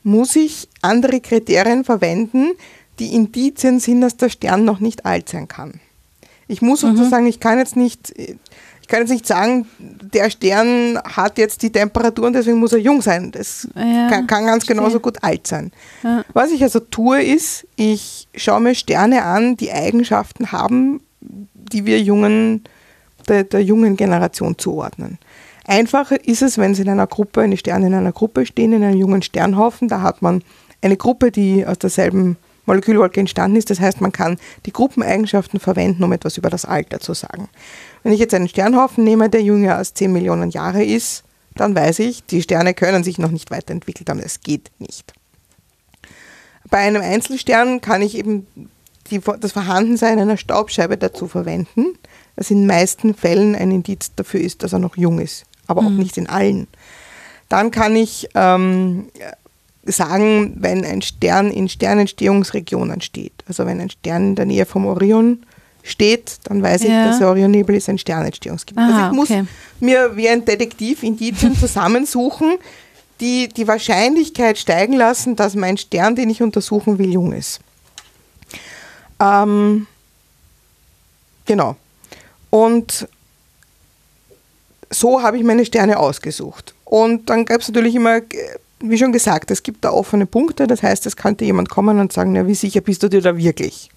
muss 0.02 0.36
ich 0.36 0.68
andere 0.82 1.20
Kriterien 1.20 1.84
verwenden, 1.84 2.52
die 2.98 3.14
Indizien 3.14 3.80
sind, 3.80 4.00
dass 4.00 4.16
der 4.16 4.28
Stern 4.28 4.64
noch 4.64 4.80
nicht 4.80 5.04
alt 5.04 5.28
sein 5.28 5.48
kann. 5.48 5.80
Ich 6.48 6.62
muss 6.62 6.82
mhm. 6.82 6.96
sozusagen, 6.96 7.26
ich 7.26 7.40
kann 7.40 7.58
jetzt 7.58 7.76
nicht, 7.76 8.14
ich 8.16 8.88
kann 8.88 9.00
jetzt 9.00 9.10
nicht 9.10 9.26
sagen, 9.26 9.66
der 9.78 10.30
Stern 10.30 10.98
hat 11.02 11.38
jetzt 11.38 11.62
die 11.62 11.72
Temperatur 11.72 12.28
und 12.28 12.34
deswegen 12.34 12.58
muss 12.58 12.72
er 12.72 12.78
jung 12.78 13.02
sein. 13.02 13.32
Das 13.32 13.66
ja, 13.74 14.08
kann, 14.08 14.26
kann, 14.28 14.46
ganz 14.46 14.64
verstehe. 14.64 14.76
genauso 14.76 15.00
gut 15.00 15.22
alt 15.24 15.46
sein. 15.46 15.72
Ja. 16.04 16.24
Was 16.32 16.52
ich 16.52 16.62
also 16.62 16.78
tue, 16.78 17.22
ist, 17.22 17.66
ich 17.74 18.28
schaue 18.36 18.60
mir 18.60 18.76
Sterne 18.76 19.24
an, 19.24 19.56
die 19.56 19.72
Eigenschaften 19.72 20.52
haben, 20.52 21.00
die 21.20 21.84
wir 21.84 22.00
jungen, 22.00 22.62
der, 23.28 23.44
der 23.44 23.62
jungen 23.62 23.96
Generation 23.96 24.58
zuordnen. 24.58 25.18
Einfacher 25.66 26.24
ist 26.24 26.42
es, 26.42 26.58
wenn 26.58 26.74
Sie 26.74 26.82
in 26.82 26.88
einer 26.88 27.06
Gruppe, 27.06 27.40
eine 27.40 27.56
Sterne 27.56 27.88
in 27.88 27.94
einer 27.94 28.12
Gruppe 28.12 28.46
stehen, 28.46 28.72
in 28.72 28.84
einem 28.84 28.98
jungen 28.98 29.22
Sternhaufen, 29.22 29.88
da 29.88 30.00
hat 30.00 30.22
man 30.22 30.42
eine 30.80 30.96
Gruppe, 30.96 31.32
die 31.32 31.66
aus 31.66 31.78
derselben 31.78 32.36
Molekülwolke 32.66 33.20
entstanden 33.20 33.56
ist. 33.56 33.70
Das 33.70 33.80
heißt, 33.80 34.00
man 34.00 34.12
kann 34.12 34.38
die 34.66 34.72
Gruppeneigenschaften 34.72 35.58
verwenden, 35.58 36.04
um 36.04 36.12
etwas 36.12 36.36
über 36.36 36.50
das 36.50 36.64
Alter 36.64 37.00
zu 37.00 37.14
sagen. 37.14 37.48
Wenn 38.02 38.12
ich 38.12 38.20
jetzt 38.20 38.34
einen 38.34 38.48
Sternhaufen 38.48 39.04
nehme, 39.04 39.30
der 39.30 39.42
jünger 39.42 39.76
als 39.76 39.94
10 39.94 40.12
Millionen 40.12 40.50
Jahre 40.50 40.84
ist, 40.84 41.24
dann 41.54 41.74
weiß 41.74 42.00
ich, 42.00 42.24
die 42.26 42.42
Sterne 42.42 42.74
können 42.74 43.02
sich 43.02 43.18
noch 43.18 43.30
nicht 43.30 43.50
weiterentwickelt 43.50 44.10
haben. 44.10 44.20
Es 44.20 44.40
geht 44.40 44.70
nicht. 44.78 45.14
Bei 46.68 46.78
einem 46.78 47.02
Einzelstern 47.02 47.80
kann 47.80 48.02
ich 48.02 48.16
eben 48.16 48.46
die, 49.10 49.20
das 49.40 49.52
Vorhandensein 49.52 50.18
einer 50.18 50.36
Staubscheibe 50.36 50.96
dazu 50.96 51.28
verwenden, 51.28 51.96
das 52.36 52.50
in 52.50 52.58
den 52.58 52.66
meisten 52.66 53.14
Fällen 53.14 53.54
ein 53.54 53.70
Indiz 53.70 54.12
dafür 54.14 54.40
ist, 54.40 54.62
dass 54.62 54.72
er 54.72 54.78
noch 54.78 54.96
jung 54.96 55.18
ist, 55.18 55.44
aber 55.66 55.82
mhm. 55.82 55.88
auch 55.88 55.92
nicht 55.92 56.16
in 56.16 56.28
allen. 56.28 56.68
Dann 57.48 57.70
kann 57.70 57.96
ich 57.96 58.28
ähm, 58.34 59.08
sagen, 59.84 60.54
wenn 60.58 60.84
ein 60.84 61.02
Stern 61.02 61.50
in 61.50 61.68
Sternentstehungsregionen 61.68 63.00
steht. 63.00 63.32
Also 63.48 63.66
wenn 63.66 63.80
ein 63.80 63.90
Stern 63.90 64.28
in 64.28 64.34
der 64.34 64.46
Nähe 64.46 64.66
vom 64.66 64.86
Orion 64.86 65.44
steht, 65.82 66.38
dann 66.44 66.62
weiß 66.62 66.82
ja. 66.82 66.88
ich, 66.88 67.10
dass 67.10 67.18
der 67.18 67.28
Orionnebel 67.28 67.76
ist 67.76 67.88
ein 67.88 67.98
Sternentstehungsgebiet. 67.98 68.82
Aha, 68.82 68.96
also 68.96 69.10
ich 69.10 69.16
muss 69.16 69.30
okay. 69.30 69.46
mir 69.80 70.16
wie 70.16 70.28
ein 70.28 70.44
Detektiv 70.44 71.02
Indizien 71.02 71.56
zusammensuchen, 71.58 72.58
die 73.20 73.48
die 73.48 73.66
Wahrscheinlichkeit 73.66 74.58
steigen 74.58 74.94
lassen, 74.94 75.36
dass 75.36 75.54
mein 75.54 75.76
Stern, 75.76 76.16
den 76.16 76.28
ich 76.28 76.42
untersuchen 76.42 76.98
will, 76.98 77.12
jung 77.12 77.32
ist. 77.32 77.60
Ähm, 79.20 79.86
genau. 81.46 81.76
Und 82.56 83.08
so 84.90 85.22
habe 85.22 85.36
ich 85.36 85.44
meine 85.44 85.66
Sterne 85.66 85.98
ausgesucht. 85.98 86.74
Und 86.84 87.28
dann 87.28 87.44
gab 87.44 87.60
es 87.60 87.68
natürlich 87.68 87.94
immer 87.94 88.20
wie 88.80 88.98
schon 88.98 89.12
gesagt, 89.12 89.50
es 89.50 89.62
gibt 89.62 89.84
da 89.84 89.90
offene 89.90 90.26
Punkte, 90.26 90.66
das 90.66 90.82
heißt, 90.82 91.06
es 91.06 91.16
könnte 91.16 91.44
jemand 91.44 91.68
kommen 91.70 91.98
und 91.98 92.12
sagen, 92.12 92.32
na, 92.32 92.46
wie 92.46 92.54
sicher 92.54 92.80
bist 92.80 93.02
du 93.02 93.08
dir 93.08 93.22
da 93.22 93.36
wirklich? 93.36 93.90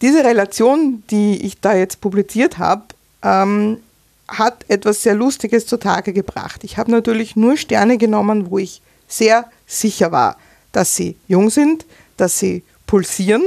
Diese 0.00 0.24
Relation, 0.24 1.02
die 1.10 1.44
ich 1.44 1.60
da 1.60 1.74
jetzt 1.74 2.00
publiziert 2.00 2.58
habe, 2.58 2.84
ähm, 3.22 3.78
hat 4.28 4.64
etwas 4.68 5.02
sehr 5.02 5.14
Lustiges 5.14 5.66
zutage 5.66 6.12
gebracht. 6.12 6.64
Ich 6.64 6.78
habe 6.78 6.90
natürlich 6.90 7.36
nur 7.36 7.56
Sterne 7.56 7.98
genommen, 7.98 8.50
wo 8.50 8.58
ich 8.58 8.80
sehr 9.08 9.50
sicher 9.66 10.12
war, 10.12 10.36
dass 10.70 10.96
sie 10.96 11.16
jung 11.28 11.50
sind, 11.50 11.84
dass 12.16 12.38
sie 12.38 12.62
pulsieren, 12.86 13.42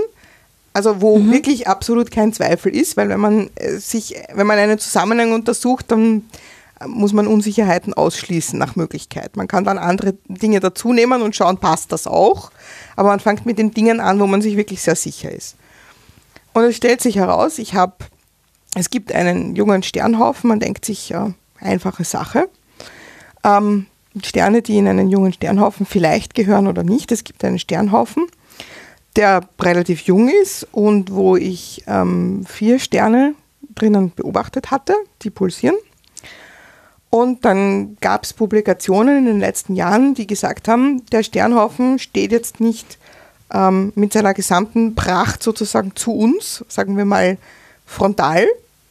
also 0.75 1.01
wo 1.01 1.17
mhm. 1.17 1.31
wirklich 1.31 1.69
absolut 1.69 2.11
kein 2.11 2.33
Zweifel 2.33 2.75
ist, 2.75 2.97
weil 2.97 3.07
wenn 3.07 3.21
man 3.21 3.49
äh, 3.55 3.77
sich, 3.77 4.13
wenn 4.33 4.45
man 4.45 4.59
einen 4.59 4.77
Zusammenhang 4.77 5.31
untersucht, 5.31 5.89
dann 5.89 6.23
muss 6.85 7.13
man 7.13 7.27
Unsicherheiten 7.27 7.93
ausschließen 7.93 8.59
nach 8.59 8.75
Möglichkeit. 8.75 9.37
Man 9.37 9.47
kann 9.47 9.63
dann 9.63 9.77
andere 9.77 10.15
Dinge 10.27 10.59
dazu 10.59 10.91
nehmen 10.91 11.21
und 11.21 11.33
schauen, 11.33 11.59
passt 11.59 11.93
das 11.93 12.07
auch. 12.07 12.51
Aber 12.97 13.07
man 13.07 13.21
fängt 13.21 13.45
mit 13.45 13.57
den 13.57 13.71
Dingen 13.71 14.01
an, 14.01 14.19
wo 14.19 14.27
man 14.27 14.41
sich 14.41 14.57
wirklich 14.57 14.81
sehr 14.81 14.97
sicher 14.97 15.31
ist. 15.31 15.55
Und 16.51 16.65
es 16.65 16.75
stellt 16.75 16.99
sich 16.99 17.15
heraus, 17.15 17.57
ich 17.57 17.73
habe, 17.73 17.95
es 18.75 18.89
gibt 18.89 19.13
einen 19.13 19.55
jungen 19.55 19.81
Sternhaufen, 19.81 20.49
man 20.49 20.59
denkt 20.59 20.83
sich, 20.83 21.07
ja, 21.07 21.31
einfache 21.61 22.03
Sache. 22.03 22.49
Ähm, 23.45 23.85
Sterne, 24.21 24.61
die 24.61 24.77
in 24.77 24.89
einen 24.89 25.07
jungen 25.07 25.31
Sternhaufen 25.31 25.85
vielleicht 25.85 26.35
gehören 26.35 26.67
oder 26.67 26.83
nicht. 26.83 27.13
Es 27.13 27.23
gibt 27.23 27.45
einen 27.45 27.59
Sternhaufen, 27.59 28.27
der 29.15 29.41
relativ 29.59 30.01
jung 30.01 30.29
ist 30.29 30.67
und 30.71 31.13
wo 31.13 31.35
ich 31.35 31.83
ähm, 31.87 32.45
vier 32.45 32.79
Sterne 32.79 33.35
drinnen 33.73 34.11
beobachtet 34.15 34.71
hatte, 34.71 34.93
die 35.21 35.29
pulsieren. 35.29 35.75
Und 37.09 37.45
dann 37.45 37.95
gab 38.01 38.23
es 38.23 38.33
Publikationen 38.33 39.19
in 39.19 39.25
den 39.25 39.39
letzten 39.39 39.75
Jahren, 39.75 40.15
die 40.15 40.27
gesagt 40.27 40.67
haben, 40.67 41.05
der 41.11 41.23
Sternhaufen 41.23 41.97
steht 41.97 42.31
jetzt 42.31 42.59
nicht 42.59 42.97
ähm, 43.53 43.93
mit 43.95 44.11
seiner 44.11 44.33
gesamten 44.33 44.95
Pracht 44.95 45.41
sozusagen 45.41 45.95
zu 45.95 46.11
uns, 46.11 46.65
sagen 46.67 46.97
wir 46.97 47.05
mal 47.05 47.37
frontal. 47.85 48.45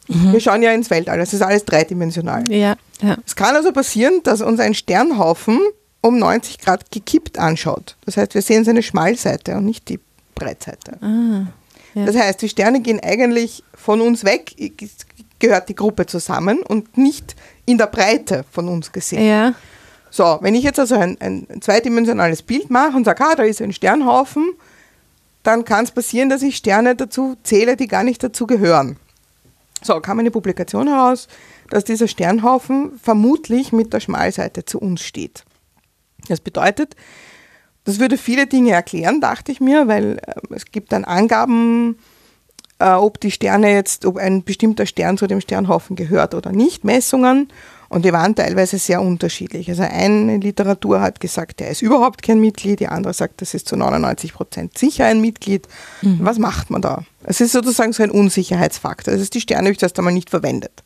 Mhm. 0.07 0.33
Wir 0.33 0.39
schauen 0.39 0.63
ja 0.63 0.71
ins 0.71 0.89
Weltall, 0.89 1.17
das 1.19 1.33
ist 1.33 1.41
alles 1.41 1.65
dreidimensional. 1.65 2.43
Ja, 2.49 2.75
ja. 3.01 3.17
Es 3.25 3.35
kann 3.35 3.55
also 3.55 3.71
passieren, 3.71 4.21
dass 4.23 4.41
uns 4.41 4.59
ein 4.59 4.73
Sternhaufen 4.73 5.59
um 6.01 6.17
90 6.17 6.59
Grad 6.59 6.91
gekippt 6.91 7.37
anschaut. 7.39 7.95
Das 8.05 8.17
heißt, 8.17 8.33
wir 8.33 8.41
sehen 8.41 8.63
seine 8.63 8.83
Schmalseite 8.83 9.55
und 9.57 9.65
nicht 9.65 9.89
die 9.89 9.99
Breitseite. 10.35 10.97
Ah, 11.01 11.47
ja. 11.93 12.05
Das 12.05 12.15
heißt, 12.15 12.41
die 12.41 12.49
Sterne 12.49 12.81
gehen 12.81 12.99
eigentlich 12.99 13.63
von 13.73 14.01
uns 14.01 14.23
weg, 14.23 14.55
gehört 15.39 15.69
die 15.69 15.75
Gruppe 15.75 16.05
zusammen 16.05 16.61
und 16.61 16.97
nicht 16.97 17.35
in 17.65 17.77
der 17.77 17.87
Breite 17.87 18.45
von 18.51 18.67
uns 18.67 18.91
gesehen. 18.91 19.25
Ja. 19.25 19.53
So, 20.11 20.37
wenn 20.41 20.55
ich 20.55 20.63
jetzt 20.63 20.79
also 20.79 20.95
ein, 20.95 21.17
ein 21.19 21.47
zweidimensionales 21.61 22.41
Bild 22.41 22.69
mache 22.69 22.95
und 22.95 23.05
sage, 23.05 23.23
ah, 23.23 23.35
da 23.35 23.43
ist 23.43 23.61
ein 23.61 23.73
Sternhaufen, 23.73 24.53
dann 25.43 25.65
kann 25.65 25.85
es 25.85 25.91
passieren, 25.91 26.29
dass 26.29 26.41
ich 26.41 26.55
Sterne 26.57 26.95
dazu 26.95 27.35
zähle, 27.43 27.75
die 27.75 27.87
gar 27.87 28.03
nicht 28.03 28.23
dazu 28.23 28.47
gehören. 28.47 28.97
So, 29.81 29.99
kam 29.99 30.19
eine 30.19 30.31
Publikation 30.31 30.87
heraus, 30.87 31.27
dass 31.69 31.83
dieser 31.83 32.07
Sternhaufen 32.07 32.97
vermutlich 33.01 33.71
mit 33.71 33.93
der 33.93 33.99
Schmalseite 33.99 34.65
zu 34.65 34.79
uns 34.79 35.03
steht. 35.03 35.43
Das 36.27 36.39
bedeutet, 36.39 36.95
das 37.85 37.99
würde 37.99 38.17
viele 38.17 38.47
Dinge 38.47 38.71
erklären, 38.71 39.21
dachte 39.21 39.51
ich 39.51 39.61
mir, 39.61 39.87
weil 39.87 40.17
äh, 40.17 40.53
es 40.53 40.65
gibt 40.65 40.91
dann 40.91 41.05
Angaben, 41.05 41.97
äh, 42.79 42.89
ob 42.91 43.19
die 43.21 43.31
Sterne 43.31 43.71
jetzt, 43.71 44.05
ob 44.05 44.17
ein 44.17 44.43
bestimmter 44.43 44.85
Stern 44.85 45.17
zu 45.17 45.27
dem 45.27 45.39
Sternhaufen 45.39 45.95
gehört 45.95 46.33
oder 46.33 46.51
nicht, 46.51 46.83
Messungen. 46.83 47.49
Und 47.87 48.03
die 48.03 48.11
waren 48.11 48.35
teilweise 48.35 48.79
sehr 48.79 49.01
unterschiedlich. 49.01 49.69
Also 49.69 49.83
eine 49.83 50.37
Literatur 50.37 51.01
hat 51.01 51.19
gesagt, 51.19 51.59
der 51.59 51.69
ist 51.69 51.83
überhaupt 51.83 52.23
kein 52.23 52.39
Mitglied, 52.39 52.79
die 52.79 52.87
andere 52.87 53.13
sagt, 53.13 53.41
das 53.41 53.53
ist 53.53 53.67
zu 53.67 53.77
99 53.77 54.33
Prozent 54.33 54.77
sicher 54.77 55.05
ein 55.05 55.21
Mitglied. 55.21 55.67
Mhm. 56.01 56.19
Was 56.21 56.39
macht 56.39 56.71
man 56.71 56.81
da? 56.81 57.03
Es 57.23 57.39
ist 57.41 57.51
sozusagen 57.51 57.93
so 57.93 58.01
ein 58.01 58.11
Unsicherheitsfaktor. 58.11 59.13
Das 59.13 59.21
ist 59.21 59.35
die 59.35 59.37
ich 59.37 59.51
erst 59.51 59.97
einmal 59.99 60.13
nicht 60.13 60.31
verwendet. 60.31 60.83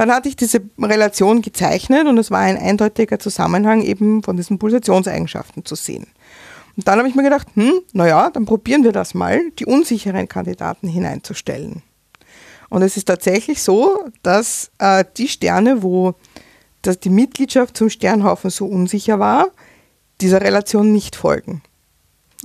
Dann 0.00 0.12
hatte 0.12 0.30
ich 0.30 0.36
diese 0.36 0.62
Relation 0.78 1.42
gezeichnet 1.42 2.06
und 2.06 2.16
es 2.16 2.30
war 2.30 2.38
ein 2.38 2.56
eindeutiger 2.56 3.18
Zusammenhang 3.18 3.82
eben 3.82 4.22
von 4.22 4.34
diesen 4.34 4.58
Pulsationseigenschaften 4.58 5.66
zu 5.66 5.74
sehen. 5.74 6.06
Und 6.74 6.88
dann 6.88 6.98
habe 6.98 7.06
ich 7.06 7.14
mir 7.14 7.22
gedacht, 7.22 7.48
hm, 7.52 7.82
naja, 7.92 8.30
dann 8.30 8.46
probieren 8.46 8.82
wir 8.82 8.92
das 8.92 9.12
mal, 9.12 9.50
die 9.58 9.66
unsicheren 9.66 10.26
Kandidaten 10.26 10.88
hineinzustellen. 10.88 11.82
Und 12.70 12.80
es 12.80 12.96
ist 12.96 13.08
tatsächlich 13.08 13.62
so, 13.62 14.06
dass 14.22 14.70
äh, 14.78 15.04
die 15.18 15.28
Sterne, 15.28 15.82
wo 15.82 16.14
dass 16.80 16.98
die 16.98 17.10
Mitgliedschaft 17.10 17.76
zum 17.76 17.90
Sternhaufen 17.90 18.48
so 18.48 18.64
unsicher 18.64 19.18
war, 19.18 19.48
dieser 20.22 20.40
Relation 20.40 20.92
nicht 20.94 21.14
folgen. 21.14 21.60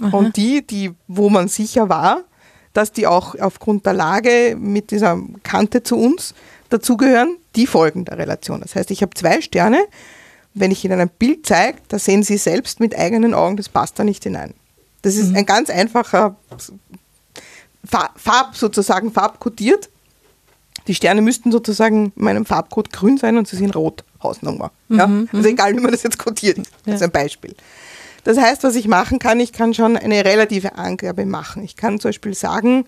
Aha. 0.01 0.18
Und 0.18 0.36
die, 0.36 0.68
die, 0.68 0.91
wo 1.08 1.30
man 1.30 1.47
sicher 1.47 1.88
war, 1.88 2.26
dass 2.74 2.91
die 2.91 3.08
auch 3.08 3.39
aufgrund 3.39 3.86
der 3.86 3.93
Lage 3.93 4.58
mit 4.60 4.91
dieser 4.91 5.18
Kante 5.43 5.84
zu 5.84 5.95
uns 5.95 6.34
dazugehören, 6.70 7.38
die 7.55 7.68
folgen 7.68 8.05
der 8.05 8.18
Relation. 8.18 8.61
Das 8.61 8.76
heißt, 8.76 8.91
ich 8.91 9.01
habe 9.01 9.13
zwei 9.13 9.41
Sterne, 9.41 9.80
wenn 10.53 10.72
ich 10.72 10.84
Ihnen 10.86 10.99
ein 10.99 11.09
Bild 11.09 11.45
zeige, 11.45 11.80
da 11.89 11.99
sehen 11.99 12.24
Sie 12.24 12.38
selbst 12.38 12.80
mit 12.80 12.97
eigenen 12.97 13.34
Augen, 13.34 13.57
das 13.57 13.70
passt 13.70 13.99
da 13.99 14.03
nicht 14.03 14.24
hinein. 14.24 14.53
Das 15.01 15.16
ist 15.16 15.30
mhm. 15.32 15.38
ein 15.38 15.45
ganz 15.45 15.70
einfacher 15.70 16.36
Farb, 17.86 18.55
sozusagen 18.55 19.11
farbkodiert. 19.11 19.89
Die 20.88 20.95
Sterne 20.95 21.22
müssten 21.22 21.51
sozusagen 21.51 22.13
in 22.16 22.24
meinem 22.24 22.45
Farbcode 22.45 22.91
grün 22.91 23.18
sein 23.18 23.38
und 23.38 23.47
sie 23.47 23.55
sind 23.55 23.76
rot, 23.76 24.03
Hausnummer. 24.22 24.72
Ja? 24.89 25.07
Mhm. 25.07 25.30
Also 25.32 25.49
egal, 25.49 25.76
wie 25.76 25.80
man 25.80 25.91
das 25.91 26.03
jetzt 26.03 26.18
kodiert. 26.18 26.59
Das 26.86 26.95
ist 26.95 27.03
ein 27.03 27.11
Beispiel. 27.11 27.55
Das 28.24 28.38
heißt, 28.38 28.63
was 28.63 28.76
ich 28.76 28.88
machen 28.88 29.20
kann, 29.20 29.39
ich 29.39 29.53
kann 29.53 29.74
schon 29.74 29.97
eine 29.97 30.26
relative 30.26 30.76
Angabe 30.76 31.26
machen. 31.26 31.63
Ich 31.63 31.76
kann 31.76 31.99
zum 31.99 32.09
Beispiel 32.09 32.34
sagen, 32.34 32.86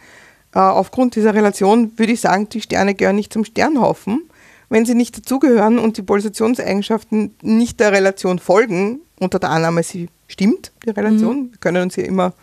äh, 0.53 0.59
aufgrund 0.59 1.15
dieser 1.15 1.33
Relation 1.33 1.91
würde 1.97 2.13
ich 2.13 2.21
sagen, 2.21 2.49
die 2.49 2.61
Sterne 2.61 2.95
gehören 2.95 3.15
nicht 3.15 3.33
zum 3.33 3.45
Sternhaufen. 3.45 4.23
Wenn 4.69 4.85
sie 4.85 4.95
nicht 4.95 5.17
dazugehören 5.17 5.79
und 5.79 5.97
die 5.97 6.01
Pulsationseigenschaften 6.01 7.35
nicht 7.41 7.79
der 7.79 7.93
Relation 7.93 8.39
folgen, 8.39 8.99
unter 9.19 9.39
der 9.39 9.49
Annahme, 9.49 9.83
sie 9.83 10.09
stimmt, 10.27 10.71
die 10.85 10.89
Relation, 10.89 11.37
mhm. 11.37 11.51
wir 11.51 11.57
können 11.59 11.83
uns 11.83 11.95
hier 11.95 12.05
immer 12.05 12.33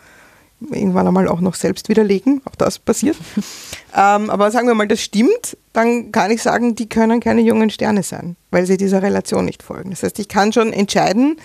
irgendwann 0.71 1.07
einmal 1.07 1.27
auch 1.27 1.41
noch 1.41 1.55
selbst 1.55 1.89
widerlegen, 1.89 2.41
auch 2.45 2.55
das 2.55 2.79
passiert. 2.79 3.17
ähm, 3.95 4.29
aber 4.29 4.51
sagen 4.51 4.67
wir 4.67 4.73
mal, 4.73 4.87
das 4.87 5.01
stimmt, 5.01 5.57
dann 5.73 6.11
kann 6.11 6.31
ich 6.31 6.41
sagen, 6.41 6.75
die 6.75 6.89
können 6.89 7.19
keine 7.19 7.41
jungen 7.41 7.69
Sterne 7.69 8.03
sein, 8.03 8.35
weil 8.51 8.65
sie 8.65 8.77
dieser 8.77 9.03
Relation 9.03 9.45
nicht 9.45 9.61
folgen. 9.61 9.91
Das 9.91 10.03
heißt, 10.03 10.17
ich 10.19 10.27
kann 10.27 10.53
schon 10.53 10.73
entscheiden, 10.73 11.37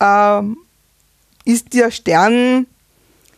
ähm, 0.00 0.56
ist 1.44 1.74
der 1.74 1.90
Stern 1.90 2.66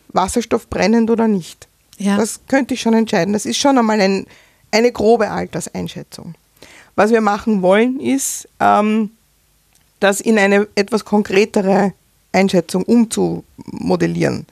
wasserstoffbrennend 0.08 1.10
oder 1.10 1.28
nicht. 1.28 1.68
Ja. 1.98 2.16
Das 2.16 2.40
könnte 2.48 2.74
ich 2.74 2.80
schon 2.80 2.94
entscheiden. 2.94 3.32
Das 3.32 3.46
ist 3.46 3.58
schon 3.58 3.78
einmal 3.78 4.00
ein, 4.00 4.26
eine 4.70 4.92
grobe 4.92 5.30
Alterseinschätzung. 5.30 6.34
Was 6.94 7.10
wir 7.10 7.20
machen 7.20 7.62
wollen, 7.62 8.00
ist, 8.00 8.48
ähm, 8.60 9.10
das 10.00 10.20
in 10.20 10.38
eine 10.38 10.66
etwas 10.74 11.04
konkretere 11.04 11.92
Einschätzung 12.32 12.82
umzumodellieren. 12.82 14.46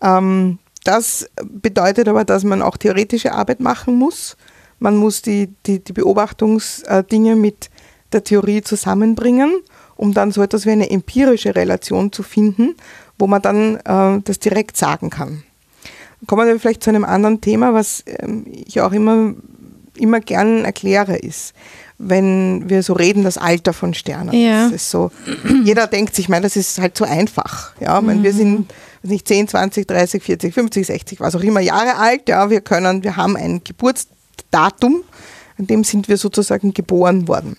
Ähm, 0.00 0.58
das 0.84 1.28
bedeutet 1.44 2.08
aber, 2.08 2.24
dass 2.24 2.44
man 2.44 2.62
auch 2.62 2.76
theoretische 2.76 3.32
Arbeit 3.32 3.60
machen 3.60 3.96
muss. 3.96 4.36
Man 4.78 4.96
muss 4.96 5.20
die, 5.20 5.52
die, 5.66 5.80
die 5.80 5.92
Beobachtungsdinge 5.92 7.36
mit 7.36 7.68
der 8.12 8.24
Theorie 8.24 8.62
zusammenbringen, 8.62 9.60
um 9.96 10.14
dann 10.14 10.32
so 10.32 10.42
etwas 10.42 10.64
wie 10.64 10.70
eine 10.70 10.90
empirische 10.90 11.54
Relation 11.54 12.12
zu 12.12 12.22
finden, 12.22 12.74
wo 13.18 13.26
man 13.26 13.42
dann 13.42 13.76
äh, 13.76 14.22
das 14.24 14.38
direkt 14.38 14.76
sagen 14.78 15.10
kann. 15.10 15.42
Kommen 16.26 16.46
wir 16.46 16.58
vielleicht 16.60 16.82
zu 16.82 16.90
einem 16.90 17.04
anderen 17.04 17.40
Thema, 17.40 17.72
was 17.72 18.04
ähm, 18.06 18.46
ich 18.46 18.80
auch 18.80 18.92
immer, 18.92 19.34
immer 19.96 20.20
gern 20.20 20.64
erkläre, 20.64 21.16
ist, 21.16 21.54
wenn 21.98 22.68
wir 22.68 22.82
so 22.82 22.94
reden, 22.94 23.24
das 23.24 23.38
Alter 23.38 23.72
von 23.72 23.94
Sternen. 23.94 24.34
Ja. 24.34 24.64
Das 24.64 24.72
ist 24.72 24.90
so, 24.90 25.10
jeder 25.64 25.86
denkt 25.86 26.14
sich, 26.14 26.28
meine, 26.28 26.42
das 26.42 26.56
ist 26.56 26.78
halt 26.78 26.96
so 26.96 27.04
einfach. 27.04 27.72
Ja, 27.80 28.00
mhm. 28.00 28.22
wir 28.22 28.32
sind 28.32 28.72
nicht 29.02 29.28
10, 29.28 29.48
20, 29.48 29.86
30, 29.86 30.22
40, 30.22 30.54
50, 30.54 30.86
60, 30.86 31.20
was 31.20 31.34
auch 31.34 31.42
immer 31.42 31.60
Jahre 31.60 31.96
alt. 31.96 32.28
Ja, 32.28 32.50
wir 32.50 32.60
können, 32.60 33.02
wir 33.02 33.16
haben 33.16 33.36
ein 33.36 33.62
Geburtsdatum, 33.64 35.02
an 35.58 35.66
dem 35.66 35.84
sind 35.84 36.08
wir 36.08 36.16
sozusagen 36.16 36.74
geboren 36.74 37.28
worden. 37.28 37.56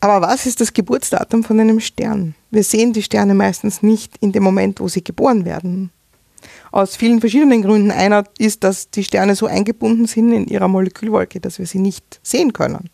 Aber 0.00 0.26
was 0.26 0.46
ist 0.46 0.60
das 0.60 0.72
Geburtsdatum 0.72 1.42
von 1.42 1.58
einem 1.58 1.80
Stern? 1.80 2.34
Wir 2.50 2.62
sehen 2.62 2.92
die 2.92 3.02
Sterne 3.02 3.34
meistens 3.34 3.82
nicht 3.82 4.16
in 4.20 4.32
dem 4.32 4.42
Moment, 4.42 4.80
wo 4.80 4.88
sie 4.88 5.02
geboren 5.02 5.44
werden, 5.44 5.90
aus 6.76 6.96
vielen 6.96 7.20
verschiedenen 7.20 7.62
Gründen. 7.62 7.90
Einer 7.90 8.24
ist, 8.38 8.62
dass 8.62 8.90
die 8.90 9.02
Sterne 9.02 9.34
so 9.34 9.46
eingebunden 9.46 10.06
sind 10.06 10.32
in 10.32 10.46
ihrer 10.46 10.68
Molekülwolke, 10.68 11.40
dass 11.40 11.58
wir 11.58 11.66
sie 11.66 11.78
nicht 11.78 12.20
sehen 12.22 12.52
können. 12.52 12.90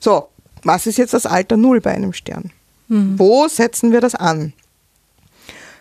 So, 0.00 0.28
was 0.62 0.86
ist 0.86 0.96
jetzt 0.96 1.12
das 1.14 1.26
Alter 1.26 1.56
Null 1.56 1.80
bei 1.80 1.92
einem 1.92 2.12
Stern? 2.12 2.52
Mhm. 2.88 3.18
Wo 3.18 3.48
setzen 3.48 3.92
wir 3.92 4.00
das 4.00 4.14
an? 4.14 4.54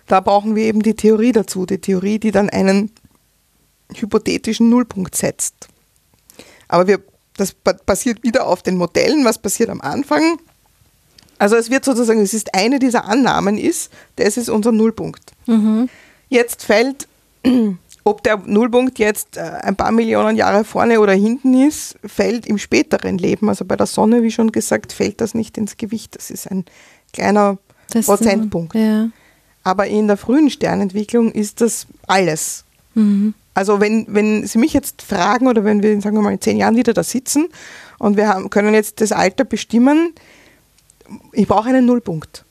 Da 0.08 0.20
brauchen 0.20 0.56
wir 0.56 0.66
eben 0.66 0.84
die 0.84 0.96
Theorie 0.96 1.32
dazu, 1.32 1.66
die 1.66 1.80
Theorie, 1.80 2.20
die 2.20 2.32
dann 2.32 2.50
einen 2.50 2.92
hypothetischen 3.94 4.70
Nullpunkt 4.70 5.16
setzt. 5.16 5.68
Aber 6.68 6.88
wir, 6.88 7.00
das 7.38 7.54
basiert 7.86 8.24
wieder 8.24 8.46
auf 8.46 8.62
den 8.62 8.78
Modellen, 8.78 9.26
was 9.26 9.40
passiert 9.40 9.70
am 9.70 9.82
Anfang. 9.82 10.38
Also 11.38 11.56
es 11.56 11.70
wird 11.70 11.86
sozusagen, 11.86 12.22
es 12.22 12.34
ist 12.34 12.54
eine 12.54 12.80
dieser 12.80 13.06
Annahmen 13.06 13.58
ist, 13.58 13.92
das 14.18 14.38
ist 14.38 14.50
unser 14.50 14.72
Nullpunkt. 14.72 15.32
Mhm. 15.48 15.90
Jetzt 16.30 16.64
fällt, 16.64 17.08
ob 18.04 18.24
der 18.24 18.38
Nullpunkt 18.38 19.00
jetzt 19.00 19.38
äh, 19.38 19.42
ein 19.42 19.76
paar 19.76 19.92
Millionen 19.92 20.36
Jahre 20.36 20.64
vorne 20.64 21.00
oder 21.00 21.14
hinten 21.14 21.68
ist, 21.68 21.98
fällt 22.06 22.46
im 22.46 22.58
späteren 22.58 23.18
Leben, 23.18 23.50
also 23.50 23.66
bei 23.66 23.76
der 23.76 23.88
Sonne, 23.88 24.24
wie 24.24 24.32
schon 24.32 24.52
gesagt, 24.52 24.94
fällt 24.94 25.22
das 25.22 25.34
nicht 25.34 25.58
ins 25.58 25.78
Gewicht. 25.78 26.16
Das 26.16 26.30
ist 26.30 26.50
ein 26.50 26.66
kleiner 27.14 27.58
das 27.92 28.06
Prozentpunkt. 28.06 28.76
Ja. 28.76 29.10
Aber 29.64 29.88
in 29.88 30.08
der 30.08 30.18
frühen 30.18 30.50
Sternentwicklung 30.50 31.32
ist 31.32 31.62
das 31.62 31.88
alles. 32.08 32.66
Mhm. 32.94 33.34
Also 33.56 33.80
wenn, 33.80 34.06
wenn 34.10 34.46
Sie 34.46 34.58
mich 34.58 34.74
jetzt 34.74 35.02
fragen 35.02 35.48
oder 35.48 35.64
wenn 35.64 35.82
wir, 35.82 36.00
sagen 36.02 36.18
wir 36.18 36.22
mal, 36.22 36.34
in 36.34 36.42
zehn 36.42 36.58
Jahren 36.58 36.76
wieder 36.76 36.94
da 36.94 37.04
sitzen 37.04 37.48
und 37.98 38.18
wir 38.18 38.28
haben, 38.28 38.50
können 38.50 38.74
jetzt 38.74 39.02
das 39.02 39.12
Alter 39.12 39.46
bestimmen, 39.46 40.14
ich 41.32 41.48
brauche 41.48 41.70
einen 41.70 41.86
Nullpunkt. 41.86 42.44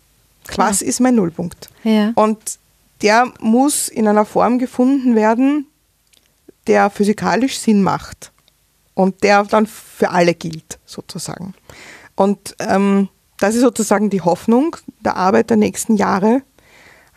Was 0.57 0.83
ist 0.83 1.01
mein 1.01 1.15
Nullpunkt? 1.15 1.69
Ja. 1.85 2.13
Und 2.15 2.59
der 3.05 3.31
muss 3.39 3.89
in 3.89 4.09
einer 4.09 4.25
Form 4.25 4.59
gefunden 4.59 5.15
werden, 5.15 5.67
der 6.67 6.89
physikalisch 6.89 7.59
Sinn 7.59 7.83
macht 7.83 8.33
und 8.95 9.23
der 9.23 9.45
dann 9.45 9.67
für 9.67 10.11
alle 10.11 10.35
gilt, 10.35 10.79
sozusagen. 10.87 11.55
Und 12.17 12.57
ähm, 12.61 13.09
das 13.39 13.55
ist 13.55 13.61
sozusagen 13.61 14.09
die 14.09 14.23
Hoffnung 14.23 14.77
der 15.05 15.17
Arbeit 15.17 15.51
der 15.51 15.59
nächsten 15.59 15.97
Jahre. 15.97 16.43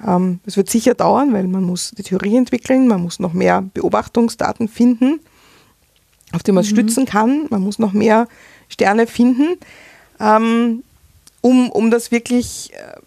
Ähm, 0.06 0.42
es 0.46 0.58
wird 0.58 0.70
sicher 0.70 0.94
dauern, 0.94 1.32
weil 1.32 1.48
man 1.48 1.64
muss 1.64 1.92
die 1.92 2.04
Theorie 2.04 2.36
entwickeln, 2.36 2.88
man 2.88 3.02
muss 3.02 3.20
noch 3.20 3.32
mehr 3.32 3.62
Beobachtungsdaten 3.62 4.68
finden, 4.68 5.22
auf 6.34 6.44
die 6.44 6.52
man 6.52 6.66
mhm. 6.66 6.70
stützen 6.70 7.06
kann, 7.06 7.46
man 7.50 7.62
muss 7.62 7.80
noch 7.80 7.94
mehr 7.94 8.28
Sterne 8.68 9.08
finden, 9.08 9.58
ähm, 10.20 10.84
um, 11.40 11.70
um 11.72 11.92
das 11.92 12.12
wirklich 12.12 12.74
äh, 12.74 13.00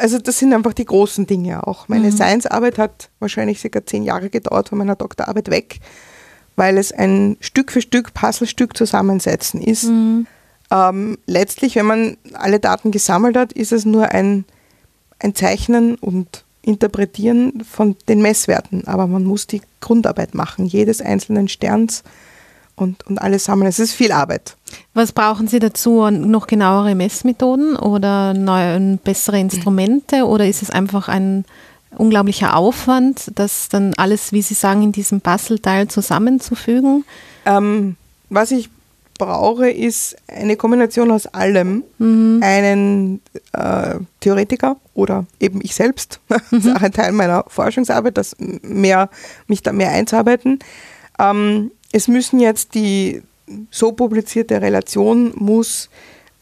also 0.00 0.18
das 0.18 0.38
sind 0.38 0.52
einfach 0.52 0.72
die 0.72 0.84
großen 0.84 1.26
Dinge 1.26 1.66
auch. 1.66 1.88
Meine 1.88 2.10
mhm. 2.10 2.12
Science-Arbeit 2.12 2.78
hat 2.78 3.10
wahrscheinlich 3.20 3.60
circa 3.60 3.84
zehn 3.84 4.02
Jahre 4.02 4.30
gedauert 4.30 4.70
von 4.70 4.78
meiner 4.78 4.96
Doktorarbeit 4.96 5.50
weg, 5.50 5.80
weil 6.56 6.78
es 6.78 6.92
ein 6.92 7.36
Stück 7.40 7.70
für 7.70 7.80
Stück 7.80 8.14
Puzzlestück 8.14 8.76
zusammensetzen 8.76 9.60
ist. 9.62 9.84
Mhm. 9.84 10.26
Ähm, 10.70 11.18
letztlich, 11.26 11.76
wenn 11.76 11.86
man 11.86 12.16
alle 12.32 12.60
Daten 12.60 12.90
gesammelt 12.90 13.36
hat, 13.36 13.52
ist 13.52 13.72
es 13.72 13.84
nur 13.84 14.08
ein, 14.08 14.44
ein 15.18 15.34
Zeichnen 15.34 15.96
und 15.96 16.44
Interpretieren 16.62 17.64
von 17.64 17.96
den 18.08 18.20
Messwerten. 18.20 18.86
Aber 18.86 19.06
man 19.06 19.24
muss 19.24 19.46
die 19.46 19.62
Grundarbeit 19.80 20.34
machen, 20.34 20.66
jedes 20.66 21.00
einzelnen 21.00 21.48
Sterns 21.48 22.02
und, 22.80 23.06
und 23.06 23.18
alles 23.18 23.44
sammeln. 23.44 23.68
Es 23.68 23.78
ist 23.78 23.92
viel 23.92 24.12
Arbeit. 24.12 24.56
Was 24.94 25.12
brauchen 25.12 25.48
Sie 25.48 25.58
dazu? 25.58 26.08
Noch 26.10 26.46
genauere 26.46 26.94
Messmethoden 26.94 27.76
oder 27.76 28.34
neue, 28.34 28.98
bessere 28.98 29.38
Instrumente 29.38 30.24
oder 30.24 30.46
ist 30.46 30.62
es 30.62 30.70
einfach 30.70 31.08
ein 31.08 31.44
unglaublicher 31.96 32.56
Aufwand, 32.56 33.32
das 33.34 33.68
dann 33.68 33.94
alles, 33.96 34.32
wie 34.32 34.42
Sie 34.42 34.54
sagen, 34.54 34.82
in 34.82 34.92
diesem 34.92 35.20
Puzzleteil 35.20 35.88
zusammenzufügen? 35.88 37.04
Ähm, 37.46 37.96
was 38.28 38.52
ich 38.52 38.70
brauche, 39.18 39.70
ist 39.70 40.16
eine 40.28 40.56
Kombination 40.56 41.10
aus 41.10 41.26
allem. 41.26 41.84
Mhm. 41.98 42.40
Einen 42.42 43.20
äh, 43.52 43.96
Theoretiker 44.20 44.76
oder 44.94 45.26
eben 45.38 45.60
ich 45.62 45.74
selbst. 45.74 46.20
Das 46.28 46.40
ist 46.64 46.76
auch 46.76 46.82
ein 46.82 46.92
Teil 46.92 47.12
meiner 47.12 47.44
Forschungsarbeit, 47.46 48.16
das 48.16 48.34
mehr, 48.38 49.10
mich 49.46 49.62
da 49.62 49.72
mehr 49.72 49.90
einzuarbeiten. 49.90 50.58
Ähm, 51.18 51.70
es 51.92 52.08
müssen 52.08 52.40
jetzt 52.40 52.74
die 52.74 53.22
so 53.70 53.92
publizierte 53.92 54.60
Relation 54.62 55.32
muss 55.34 55.88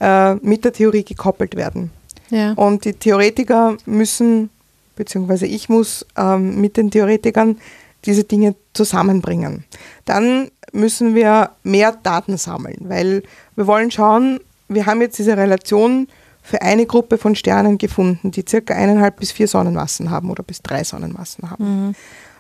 äh, 0.01 0.35
mit 0.37 0.65
der 0.65 0.73
Theorie 0.73 1.05
gekoppelt 1.05 1.57
werden. 1.57 1.91
Ja. 2.31 2.53
Und 2.53 2.85
die 2.85 2.93
Theoretiker 2.93 3.77
müssen, 3.87 4.51
beziehungsweise 4.97 5.47
ich 5.47 5.69
muss 5.69 6.05
ähm, 6.17 6.61
mit 6.61 6.77
den 6.77 6.91
Theoretikern 6.91 7.57
diese 8.05 8.25
Dinge 8.25 8.55
zusammenbringen. 8.75 9.65
Dann 10.05 10.51
müssen 10.73 11.15
wir 11.15 11.51
mehr 11.63 11.93
Daten 11.93 12.37
sammeln, 12.37 12.77
weil 12.81 13.23
wir 13.57 13.67
wollen 13.67 13.91
schauen, 13.91 14.41
wir 14.69 14.87
haben 14.87 15.01
jetzt 15.01 15.19
diese 15.19 15.37
Relation 15.37 16.09
für 16.43 16.63
eine 16.63 16.87
Gruppe 16.87 17.19
von 17.19 17.35
Sternen 17.35 17.79
gefunden, 17.79 18.31
die 18.31 18.45
circa 18.47 18.75
eineinhalb 18.75 19.19
bis 19.19 19.33
vier 19.33 19.49
Sonnenmassen 19.49 20.11
haben 20.11 20.31
oder 20.31 20.43
bis 20.43 20.63
drei 20.63 20.85
Sonnenmassen 20.85 21.51
haben. 21.51 21.87
Mhm. 21.89 21.95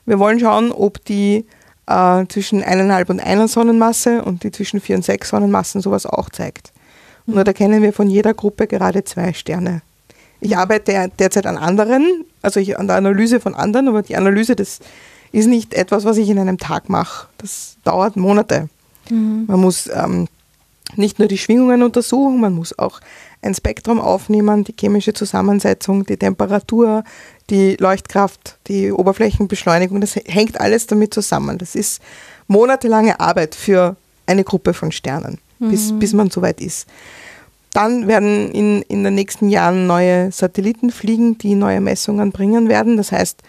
Wir 0.06 0.18
wollen 0.18 0.40
schauen, 0.40 0.72
ob 0.72 1.04
die 1.04 1.44
äh, 1.88 2.26
zwischen 2.28 2.62
eineinhalb 2.62 3.10
und 3.10 3.20
einer 3.20 3.48
Sonnenmasse 3.48 4.22
und 4.22 4.44
die 4.44 4.52
zwischen 4.52 4.80
vier 4.80 4.96
und 4.96 5.04
sechs 5.04 5.30
Sonnenmassen 5.30 5.80
sowas 5.80 6.06
auch 6.06 6.28
zeigt. 6.28 6.72
Und 7.26 7.46
da 7.46 7.52
kennen 7.52 7.82
wir 7.82 7.92
von 7.92 8.08
jeder 8.08 8.32
Gruppe 8.32 8.66
gerade 8.66 9.04
zwei 9.04 9.32
Sterne. 9.34 9.82
Ich 10.40 10.56
arbeite 10.56 11.10
derzeit 11.18 11.46
an 11.46 11.58
anderen, 11.58 12.24
also 12.42 12.60
ich, 12.60 12.78
an 12.78 12.86
der 12.86 12.96
Analyse 12.96 13.40
von 13.40 13.54
anderen, 13.54 13.88
aber 13.88 14.02
die 14.02 14.16
Analyse, 14.16 14.56
das 14.56 14.80
ist 15.32 15.46
nicht 15.46 15.74
etwas, 15.74 16.04
was 16.04 16.16
ich 16.16 16.28
in 16.28 16.38
einem 16.38 16.58
Tag 16.58 16.88
mache. 16.88 17.26
Das 17.38 17.76
dauert 17.84 18.16
Monate. 18.16 18.68
Mhm. 19.10 19.44
Man 19.46 19.60
muss 19.60 19.90
ähm, 19.92 20.28
nicht 20.96 21.18
nur 21.18 21.28
die 21.28 21.38
Schwingungen 21.38 21.82
untersuchen, 21.82 22.40
man 22.40 22.54
muss 22.54 22.78
auch 22.78 23.00
ein 23.42 23.54
Spektrum 23.54 24.00
aufnehmen, 24.00 24.64
die 24.64 24.74
chemische 24.78 25.12
Zusammensetzung, 25.12 26.06
die 26.06 26.16
Temperatur, 26.16 27.04
die 27.50 27.76
Leuchtkraft, 27.76 28.58
die 28.66 28.92
Oberflächenbeschleunigung, 28.92 30.00
das 30.00 30.16
hängt 30.16 30.60
alles 30.60 30.86
damit 30.86 31.14
zusammen. 31.14 31.58
Das 31.58 31.74
ist 31.74 32.02
monatelange 32.46 33.20
Arbeit 33.20 33.54
für 33.54 33.96
eine 34.26 34.44
Gruppe 34.44 34.74
von 34.74 34.92
Sternen, 34.92 35.38
mhm. 35.58 35.70
bis, 35.70 35.98
bis 35.98 36.12
man 36.12 36.30
soweit 36.30 36.60
ist. 36.60 36.86
dann 37.72 38.08
werden 38.08 38.50
in, 38.50 38.82
in 38.82 39.04
den 39.04 39.14
nächsten 39.14 39.48
Jahren 39.48 39.86
neue 39.86 40.32
Satelliten 40.32 40.90
fliegen, 40.90 41.38
die 41.38 41.54
neue 41.54 41.80
Messungen 41.80 42.32
bringen 42.32 42.68
werden. 42.68 42.96
Das 42.96 43.12
heißt, 43.12 43.42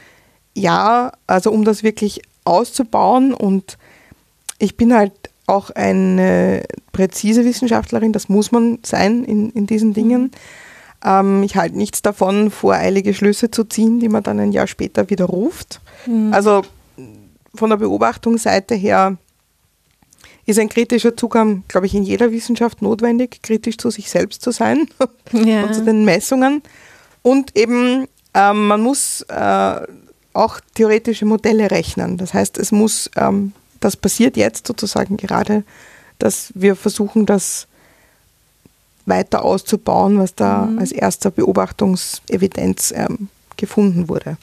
ja, 0.53 1.11
also 1.27 1.51
um 1.51 1.63
das 1.65 1.83
wirklich 1.83 2.21
auszubauen 2.43 3.33
und 3.33 3.77
ich 4.57 4.75
bin 4.77 4.93
halt 4.93 5.13
auch 5.47 5.71
eine 5.71 6.63
präzise 6.91 7.43
Wissenschaftlerin, 7.43 8.13
das 8.13 8.29
muss 8.29 8.51
man 8.51 8.79
sein 8.83 9.23
in, 9.23 9.49
in 9.51 9.65
diesen 9.65 9.93
Dingen. 9.93 10.23
Mhm. 10.23 10.31
Ähm, 11.03 11.43
ich 11.43 11.55
halte 11.55 11.77
nichts 11.77 12.01
davon, 12.01 12.51
voreilige 12.51 13.13
Schlüsse 13.13 13.51
zu 13.51 13.63
ziehen, 13.63 13.99
die 13.99 14.09
man 14.09 14.23
dann 14.23 14.39
ein 14.39 14.51
Jahr 14.51 14.67
später 14.67 15.09
widerruft. 15.09 15.81
Mhm. 16.05 16.33
Also 16.33 16.63
von 17.55 17.69
der 17.69 17.77
Beobachtungsseite 17.77 18.75
her 18.75 19.17
ist 20.45 20.59
ein 20.59 20.69
kritischer 20.69 21.15
Zugang, 21.15 21.63
glaube 21.67 21.85
ich, 21.85 21.93
in 21.93 22.03
jeder 22.03 22.31
Wissenschaft 22.31 22.81
notwendig, 22.81 23.41
kritisch 23.43 23.77
zu 23.77 23.89
sich 23.91 24.09
selbst 24.09 24.41
zu 24.41 24.51
sein 24.51 24.87
ja. 25.31 25.63
und 25.63 25.73
zu 25.73 25.83
den 25.83 26.05
Messungen. 26.05 26.63
Und 27.21 27.55
eben, 27.55 28.07
ähm, 28.33 28.67
man 28.67 28.81
muss 28.81 29.21
äh, 29.29 29.81
auch 30.33 30.59
theoretische 30.73 31.25
Modelle 31.25 31.69
rechnen. 31.71 32.17
Das 32.17 32.33
heißt, 32.33 32.57
es 32.57 32.71
muss, 32.71 33.09
ähm, 33.15 33.53
das 33.79 33.95
passiert 33.95 34.37
jetzt 34.37 34.67
sozusagen 34.67 35.17
gerade, 35.17 35.63
dass 36.17 36.51
wir 36.55 36.75
versuchen, 36.75 37.25
das 37.25 37.67
weiter 39.09 39.43
auszubauen, 39.43 40.19
was 40.19 40.35
da 40.35 40.65
mhm. 40.65 40.79
als 40.79 40.91
erster 40.91 41.31
Beobachtungsevidenz 41.31 42.93
ähm, 42.95 43.29
gefunden 43.57 44.07
wurde. 44.07 44.37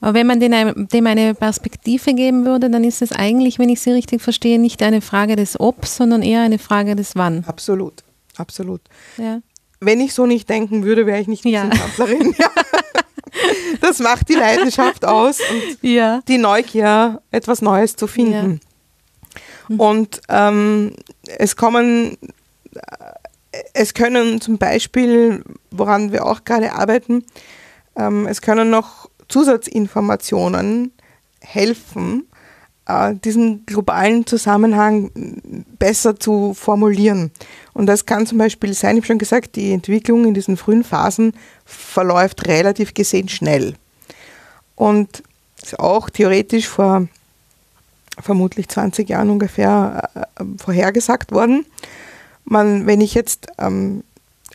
Aber 0.00 0.14
wenn 0.14 0.26
man 0.26 0.40
dem 0.40 1.06
eine 1.06 1.34
Perspektive 1.34 2.14
geben 2.14 2.46
würde, 2.46 2.70
dann 2.70 2.84
ist 2.84 3.02
es 3.02 3.12
eigentlich, 3.12 3.58
wenn 3.58 3.68
ich 3.68 3.82
Sie 3.82 3.90
richtig 3.90 4.22
verstehe, 4.22 4.58
nicht 4.58 4.82
eine 4.82 5.02
Frage 5.02 5.36
des 5.36 5.60
Ob, 5.60 5.84
sondern 5.84 6.22
eher 6.22 6.40
eine 6.40 6.58
Frage 6.58 6.96
des 6.96 7.16
Wann. 7.16 7.44
Absolut, 7.46 8.02
absolut. 8.38 8.80
Ja. 9.18 9.40
Wenn 9.78 10.00
ich 10.00 10.14
so 10.14 10.24
nicht 10.24 10.48
denken 10.48 10.84
würde, 10.84 11.04
wäre 11.04 11.20
ich 11.20 11.28
nicht 11.28 11.44
Wissenschaftlerin. 11.44 12.34
Ja. 12.38 12.50
das 13.80 13.98
macht 13.98 14.28
die 14.28 14.34
Leidenschaft 14.34 15.04
aus 15.04 15.38
und 15.40 15.78
ja. 15.82 16.20
die 16.28 16.38
Neugier, 16.38 17.20
etwas 17.30 17.62
Neues 17.62 17.96
zu 17.96 18.06
finden. 18.06 18.60
Ja. 19.68 19.74
Mhm. 19.74 19.80
Und 19.80 20.20
ähm, 20.28 20.92
es 21.38 21.56
kommen, 21.56 22.16
es 23.72 23.94
können 23.94 24.40
zum 24.40 24.58
Beispiel, 24.58 25.42
woran 25.70 26.12
wir 26.12 26.26
auch 26.26 26.44
gerade 26.44 26.72
arbeiten, 26.72 27.24
ähm, 27.96 28.26
es 28.26 28.40
können 28.40 28.70
noch 28.70 29.08
Zusatzinformationen 29.28 30.92
helfen, 31.40 32.26
äh, 32.86 33.14
diesen 33.14 33.66
globalen 33.66 34.26
Zusammenhang 34.26 35.10
besser 35.78 36.18
zu 36.18 36.54
formulieren. 36.54 37.30
Und 37.72 37.86
das 37.86 38.06
kann 38.06 38.26
zum 38.26 38.38
Beispiel 38.38 38.74
sein, 38.74 38.96
ich 38.96 39.02
habe 39.02 39.06
schon 39.06 39.18
gesagt, 39.18 39.56
die 39.56 39.72
Entwicklung 39.72 40.26
in 40.26 40.34
diesen 40.34 40.56
frühen 40.56 40.84
Phasen 40.84 41.32
verläuft 41.64 42.46
relativ 42.46 42.94
gesehen 42.94 43.28
schnell. 43.28 43.74
Und 44.76 45.22
ist 45.62 45.78
auch 45.78 46.08
theoretisch 46.10 46.68
vor 46.68 47.06
vermutlich 48.18 48.68
20 48.68 49.08
Jahren 49.08 49.30
ungefähr 49.30 50.08
äh, 50.14 50.44
vorhergesagt 50.58 51.32
worden. 51.32 51.66
Man, 52.50 52.86
wenn 52.86 53.00
ich 53.00 53.14
jetzt 53.14 53.46
ähm, 53.58 54.02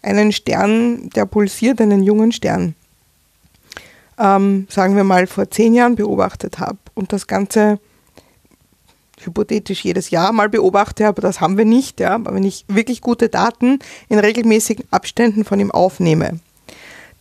einen 0.03 0.33
Stern, 0.33 1.09
der 1.11 1.25
pulsiert, 1.25 1.79
einen 1.79 2.03
jungen 2.03 2.33
Stern, 2.33 2.75
ähm, 4.19 4.67
sagen 4.69 4.97
wir 4.97 5.05
mal, 5.05 5.27
vor 5.27 5.49
zehn 5.49 5.73
Jahren 5.73 5.95
beobachtet 5.95 6.59
habe 6.59 6.77
und 6.93 7.13
das 7.13 7.25
Ganze 7.25 7.79
hypothetisch 9.23 9.85
jedes 9.85 10.09
Jahr 10.09 10.33
mal 10.33 10.49
beobachte, 10.49 11.07
aber 11.07 11.21
das 11.21 11.39
haben 11.39 11.57
wir 11.57 11.63
nicht. 11.63 12.01
Ja. 12.01 12.15
Aber 12.15 12.33
wenn 12.33 12.43
ich 12.43 12.65
wirklich 12.67 12.99
gute 12.99 13.29
Daten 13.29 13.79
in 14.09 14.19
regelmäßigen 14.19 14.85
Abständen 14.91 15.45
von 15.45 15.59
ihm 15.61 15.71
aufnehme, 15.71 16.39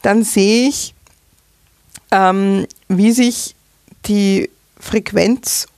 dann 0.03 0.25
sehe 0.25 0.69
ich, 0.69 0.93
ähm, 2.11 2.67
wie 2.89 3.13
sich 3.13 3.55
die 4.07 4.51
Frequenz 4.81 5.69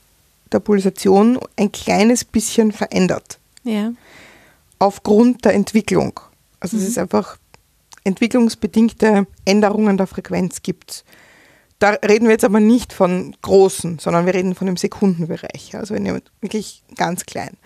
der 0.52 0.60
Pulsation 0.60 1.38
ein 1.56 1.70
kleines 1.70 2.24
bisschen 2.24 2.72
verändert. 2.72 3.38
Ja. 3.62 3.92
Aufgrund 4.78 5.44
der 5.44 5.54
Entwicklung. 5.54 6.20
Also 6.60 6.76
mhm. 6.76 6.82
es 6.82 6.88
ist 6.88 6.98
einfach 6.98 7.38
entwicklungsbedingte 8.04 9.26
Änderungen 9.44 9.96
der 9.96 10.06
Frequenz 10.06 10.62
gibt. 10.62 11.04
Da 11.78 11.90
reden 11.90 12.26
wir 12.26 12.32
jetzt 12.32 12.44
aber 12.44 12.60
nicht 12.60 12.92
von 12.92 13.36
großen, 13.42 13.98
sondern 13.98 14.24
wir 14.24 14.34
reden 14.34 14.54
von 14.54 14.66
dem 14.66 14.76
Sekundenbereich, 14.76 15.74
also 15.74 15.94
wirklich 16.40 16.82
ganz 16.94 17.26
klein. 17.26 17.56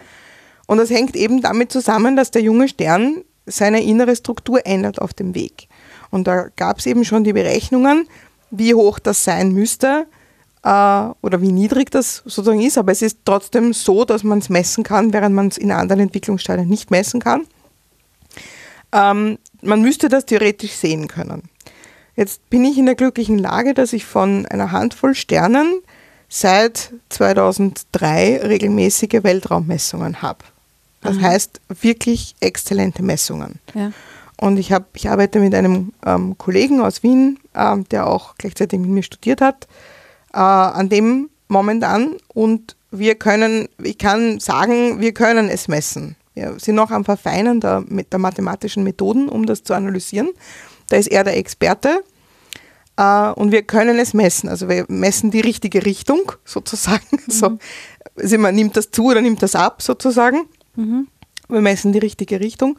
Und 0.66 0.78
das 0.78 0.90
hängt 0.90 1.14
eben 1.14 1.42
damit 1.42 1.70
zusammen, 1.70 2.16
dass 2.16 2.30
der 2.30 2.42
junge 2.42 2.68
Stern 2.68 3.22
seine 3.46 3.82
innere 3.82 4.16
Struktur 4.16 4.66
ändert 4.66 5.00
auf 5.00 5.12
dem 5.12 5.34
Weg. 5.34 5.68
Und 6.10 6.26
da 6.26 6.48
gab 6.56 6.78
es 6.78 6.86
eben 6.86 7.04
schon 7.04 7.22
die 7.22 7.32
Berechnungen, 7.32 8.08
wie 8.50 8.74
hoch 8.74 8.98
das 8.98 9.22
sein 9.22 9.52
müsste 9.52 10.06
oder 10.62 11.40
wie 11.40 11.52
niedrig 11.52 11.90
das 11.90 12.16
sozusagen 12.26 12.60
ist. 12.60 12.76
Aber 12.76 12.92
es 12.92 13.02
ist 13.02 13.20
trotzdem 13.24 13.72
so, 13.72 14.04
dass 14.04 14.24
man 14.24 14.40
es 14.40 14.50
messen 14.50 14.84
kann, 14.84 15.12
während 15.12 15.34
man 15.34 15.48
es 15.48 15.56
in 15.56 15.72
anderen 15.72 16.02
Entwicklungsstadien 16.02 16.68
nicht 16.68 16.90
messen 16.90 17.20
kann. 17.20 17.46
Ähm, 18.92 19.38
man 19.62 19.82
müsste 19.82 20.08
das 20.08 20.26
theoretisch 20.26 20.72
sehen 20.72 21.08
können. 21.08 21.44
Jetzt 22.16 22.48
bin 22.50 22.64
ich 22.64 22.76
in 22.76 22.86
der 22.86 22.94
glücklichen 22.94 23.38
Lage, 23.38 23.72
dass 23.72 23.92
ich 23.92 24.04
von 24.04 24.46
einer 24.46 24.72
Handvoll 24.72 25.14
Sternen 25.14 25.80
seit 26.28 26.92
2003 27.08 28.40
regelmäßige 28.42 29.22
Weltraummessungen 29.22 30.22
habe. 30.22 30.44
Das 31.00 31.16
mhm. 31.16 31.22
heißt 31.22 31.60
wirklich 31.80 32.34
exzellente 32.40 33.02
Messungen. 33.02 33.58
Ja. 33.74 33.92
Und 34.36 34.58
ich, 34.58 34.72
hab, 34.72 34.94
ich 34.94 35.08
arbeite 35.08 35.40
mit 35.40 35.54
einem 35.54 35.92
ähm, 36.04 36.36
Kollegen 36.38 36.80
aus 36.80 37.02
Wien, 37.02 37.38
ähm, 37.54 37.84
der 37.90 38.06
auch 38.06 38.36
gleichzeitig 38.36 38.78
mit 38.78 38.90
mir 38.90 39.02
studiert 39.02 39.40
hat, 39.40 39.66
äh, 40.32 40.38
an 40.38 40.88
dem 40.88 41.30
momentan 41.48 42.16
und 42.28 42.76
wir 42.90 43.14
können, 43.14 43.68
ich 43.82 43.98
kann 43.98 44.40
sagen, 44.40 45.00
wir 45.00 45.12
können 45.12 45.48
es 45.48 45.68
messen. 45.68 46.16
Wir 46.34 46.58
sind 46.58 46.74
noch 46.74 46.90
am 46.90 47.04
Verfeinern 47.04 47.60
der, 47.60 47.84
der 47.86 48.18
mathematischen 48.18 48.82
Methoden, 48.82 49.28
um 49.28 49.46
das 49.46 49.62
zu 49.62 49.74
analysieren. 49.74 50.30
Da 50.88 50.96
ist 50.96 51.08
er 51.08 51.24
der 51.24 51.36
Experte. 51.36 52.02
Uh, 52.98 53.32
und 53.34 53.50
wir 53.50 53.62
können 53.62 53.98
es 53.98 54.12
messen. 54.12 54.50
Also 54.50 54.68
wir 54.68 54.84
messen 54.88 55.30
die 55.30 55.40
richtige 55.40 55.86
Richtung 55.86 56.32
sozusagen. 56.44 57.06
Mhm. 57.26 57.32
So, 57.32 57.58
also 58.16 58.38
man 58.38 58.54
nimmt 58.54 58.76
das 58.76 58.90
zu 58.90 59.06
oder 59.06 59.22
nimmt 59.22 59.42
das 59.42 59.54
ab 59.54 59.80
sozusagen. 59.80 60.46
Mhm. 60.76 61.08
Wir 61.48 61.62
messen 61.62 61.92
die 61.92 61.98
richtige 61.98 62.40
Richtung. 62.40 62.76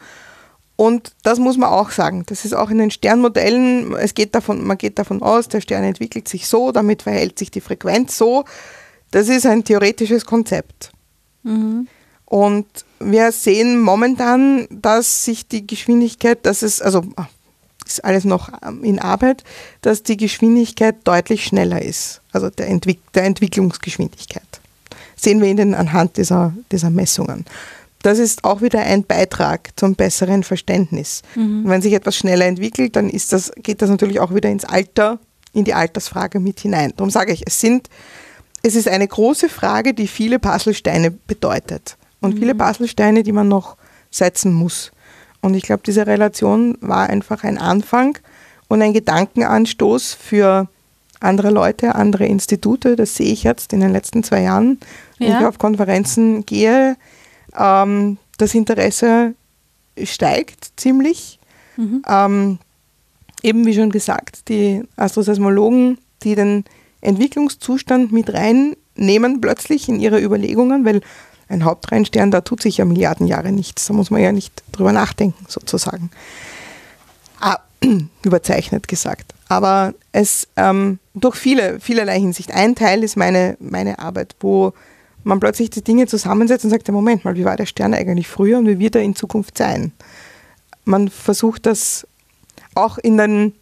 Und 0.82 1.12
das 1.22 1.38
muss 1.38 1.56
man 1.56 1.70
auch 1.70 1.92
sagen. 1.92 2.24
Das 2.26 2.44
ist 2.44 2.54
auch 2.54 2.68
in 2.68 2.78
den 2.78 2.90
Sternmodellen, 2.90 3.94
es 3.94 4.14
geht 4.14 4.34
davon, 4.34 4.66
man 4.66 4.76
geht 4.76 4.98
davon 4.98 5.22
aus, 5.22 5.46
der 5.46 5.60
Stern 5.60 5.84
entwickelt 5.84 6.26
sich 6.26 6.48
so, 6.48 6.72
damit 6.72 7.02
verhält 7.02 7.38
sich 7.38 7.52
die 7.52 7.60
Frequenz 7.60 8.18
so. 8.18 8.44
Das 9.12 9.28
ist 9.28 9.46
ein 9.46 9.62
theoretisches 9.62 10.26
Konzept. 10.26 10.90
Mhm. 11.44 11.86
Und 12.24 12.66
wir 12.98 13.30
sehen 13.30 13.80
momentan, 13.80 14.66
dass 14.72 15.24
sich 15.24 15.46
die 15.46 15.64
Geschwindigkeit, 15.64 16.44
dass 16.44 16.62
es, 16.62 16.82
also 16.82 17.04
ah, 17.14 17.28
ist 17.86 18.04
alles 18.04 18.24
noch 18.24 18.50
ähm, 18.66 18.82
in 18.82 18.98
Arbeit, 18.98 19.44
dass 19.82 20.02
die 20.02 20.16
Geschwindigkeit 20.16 20.96
deutlich 21.04 21.44
schneller 21.44 21.80
ist, 21.80 22.22
also 22.32 22.50
der, 22.50 22.66
Entwick 22.66 22.98
der 23.12 23.22
Entwicklungsgeschwindigkeit. 23.22 24.60
Sehen 25.14 25.40
wir 25.40 25.48
Ihnen 25.48 25.74
anhand 25.74 26.16
dieser, 26.16 26.52
dieser 26.72 26.90
Messungen. 26.90 27.44
Das 28.02 28.18
ist 28.18 28.44
auch 28.44 28.62
wieder 28.62 28.80
ein 28.80 29.04
Beitrag 29.04 29.70
zum 29.76 29.94
besseren 29.94 30.42
Verständnis. 30.42 31.22
Mhm. 31.36 31.62
Wenn 31.66 31.82
sich 31.82 31.92
etwas 31.92 32.16
schneller 32.16 32.46
entwickelt, 32.46 32.96
dann 32.96 33.08
ist 33.08 33.32
das, 33.32 33.52
geht 33.56 33.80
das 33.80 33.90
natürlich 33.90 34.20
auch 34.20 34.34
wieder 34.34 34.50
ins 34.50 34.64
Alter, 34.64 35.18
in 35.52 35.64
die 35.64 35.74
Altersfrage 35.74 36.40
mit 36.40 36.60
hinein. 36.60 36.92
Darum 36.96 37.10
sage 37.10 37.32
ich, 37.32 37.44
es 37.46 37.60
sind, 37.60 37.88
es 38.62 38.74
ist 38.74 38.88
eine 38.88 39.06
große 39.06 39.48
Frage, 39.48 39.94
die 39.94 40.08
viele 40.08 40.38
Puzzlesteine 40.38 41.10
bedeutet 41.10 41.96
und 42.20 42.34
mhm. 42.34 42.38
viele 42.38 42.54
Puzzlesteine, 42.54 43.22
die 43.22 43.32
man 43.32 43.48
noch 43.48 43.76
setzen 44.10 44.52
muss. 44.52 44.90
Und 45.40 45.54
ich 45.54 45.64
glaube, 45.64 45.82
diese 45.84 46.06
Relation 46.06 46.76
war 46.80 47.08
einfach 47.08 47.44
ein 47.44 47.58
Anfang 47.58 48.18
und 48.68 48.82
ein 48.82 48.92
Gedankenanstoß 48.92 50.14
für 50.14 50.68
andere 51.20 51.50
Leute, 51.50 51.94
andere 51.94 52.26
Institute. 52.26 52.96
Das 52.96 53.14
sehe 53.14 53.32
ich 53.32 53.42
jetzt 53.42 53.72
in 53.72 53.80
den 53.80 53.92
letzten 53.92 54.22
zwei 54.22 54.42
Jahren, 54.42 54.78
wenn 55.18 55.30
ja. 55.30 55.40
ich 55.40 55.46
auf 55.46 55.58
Konferenzen 55.58 56.46
gehe. 56.46 56.96
Ähm, 57.56 58.18
das 58.38 58.54
Interesse 58.54 59.34
steigt 60.02 60.72
ziemlich. 60.76 61.38
Mhm. 61.76 62.02
Ähm, 62.08 62.58
eben 63.42 63.66
wie 63.66 63.74
schon 63.74 63.90
gesagt, 63.90 64.48
die 64.48 64.82
Astroseismologen, 64.96 65.98
die 66.22 66.34
den 66.34 66.64
Entwicklungszustand 67.00 68.12
mit 68.12 68.32
reinnehmen 68.32 69.40
plötzlich 69.40 69.88
in 69.88 70.00
ihre 70.00 70.20
Überlegungen, 70.20 70.84
weil 70.84 71.00
ein 71.48 71.64
Hauptreihenstern, 71.64 72.30
da 72.30 72.40
tut 72.40 72.62
sich 72.62 72.78
ja 72.78 72.84
Milliarden 72.84 73.26
Jahre 73.26 73.52
nichts. 73.52 73.86
Da 73.86 73.92
muss 73.92 74.10
man 74.10 74.22
ja 74.22 74.32
nicht 74.32 74.62
drüber 74.72 74.92
nachdenken, 74.92 75.44
sozusagen. 75.48 76.10
Ah, 77.40 77.58
überzeichnet 78.24 78.88
gesagt. 78.88 79.34
Aber 79.48 79.92
es 80.12 80.48
ähm, 80.56 80.98
durch 81.14 81.36
viele, 81.36 81.78
vielerlei 81.80 82.18
Hinsicht. 82.18 82.52
Ein 82.52 82.74
Teil 82.74 83.04
ist 83.04 83.16
meine, 83.16 83.56
meine 83.60 83.98
Arbeit, 83.98 84.34
wo 84.40 84.72
man 85.24 85.40
plötzlich 85.40 85.70
die 85.70 85.82
Dinge 85.82 86.06
zusammensetzt 86.06 86.64
und 86.64 86.70
sagt, 86.70 86.88
ja, 86.88 86.94
Moment 86.94 87.24
mal, 87.24 87.36
wie 87.36 87.44
war 87.44 87.56
der 87.56 87.66
Stern 87.66 87.94
eigentlich 87.94 88.28
früher 88.28 88.58
und 88.58 88.66
wie 88.66 88.78
wird 88.78 88.94
er 88.94 89.02
in 89.02 89.14
Zukunft 89.14 89.58
sein? 89.58 89.92
man 90.84 91.08
versucht 91.08 91.66
das 91.66 92.06
auch 92.74 92.98
in 92.98 93.18
den 93.18 93.54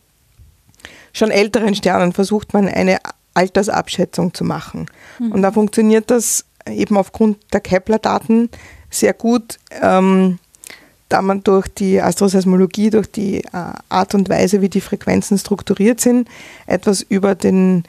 schon 1.13 1.31
älteren 1.31 1.75
Sternen 1.75 2.13
versucht 2.13 2.55
man 2.55 2.69
eine 2.69 2.99
Altersabschätzung 3.35 4.33
zu 4.33 4.45
machen. 4.45 4.87
Mhm. 5.19 5.33
Und 5.33 5.43
da 5.43 5.51
funktioniert 5.51 6.11
das 6.11 6.45
eben 6.69 6.97
aufgrund 6.97 7.39
der 7.53 7.61
Kepler-Daten 7.61 8.49
sehr 8.91 9.13
gut, 9.13 9.59
ähm, 9.83 10.39
da 11.09 11.23
man 11.23 11.43
durch 11.43 11.67
die 11.67 12.01
Astroseismologie, 12.01 12.91
durch 12.91 13.11
die 13.11 13.43
äh, 13.45 13.73
Art 13.89 14.15
und 14.15 14.29
Weise, 14.29 14.63
wie 14.63 14.69
die 14.69 14.81
Frequenzen 14.81 15.39
strukturiert 15.39 16.01
sind, 16.01 16.29
etwas 16.67 17.03
über 17.03 17.35
den 17.35 17.85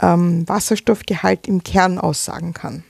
ähm, 0.00 0.46
Wasserstoffgehalt 0.46 1.48
im 1.48 1.64
Kern 1.64 1.98
aussagen 1.98 2.52
kann. 2.52 2.84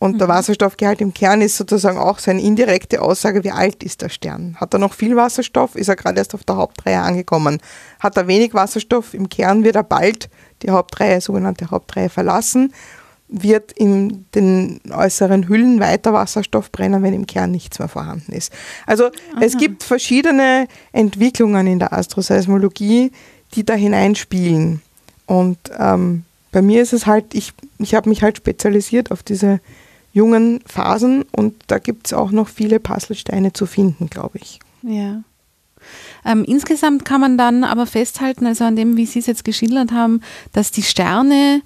Und 0.00 0.14
mhm. 0.14 0.18
der 0.18 0.28
Wasserstoffgehalt 0.28 1.02
im 1.02 1.12
Kern 1.12 1.42
ist 1.42 1.58
sozusagen 1.58 1.98
auch 1.98 2.18
so 2.18 2.30
eine 2.30 2.40
indirekte 2.40 3.02
Aussage, 3.02 3.44
wie 3.44 3.50
alt 3.50 3.84
ist 3.84 4.00
der 4.00 4.08
Stern. 4.08 4.56
Hat 4.58 4.72
er 4.72 4.80
noch 4.80 4.94
viel 4.94 5.14
Wasserstoff, 5.14 5.76
ist 5.76 5.88
er 5.88 5.96
gerade 5.96 6.18
erst 6.18 6.34
auf 6.34 6.42
der 6.42 6.56
Hauptreihe 6.56 6.98
angekommen. 6.98 7.58
Hat 8.00 8.16
er 8.16 8.26
wenig 8.26 8.54
Wasserstoff 8.54 9.12
im 9.12 9.28
Kern, 9.28 9.62
wird 9.62 9.76
er 9.76 9.82
bald 9.82 10.30
die 10.62 10.70
Hauptreihe, 10.70 11.20
sogenannte 11.20 11.70
Hauptreihe 11.70 12.08
verlassen, 12.08 12.72
wird 13.28 13.72
in 13.72 14.24
den 14.34 14.80
äußeren 14.90 15.46
Hüllen 15.48 15.80
weiter 15.80 16.14
Wasserstoff 16.14 16.72
brennen, 16.72 17.02
wenn 17.02 17.12
im 17.12 17.26
Kern 17.26 17.50
nichts 17.50 17.78
mehr 17.78 17.88
vorhanden 17.88 18.32
ist. 18.32 18.50
Also 18.86 19.04
Aha. 19.04 19.12
es 19.42 19.58
gibt 19.58 19.82
verschiedene 19.82 20.66
Entwicklungen 20.92 21.66
in 21.66 21.78
der 21.78 21.92
Astroseismologie, 21.92 23.12
die 23.54 23.64
da 23.64 23.74
hineinspielen. 23.74 24.80
Und 25.26 25.58
ähm, 25.78 26.24
bei 26.52 26.62
mir 26.62 26.80
ist 26.80 26.94
es 26.94 27.06
halt, 27.06 27.34
ich, 27.34 27.52
ich 27.78 27.94
habe 27.94 28.08
mich 28.08 28.22
halt 28.22 28.38
spezialisiert 28.38 29.12
auf 29.12 29.22
diese 29.22 29.60
jungen 30.12 30.60
Phasen 30.66 31.24
und 31.32 31.54
da 31.66 31.78
gibt 31.78 32.06
es 32.06 32.12
auch 32.12 32.30
noch 32.30 32.48
viele 32.48 32.80
Puzzlesteine 32.80 33.52
zu 33.52 33.66
finden, 33.66 34.10
glaube 34.10 34.38
ich. 34.38 34.58
Ja. 34.82 35.22
Ähm, 36.24 36.44
insgesamt 36.44 37.04
kann 37.04 37.20
man 37.20 37.38
dann 37.38 37.64
aber 37.64 37.86
festhalten, 37.86 38.46
also 38.46 38.64
an 38.64 38.76
dem, 38.76 38.96
wie 38.96 39.06
Sie 39.06 39.20
es 39.20 39.26
jetzt 39.26 39.44
geschildert 39.44 39.92
haben, 39.92 40.20
dass 40.52 40.70
die 40.70 40.82
Sterne, 40.82 41.62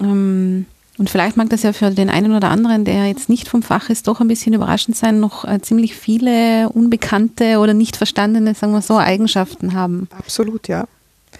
ähm, 0.00 0.66
und 0.96 1.10
vielleicht 1.10 1.36
mag 1.36 1.48
das 1.50 1.62
ja 1.62 1.72
für 1.72 1.90
den 1.90 2.10
einen 2.10 2.34
oder 2.34 2.50
anderen, 2.50 2.84
der 2.84 3.06
jetzt 3.06 3.28
nicht 3.28 3.48
vom 3.48 3.62
Fach 3.62 3.88
ist, 3.88 4.08
doch 4.08 4.20
ein 4.20 4.28
bisschen 4.28 4.52
überraschend 4.52 4.96
sein, 4.96 5.20
noch 5.20 5.44
äh, 5.44 5.60
ziemlich 5.60 5.94
viele 5.94 6.70
unbekannte 6.70 7.58
oder 7.58 7.74
nicht 7.74 7.96
verstandene, 7.96 8.54
sagen 8.54 8.72
wir 8.72 8.82
so, 8.82 8.98
Eigenschaften 8.98 9.74
haben. 9.74 10.08
Absolut, 10.16 10.66
ja. 10.66 10.86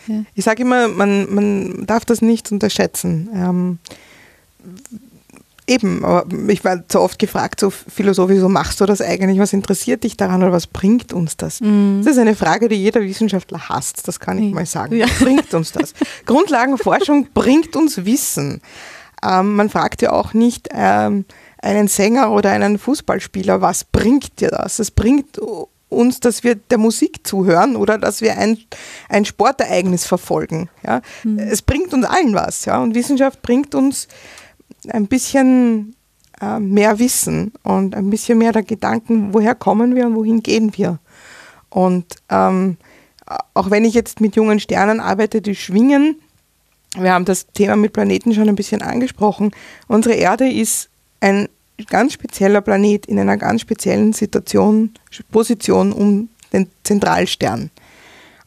ja. 0.06 0.22
Ich 0.34 0.44
sage 0.44 0.62
immer, 0.62 0.88
man, 0.88 1.32
man 1.34 1.86
darf 1.86 2.04
das 2.04 2.22
nicht 2.22 2.52
unterschätzen. 2.52 3.28
Ähm, 3.34 3.78
Eben, 5.68 6.02
aber 6.02 6.26
ich 6.48 6.64
war 6.64 6.82
so 6.90 7.00
oft 7.00 7.18
gefragt, 7.18 7.60
so 7.60 7.68
philosophisch, 7.68 8.38
so 8.38 8.48
machst 8.48 8.80
du 8.80 8.86
das 8.86 9.02
eigentlich? 9.02 9.38
Was 9.38 9.52
interessiert 9.52 10.02
dich 10.02 10.16
daran 10.16 10.42
oder 10.42 10.50
was 10.50 10.66
bringt 10.66 11.12
uns 11.12 11.36
das? 11.36 11.60
Mhm. 11.60 12.00
Das 12.02 12.14
ist 12.14 12.18
eine 12.18 12.34
Frage, 12.34 12.68
die 12.68 12.76
jeder 12.76 13.02
Wissenschaftler 13.02 13.68
hasst, 13.68 14.08
das 14.08 14.18
kann 14.18 14.38
ich 14.38 14.54
mal 14.54 14.64
sagen. 14.64 14.96
Ja. 14.96 15.06
Was 15.06 15.18
bringt 15.18 15.52
uns 15.52 15.72
das? 15.72 15.92
Grundlagenforschung 16.26 17.28
bringt 17.34 17.76
uns 17.76 18.04
Wissen. 18.06 18.62
Ähm, 19.22 19.56
man 19.56 19.68
fragt 19.68 20.00
ja 20.00 20.12
auch 20.12 20.32
nicht 20.32 20.68
ähm, 20.72 21.26
einen 21.60 21.88
Sänger 21.88 22.30
oder 22.30 22.50
einen 22.50 22.78
Fußballspieler, 22.78 23.60
was 23.60 23.84
bringt 23.84 24.40
dir 24.40 24.48
das? 24.48 24.78
Es 24.78 24.90
bringt 24.90 25.38
uns, 25.90 26.20
dass 26.20 26.44
wir 26.44 26.54
der 26.54 26.78
Musik 26.78 27.26
zuhören 27.26 27.76
oder 27.76 27.98
dass 27.98 28.20
wir 28.20 28.38
ein, 28.38 28.58
ein 29.08 29.24
Sportereignis 29.24 30.06
verfolgen. 30.06 30.70
Ja? 30.82 31.02
Mhm. 31.24 31.38
Es 31.38 31.62
bringt 31.62 31.92
uns 31.92 32.06
allen 32.06 32.34
was. 32.34 32.64
Ja? 32.64 32.80
Und 32.80 32.94
Wissenschaft 32.94 33.42
bringt 33.42 33.74
uns 33.74 34.08
ein 34.86 35.06
bisschen 35.06 35.94
äh, 36.40 36.58
mehr 36.60 36.98
Wissen 36.98 37.52
und 37.62 37.94
ein 37.96 38.10
bisschen 38.10 38.38
mehr 38.38 38.52
der 38.52 38.62
Gedanken, 38.62 39.34
woher 39.34 39.54
kommen 39.54 39.94
wir 39.94 40.06
und 40.06 40.14
wohin 40.14 40.42
gehen 40.42 40.72
wir. 40.76 40.98
Und 41.70 42.06
ähm, 42.28 42.76
auch 43.54 43.70
wenn 43.70 43.84
ich 43.84 43.94
jetzt 43.94 44.20
mit 44.20 44.36
jungen 44.36 44.60
Sternen 44.60 45.00
arbeite, 45.00 45.42
die 45.42 45.54
schwingen, 45.54 46.16
wir 46.96 47.12
haben 47.12 47.24
das 47.24 47.46
Thema 47.48 47.76
mit 47.76 47.92
Planeten 47.92 48.32
schon 48.32 48.48
ein 48.48 48.56
bisschen 48.56 48.82
angesprochen, 48.82 49.50
unsere 49.86 50.14
Erde 50.14 50.50
ist 50.50 50.88
ein 51.20 51.48
ganz 51.86 52.14
spezieller 52.14 52.60
Planet 52.60 53.06
in 53.06 53.18
einer 53.18 53.36
ganz 53.36 53.60
speziellen 53.60 54.12
Situation, 54.12 54.94
Position 55.30 55.92
um 55.92 56.28
den 56.52 56.68
Zentralstern. 56.84 57.70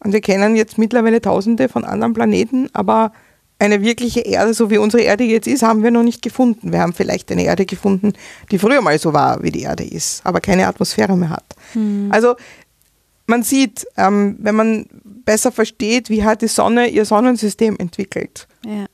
Und 0.04 0.14
wir 0.14 0.22
kennen 0.22 0.56
jetzt 0.56 0.78
mittlerweile 0.78 1.22
tausende 1.22 1.70
von 1.70 1.86
anderen 1.86 2.14
Planeten, 2.14 2.70
aber 2.74 3.14
eine 3.62 3.84
wirkliche 3.84 4.22
Erde, 4.22 4.56
so 4.56 4.72
wie 4.72 4.80
unsere 4.80 5.04
Erde 5.04 5.24
jetzt 5.24 5.48
ist, 5.48 5.62
haben 5.62 5.84
wir 5.84 5.92
noch 5.92 6.02
nicht 6.02 6.24
gefunden. 6.24 6.72
Wir 6.72 6.80
haben 6.80 6.94
vielleicht 6.94 7.32
eine 7.32 7.44
Erde 7.44 7.68
gefunden, 7.68 8.14
die 8.50 8.58
früher 8.58 8.82
mal 8.82 8.98
so 8.98 9.14
war, 9.14 9.44
wie 9.44 9.52
die 9.52 9.62
Erde 9.62 9.84
ist, 9.84 10.26
aber 10.26 10.42
keine 10.42 10.66
Atmosphäre 10.66 11.16
mehr 11.16 11.30
hat. 11.30 11.46
Hm. 11.74 12.08
Also 12.12 12.36
man 13.28 13.44
sieht, 13.44 13.86
ähm, 13.98 14.36
wenn 14.40 14.56
man 14.56 14.88
besser 15.04 15.52
versteht, 15.52 16.10
wie 16.10 16.24
hat 16.24 16.42
die 16.42 16.48
Sonne 16.48 16.88
ihr 16.88 17.06
Sonnensystem 17.06 17.78
entwickelt, 17.78 18.48
ja. 18.66 18.88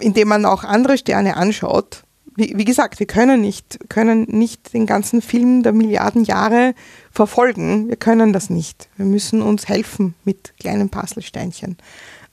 indem 0.00 0.28
man 0.28 0.46
auch 0.46 0.64
andere 0.64 0.96
Sterne 0.96 1.36
anschaut. 1.36 2.04
Wie, 2.36 2.54
wie, 2.56 2.64
gesagt, 2.64 3.00
wir 3.00 3.06
können 3.06 3.42
nicht, 3.42 3.78
können 3.90 4.26
nicht 4.30 4.72
den 4.72 4.86
ganzen 4.86 5.20
Film 5.20 5.62
der 5.62 5.72
Milliarden 5.72 6.24
Jahre 6.24 6.74
verfolgen. 7.10 7.88
Wir 7.88 7.96
können 7.96 8.32
das 8.32 8.48
nicht. 8.48 8.88
Wir 8.96 9.06
müssen 9.06 9.42
uns 9.42 9.68
helfen 9.68 10.14
mit 10.24 10.54
kleinen 10.58 10.88
Puzzlesteinchen. 10.88 11.76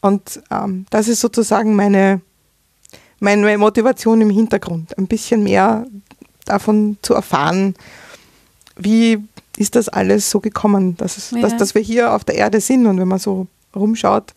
Und 0.03 0.41
ähm, 0.51 0.85
das 0.89 1.07
ist 1.07 1.21
sozusagen 1.21 1.77
meine, 1.77 2.19
meine 3.21 3.57
Motivation 3.57 4.19
im 4.19 4.29
Hintergrund, 4.29 4.97
ein 4.97 5.07
bisschen 5.07 5.43
mehr 5.43 5.85
davon 6.43 6.97
zu 7.01 7.13
erfahren, 7.13 7.73
wie 8.75 9.23
ist 9.55 9.75
das 9.75 9.87
alles 9.87 10.29
so 10.29 10.41
gekommen, 10.41 10.97
dass, 10.97 11.15
es, 11.15 11.31
ja. 11.31 11.39
dass, 11.39 11.55
dass 11.55 11.73
wir 11.73 11.81
hier 11.81 12.13
auf 12.13 12.25
der 12.25 12.35
Erde 12.35 12.59
sind 12.59 12.85
und 12.85 12.99
wenn 12.99 13.07
man 13.07 13.19
so 13.19 13.47
rumschaut, 13.73 14.33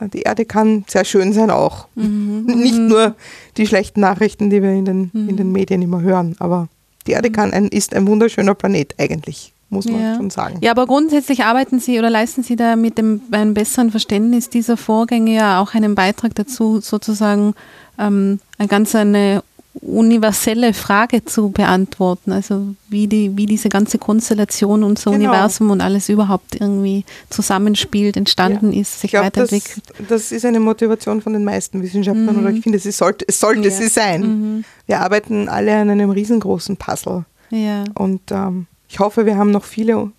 äh, 0.00 0.08
die 0.08 0.22
Erde 0.22 0.46
kann 0.46 0.86
sehr 0.88 1.04
schön 1.04 1.34
sein 1.34 1.50
auch. 1.50 1.88
Mhm. 1.94 2.46
Nicht 2.46 2.78
mhm. 2.78 2.88
nur 2.88 3.16
die 3.58 3.66
schlechten 3.66 4.00
Nachrichten, 4.00 4.48
die 4.48 4.62
wir 4.62 4.72
in 4.72 4.86
den, 4.86 5.10
mhm. 5.12 5.28
in 5.28 5.36
den 5.36 5.52
Medien 5.52 5.82
immer 5.82 6.00
hören, 6.00 6.36
aber 6.38 6.68
die 7.06 7.12
Erde 7.12 7.28
mhm. 7.28 7.34
kann 7.34 7.52
ein, 7.52 7.68
ist 7.68 7.94
ein 7.94 8.06
wunderschöner 8.06 8.54
Planet 8.54 8.94
eigentlich 8.98 9.52
muss 9.68 9.86
man 9.86 10.00
ja. 10.00 10.16
schon 10.16 10.30
sagen. 10.30 10.58
Ja, 10.60 10.70
aber 10.70 10.86
grundsätzlich 10.86 11.44
arbeiten 11.44 11.80
Sie 11.80 11.98
oder 11.98 12.10
leisten 12.10 12.42
Sie 12.42 12.56
da 12.56 12.76
mit 12.76 12.98
dem, 12.98 13.20
einem 13.30 13.54
besseren 13.54 13.90
Verständnis 13.90 14.48
dieser 14.48 14.76
Vorgänge 14.76 15.34
ja 15.34 15.60
auch 15.60 15.74
einen 15.74 15.94
Beitrag 15.94 16.34
dazu, 16.34 16.80
sozusagen 16.80 17.54
ähm, 17.98 18.40
eine 18.58 18.68
ganz 18.68 18.94
eine 18.94 19.42
universelle 19.82 20.72
Frage 20.72 21.24
zu 21.24 21.50
beantworten, 21.50 22.32
also 22.32 22.74
wie, 22.88 23.06
die, 23.06 23.36
wie 23.36 23.46
diese 23.46 23.68
ganze 23.68 23.98
Konstellation, 23.98 24.82
unser 24.82 25.10
genau. 25.10 25.24
Universum 25.24 25.70
und 25.70 25.80
alles 25.80 26.08
überhaupt 26.08 26.58
irgendwie 26.58 27.04
zusammenspielt, 27.30 28.16
entstanden 28.16 28.72
ja. 28.72 28.80
ist, 28.80 29.00
sich 29.00 29.10
glaub, 29.10 29.26
weiterentwickelt. 29.26 29.82
Das, 29.98 30.08
das, 30.08 30.32
ist 30.32 30.44
eine 30.44 30.60
Motivation 30.60 31.20
von 31.20 31.32
den 31.32 31.44
meisten 31.44 31.82
Wissenschaftlern 31.82 32.36
mhm. 32.36 32.42
oder 32.42 32.50
ich 32.50 32.62
finde, 32.62 32.78
es 32.78 32.96
sollte, 32.96 33.26
es 33.28 33.38
sollte 33.38 33.68
ja. 33.68 33.70
sie 33.70 33.88
sein. 33.88 34.22
Mhm. 34.22 34.64
Wir 34.86 35.00
arbeiten 35.00 35.48
alle 35.48 35.76
an 35.76 35.90
einem 35.90 36.10
riesengroßen 36.10 36.76
Puzzle. 36.76 37.24
Ja. 37.50 37.84
Und 37.94 38.22
ähm, 38.30 38.66
ich 38.96 39.00
hoffe, 39.00 39.26
wir 39.26 39.36
haben 39.36 39.50
noch 39.50 39.64
viele 39.64 40.10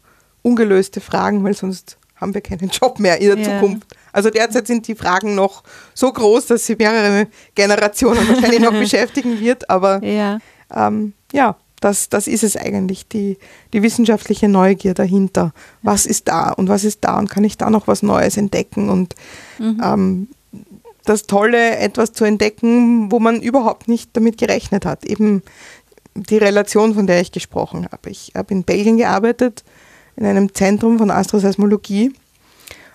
ungelöste 0.44 1.02
Fragen, 1.02 1.44
weil 1.44 1.56
sonst 1.56 1.98
haben 2.16 2.36
wir 2.36 2.42
keinen 2.42 2.70
Job 2.70 3.00
mehr 3.00 3.20
in 3.20 3.30
der 3.30 3.40
ja. 3.40 3.60
Zukunft. 3.60 3.88
Also 4.14 4.30
derzeit 4.30 4.68
sind 4.68 4.88
die 4.88 4.94
Fragen 4.94 5.34
noch 5.34 5.64
so 5.96 6.14
groß, 6.14 6.46
dass 6.46 6.68
sie 6.68 6.76
mehrere 6.76 7.26
Generationen 7.56 8.28
wahrscheinlich 8.30 8.60
noch 8.60 8.74
beschäftigen 8.80 9.40
wird. 9.40 9.68
Aber 9.72 10.04
ja, 10.04 10.38
ähm, 10.72 11.14
ja 11.34 11.56
das, 11.80 12.10
das 12.10 12.28
ist 12.28 12.44
es 12.44 12.56
eigentlich, 12.56 13.08
die, 13.08 13.40
die 13.74 13.82
wissenschaftliche 13.82 14.48
Neugier 14.48 14.94
dahinter. 14.94 15.54
Was 15.82 16.06
ist 16.06 16.28
da 16.28 16.52
und 16.52 16.70
was 16.70 16.84
ist 16.84 17.04
da 17.04 17.18
und 17.18 17.32
kann 17.32 17.44
ich 17.46 17.58
da 17.58 17.72
noch 17.72 17.88
was 17.88 18.04
Neues 18.04 18.38
entdecken? 18.38 18.90
Und 18.90 19.16
mhm. 19.58 19.82
ähm, 19.84 20.28
das 21.04 21.26
Tolle, 21.26 21.78
etwas 21.78 22.14
zu 22.14 22.26
entdecken, 22.26 23.12
wo 23.12 23.18
man 23.18 23.42
überhaupt 23.42 23.88
nicht 23.88 24.12
damit 24.14 24.38
gerechnet 24.38 24.86
hat. 24.86 25.04
Eben 25.04 25.42
die 26.24 26.38
Relation, 26.38 26.94
von 26.94 27.08
der 27.08 27.22
ich 27.22 27.32
gesprochen 27.32 27.88
habe. 27.92 28.10
Ich 28.10 28.34
habe 28.36 28.54
in 28.54 28.64
Belgien 28.64 28.98
gearbeitet, 28.98 29.64
in 30.16 30.26
einem 30.26 30.54
Zentrum 30.54 30.98
von 30.98 31.12
Astroseismologie. 31.12 32.14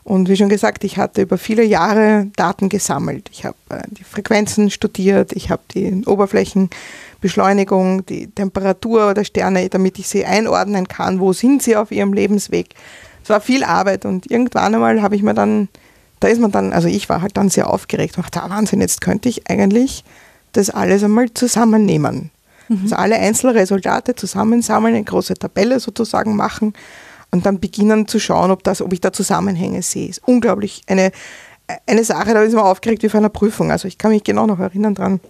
Und 0.05 0.29
wie 0.29 0.37
schon 0.37 0.49
gesagt, 0.49 0.83
ich 0.83 0.99
hatte 0.99 1.23
über 1.23 1.39
viele 1.39 1.63
Jahre 1.63 2.27
Daten 2.35 2.69
gesammelt. 2.69 3.29
Ich 3.31 3.45
habe 3.45 3.57
äh, 3.69 3.83
die 3.89 4.03
Frequenzen 4.03 4.71
studiert, 4.71 5.33
ich 5.33 5.51
habe 5.51 5.63
die 5.73 6.03
Oberflächenbeschleunigung, 6.05 8.05
die 8.07 8.27
Temperatur 8.27 9.15
der 9.15 9.23
Sterne, 9.23 9.69
damit 9.69 10.01
ich 10.01 10.09
sie 10.09 10.25
einordnen 10.25 10.89
kann, 10.89 11.21
wo 11.21 11.33
sind 11.33 11.63
sie 11.63 11.77
auf 11.77 11.93
ihrem 11.93 12.13
Lebensweg. 12.13 12.75
Es 13.23 13.31
war 13.31 13.41
viel 13.41 13.63
Arbeit 13.63 14.05
und 14.05 14.29
irgendwann 14.29 14.75
einmal 14.75 15.03
habe 15.03 15.15
ich 15.15 15.23
mir 15.23 15.35
dann, 15.35 15.69
da 16.19 16.27
ist 16.27 16.41
man 16.41 16.51
dann, 16.51 16.73
also 16.73 16.89
ich 16.89 17.09
war 17.09 17.23
halt 17.23 17.37
dann 17.37 17.49
sehr 17.49 17.71
aufgeregt 17.71 18.17
und 18.17 18.25
dachte, 18.25 18.43
ah, 18.43 18.51
Wahnsinn, 18.51 18.81
jetzt 18.81 19.01
könnte 19.01 19.29
ich 19.29 19.49
eigentlich 19.49 20.03
das 20.53 20.71
alles 20.71 21.05
einmal 21.05 21.33
zusammennehmen. 21.33 22.33
Mhm. 22.69 22.81
Also 22.85 22.97
alle 22.97 23.17
Einzelresultate 23.17 24.15
zusammensammeln, 24.15 24.95
eine 24.95 25.05
große 25.05 25.35
Tabelle 25.35 25.81
sozusagen 25.81 26.37
machen 26.37 26.75
und 27.31 27.47
dann 27.47 27.61
beginnen 27.61 28.07
zu 28.07 28.19
schauen, 28.19 28.51
ob, 28.51 28.63
das, 28.63 28.83
ob 28.83 28.93
ich 28.93 29.01
da 29.01 29.13
Zusammenhänge 29.13 29.83
sehe. 29.83 30.09
Ist 30.09 30.23
unglaublich 30.27 30.83
eine, 30.87 31.13
eine 31.87 32.05
Sache, 32.05 32.35
da 32.35 32.43
ist 32.43 32.55
man 32.55 32.65
aufgeregt 32.65 33.03
wie 33.03 33.09
vor 33.09 33.19
einer 33.19 33.29
Prüfung. 33.29 33.71
Also 33.71 33.89
ich 33.89 33.99
kann 33.99 34.11
mich 34.11 34.25
genau 34.25 34.47
noch 34.47 34.59
erinnern 34.59 34.95
dran. 34.95 35.21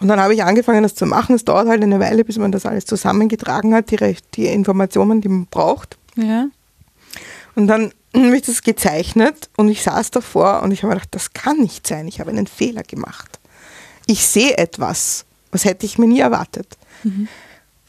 Und 0.00 0.08
dann 0.08 0.18
habe 0.18 0.32
ich 0.32 0.42
angefangen, 0.42 0.82
das 0.82 0.94
zu 0.94 1.04
machen. 1.04 1.34
Es 1.34 1.44
dauert 1.44 1.68
halt 1.68 1.82
eine 1.82 2.00
Weile, 2.00 2.24
bis 2.24 2.38
man 2.38 2.52
das 2.52 2.64
alles 2.64 2.86
zusammengetragen 2.86 3.74
hat, 3.74 3.90
die, 3.90 4.16
die 4.34 4.46
Informationen, 4.46 5.20
die 5.20 5.28
man 5.28 5.46
braucht. 5.46 5.98
Ja. 6.16 6.46
Und 7.54 7.66
dann 7.66 7.92
habe 8.14 8.36
ich 8.36 8.42
das 8.42 8.62
gezeichnet 8.62 9.50
und 9.56 9.68
ich 9.68 9.82
saß 9.82 10.10
davor 10.10 10.62
und 10.62 10.72
ich 10.72 10.82
habe 10.82 10.94
mir 10.94 11.00
gedacht, 11.00 11.14
das 11.14 11.32
kann 11.34 11.58
nicht 11.58 11.86
sein. 11.86 12.08
Ich 12.08 12.20
habe 12.20 12.30
einen 12.30 12.46
Fehler 12.46 12.82
gemacht. 12.82 13.38
Ich 14.06 14.26
sehe 14.26 14.56
etwas, 14.56 15.26
was 15.52 15.64
hätte 15.64 15.86
ich 15.86 15.98
mir 15.98 16.06
nie 16.06 16.20
erwartet. 16.20 16.76
Mhm. 17.02 17.28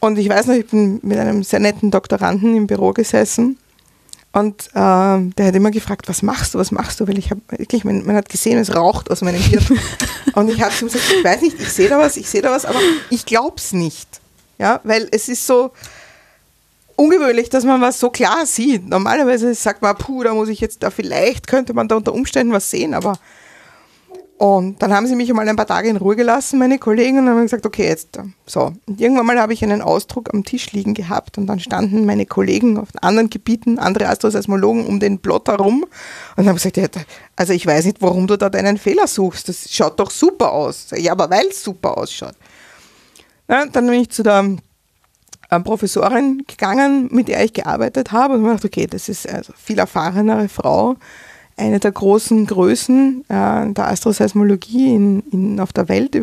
Und 0.00 0.18
ich 0.18 0.28
weiß 0.28 0.46
noch, 0.46 0.54
ich 0.54 0.66
bin 0.66 0.98
mit 1.02 1.18
einem 1.18 1.44
sehr 1.44 1.60
netten 1.60 1.90
Doktoranden 1.90 2.56
im 2.56 2.66
Büro 2.66 2.92
gesessen 2.92 3.58
und 4.32 4.68
äh, 4.68 4.72
der 4.74 5.46
hat 5.46 5.54
immer 5.54 5.70
gefragt, 5.70 6.08
was 6.08 6.22
machst 6.22 6.54
du, 6.54 6.58
was 6.58 6.72
machst 6.72 7.00
du? 7.00 7.06
Weil 7.06 7.18
ich 7.18 7.30
habe 7.30 7.42
wirklich, 7.50 7.84
man, 7.84 8.04
man, 8.06 8.16
hat 8.16 8.30
gesehen, 8.30 8.58
es 8.58 8.74
raucht 8.74 9.10
aus 9.10 9.20
meinem 9.20 9.40
Hirn. 9.40 9.78
und 10.34 10.48
ich 10.48 10.62
habe 10.62 10.72
ihm 10.80 10.86
gesagt, 10.86 11.04
ich 11.18 11.22
weiß 11.24 11.42
nicht, 11.42 11.60
ich 11.60 11.68
sehe 11.68 11.88
da 11.88 11.98
was, 11.98 12.16
ich 12.16 12.28
sehe 12.28 12.40
da 12.40 12.50
was, 12.50 12.64
aber 12.64 12.80
ich 13.10 13.26
glaube 13.26 13.56
es 13.58 13.72
nicht. 13.74 14.08
Ja, 14.58 14.80
weil 14.84 15.06
es 15.10 15.28
ist 15.28 15.46
so 15.46 15.72
ungewöhnlich, 16.96 17.50
dass 17.50 17.64
man 17.64 17.80
was 17.82 18.00
so 18.00 18.08
klar 18.08 18.46
sieht. 18.46 18.88
Normalerweise 18.88 19.54
sagt 19.54 19.82
man, 19.82 19.96
puh, 19.96 20.22
da 20.22 20.32
muss 20.32 20.48
ich 20.48 20.60
jetzt, 20.60 20.82
da 20.82 20.90
vielleicht 20.90 21.46
könnte 21.46 21.74
man 21.74 21.88
da 21.88 21.96
unter 21.96 22.14
Umständen 22.14 22.54
was 22.54 22.70
sehen, 22.70 22.94
aber 22.94 23.18
und 24.42 24.82
dann 24.82 24.92
haben 24.92 25.06
sie 25.06 25.14
mich 25.14 25.30
einmal 25.30 25.48
ein 25.48 25.54
paar 25.54 25.68
Tage 25.68 25.88
in 25.88 25.96
Ruhe 25.96 26.16
gelassen, 26.16 26.58
meine 26.58 26.80
Kollegen, 26.80 27.18
und 27.18 27.28
haben 27.28 27.42
gesagt, 27.42 27.64
okay, 27.64 27.86
jetzt 27.86 28.18
so. 28.44 28.72
Und 28.86 29.00
irgendwann 29.00 29.24
mal 29.24 29.38
habe 29.38 29.52
ich 29.52 29.62
einen 29.62 29.80
Ausdruck 29.80 30.34
am 30.34 30.42
Tisch 30.42 30.72
liegen 30.72 30.94
gehabt 30.94 31.38
und 31.38 31.46
dann 31.46 31.60
standen 31.60 32.04
meine 32.06 32.26
Kollegen 32.26 32.76
auf 32.76 32.88
anderen 33.02 33.30
Gebieten, 33.30 33.78
andere 33.78 34.08
Astroseismologen, 34.08 34.84
um 34.84 34.98
den 34.98 35.20
Plot 35.20 35.46
herum 35.46 35.86
und 36.36 36.48
haben 36.48 36.56
gesagt, 36.56 36.76
ja, 36.76 36.88
also 37.36 37.52
ich 37.52 37.64
weiß 37.64 37.84
nicht, 37.84 38.02
warum 38.02 38.26
du 38.26 38.36
da 38.36 38.50
deinen 38.50 38.78
Fehler 38.78 39.06
suchst. 39.06 39.48
Das 39.48 39.72
schaut 39.72 40.00
doch 40.00 40.10
super 40.10 40.50
aus. 40.50 40.88
Ja, 40.96 41.12
aber 41.12 41.30
weil 41.30 41.46
es 41.46 41.62
super 41.62 41.96
ausschaut. 41.96 42.34
Ja, 43.48 43.66
dann 43.66 43.86
bin 43.86 44.00
ich 44.00 44.10
zu 44.10 44.24
der 44.24 44.56
ähm, 45.52 45.62
Professorin 45.62 46.42
gegangen, 46.48 47.08
mit 47.12 47.28
der 47.28 47.44
ich 47.44 47.52
gearbeitet 47.52 48.10
habe 48.10 48.34
und 48.34 48.40
habe 48.40 48.56
gedacht, 48.56 48.64
okay, 48.64 48.88
das 48.88 49.08
ist 49.08 49.28
eine 49.28 49.44
viel 49.56 49.78
erfahrenere 49.78 50.48
Frau 50.48 50.96
eine 51.56 51.80
der 51.80 51.92
großen 51.92 52.46
Größen 52.46 53.24
äh, 53.28 53.72
der 53.72 53.88
Astroseismologie 53.88 54.94
in, 54.94 55.20
in, 55.30 55.60
auf 55.60 55.72
der 55.72 55.88
Welt, 55.88 56.16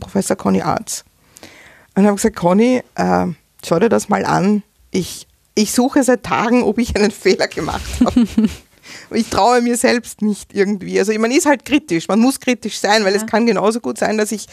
Professor 0.00 0.36
Conny 0.36 0.62
Arz. 0.62 1.04
Und 1.94 2.04
habe 2.04 2.16
gesagt, 2.16 2.36
Conny, 2.36 2.82
äh, 2.96 3.26
schau 3.64 3.78
dir 3.78 3.88
das 3.88 4.08
mal 4.08 4.24
an. 4.24 4.62
Ich, 4.90 5.26
ich 5.54 5.72
suche 5.72 6.02
seit 6.02 6.24
Tagen, 6.24 6.62
ob 6.62 6.78
ich 6.78 6.96
einen 6.96 7.10
Fehler 7.12 7.48
gemacht 7.48 7.84
habe. 8.04 8.26
ich 9.10 9.28
traue 9.28 9.60
mir 9.60 9.76
selbst 9.76 10.22
nicht 10.22 10.54
irgendwie. 10.54 10.98
Also 10.98 11.12
man 11.18 11.30
ist 11.30 11.46
halt 11.46 11.64
kritisch, 11.64 12.08
man 12.08 12.18
muss 12.18 12.40
kritisch 12.40 12.78
sein, 12.78 13.04
weil 13.04 13.14
ja. 13.14 13.20
es 13.20 13.26
kann 13.26 13.46
genauso 13.46 13.80
gut 13.80 13.98
sein, 13.98 14.18
dass 14.18 14.32
ich 14.32 14.48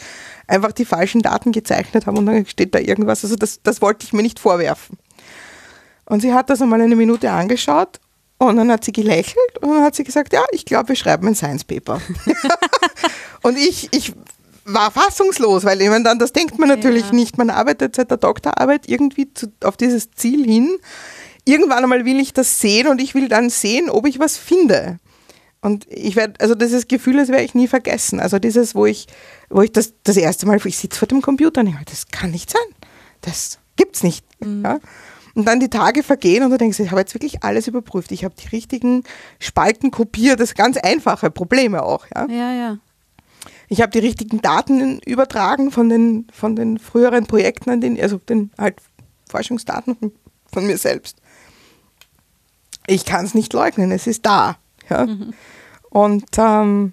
einfach 0.46 0.72
die 0.72 0.84
falschen 0.84 1.22
Daten 1.22 1.52
gezeichnet 1.52 2.06
habe 2.06 2.18
und 2.18 2.26
dann 2.26 2.46
steht 2.46 2.74
da 2.74 2.78
irgendwas. 2.78 3.24
Also 3.24 3.36
das, 3.36 3.60
das 3.62 3.82
wollte 3.82 4.04
ich 4.04 4.12
mir 4.12 4.22
nicht 4.22 4.38
vorwerfen. 4.38 4.98
Und 6.04 6.20
sie 6.20 6.32
hat 6.32 6.50
das 6.50 6.60
einmal 6.60 6.80
eine 6.80 6.96
Minute 6.96 7.30
angeschaut 7.30 8.00
und 8.48 8.56
dann 8.56 8.70
hat 8.70 8.84
sie 8.84 8.92
gelächelt 8.92 9.58
und 9.60 9.70
dann 9.70 9.82
hat 9.82 9.94
sie 9.94 10.04
gesagt, 10.04 10.32
ja, 10.32 10.42
ich 10.52 10.64
glaube, 10.64 10.90
wir 10.90 10.96
schreiben 10.96 11.26
ein 11.26 11.34
Science 11.34 11.64
Paper. 11.64 12.00
und 13.42 13.56
ich, 13.56 13.88
ich 13.92 14.12
war 14.64 14.90
fassungslos, 14.90 15.64
weil 15.64 15.80
ich 15.80 15.88
meine, 15.88 16.04
dann, 16.04 16.18
das 16.18 16.32
denkt 16.32 16.58
man 16.58 16.68
natürlich 16.68 17.06
ja. 17.06 17.12
nicht. 17.12 17.38
Man 17.38 17.50
arbeitet 17.50 17.96
seit 17.96 18.10
der 18.10 18.18
Doktorarbeit 18.18 18.88
irgendwie 18.88 19.32
zu, 19.32 19.52
auf 19.64 19.76
dieses 19.76 20.10
Ziel 20.12 20.44
hin. 20.44 20.76
Irgendwann 21.44 21.82
einmal 21.82 22.04
will 22.04 22.20
ich 22.20 22.32
das 22.32 22.60
sehen 22.60 22.86
und 22.86 23.00
ich 23.00 23.14
will 23.14 23.28
dann 23.28 23.50
sehen, 23.50 23.90
ob 23.90 24.06
ich 24.06 24.18
was 24.18 24.36
finde. 24.36 24.98
Und 25.60 25.86
ich 25.88 26.16
werde, 26.16 26.34
also 26.40 26.54
dieses 26.54 26.88
Gefühl, 26.88 27.16
das 27.16 27.28
werde 27.28 27.44
ich 27.44 27.54
nie 27.54 27.68
vergessen. 27.68 28.20
Also 28.20 28.38
dieses, 28.38 28.74
wo 28.74 28.86
ich, 28.86 29.06
wo 29.48 29.62
ich 29.62 29.72
das, 29.72 29.94
das 30.02 30.16
erste 30.16 30.46
Mal, 30.46 30.60
ich 30.64 30.76
sitze 30.76 30.98
vor 30.98 31.08
dem 31.08 31.22
Computer 31.22 31.60
und 31.60 31.68
ich 31.68 31.74
meine, 31.74 31.86
das 31.86 32.08
kann 32.08 32.32
nicht 32.32 32.50
sein. 32.50 32.60
Das 33.20 33.58
gibt's 33.76 34.02
nicht. 34.02 34.24
Mhm. 34.40 34.64
Ja? 34.64 34.80
Und 35.34 35.46
dann 35.46 35.60
die 35.60 35.70
Tage 35.70 36.02
vergehen 36.02 36.44
und 36.44 36.50
du 36.50 36.58
denkst, 36.58 36.78
ich 36.80 36.90
habe 36.90 37.00
jetzt 37.00 37.14
wirklich 37.14 37.42
alles 37.42 37.66
überprüft. 37.66 38.12
Ich 38.12 38.24
habe 38.24 38.34
die 38.34 38.48
richtigen 38.48 39.04
Spalten 39.38 39.90
kopiert, 39.90 40.40
das 40.40 40.54
ganz 40.54 40.76
einfache 40.76 41.30
Probleme 41.30 41.82
auch. 41.82 42.06
Ja, 42.14 42.26
ja. 42.28 42.52
ja. 42.52 42.78
Ich 43.68 43.80
habe 43.80 43.90
die 43.90 44.00
richtigen 44.00 44.42
Daten 44.42 44.98
übertragen 45.00 45.70
von 45.70 45.88
den, 45.88 46.26
von 46.32 46.54
den 46.54 46.78
früheren 46.78 47.26
Projekten, 47.26 47.70
an 47.70 47.80
den, 47.80 47.98
also 48.00 48.18
den 48.18 48.50
halt 48.58 48.76
Forschungsdaten 49.28 49.96
von, 49.96 50.12
von 50.52 50.66
mir 50.66 50.76
selbst. 50.76 51.16
Ich 52.86 53.06
kann 53.06 53.24
es 53.24 53.34
nicht 53.34 53.52
leugnen, 53.54 53.90
es 53.90 54.06
ist 54.06 54.26
da. 54.26 54.56
Ja. 54.90 55.06
Mhm. 55.06 55.32
Und 55.88 56.26
ähm, 56.36 56.92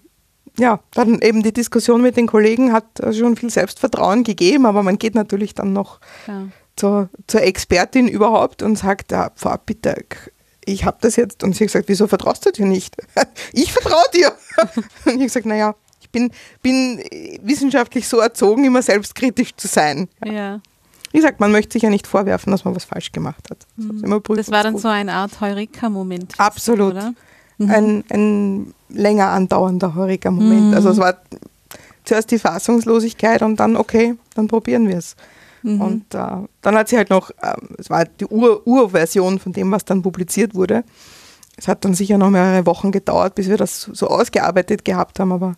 ja, 0.57 0.79
dann 0.93 1.21
eben 1.21 1.43
die 1.43 1.53
Diskussion 1.53 2.01
mit 2.01 2.15
den 2.15 2.27
Kollegen 2.27 2.71
hat 2.71 2.85
schon 3.11 3.35
viel 3.35 3.49
Selbstvertrauen 3.49 4.23
gegeben, 4.23 4.65
aber 4.65 4.83
man 4.83 4.97
geht 4.97 5.15
natürlich 5.15 5.55
dann 5.55 5.73
noch 5.73 5.99
ja 6.27 6.47
zur, 6.79 7.09
zur 7.27 7.41
Expertin 7.41 8.07
überhaupt 8.07 8.63
und 8.63 8.77
sagt, 8.77 9.11
ja, 9.11 9.31
Frau 9.35 9.55
bitte, 9.63 10.05
ich 10.65 10.85
habe 10.85 10.97
das 11.01 11.17
jetzt. 11.17 11.43
Und 11.43 11.55
sie 11.55 11.65
hat 11.65 11.67
gesagt, 11.67 11.89
wieso 11.89 12.07
vertraust 12.07 12.45
du 12.45 12.51
dir 12.51 12.65
nicht? 12.65 12.95
ich 13.53 13.71
vertraue 13.71 14.03
dir. 14.13 14.31
und 14.57 14.73
ich 15.05 15.11
habe 15.11 15.25
gesagt, 15.25 15.45
naja, 15.45 15.75
ich 16.01 16.09
bin, 16.09 16.31
bin 16.61 17.03
wissenschaftlich 17.43 18.07
so 18.07 18.19
erzogen, 18.19 18.63
immer 18.63 18.81
selbstkritisch 18.81 19.55
zu 19.57 19.67
sein. 19.67 20.07
Ja. 20.23 20.31
ja. 20.31 20.61
Wie 21.11 21.17
gesagt, 21.17 21.39
man 21.39 21.51
möchte 21.51 21.73
sich 21.73 21.83
ja 21.83 21.89
nicht 21.89 22.07
vorwerfen, 22.07 22.51
dass 22.51 22.65
man 22.65 22.75
was 22.75 22.85
falsch 22.85 23.11
gemacht 23.11 23.49
hat. 23.49 23.65
Das, 23.75 24.21
das 24.35 24.51
war 24.51 24.63
dann 24.63 24.77
so 24.77 24.87
eine 24.87 25.13
Art 25.13 25.41
Heureka-Moment. 25.41 26.35
Absolut. 26.37 26.93
Mhm. 27.57 27.69
Ein, 27.69 28.03
ein 28.09 28.73
länger 28.89 29.29
andauernder 29.29 29.95
Heureka-Moment. 29.95 30.67
Mhm. 30.67 30.73
Also 30.73 30.89
es 30.89 30.97
war 30.97 31.17
zuerst 32.03 32.31
die 32.31 32.39
Fassungslosigkeit 32.39 33.41
und 33.41 33.59
dann, 33.59 33.75
okay, 33.75 34.15
dann 34.35 34.47
probieren 34.47 34.87
wir 34.87 34.97
es. 34.97 35.15
Mhm. 35.63 35.81
Und 35.81 36.15
äh, 36.15 36.47
dann 36.61 36.75
hat 36.75 36.89
sie 36.89 36.97
halt 36.97 37.09
noch, 37.09 37.31
äh, 37.31 37.55
es 37.77 37.89
war 37.89 38.05
die 38.05 38.25
Ur 38.25 38.65
Urversion 38.65 39.39
von 39.39 39.53
dem, 39.53 39.71
was 39.71 39.85
dann 39.85 40.01
publiziert 40.01 40.55
wurde. 40.55 40.83
Es 41.57 41.67
hat 41.67 41.83
dann 41.83 41.93
sicher 41.93 42.17
noch 42.17 42.29
mehrere 42.29 42.65
Wochen 42.65 42.91
gedauert, 42.91 43.35
bis 43.35 43.49
wir 43.49 43.57
das 43.57 43.81
so 43.81 44.07
ausgearbeitet 44.07 44.85
gehabt 44.85 45.19
haben, 45.19 45.31
aber 45.31 45.55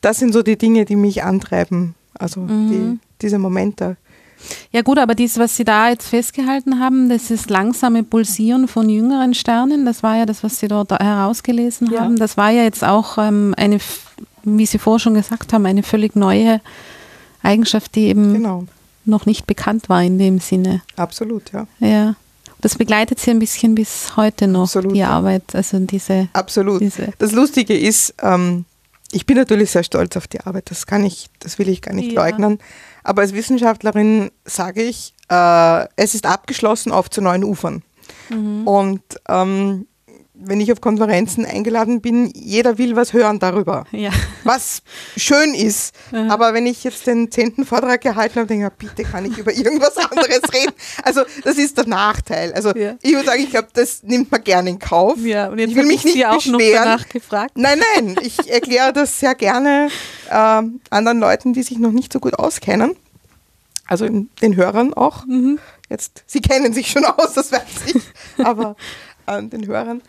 das 0.00 0.18
sind 0.18 0.32
so 0.32 0.42
die 0.42 0.56
Dinge, 0.56 0.84
die 0.84 0.94
mich 0.94 1.24
antreiben. 1.24 1.94
Also 2.14 2.40
mhm. 2.40 2.70
die, 2.70 3.00
diese 3.22 3.38
Momente. 3.38 3.96
Ja 4.70 4.82
gut, 4.82 4.98
aber 4.98 5.14
dies, 5.14 5.38
was 5.38 5.56
Sie 5.56 5.64
da 5.64 5.88
jetzt 5.88 6.08
festgehalten 6.08 6.78
haben, 6.78 7.08
das 7.08 7.30
ist 7.30 7.50
langsame 7.50 8.04
Pulsieren 8.04 8.68
von 8.68 8.88
jüngeren 8.88 9.34
Sternen, 9.34 9.84
das 9.86 10.02
war 10.02 10.16
ja 10.16 10.26
das, 10.26 10.44
was 10.44 10.60
Sie 10.60 10.68
dort 10.68 10.92
herausgelesen 10.92 11.90
ja. 11.90 12.02
haben. 12.02 12.16
Das 12.16 12.36
war 12.36 12.50
ja 12.50 12.62
jetzt 12.62 12.84
auch 12.84 13.18
ähm, 13.18 13.54
eine, 13.56 13.78
wie 14.44 14.66
Sie 14.66 14.78
vorher 14.78 15.00
schon 15.00 15.14
gesagt 15.14 15.52
haben, 15.52 15.66
eine 15.66 15.82
völlig 15.82 16.14
neue 16.14 16.60
Eigenschaft, 17.42 17.94
die 17.94 18.06
eben 18.06 18.34
genau 18.34 18.64
noch 19.06 19.26
nicht 19.26 19.46
bekannt 19.46 19.88
war 19.88 20.02
in 20.02 20.18
dem 20.18 20.38
Sinne. 20.38 20.82
Absolut, 20.96 21.52
ja. 21.52 21.66
Ja. 21.80 22.16
Das 22.60 22.76
begleitet 22.76 23.20
sie 23.20 23.30
ein 23.30 23.38
bisschen 23.38 23.74
bis 23.74 24.16
heute 24.16 24.46
noch, 24.46 24.62
Absolut, 24.62 24.94
die 24.94 25.02
Arbeit. 25.02 25.54
Also 25.54 25.78
diese. 25.78 26.28
Absolut. 26.32 26.80
Diese 26.80 27.12
das 27.18 27.32
Lustige 27.32 27.76
ist, 27.76 28.14
ähm, 28.22 28.64
ich 29.12 29.26
bin 29.26 29.36
natürlich 29.36 29.70
sehr 29.70 29.84
stolz 29.84 30.16
auf 30.16 30.26
die 30.26 30.40
Arbeit. 30.40 30.70
Das 30.70 30.86
kann 30.86 31.04
ich, 31.04 31.28
das 31.38 31.58
will 31.58 31.68
ich 31.68 31.82
gar 31.82 31.94
nicht 31.94 32.12
ja. 32.12 32.22
leugnen. 32.22 32.58
Aber 33.04 33.22
als 33.22 33.34
Wissenschaftlerin 33.34 34.30
sage 34.44 34.82
ich, 34.82 35.14
äh, 35.28 35.86
es 35.96 36.14
ist 36.14 36.26
abgeschlossen 36.26 36.92
auf 36.92 37.10
zu 37.10 37.20
neuen 37.20 37.44
Ufern. 37.44 37.82
Mhm. 38.30 38.66
Und 38.66 39.02
ähm, 39.28 39.86
wenn 40.38 40.60
ich 40.60 40.70
auf 40.70 40.80
Konferenzen 40.80 41.44
eingeladen 41.44 42.00
bin, 42.00 42.30
jeder 42.34 42.78
will 42.78 42.94
was 42.94 43.12
hören 43.12 43.38
darüber, 43.38 43.86
ja. 43.90 44.10
was 44.44 44.82
schön 45.16 45.54
ist. 45.54 45.94
Ja. 46.12 46.28
Aber 46.28 46.54
wenn 46.54 46.66
ich 46.66 46.84
jetzt 46.84 47.06
den 47.06 47.30
zehnten 47.30 47.64
Vortrag 47.64 48.00
gehalten 48.00 48.36
habe, 48.36 48.46
denke 48.46 48.66
ich, 48.66 48.88
bitte 48.88 49.08
kann 49.08 49.24
ich 49.24 49.38
über 49.38 49.52
irgendwas 49.52 49.96
anderes 49.96 50.42
reden. 50.52 50.72
Also 51.02 51.22
das 51.44 51.56
ist 51.56 51.78
der 51.78 51.86
Nachteil. 51.86 52.52
Also 52.52 52.74
ja. 52.74 52.94
ich 53.02 53.12
würde 53.12 53.26
sagen, 53.26 53.42
ich 53.42 53.50
glaube, 53.50 53.68
das 53.72 54.02
nimmt 54.02 54.30
man 54.30 54.44
gerne 54.44 54.70
in 54.70 54.78
Kauf. 54.78 55.18
Ja, 55.24 55.48
und 55.48 55.58
jetzt 55.58 55.70
ich 55.70 55.76
will 55.76 55.86
mich 55.86 56.04
nicht 56.04 56.26
auch 56.26 56.34
beschweren. 56.34 56.58
noch 56.58 56.84
danach 56.84 57.08
gefragt. 57.08 57.52
Nein, 57.56 57.80
nein, 57.94 58.16
ich 58.22 58.50
erkläre 58.50 58.92
das 58.92 59.18
sehr 59.18 59.34
gerne 59.34 59.88
äh, 60.28 60.62
anderen 60.90 61.18
Leuten, 61.18 61.54
die 61.54 61.62
sich 61.62 61.78
noch 61.78 61.92
nicht 61.92 62.12
so 62.12 62.20
gut 62.20 62.38
auskennen. 62.38 62.94
Also 63.86 64.08
den 64.08 64.56
Hörern 64.56 64.94
auch. 64.94 65.24
Mhm. 65.26 65.58
Jetzt, 65.88 66.24
sie 66.26 66.40
kennen 66.40 66.72
sich 66.72 66.90
schon 66.90 67.04
aus, 67.04 67.34
das 67.34 67.52
weiß 67.52 67.62
ich. 67.94 68.02
Aber 68.44 68.76
äh, 69.26 69.42
den 69.42 69.66
Hörern. 69.66 70.02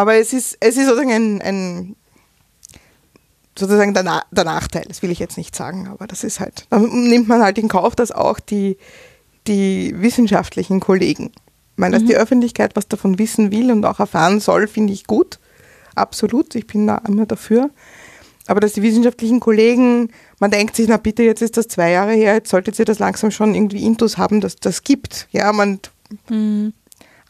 Aber 0.00 0.14
es 0.14 0.32
ist, 0.32 0.56
es 0.60 0.78
ist 0.78 0.86
sozusagen 0.86 1.12
ein, 1.12 1.42
ein 1.42 1.96
sozusagen 3.54 3.92
der, 3.92 4.02
Na 4.02 4.22
der, 4.30 4.44
Nachteil, 4.44 4.86
das 4.88 5.02
will 5.02 5.10
ich 5.10 5.18
jetzt 5.18 5.36
nicht 5.36 5.54
sagen, 5.54 5.88
aber 5.88 6.06
das 6.06 6.24
ist 6.24 6.40
halt, 6.40 6.66
dann 6.70 7.08
nimmt 7.10 7.28
man 7.28 7.42
halt 7.42 7.58
in 7.58 7.68
Kauf, 7.68 7.94
dass 7.94 8.10
auch 8.10 8.40
die, 8.40 8.78
die 9.46 9.92
wissenschaftlichen 9.94 10.80
Kollegen, 10.80 11.32
ich 11.34 11.76
meine, 11.76 11.96
dass 11.96 12.02
mhm. 12.02 12.06
die 12.06 12.16
Öffentlichkeit 12.16 12.76
was 12.76 12.88
davon 12.88 13.18
wissen 13.18 13.52
will 13.52 13.70
und 13.70 13.84
auch 13.84 14.00
erfahren 14.00 14.40
soll, 14.40 14.68
finde 14.68 14.94
ich 14.94 15.06
gut. 15.06 15.38
Absolut, 15.96 16.54
ich 16.54 16.66
bin 16.66 16.86
da 16.86 17.02
immer 17.06 17.26
dafür. 17.26 17.68
Aber 18.46 18.60
dass 18.60 18.72
die 18.72 18.82
wissenschaftlichen 18.82 19.38
Kollegen, 19.38 20.08
man 20.38 20.50
denkt 20.50 20.76
sich, 20.76 20.88
na 20.88 20.96
bitte, 20.96 21.24
jetzt 21.24 21.42
ist 21.42 21.58
das 21.58 21.68
zwei 21.68 21.90
Jahre 21.90 22.14
her, 22.14 22.32
jetzt 22.32 22.48
solltet 22.48 22.78
ihr 22.78 22.86
das 22.86 23.00
langsam 23.00 23.30
schon 23.30 23.54
irgendwie 23.54 23.84
Intus 23.84 24.16
haben, 24.16 24.40
dass 24.40 24.56
das 24.56 24.82
gibt. 24.82 25.28
Ja, 25.30 25.52
man, 25.52 25.78
mhm. 26.30 26.72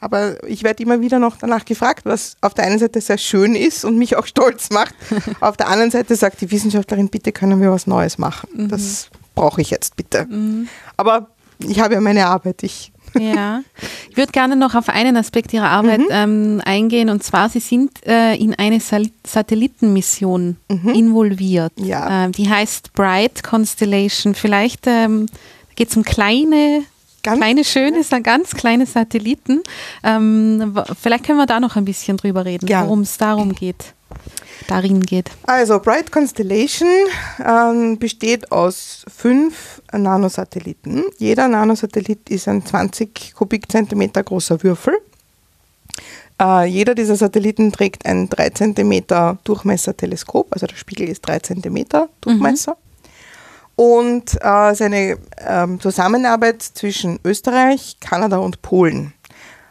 Aber 0.01 0.43
ich 0.47 0.63
werde 0.63 0.83
immer 0.83 1.01
wieder 1.01 1.19
noch 1.19 1.37
danach 1.37 1.65
gefragt, 1.65 2.05
was 2.05 2.37
auf 2.41 2.55
der 2.55 2.65
einen 2.65 2.79
Seite 2.79 3.01
sehr 3.01 3.19
schön 3.19 3.55
ist 3.55 3.85
und 3.85 3.99
mich 3.99 4.17
auch 4.17 4.27
stolz 4.27 4.71
macht. 4.71 4.95
auf 5.41 5.57
der 5.57 5.69
anderen 5.69 5.91
Seite 5.91 6.17
sagt 6.17 6.41
die 6.41 6.51
Wissenschaftlerin, 6.51 7.09
bitte 7.09 7.33
können 7.33 7.61
wir 7.61 7.71
was 7.71 7.87
Neues 7.87 8.19
machen. 8.19 8.49
Mhm. 8.55 8.69
Das 8.69 9.11
brauche 9.35 9.61
ich 9.61 9.71
jetzt 9.71 9.97
bitte. 9.97 10.27
Mhm. 10.27 10.69
Aber 10.97 11.29
ich 11.59 11.81
habe 11.81 11.95
ja 11.95 12.01
meine 12.01 12.27
Arbeit. 12.27 12.63
Ich 12.63 12.93
ja, 13.19 13.63
ich 14.09 14.17
würde 14.17 14.33
gerne 14.33 14.57
noch 14.57 14.75
auf 14.75 14.89
einen 14.89 15.17
Aspekt 15.17 15.53
Ihrer 15.53 15.69
Arbeit 15.69 16.01
mhm. 16.01 16.07
ähm, 16.11 16.63
eingehen 16.65 17.09
und 17.11 17.23
zwar, 17.23 17.49
Sie 17.49 17.61
sind 17.61 18.07
äh, 18.07 18.35
in 18.37 18.55
eine 18.55 18.81
Sa 18.81 18.99
Satellitenmission 19.27 20.57
mhm. 20.69 20.89
involviert. 20.91 21.73
Ja. 21.77 22.27
Äh, 22.27 22.31
die 22.31 22.49
heißt 22.49 22.93
Bright 22.93 23.43
Constellation. 23.43 24.35
Vielleicht 24.35 24.87
ähm, 24.87 25.27
geht 25.75 25.91
es 25.91 25.97
um 25.97 26.05
kleine 26.05 26.85
Ganz 27.23 27.39
kleine, 27.39 27.65
schöne, 27.65 28.03
ganz 28.23 28.53
kleine 28.53 28.87
Satelliten. 28.87 29.63
Ähm, 30.03 30.75
vielleicht 31.01 31.25
können 31.25 31.39
wir 31.39 31.47
da 31.47 31.61
noch 31.61 31.77
ein 31.77 31.85
bisschen 31.85 32.17
drüber 32.17 32.45
reden, 32.45 32.67
ja. 32.67 32.83
worum 32.83 33.01
es 33.01 33.19
darum 33.19 33.55
geht, 33.55 33.95
darin 34.69 35.01
geht. 35.01 35.31
Also 35.45 35.79
Bright 35.81 36.11
Constellation 36.11 36.89
ähm, 37.45 37.99
besteht 37.99 38.51
aus 38.51 39.05
fünf 39.15 39.83
Nanosatelliten. 39.93 41.05
Jeder 41.19 41.49
Nanosatellit 41.49 42.31
ist 42.31 42.49
ein 42.49 42.65
20 42.65 43.35
Kubikzentimeter 43.35 44.23
großer 44.23 44.63
Würfel. 44.63 44.95
Äh, 46.41 46.65
jeder 46.67 46.95
dieser 46.95 47.17
Satelliten 47.17 47.71
trägt 47.71 48.07
ein 48.07 48.31
3 48.31 48.51
cm 48.51 49.05
Durchmesser-Teleskop, 49.45 50.47
also 50.53 50.67
der 50.67 50.77
Spiegel 50.77 51.09
ist 51.09 51.21
3 51.27 51.41
cm 51.41 51.85
Durchmesser. 52.23 52.73
Mhm 52.73 52.90
und 53.81 54.37
äh, 54.43 54.75
seine 54.75 55.17
ähm, 55.39 55.81
Zusammenarbeit 55.81 56.61
zwischen 56.61 57.19
Österreich, 57.25 57.97
Kanada 57.99 58.37
und 58.37 58.61
Polen. 58.61 59.15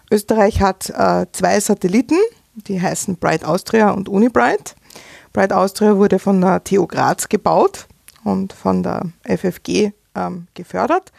Österreich 0.10 0.62
hat 0.62 0.89
äh, 0.89 1.28
zwei 1.32 1.60
Satelliten, 1.60 2.18
die 2.55 2.82
heißen 2.82 3.18
Bright 3.18 3.45
Austria 3.45 3.91
und 3.91 4.10
Unibright. 4.10 4.76
Bright 5.32 5.53
Austria 5.53 5.95
wurde 5.95 6.18
von 6.18 6.41
der 6.41 6.64
TU 6.64 6.88
Graz 6.88 7.30
gebaut 7.30 7.86
und 8.24 8.51
von 8.51 8.82
der 8.82 9.03
FFG 9.26 9.91
ähm, 10.16 10.47
gefördert. 10.55 11.12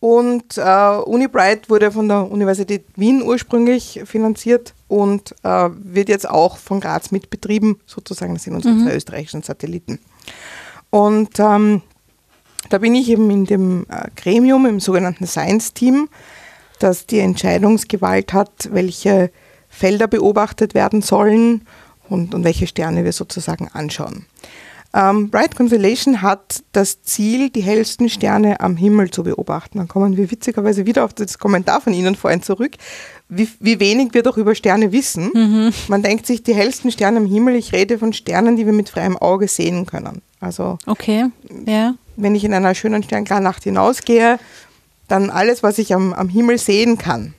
Und 0.00 0.56
äh, 0.56 0.96
Unibright 1.04 1.68
wurde 1.68 1.92
von 1.92 2.08
der 2.08 2.30
Universität 2.32 2.86
Wien 2.96 3.22
ursprünglich 3.22 4.00
finanziert 4.06 4.72
und 4.88 5.34
äh, 5.42 5.68
wird 5.74 6.08
jetzt 6.08 6.30
auch 6.30 6.56
von 6.56 6.80
Graz 6.80 7.10
mitbetrieben, 7.10 7.82
sozusagen. 7.84 8.32
Das 8.32 8.44
sind 8.44 8.54
unsere 8.54 8.76
mhm. 8.76 8.86
zwei 8.86 8.94
österreichischen 8.94 9.42
Satelliten. 9.42 9.98
Und 10.88 11.38
ähm, 11.38 11.82
da 12.68 12.78
bin 12.78 12.94
ich 12.94 13.08
eben 13.08 13.30
in 13.30 13.44
dem 13.44 13.86
äh, 13.88 14.08
Gremium, 14.16 14.66
im 14.66 14.80
sogenannten 14.80 15.26
Science-Team, 15.26 16.08
das 16.78 17.06
die 17.06 17.20
Entscheidungsgewalt 17.20 18.32
hat, 18.32 18.68
welche 18.72 19.30
Felder 19.68 20.06
beobachtet 20.06 20.74
werden 20.74 21.02
sollen 21.02 21.62
und, 22.08 22.34
und 22.34 22.44
welche 22.44 22.66
Sterne 22.66 23.04
wir 23.04 23.12
sozusagen 23.12 23.68
anschauen. 23.72 24.26
Ähm, 24.94 25.28
Bright 25.28 25.56
Constellation 25.56 26.22
hat 26.22 26.62
das 26.70 27.02
Ziel, 27.02 27.50
die 27.50 27.62
hellsten 27.62 28.08
Sterne 28.08 28.60
am 28.60 28.76
Himmel 28.76 29.10
zu 29.10 29.24
beobachten. 29.24 29.78
Dann 29.78 29.88
kommen 29.88 30.16
wir 30.16 30.30
witzigerweise 30.30 30.86
wieder 30.86 31.04
auf 31.04 31.12
das 31.12 31.38
Kommentar 31.40 31.80
von 31.80 31.92
Ihnen 31.92 32.14
vorhin 32.14 32.42
zurück, 32.42 32.76
wie, 33.28 33.48
wie 33.58 33.80
wenig 33.80 34.14
wir 34.14 34.22
doch 34.22 34.36
über 34.36 34.54
Sterne 34.54 34.92
wissen. 34.92 35.30
Mhm. 35.34 35.72
Man 35.88 36.02
denkt 36.02 36.26
sich, 36.26 36.44
die 36.44 36.54
hellsten 36.54 36.92
Sterne 36.92 37.16
am 37.16 37.26
Himmel, 37.26 37.56
ich 37.56 37.72
rede 37.72 37.98
von 37.98 38.12
Sternen, 38.12 38.56
die 38.56 38.66
wir 38.66 38.72
mit 38.72 38.88
freiem 38.88 39.16
Auge 39.16 39.48
sehen 39.48 39.84
können. 39.86 40.22
Also, 40.38 40.78
okay, 40.86 41.26
ja. 41.66 41.94
Wenn 42.16 42.34
ich 42.34 42.44
in 42.44 42.54
einer 42.54 42.74
schönen 42.74 43.02
sternklaren 43.02 43.44
Nacht 43.44 43.64
hinausgehe, 43.64 44.38
dann 45.08 45.30
alles, 45.30 45.62
was 45.62 45.78
ich 45.78 45.94
am, 45.94 46.12
am 46.12 46.28
Himmel 46.28 46.58
sehen 46.58 46.98
kann. 46.98 47.34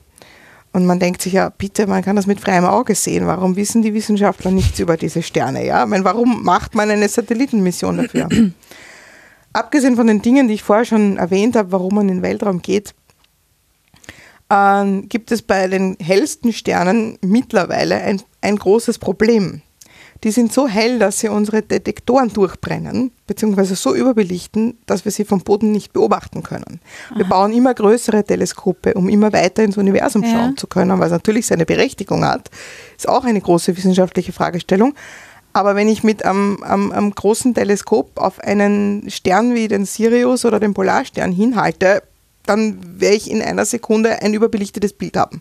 Und 0.72 0.84
man 0.84 1.00
denkt 1.00 1.22
sich 1.22 1.32
ja, 1.32 1.48
bitte, 1.48 1.86
man 1.86 2.02
kann 2.02 2.16
das 2.16 2.26
mit 2.26 2.40
freiem 2.40 2.66
Auge 2.66 2.94
sehen. 2.94 3.26
Warum 3.26 3.56
wissen 3.56 3.80
die 3.80 3.94
Wissenschaftler 3.94 4.50
nichts 4.50 4.78
über 4.78 4.96
diese 4.96 5.22
Sterne? 5.22 5.64
Ja? 5.64 5.84
Ich 5.84 5.88
meine, 5.88 6.04
warum 6.04 6.44
macht 6.44 6.74
man 6.74 6.90
eine 6.90 7.08
Satellitenmission 7.08 7.96
dafür? 7.96 8.28
Abgesehen 9.54 9.96
von 9.96 10.06
den 10.06 10.20
Dingen, 10.20 10.48
die 10.48 10.54
ich 10.54 10.62
vorher 10.62 10.84
schon 10.84 11.16
erwähnt 11.16 11.56
habe, 11.56 11.72
warum 11.72 11.94
man 11.94 12.08
in 12.08 12.16
den 12.16 12.22
Weltraum 12.22 12.60
geht, 12.60 12.94
äh, 14.50 15.00
gibt 15.02 15.32
es 15.32 15.40
bei 15.40 15.66
den 15.66 15.96
hellsten 15.98 16.52
Sternen 16.52 17.18
mittlerweile 17.22 17.96
ein, 18.02 18.20
ein 18.42 18.56
großes 18.56 18.98
Problem 18.98 19.62
die 20.26 20.32
sind 20.32 20.52
so 20.52 20.66
hell, 20.66 20.98
dass 20.98 21.20
sie 21.20 21.28
unsere 21.28 21.62
Detektoren 21.62 22.32
durchbrennen, 22.32 23.12
beziehungsweise 23.28 23.76
so 23.76 23.94
überbelichten, 23.94 24.76
dass 24.84 25.04
wir 25.04 25.12
sie 25.12 25.24
vom 25.24 25.42
Boden 25.42 25.70
nicht 25.70 25.92
beobachten 25.92 26.42
können. 26.42 26.80
Aha. 27.10 27.18
Wir 27.18 27.26
bauen 27.26 27.52
immer 27.52 27.72
größere 27.72 28.24
Teleskope, 28.24 28.94
um 28.94 29.08
immer 29.08 29.32
weiter 29.32 29.62
ins 29.62 29.76
Universum 29.76 30.24
ja. 30.24 30.30
schauen 30.30 30.56
zu 30.56 30.66
können, 30.66 30.98
was 30.98 31.12
natürlich 31.12 31.46
seine 31.46 31.64
Berechtigung 31.64 32.24
hat. 32.24 32.50
Ist 32.96 33.08
auch 33.08 33.24
eine 33.24 33.40
große 33.40 33.76
wissenschaftliche 33.76 34.32
Fragestellung. 34.32 34.94
Aber 35.52 35.76
wenn 35.76 35.86
ich 35.86 36.02
mit 36.02 36.24
einem, 36.24 36.60
einem, 36.64 36.90
einem 36.90 37.12
großen 37.12 37.54
Teleskop 37.54 38.18
auf 38.18 38.40
einen 38.40 39.08
Stern 39.08 39.54
wie 39.54 39.68
den 39.68 39.86
Sirius 39.86 40.44
oder 40.44 40.58
den 40.58 40.74
Polarstern 40.74 41.30
hinhalte, 41.30 42.02
dann 42.46 42.80
werde 43.00 43.14
ich 43.14 43.30
in 43.30 43.42
einer 43.42 43.64
Sekunde 43.64 44.20
ein 44.22 44.34
überbelichtetes 44.34 44.92
Bild 44.92 45.16
haben. 45.16 45.40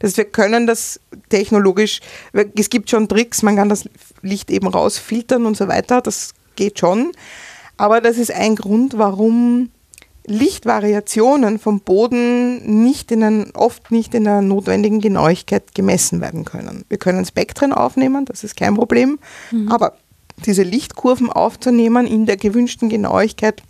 Das 0.00 0.16
wir 0.16 0.24
können 0.24 0.66
das 0.66 0.98
technologisch, 1.28 2.00
es 2.32 2.70
gibt 2.70 2.90
schon 2.90 3.06
Tricks, 3.06 3.42
man 3.42 3.56
kann 3.56 3.68
das 3.68 3.88
Licht 4.22 4.50
eben 4.50 4.68
rausfiltern 4.68 5.46
und 5.46 5.56
so 5.56 5.68
weiter, 5.68 6.00
das 6.00 6.34
geht 6.56 6.78
schon. 6.78 7.12
Aber 7.76 8.00
das 8.00 8.18
ist 8.18 8.32
ein 8.32 8.56
Grund, 8.56 8.98
warum 8.98 9.70
Lichtvariationen 10.26 11.58
vom 11.58 11.80
Boden 11.80 12.82
nicht 12.82 13.10
in 13.10 13.22
ein, 13.22 13.50
oft 13.54 13.90
nicht 13.90 14.14
in 14.14 14.24
der 14.24 14.42
notwendigen 14.42 15.00
Genauigkeit 15.00 15.74
gemessen 15.74 16.20
werden 16.20 16.44
können. 16.44 16.84
Wir 16.88 16.98
können 16.98 17.24
Spektren 17.24 17.72
aufnehmen, 17.72 18.26
das 18.26 18.44
ist 18.44 18.56
kein 18.56 18.74
Problem, 18.74 19.18
mhm. 19.50 19.72
aber 19.72 19.94
diese 20.46 20.62
Lichtkurven 20.62 21.30
aufzunehmen 21.30 22.06
in 22.06 22.26
der 22.26 22.36
gewünschten 22.36 22.88
Genauigkeit, 22.88 23.62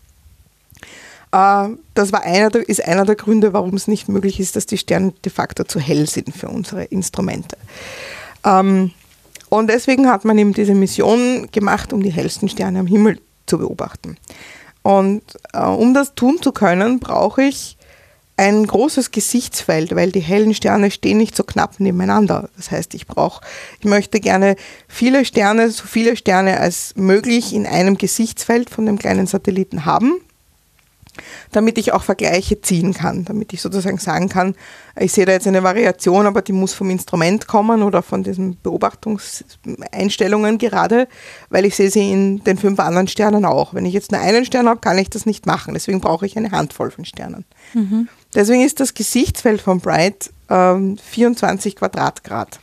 äh, 1.33 1.69
das 1.95 2.13
war 2.13 2.23
einer 2.23 2.51
der, 2.51 2.69
ist 2.69 2.85
einer 2.85 3.05
der 3.05 3.17
Gründe, 3.17 3.53
warum 3.53 3.75
es 3.75 3.89
nicht 3.89 4.09
möglich 4.09 4.41
ist, 4.41 4.57
dass 4.57 4.67
die 4.67 4.79
Sterne 4.79 5.13
de 5.25 5.33
facto 5.33 5.65
zu 5.65 5.79
hell 5.81 6.09
sind 6.09 6.35
für 6.35 6.49
unsere 6.49 6.85
Instrumente. 6.85 7.57
Ähm, 8.45 8.93
und 9.51 9.69
deswegen 9.69 10.09
hat 10.09 10.25
man 10.25 10.39
eben 10.39 10.55
diese 10.55 10.75
Mission 10.75 11.49
gemacht, 11.53 11.93
um 11.93 12.03
die 12.03 12.13
hellsten 12.13 12.49
Sterne 12.49 12.79
am 12.79 12.87
Himmel 12.87 13.21
zu 13.47 13.59
beobachten. 13.59 14.17
Und 14.83 15.23
äh, 15.53 15.61
um 15.61 15.93
das 15.93 16.15
tun 16.15 16.39
zu 16.41 16.53
können, 16.53 17.01
brauche 17.01 17.43
ich 17.43 17.77
ein 18.37 18.67
großes 18.67 19.11
Gesichtsfeld, 19.11 19.95
weil 19.95 20.13
die 20.13 20.21
hellen 20.21 20.55
Sterne 20.55 20.91
stehen 20.91 21.19
nicht 21.19 21.37
so 21.37 21.45
knapp 21.45 21.79
nebeneinander. 21.79 22.49
Das 22.57 22.71
heißt, 22.71 22.95
ich 22.95 23.07
brauche, 23.07 23.45
ich 23.81 23.85
möchte 23.85 24.19
gerne 24.19 24.57
viele 24.89 25.27
Sterne, 25.27 25.69
so 25.71 25.85
viele 25.85 26.17
Sterne 26.17 26.59
als 26.59 26.95
möglich 26.97 27.53
in 27.53 27.67
einem 27.67 27.99
Gesichtsfeld 27.99 28.71
von 28.71 28.87
dem 28.87 28.99
kleinen 28.99 29.27
Satelliten 29.27 29.85
haben 29.85 30.23
damit 31.53 31.79
ich 31.79 31.93
auch 31.93 32.03
Vergleiche 32.03 32.61
ziehen 32.61 32.95
kann, 32.95 33.25
damit 33.25 33.53
ich 33.53 33.61
sozusagen 33.63 33.99
sagen 33.99 34.29
kann, 34.29 34.55
ich 34.99 35.13
sehe 35.13 35.25
da 35.25 35.33
jetzt 35.33 35.47
eine 35.47 35.63
Variation, 35.63 36.27
aber 36.27 36.43
die 36.43 36.53
muss 36.53 36.73
vom 36.73 36.91
Instrument 36.91 37.47
kommen 37.47 37.83
oder 37.83 38.03
von 38.03 38.23
diesen 38.23 38.59
Beobachtungseinstellungen 38.61 40.59
gerade, 40.59 41.09
weil 41.49 41.65
ich 41.65 41.77
sehe 41.77 41.91
sie 41.91 42.11
in 42.11 42.45
den 42.45 42.59
fünf 42.59 42.79
anderen 42.81 43.09
Sternen 43.09 43.45
auch. 43.45 43.73
Wenn 43.75 43.87
ich 43.87 43.95
jetzt 43.95 44.13
nur 44.13 44.21
einen 44.21 44.45
Stern 44.45 44.69
habe, 44.69 44.81
kann 44.81 44.99
ich 44.99 45.11
das 45.11 45.27
nicht 45.27 45.47
machen. 45.47 45.75
Deswegen 45.75 46.01
brauche 46.01 46.27
ich 46.27 46.37
eine 46.37 46.51
Handvoll 46.51 46.91
von 46.91 47.05
Sternen. 47.05 47.45
Mhm. 47.75 48.09
Deswegen 48.35 48.63
ist 48.63 48.81
das 48.81 48.95
Gesichtsfeld 48.95 49.61
von 49.61 49.81
Bright 49.81 50.31
ähm, 50.49 50.99
24 50.99 51.77
Quadratgrad. 51.77 52.61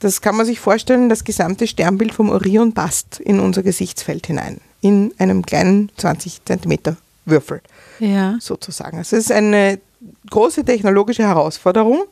Das 0.00 0.22
kann 0.22 0.36
man 0.36 0.46
sich 0.46 0.60
vorstellen, 0.60 1.10
das 1.10 1.24
gesamte 1.24 1.66
Sternbild 1.66 2.14
vom 2.14 2.30
Orion 2.30 2.72
passt 2.72 3.20
in 3.20 3.38
unser 3.38 3.62
Gesichtsfeld 3.62 4.26
hinein, 4.26 4.60
in 4.80 5.12
einem 5.18 5.44
kleinen 5.44 5.92
20 5.98 6.44
Zentimeter 6.46 6.96
Würfel. 7.26 7.60
Ja. 8.00 8.36
Sozusagen. 8.40 8.98
Es 8.98 9.12
ist 9.12 9.30
eine 9.30 9.80
große 10.30 10.64
technologische 10.64 11.22
Herausforderung. 11.22 12.04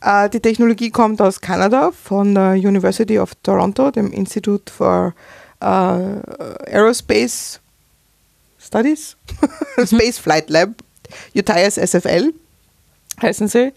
Äh, 0.00 0.28
die 0.30 0.40
Technologie 0.40 0.90
kommt 0.90 1.20
aus 1.20 1.40
Kanada 1.40 1.92
von 1.92 2.34
der 2.34 2.52
University 2.52 3.18
of 3.18 3.34
Toronto, 3.42 3.90
dem 3.90 4.12
Institute 4.12 4.72
for 4.72 5.14
uh, 5.62 6.20
Aerospace 6.66 7.60
Studies, 8.58 9.16
mhm. 9.76 9.86
Space 9.86 10.18
Flight 10.18 10.50
Lab, 10.50 10.70
UTIAS 11.34 11.76
SFL 11.76 12.32
heißen 13.22 13.48
sie. 13.48 13.72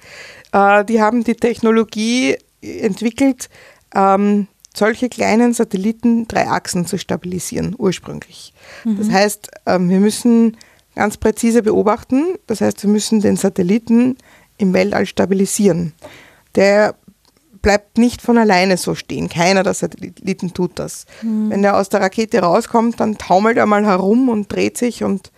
Uh, 0.56 0.84
die 0.84 1.02
haben 1.02 1.24
die 1.24 1.36
Technologie 1.36 2.38
entwickelt, 2.62 3.50
ähm, 3.94 4.48
solche 4.74 5.10
kleinen 5.10 5.54
Satelliten 5.54 6.28
drei 6.28 6.48
Achsen 6.48 6.86
zu 6.86 6.98
stabilisieren, 6.98 7.76
ursprünglich. 7.78 8.54
Mhm. 8.84 8.98
Das 8.98 9.10
heißt, 9.10 9.52
ähm, 9.66 9.90
wir 9.90 10.00
müssen 10.00 10.58
ganz 10.98 11.18
präzise 11.18 11.64
beobachten, 11.64 12.36
das 12.48 12.62
heißt, 12.62 12.84
wir 12.84 12.90
müssen 12.90 13.22
den 13.22 13.38
Satelliten 13.38 14.18
im 14.58 14.74
Weltall 14.74 15.06
stabilisieren. 15.06 15.94
Der 16.56 16.96
bleibt 17.62 17.98
nicht 17.98 18.22
von 18.22 18.38
alleine 18.38 18.78
so 18.78 18.96
stehen. 18.96 19.30
Keiner 19.30 19.64
der 19.64 19.74
Satelliten 19.74 20.54
tut 20.54 20.80
das. 20.80 21.06
Mhm. 21.22 21.50
Wenn 21.50 21.64
er 21.64 21.78
aus 21.78 21.90
der 21.90 22.02
Rakete 22.02 22.40
rauskommt, 22.40 23.00
dann 23.00 23.18
taumelt 23.18 23.58
er 23.58 23.66
mal 23.66 23.86
herum 23.86 24.30
und 24.30 24.52
dreht 24.52 24.78
sich 24.78 25.04
und 25.04 25.32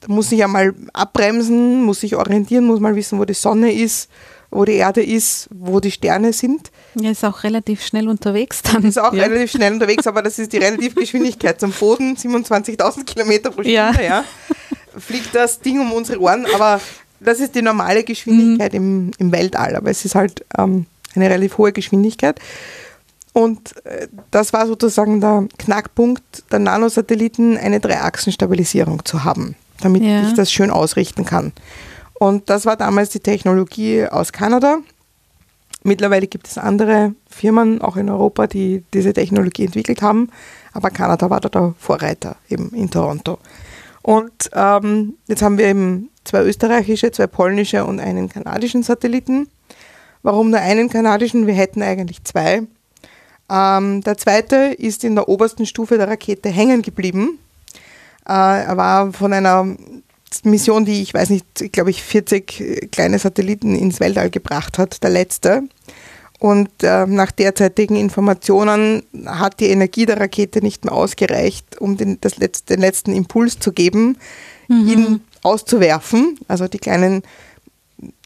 Da 0.00 0.12
muss 0.12 0.30
ich 0.32 0.38
ja 0.40 0.48
mal 0.48 0.74
abbremsen, 0.92 1.82
muss 1.82 2.00
sich 2.00 2.16
orientieren, 2.16 2.66
muss 2.66 2.80
mal 2.80 2.96
wissen, 2.96 3.18
wo 3.18 3.24
die 3.24 3.34
Sonne 3.34 3.72
ist, 3.72 4.08
wo 4.50 4.64
die 4.64 4.74
Erde 4.74 5.02
ist, 5.02 5.48
wo 5.54 5.80
die 5.80 5.90
Sterne 5.90 6.32
sind. 6.32 6.70
Ja, 6.94 7.10
ist 7.10 7.24
auch 7.24 7.44
relativ 7.44 7.84
schnell 7.84 8.08
unterwegs 8.08 8.62
dann. 8.62 8.84
Ist 8.84 8.98
auch 8.98 9.12
ja. 9.12 9.24
relativ 9.24 9.52
schnell 9.52 9.72
unterwegs, 9.72 10.06
aber 10.06 10.22
das 10.22 10.38
ist 10.38 10.52
die 10.52 10.58
Relativgeschwindigkeit 10.58 11.60
zum 11.60 11.72
Boden, 11.72 12.16
27.000 12.16 13.04
Kilometer 13.04 13.50
pro 13.50 13.62
Stunde, 13.62 13.72
ja. 13.72 13.92
ja. 14.00 14.24
Fliegt 14.98 15.34
das 15.34 15.60
Ding 15.60 15.80
um 15.80 15.92
unsere 15.92 16.20
Ohren, 16.20 16.46
aber 16.54 16.80
das 17.20 17.40
ist 17.40 17.54
die 17.54 17.62
normale 17.62 18.04
Geschwindigkeit 18.04 18.72
mhm. 18.72 18.78
im, 18.78 19.10
im 19.18 19.32
Weltall, 19.32 19.76
aber 19.76 19.90
es 19.90 20.04
ist 20.04 20.14
halt 20.14 20.44
ähm, 20.56 20.86
eine 21.14 21.30
relativ 21.30 21.58
hohe 21.58 21.72
Geschwindigkeit. 21.72 22.40
Und 23.32 23.74
äh, 23.84 24.08
das 24.30 24.52
war 24.52 24.66
sozusagen 24.66 25.20
der 25.20 25.46
Knackpunkt 25.58 26.22
der 26.50 26.58
Nanosatelliten, 26.58 27.58
eine 27.58 27.80
Dreiachsenstabilisierung 27.80 29.04
zu 29.04 29.24
haben, 29.24 29.56
damit 29.80 30.02
ja. 30.02 30.26
ich 30.26 30.34
das 30.34 30.50
schön 30.50 30.70
ausrichten 30.70 31.24
kann. 31.24 31.52
Und 32.14 32.48
das 32.48 32.64
war 32.64 32.76
damals 32.76 33.10
die 33.10 33.20
Technologie 33.20 34.06
aus 34.06 34.32
Kanada. 34.32 34.78
Mittlerweile 35.82 36.26
gibt 36.26 36.48
es 36.48 36.58
andere 36.58 37.14
Firmen, 37.28 37.80
auch 37.82 37.96
in 37.96 38.08
Europa, 38.08 38.46
die 38.46 38.82
diese 38.94 39.12
Technologie 39.12 39.66
entwickelt 39.66 40.00
haben. 40.02 40.30
Aber 40.72 40.90
Kanada 40.90 41.30
war 41.30 41.40
da 41.40 41.48
der 41.48 41.74
Vorreiter 41.78 42.36
eben 42.48 42.70
in 42.70 42.90
Toronto. 42.90 43.38
Und 44.06 44.50
ähm, 44.52 45.14
jetzt 45.26 45.42
haben 45.42 45.58
wir 45.58 45.66
eben 45.66 46.10
zwei 46.22 46.44
österreichische, 46.44 47.10
zwei 47.10 47.26
polnische 47.26 47.84
und 47.84 47.98
einen 47.98 48.28
kanadischen 48.28 48.84
Satelliten. 48.84 49.48
Warum 50.22 50.50
nur 50.50 50.60
einen 50.60 50.88
kanadischen? 50.88 51.48
Wir 51.48 51.54
hätten 51.54 51.82
eigentlich 51.82 52.22
zwei. 52.22 52.62
Ähm, 53.50 54.02
der 54.02 54.16
zweite 54.16 54.76
ist 54.78 55.02
in 55.02 55.16
der 55.16 55.28
obersten 55.28 55.66
Stufe 55.66 55.98
der 55.98 56.06
Rakete 56.06 56.50
hängen 56.50 56.82
geblieben. 56.82 57.40
Äh, 58.28 58.62
er 58.62 58.76
war 58.76 59.12
von 59.12 59.32
einer 59.32 59.74
Mission, 60.44 60.84
die 60.84 61.02
ich 61.02 61.12
weiß 61.12 61.30
nicht, 61.30 61.72
glaube 61.72 61.90
ich, 61.90 62.00
40 62.00 62.92
kleine 62.92 63.18
Satelliten 63.18 63.74
ins 63.74 63.98
Weltall 63.98 64.30
gebracht 64.30 64.78
hat, 64.78 65.02
der 65.02 65.10
letzte. 65.10 65.64
Und 66.38 66.68
äh, 66.82 67.06
nach 67.06 67.30
derzeitigen 67.30 67.96
Informationen 67.96 69.02
hat 69.24 69.60
die 69.60 69.68
Energie 69.68 70.06
der 70.06 70.20
Rakete 70.20 70.60
nicht 70.60 70.84
mehr 70.84 70.94
ausgereicht, 70.94 71.80
um 71.80 71.96
den, 71.96 72.18
letzte, 72.36 72.74
den 72.74 72.80
letzten 72.80 73.12
Impuls 73.12 73.58
zu 73.58 73.72
geben, 73.72 74.18
mhm. 74.68 74.88
ihn 74.88 75.20
auszuwerfen. 75.42 76.38
Also 76.48 76.68
die 76.68 76.78
kleinen 76.78 77.22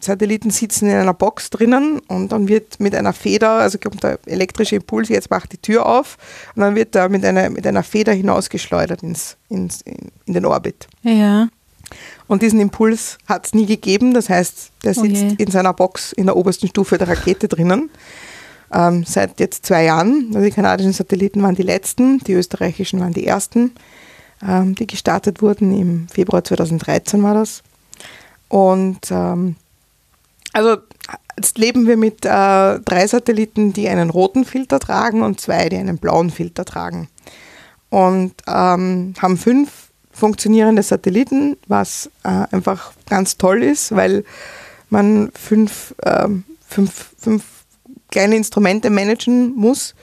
Satelliten 0.01 0.51
sitzen 0.51 0.89
in 0.89 0.97
einer 0.97 1.15
Box 1.15 1.51
drinnen 1.51 2.01
und 2.09 2.33
dann 2.33 2.49
wird 2.49 2.81
mit 2.81 2.95
einer 2.95 3.13
Feder, 3.13 3.51
also 3.51 3.79
kommt 3.79 4.03
der 4.03 4.19
elektrische 4.27 4.77
Impuls, 4.77 5.09
jetzt 5.09 5.31
macht 5.31 5.53
die 5.53 5.59
Tür 5.59 5.87
auf 5.87 6.19
und 6.57 6.63
dann 6.63 6.75
wird 6.75 6.97
er 6.97 7.09
mit 7.09 7.25
einer, 7.25 7.51
mit 7.51 7.67
einer 7.67 7.85
Feder 7.85 8.13
hinausgeschleudert 8.13 9.03
ins, 9.03 9.37
ins, 9.49 9.83
in, 9.83 10.11
in 10.27 10.35
den 10.35 10.47
Orbit. 10.47 10.89
Ja. 11.03 11.49
Und 12.31 12.43
diesen 12.43 12.61
Impuls 12.61 13.19
hat 13.27 13.47
es 13.47 13.55
nie 13.55 13.67
gegeben. 13.67 14.15
Das 14.15 14.29
heißt, 14.29 14.71
der 14.85 14.97
oh 14.97 15.03
sitzt 15.03 15.25
oh 15.33 15.35
in 15.37 15.51
seiner 15.51 15.75
Box 15.75 16.13
in 16.13 16.27
der 16.27 16.37
obersten 16.37 16.69
Stufe 16.69 16.97
der 16.97 17.09
Rakete 17.09 17.49
drinnen. 17.49 17.91
Ähm, 18.73 19.03
seit 19.05 19.41
jetzt 19.41 19.67
zwei 19.67 19.83
Jahren. 19.83 20.27
Also 20.29 20.43
die 20.43 20.53
kanadischen 20.53 20.93
Satelliten 20.93 21.43
waren 21.43 21.57
die 21.57 21.65
letzten, 21.65 22.21
die 22.21 22.35
österreichischen 22.35 23.01
waren 23.01 23.13
die 23.13 23.27
ersten, 23.27 23.73
ähm, 24.47 24.77
die 24.77 24.87
gestartet 24.87 25.43
wurden. 25.43 25.77
Im 25.77 26.07
Februar 26.07 26.45
2013 26.45 27.21
war 27.25 27.35
das. 27.35 27.65
Und 28.49 29.11
ähm, 29.11 29.57
also 30.53 30.77
jetzt 31.37 31.59
leben 31.59 31.89
wir 31.89 31.97
mit 31.97 32.25
äh, 32.25 32.29
drei 32.79 33.09
Satelliten, 33.09 33.73
die 33.73 33.89
einen 33.89 34.09
roten 34.09 34.45
Filter 34.45 34.79
tragen 34.79 35.23
und 35.23 35.41
zwei, 35.41 35.69
die 35.69 35.79
einen 35.79 35.99
blauen 35.99 36.31
Filter 36.31 36.65
tragen. 36.65 37.09
Und 37.89 38.35
ähm, 38.47 39.15
haben 39.21 39.37
fünf 39.37 39.90
funktionierende 40.13 40.83
Satelliten, 40.83 41.57
was 41.67 42.11
äh, 42.25 42.47
einfach 42.51 42.93
ganz 43.09 43.37
toll 43.37 43.63
ist, 43.63 43.95
weil 43.95 44.25
man 44.91 45.31
fünf, 45.35 45.95
äh, 46.03 46.29
fünf, 46.67 47.15
fünf 47.19 47.45
kleine 48.11 48.37
Instrumente 48.37 48.91
managen 48.91 49.55
muss. 49.55 49.95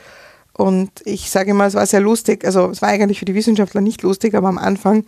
Und 0.53 0.89
ich 1.05 1.29
sage 1.29 1.51
immer, 1.51 1.67
es 1.67 1.75
war 1.75 1.85
sehr 1.85 1.99
lustig, 1.99 2.43
also 2.43 2.69
es 2.71 2.81
war 2.81 2.89
eigentlich 2.89 3.19
für 3.19 3.25
die 3.25 3.35
Wissenschaftler 3.35 3.81
nicht 3.81 4.01
lustig, 4.01 4.33
aber 4.33 4.47
am 4.47 4.57
Anfang, 4.57 5.05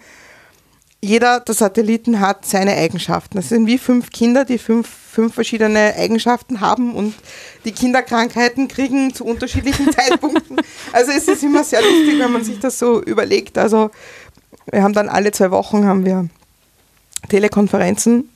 jeder 1.01 1.39
der 1.39 1.55
Satelliten 1.55 2.19
hat 2.19 2.45
seine 2.45 2.75
Eigenschaften. 2.75 3.37
Das 3.37 3.49
sind 3.49 3.65
wie 3.67 3.77
fünf 3.77 4.11
Kinder, 4.11 4.43
die 4.43 4.57
fünf, 4.57 4.87
fünf 4.87 5.33
verschiedene 5.33 5.95
Eigenschaften 5.97 6.59
haben 6.59 6.93
und 6.93 7.15
die 7.63 7.71
Kinderkrankheiten 7.71 8.67
kriegen 8.67 9.13
zu 9.13 9.25
unterschiedlichen 9.25 9.91
Zeitpunkten. 9.91 10.57
Also 10.91 11.11
es 11.13 11.27
ist 11.27 11.41
immer 11.41 11.63
sehr 11.63 11.81
lustig, 11.81 12.19
wenn 12.19 12.31
man 12.31 12.43
sich 12.43 12.59
das 12.59 12.77
so 12.77 13.01
überlegt. 13.01 13.57
Also 13.57 13.91
wir 14.71 14.83
haben 14.83 14.93
dann 14.93 15.09
alle 15.09 15.31
zwei 15.31 15.51
Wochen 15.51 15.85
haben 15.85 16.05
wir 16.05 16.27
Telekonferenzen, 17.27 18.29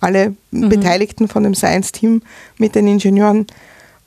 alle 0.00 0.34
mhm. 0.50 0.68
Beteiligten 0.68 1.28
von 1.28 1.42
dem 1.42 1.54
Science-Team 1.54 2.22
mit 2.58 2.74
den 2.74 2.86
Ingenieuren. 2.86 3.46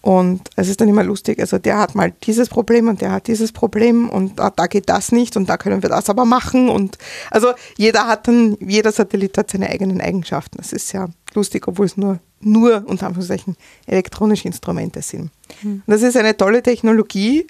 Und 0.01 0.51
es 0.55 0.69
ist 0.69 0.81
dann 0.81 0.87
immer 0.87 1.03
lustig, 1.03 1.39
also 1.39 1.57
der 1.57 1.79
hat 1.79 1.95
mal 1.95 2.13
dieses 2.23 2.47
Problem 2.47 2.87
und 2.89 3.01
der 3.01 3.11
hat 3.11 3.25
dieses 3.25 3.51
Problem 3.51 4.07
und 4.07 4.37
da, 4.37 4.51
da, 4.51 4.67
geht 4.67 4.87
das 4.87 5.11
nicht 5.11 5.35
und 5.35 5.49
da 5.49 5.57
können 5.57 5.81
wir 5.81 5.89
das 5.89 6.11
aber 6.11 6.25
machen. 6.25 6.69
Und 6.69 6.99
also 7.31 7.53
jeder 7.75 8.05
hat 8.05 8.27
dann, 8.27 8.55
jeder 8.59 8.91
Satellit 8.91 9.35
hat 9.35 9.49
seine 9.49 9.67
eigenen 9.67 10.01
Eigenschaften. 10.01 10.57
Das 10.57 10.73
ist 10.73 10.93
ja 10.93 11.07
lustig, 11.33 11.67
obwohl 11.67 11.87
es 11.87 11.97
nur, 11.97 12.19
nur 12.39 12.83
unter 12.85 13.07
Anführungszeichen 13.07 13.55
elektronische 13.87 14.47
Instrumente 14.47 15.01
sind. 15.01 15.31
Mhm. 15.63 15.81
Das 15.87 16.03
ist 16.03 16.15
eine 16.15 16.37
tolle 16.37 16.61
Technologie, 16.61 17.47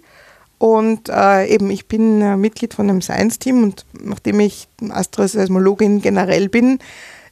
und 0.57 1.09
äh, 1.09 1.47
eben, 1.47 1.69
ich 1.69 1.87
bin 1.87 2.21
äh, 2.21 2.37
Mitglied 2.37 2.73
von 2.73 2.89
einem 2.89 3.01
Science-Team 3.01 3.63
und 3.63 3.85
nachdem 4.01 4.39
ich 4.39 4.67
Astroseismologin 4.89 6.01
generell 6.01 6.47
bin, 6.49 6.79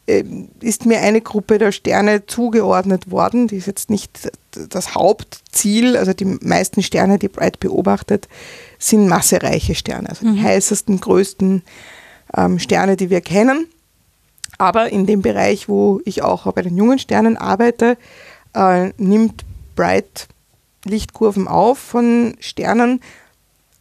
äh, 0.05 0.23
ist 0.59 0.85
mir 0.85 0.99
eine 0.99 1.21
Gruppe 1.21 1.57
der 1.57 1.71
Sterne 1.71 2.25
zugeordnet 2.25 3.09
worden. 3.09 3.47
Die 3.47 3.55
ist 3.55 3.67
jetzt 3.67 3.89
nicht 3.89 4.29
das 4.51 4.95
Hauptziel. 4.95 5.95
Also 5.95 6.13
die 6.13 6.25
meisten 6.25 6.83
Sterne, 6.83 7.17
die 7.17 7.29
Bright 7.29 7.61
beobachtet, 7.61 8.27
sind 8.77 9.07
massereiche 9.07 9.75
Sterne, 9.75 10.09
also 10.09 10.25
mhm. 10.25 10.35
die 10.35 10.43
heißesten, 10.43 10.99
größten 10.99 11.63
ähm, 12.35 12.59
Sterne, 12.59 12.97
die 12.97 13.09
wir 13.09 13.21
kennen. 13.21 13.67
Aber 14.57 14.89
in 14.89 15.05
dem 15.05 15.21
Bereich, 15.21 15.69
wo 15.69 16.01
ich 16.03 16.21
auch 16.21 16.51
bei 16.51 16.61
den 16.61 16.75
jungen 16.75 16.99
Sternen 16.99 17.37
arbeite, 17.37 17.97
äh, 18.53 18.91
nimmt 18.97 19.45
Bright 19.75 20.27
Lichtkurven 20.85 21.47
auf 21.47 21.77
von 21.77 22.35
Sternen, 22.39 23.01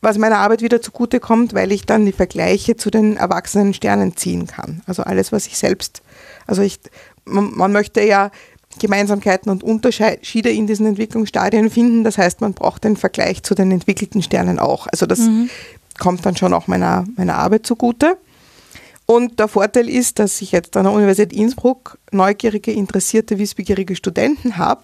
was 0.00 0.18
meiner 0.18 0.38
Arbeit 0.38 0.62
wieder 0.62 0.82
zugute 0.82 1.20
kommt, 1.20 1.54
weil 1.54 1.72
ich 1.72 1.86
dann 1.86 2.04
die 2.06 2.12
Vergleiche 2.12 2.76
zu 2.76 2.90
den 2.90 3.16
erwachsenen 3.16 3.72
Sternen 3.72 4.16
ziehen 4.16 4.46
kann. 4.46 4.82
Also 4.86 5.02
alles, 5.04 5.30
was 5.32 5.46
ich 5.46 5.56
selbst, 5.56 6.02
also 6.46 6.62
ich, 6.62 6.80
man, 7.24 7.54
man 7.54 7.72
möchte 7.72 8.02
ja 8.02 8.30
Gemeinsamkeiten 8.78 9.50
und 9.50 9.62
Unterschiede 9.62 10.50
in 10.50 10.66
diesen 10.66 10.86
Entwicklungsstadien 10.86 11.70
finden. 11.70 12.04
Das 12.04 12.18
heißt, 12.18 12.40
man 12.40 12.54
braucht 12.54 12.84
den 12.84 12.96
Vergleich 12.96 13.42
zu 13.42 13.54
den 13.54 13.70
entwickelten 13.70 14.22
Sternen 14.22 14.58
auch. 14.58 14.86
Also 14.86 15.06
das 15.06 15.20
mhm. 15.20 15.50
kommt 15.98 16.24
dann 16.24 16.36
schon 16.36 16.54
auch 16.54 16.66
meiner, 16.66 17.04
meiner 17.16 17.36
Arbeit 17.36 17.66
zugute. 17.66 18.16
Und 19.04 19.40
der 19.40 19.48
Vorteil 19.48 19.88
ist, 19.88 20.18
dass 20.18 20.40
ich 20.40 20.52
jetzt 20.52 20.76
an 20.76 20.84
der 20.84 20.92
Universität 20.92 21.36
Innsbruck 21.38 21.98
neugierige, 22.12 22.72
interessierte, 22.72 23.38
wissbegierige 23.38 23.96
Studenten 23.96 24.56
habe, 24.56 24.82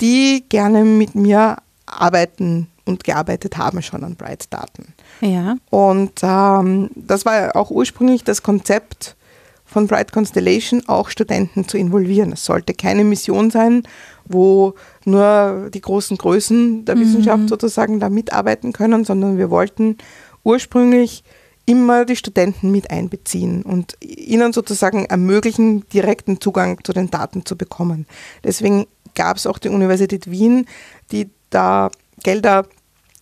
die 0.00 0.44
gerne 0.48 0.84
mit 0.84 1.14
mir 1.14 1.56
arbeiten 1.86 2.68
und 2.84 3.04
gearbeitet 3.04 3.56
haben 3.56 3.82
schon 3.82 4.02
an 4.02 4.16
Bright-Daten. 4.16 4.94
Ja. 5.20 5.56
Und 5.70 6.12
ähm, 6.22 6.90
das 6.96 7.24
war 7.24 7.54
auch 7.54 7.70
ursprünglich 7.70 8.24
das 8.24 8.42
Konzept 8.42 9.16
von 9.64 9.86
Bright 9.86 10.12
Constellation, 10.12 10.82
auch 10.86 11.08
Studenten 11.08 11.66
zu 11.66 11.78
involvieren. 11.78 12.32
Es 12.32 12.44
sollte 12.44 12.74
keine 12.74 13.04
Mission 13.04 13.50
sein, 13.50 13.84
wo 14.26 14.74
nur 15.04 15.70
die 15.72 15.80
großen 15.80 16.18
Größen 16.18 16.84
der 16.84 16.96
mhm. 16.96 17.00
Wissenschaft 17.00 17.48
sozusagen 17.48 17.98
da 17.98 18.08
mitarbeiten 18.08 18.72
können, 18.72 19.04
sondern 19.04 19.38
wir 19.38 19.50
wollten 19.50 19.96
ursprünglich 20.44 21.24
immer 21.64 22.04
die 22.04 22.16
Studenten 22.16 22.72
mit 22.72 22.90
einbeziehen 22.90 23.62
und 23.62 23.96
ihnen 24.00 24.52
sozusagen 24.52 25.04
ermöglichen, 25.06 25.88
direkten 25.90 26.40
Zugang 26.40 26.82
zu 26.82 26.92
den 26.92 27.10
Daten 27.10 27.46
zu 27.46 27.56
bekommen. 27.56 28.06
Deswegen 28.42 28.86
gab 29.14 29.36
es 29.36 29.46
auch 29.46 29.58
die 29.58 29.68
Universität 29.68 30.30
Wien, 30.30 30.66
die 31.10 31.30
da 31.50 31.90
Gelder 32.22 32.64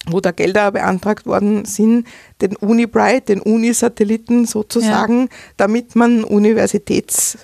wo 0.07 0.21
da 0.21 0.31
Gelder 0.31 0.73
beantragt 0.73 1.27
worden 1.27 1.65
sind, 1.65 2.07
den 2.41 2.57
Unibright, 2.57 3.29
den 3.29 3.41
Unisatelliten 3.41 4.47
sozusagen, 4.47 5.23
ja. 5.23 5.29
damit 5.57 5.95
man 5.95 6.25
Universitäts, 6.25 7.39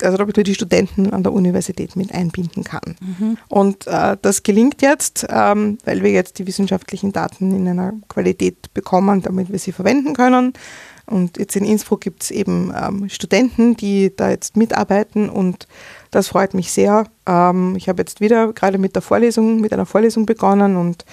also 0.00 0.16
damit 0.16 0.36
man 0.36 0.44
die 0.44 0.54
Studenten 0.54 1.10
an 1.12 1.24
der 1.24 1.32
Universität 1.32 1.96
mit 1.96 2.12
einbinden 2.14 2.62
kann. 2.62 2.96
Mhm. 3.00 3.36
Und 3.48 3.86
äh, 3.88 4.16
das 4.22 4.44
gelingt 4.44 4.80
jetzt, 4.80 5.26
ähm, 5.28 5.78
weil 5.84 6.02
wir 6.02 6.12
jetzt 6.12 6.38
die 6.38 6.46
wissenschaftlichen 6.46 7.12
Daten 7.12 7.52
in 7.52 7.66
einer 7.66 7.94
Qualität 8.08 8.72
bekommen, 8.74 9.22
damit 9.22 9.50
wir 9.50 9.58
sie 9.58 9.72
verwenden 9.72 10.14
können. 10.14 10.52
Und 11.06 11.38
jetzt 11.38 11.56
in 11.56 11.64
Innsbruck 11.64 12.02
gibt 12.02 12.22
es 12.22 12.30
eben 12.30 12.72
ähm, 12.80 13.08
Studenten, 13.08 13.76
die 13.76 14.14
da 14.14 14.30
jetzt 14.30 14.56
mitarbeiten 14.56 15.30
und 15.30 15.66
das 16.10 16.28
freut 16.28 16.54
mich 16.54 16.70
sehr. 16.70 17.06
Ähm, 17.28 17.76
ich 17.76 17.88
habe 17.88 18.00
jetzt 18.00 18.20
wieder 18.20 18.52
gerade 18.54 18.78
mit 18.78 18.94
der 18.94 19.02
Vorlesung, 19.02 19.60
mit 19.60 19.72
einer 19.72 19.84
Vorlesung 19.84 20.24
begonnen 20.24 20.76
und 20.76 21.04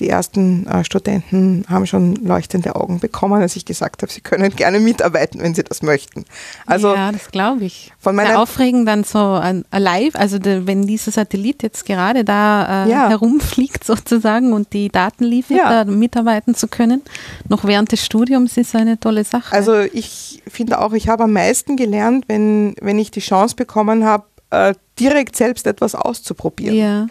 die 0.00 0.08
ersten 0.08 0.66
äh, 0.66 0.84
Studenten 0.84 1.64
haben 1.68 1.86
schon 1.86 2.16
leuchtende 2.16 2.76
Augen 2.76 3.00
bekommen, 3.00 3.40
als 3.40 3.56
ich 3.56 3.64
gesagt 3.64 4.02
habe, 4.02 4.12
sie 4.12 4.20
können 4.20 4.54
gerne 4.54 4.80
mitarbeiten, 4.80 5.40
wenn 5.40 5.54
sie 5.54 5.64
das 5.64 5.82
möchten. 5.82 6.26
Also 6.66 6.94
ja, 6.94 7.10
das 7.10 7.30
glaube 7.30 7.64
ich. 7.64 7.92
Von 7.98 8.14
meiner 8.14 8.30
Sehr 8.30 8.40
aufregend 8.40 8.86
dann 8.86 9.04
so 9.04 9.18
ein, 9.18 9.64
live, 9.72 10.14
also 10.14 10.38
de, 10.38 10.66
wenn 10.66 10.86
dieser 10.86 11.10
Satellit 11.10 11.62
jetzt 11.62 11.86
gerade 11.86 12.24
da 12.24 12.84
äh, 12.84 12.90
ja. 12.90 13.08
herumfliegt 13.08 13.84
sozusagen 13.84 14.52
und 14.52 14.72
die 14.74 14.90
Daten 14.90 15.24
liefert, 15.24 15.56
ja. 15.56 15.84
da 15.84 15.90
mitarbeiten 15.90 16.54
zu 16.54 16.68
können, 16.68 17.02
noch 17.48 17.64
während 17.64 17.92
des 17.92 18.04
Studiums 18.04 18.58
ist 18.58 18.76
eine 18.76 19.00
tolle 19.00 19.24
Sache. 19.24 19.54
Also 19.54 19.80
ich 19.80 20.42
finde 20.46 20.80
auch, 20.80 20.92
ich 20.92 21.08
habe 21.08 21.24
am 21.24 21.32
meisten 21.32 21.76
gelernt, 21.76 22.24
wenn, 22.28 22.74
wenn 22.80 22.98
ich 22.98 23.10
die 23.10 23.20
Chance 23.20 23.56
bekommen 23.56 24.04
habe, 24.04 24.24
äh, 24.50 24.74
direkt 24.98 25.36
selbst 25.36 25.66
etwas 25.66 25.94
auszuprobieren. 25.94 26.76
Ja. 26.76 27.06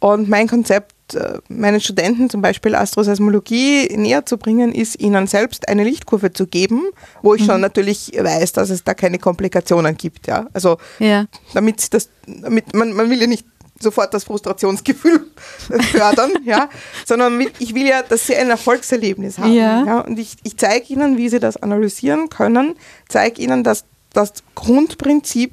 Und 0.00 0.28
mein 0.28 0.48
Konzept, 0.48 1.14
äh, 1.14 1.38
meinen 1.48 1.80
Studenten 1.80 2.28
zum 2.28 2.42
Beispiel 2.42 2.74
Astroseismologie 2.74 3.96
näher 3.96 4.26
zu 4.26 4.36
bringen, 4.36 4.72
ist, 4.72 5.00
ihnen 5.00 5.26
selbst 5.26 5.68
eine 5.68 5.84
Lichtkurve 5.84 6.32
zu 6.32 6.46
geben, 6.46 6.82
wo 7.22 7.34
ich 7.34 7.42
mhm. 7.42 7.46
schon 7.46 7.60
natürlich 7.62 8.12
weiß, 8.14 8.52
dass 8.52 8.70
es 8.70 8.84
da 8.84 8.92
keine 8.92 9.18
Komplikationen 9.18 9.96
gibt. 9.96 10.26
Ja? 10.26 10.46
Also 10.52 10.76
ja. 10.98 11.24
damit 11.54 11.80
sie 11.80 11.90
das, 11.90 12.10
damit 12.26 12.74
man, 12.74 12.92
man 12.92 13.08
will 13.08 13.20
ja 13.20 13.26
nicht 13.26 13.46
sofort 13.80 14.12
das 14.12 14.24
Frustrationsgefühl 14.24 15.26
fördern, 15.92 16.32
ja, 16.44 16.68
sondern 17.06 17.40
ich 17.58 17.74
will 17.74 17.86
ja, 17.86 18.02
dass 18.02 18.26
sie 18.26 18.36
ein 18.36 18.50
Erfolgserlebnis 18.50 19.38
haben. 19.38 19.52
Ja. 19.52 19.84
ja 19.84 20.00
und 20.00 20.18
ich, 20.18 20.36
ich 20.42 20.56
zeige 20.56 20.92
ihnen, 20.92 21.16
wie 21.16 21.28
sie 21.28 21.40
das 21.40 21.56
analysieren 21.56 22.28
können, 22.28 22.74
zeige 23.08 23.42
ihnen, 23.42 23.64
dass 23.64 23.84
das 24.12 24.32
Grundprinzip 24.54 25.52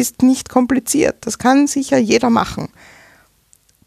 ist 0.00 0.22
nicht 0.22 0.48
kompliziert. 0.48 1.16
Das 1.20 1.38
kann 1.38 1.66
sicher 1.66 1.98
jeder 1.98 2.30
machen. 2.30 2.68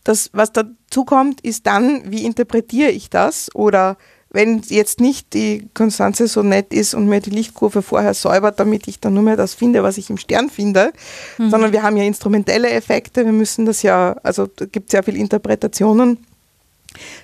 Das, 0.03 0.29
was 0.33 0.51
dazu 0.51 1.05
kommt, 1.05 1.41
ist 1.41 1.65
dann, 1.65 2.11
wie 2.11 2.25
interpretiere 2.25 2.91
ich 2.91 3.09
das? 3.09 3.53
Oder 3.55 3.97
wenn 4.29 4.61
jetzt 4.67 4.99
nicht 4.99 5.33
die 5.33 5.69
Konstanze 5.73 6.27
so 6.27 6.43
nett 6.43 6.73
ist 6.73 6.93
und 6.93 7.07
mir 7.07 7.21
die 7.21 7.29
Lichtkurve 7.29 7.81
vorher 7.81 8.13
säubert, 8.13 8.59
damit 8.59 8.87
ich 8.87 8.99
dann 8.99 9.13
nur 9.13 9.23
mehr 9.23 9.37
das 9.37 9.53
finde, 9.53 9.83
was 9.83 9.97
ich 9.97 10.09
im 10.09 10.17
Stern 10.17 10.49
finde, 10.49 10.91
mhm. 11.37 11.49
sondern 11.51 11.71
wir 11.71 11.83
haben 11.83 11.97
ja 11.97 12.03
instrumentelle 12.03 12.69
Effekte, 12.69 13.25
wir 13.25 13.31
müssen 13.31 13.65
das 13.65 13.83
ja, 13.83 14.17
also 14.23 14.47
da 14.47 14.65
gibt 14.65 14.87
es 14.87 14.91
sehr 14.91 15.03
viele 15.03 15.19
Interpretationen, 15.19 16.17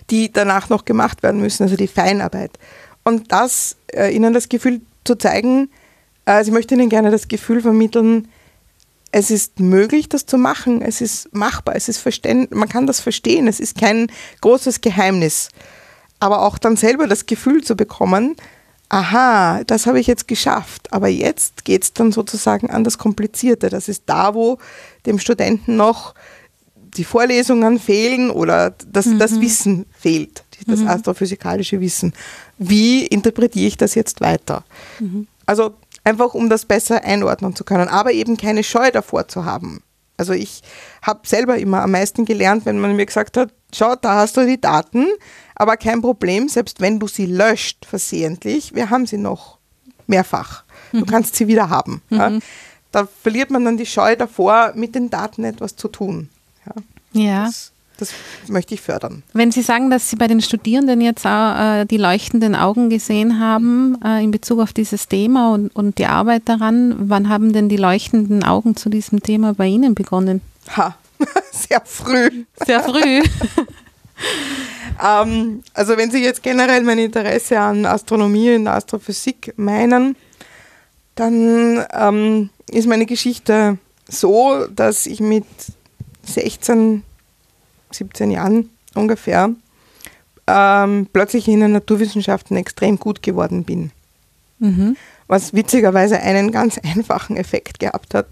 die 0.10 0.32
danach 0.32 0.70
noch 0.70 0.86
gemacht 0.86 1.24
werden 1.24 1.42
müssen, 1.42 1.64
also 1.64 1.76
die 1.76 1.88
Feinarbeit. 1.88 2.52
Und 3.04 3.32
das, 3.32 3.76
äh, 3.92 4.16
Ihnen 4.16 4.34
das 4.34 4.48
Gefühl 4.48 4.82
zu 5.04 5.16
zeigen, 5.16 5.70
also 6.26 6.50
ich 6.50 6.54
möchte 6.54 6.76
Ihnen 6.76 6.90
gerne 6.90 7.10
das 7.10 7.28
Gefühl 7.28 7.62
vermitteln, 7.62 8.28
es 9.12 9.32
ist 9.32 9.60
möglich, 9.60 10.10
das 10.10 10.26
zu 10.26 10.38
machen. 10.38 10.82
Es 10.82 11.02
ist 11.02 11.34
machbar. 11.34 11.76
Es 11.76 11.90
ist 11.90 11.98
verständ 11.98 12.52
man 12.52 12.70
kann 12.70 12.88
das 12.88 13.00
verstehen. 13.00 13.48
Es 13.48 13.60
ist 13.60 13.78
kein 13.78 14.12
großes 14.42 14.82
Geheimnis. 14.82 15.50
Aber 16.20 16.42
auch 16.42 16.58
dann 16.58 16.76
selber 16.76 17.08
das 17.08 17.26
Gefühl 17.26 17.64
zu 17.64 17.76
bekommen, 17.76 18.36
aha, 18.90 19.64
das 19.64 19.86
habe 19.86 20.00
ich 20.00 20.08
jetzt 20.08 20.28
geschafft. 20.28 20.92
Aber 20.92 21.08
jetzt 21.08 21.64
geht 21.66 21.84
es 21.84 21.94
dann 21.94 22.12
sozusagen 22.12 22.70
an 22.70 22.84
das 22.84 22.98
Komplizierte. 22.98 23.70
Das 23.70 23.88
ist 23.88 24.04
da, 24.08 24.34
wo 24.34 24.58
dem 25.06 25.20
Studenten 25.20 25.76
noch 25.76 26.14
die 26.76 27.04
Vorlesungen 27.04 27.80
fehlen 27.80 28.32
oder 28.32 28.72
das, 28.92 29.06
mhm. 29.06 29.20
das 29.20 29.40
Wissen 29.40 29.86
fehlt, 29.98 30.44
das 30.66 30.80
mhm. 30.80 30.88
astrophysikalische 30.88 31.80
Wissen. 31.80 32.14
Wie 32.58 33.06
interpretiere 33.06 33.68
ich 33.68 33.78
das 33.78 33.96
jetzt 33.96 34.22
weiter? 34.22 34.64
Mhm. 35.00 35.28
Also 35.46 35.76
einfach 36.04 36.34
um 36.34 36.50
das 36.50 36.66
besser 36.66 37.04
einordnen 37.04 37.56
zu 37.56 37.64
können, 37.64 37.88
aber 37.88 38.12
eben 38.12 38.38
keine 38.38 38.64
Scheu 38.64 38.92
davor 38.92 39.28
zu 39.28 39.46
haben. 39.46 39.84
Also 40.18 40.34
ich 40.34 40.62
habe 41.02 41.22
selber 41.26 41.58
immer 41.58 41.82
am 41.82 41.92
meisten 41.92 42.26
gelernt, 42.26 42.66
wenn 42.66 42.80
man 42.80 42.96
mir 42.96 43.06
gesagt 43.06 43.38
hat, 43.38 43.54
schau, 43.74 43.96
da 43.96 44.16
hast 44.16 44.36
du 44.36 44.46
die 44.46 44.60
Daten, 44.60 45.08
aber 45.56 45.78
kein 45.78 46.02
Problem, 46.02 46.50
selbst 46.50 46.82
wenn 46.82 47.00
du 47.00 47.08
sie 47.08 47.26
löscht 47.26 47.86
versehentlich, 47.86 48.76
wir 48.76 48.90
haben 48.90 49.06
sie 49.06 49.18
noch 49.18 49.60
mehrfach. 50.08 50.64
Du 50.92 51.00
mhm. 51.00 51.06
kannst 51.06 51.36
sie 51.36 51.48
wieder 51.48 51.70
haben. 51.70 52.02
Mhm. 52.10 52.18
Ja. 52.18 52.40
Da 52.92 53.08
verliert 53.22 53.52
man 53.52 53.64
dann 53.64 53.78
die 53.78 53.86
Scheu 53.86 54.16
davor, 54.16 54.74
mit 54.76 54.96
den 54.96 55.10
Daten 55.10 55.44
etwas 55.44 55.76
zu 55.76 55.88
tun. 55.88 56.30
Ja. 56.66 57.22
ja. 57.22 57.46
Das, 57.46 57.72
das 58.00 58.14
möchte 58.48 58.74
ich 58.74 58.82
fördern. 58.82 59.24
Wenn 59.34 59.52
Sie 59.52 59.62
sagen, 59.62 59.90
dass 59.90 60.10
Sie 60.10 60.16
bei 60.16 60.28
den 60.28 60.42
Studierenden 60.42 61.02
jetzt 61.02 61.26
auch 61.26 61.82
äh, 61.82 61.86
die 61.86 61.98
leuchtenden 61.98 62.56
Augen 62.56 62.90
gesehen 62.90 63.40
haben 63.40 63.98
äh, 64.04 64.24
in 64.24 64.32
Bezug 64.32 64.60
auf 64.60 64.74
dieses 64.74 65.08
Thema 65.08 65.54
und, 65.54 65.76
und 65.76 65.98
die 65.98 66.06
Arbeit 66.06 66.44
daran, 66.46 66.96
wann 66.98 67.30
haben 67.30 67.54
denn 67.54 67.70
die 67.70 67.78
leuchtenden 67.78 68.44
Augen 68.44 68.76
zu 68.76 68.90
diesem 68.90 69.22
Thema 69.22 69.54
bei 69.54 69.68
Ihnen 69.68 69.96
begonnen? 69.96 70.42
Ha, 70.76 70.96
sehr 71.52 71.82
früh. 71.86 72.46
Sehr 72.66 72.82
früh. 72.82 73.22
ähm, 75.04 75.64
also 75.74 75.98
wenn 75.98 76.12
Sie 76.12 76.24
jetzt 76.24 76.44
generell 76.44 76.84
mein 76.84 77.00
Interesse 77.00 77.60
an 77.60 77.86
Astronomie 77.86 78.56
und 78.56 78.68
Astrophysik 78.68 79.54
meinen, 79.58 80.16
dann 81.16 81.86
ähm, 81.92 82.50
ist 82.72 82.88
meine 82.88 83.06
Geschichte 83.06 83.78
so, 84.08 84.66
dass 84.68 85.06
ich 85.06 85.20
mit 85.20 85.46
16 86.24 87.04
17 87.92 88.32
Jahren 88.32 88.70
ungefähr, 88.96 89.52
ähm, 90.48 91.08
plötzlich 91.12 91.48
in 91.48 91.60
den 91.60 91.72
Naturwissenschaften 91.72 92.58
extrem 92.58 92.98
gut 92.98 93.22
geworden 93.22 93.64
bin. 93.64 93.92
Mhm. 94.60 94.98
Was 95.28 95.54
witzigerweise 95.54 96.20
einen 96.20 96.52
ganz 96.60 96.80
einfachen 96.80 97.38
Effekt 97.38 97.80
gehabt 97.80 98.14
hat. 98.14 98.28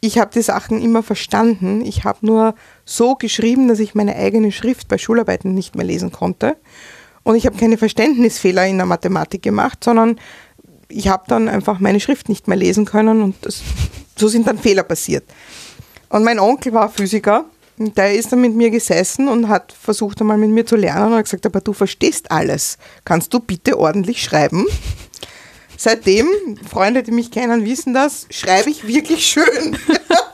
Ich 0.00 0.18
habe 0.18 0.32
die 0.34 0.42
Sachen 0.42 0.82
immer 0.82 1.04
verstanden. 1.04 1.84
Ich 1.84 2.04
habe 2.04 2.26
nur 2.26 2.56
so 2.84 3.14
geschrieben, 3.14 3.68
dass 3.68 3.78
ich 3.78 3.94
meine 3.94 4.16
eigene 4.16 4.50
Schrift 4.50 4.88
bei 4.88 4.98
Schularbeiten 4.98 5.54
nicht 5.54 5.76
mehr 5.76 5.86
lesen 5.86 6.10
konnte. 6.10 6.56
Und 7.22 7.36
ich 7.36 7.46
habe 7.46 7.56
keine 7.56 7.78
Verständnisfehler 7.78 8.66
in 8.66 8.78
der 8.78 8.86
Mathematik 8.86 9.42
gemacht, 9.42 9.84
sondern 9.84 10.18
ich 10.88 11.06
habe 11.06 11.22
dann 11.28 11.48
einfach 11.48 11.78
meine 11.78 12.00
Schrift 12.00 12.28
nicht 12.28 12.48
mehr 12.48 12.56
lesen 12.56 12.84
können 12.84 13.22
und 13.22 13.36
das, 13.42 13.62
so 14.16 14.26
sind 14.26 14.48
dann 14.48 14.58
Fehler 14.58 14.82
passiert. 14.82 15.24
Und 16.08 16.24
mein 16.24 16.40
Onkel 16.40 16.74
war 16.74 16.90
Physiker 16.90 17.44
der 17.78 18.14
ist 18.14 18.32
dann 18.32 18.40
mit 18.40 18.54
mir 18.54 18.70
gesessen 18.70 19.28
und 19.28 19.48
hat 19.48 19.72
versucht 19.72 20.20
einmal 20.20 20.38
mit 20.38 20.50
mir 20.50 20.66
zu 20.66 20.76
lernen 20.76 21.12
und 21.12 21.14
hat 21.14 21.24
gesagt, 21.24 21.46
aber 21.46 21.60
du 21.60 21.72
verstehst 21.72 22.30
alles. 22.30 22.78
Kannst 23.04 23.32
du 23.32 23.40
bitte 23.40 23.78
ordentlich 23.78 24.22
schreiben? 24.22 24.66
Seitdem, 25.76 26.28
Freunde, 26.68 27.02
die 27.02 27.10
mich 27.10 27.30
kennen, 27.30 27.64
wissen 27.64 27.92
das, 27.94 28.26
schreibe 28.30 28.70
ich 28.70 28.86
wirklich 28.86 29.26
schön. 29.26 29.76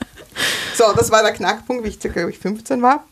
so, 0.76 0.84
das 0.94 1.10
war 1.10 1.22
der 1.22 1.32
Knackpunkt, 1.32 1.84
wie 1.84 1.88
ich 1.88 2.00
glaube 2.00 2.30
ich 2.30 2.38
15 2.38 2.82
war. 2.82 3.04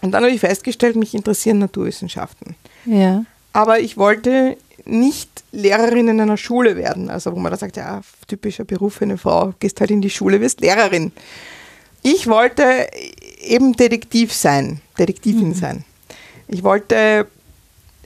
Und 0.00 0.12
dann 0.12 0.24
habe 0.24 0.32
ich 0.32 0.40
festgestellt, 0.40 0.96
mich 0.96 1.14
interessieren 1.14 1.58
Naturwissenschaften. 1.58 2.56
Ja. 2.84 3.24
Aber 3.52 3.80
ich 3.80 3.96
wollte 3.96 4.56
nicht 4.84 5.28
Lehrerin 5.52 6.08
in 6.08 6.20
einer 6.20 6.36
Schule 6.36 6.76
werden. 6.76 7.10
Also 7.10 7.32
wo 7.32 7.38
man 7.38 7.50
da 7.52 7.58
sagt, 7.58 7.76
ja, 7.76 8.00
typischer 8.26 8.64
Beruf 8.64 8.94
für 8.94 9.04
eine 9.04 9.18
Frau, 9.18 9.54
gehst 9.58 9.80
halt 9.80 9.90
in 9.90 10.00
die 10.00 10.10
Schule, 10.10 10.40
wirst 10.40 10.60
Lehrerin. 10.60 11.12
Ich 12.02 12.26
wollte 12.28 12.88
eben 13.40 13.74
Detektiv 13.74 14.32
sein, 14.32 14.80
Detektivin 14.98 15.48
mhm. 15.48 15.54
sein. 15.54 15.84
Ich 16.48 16.62
wollte 16.62 17.26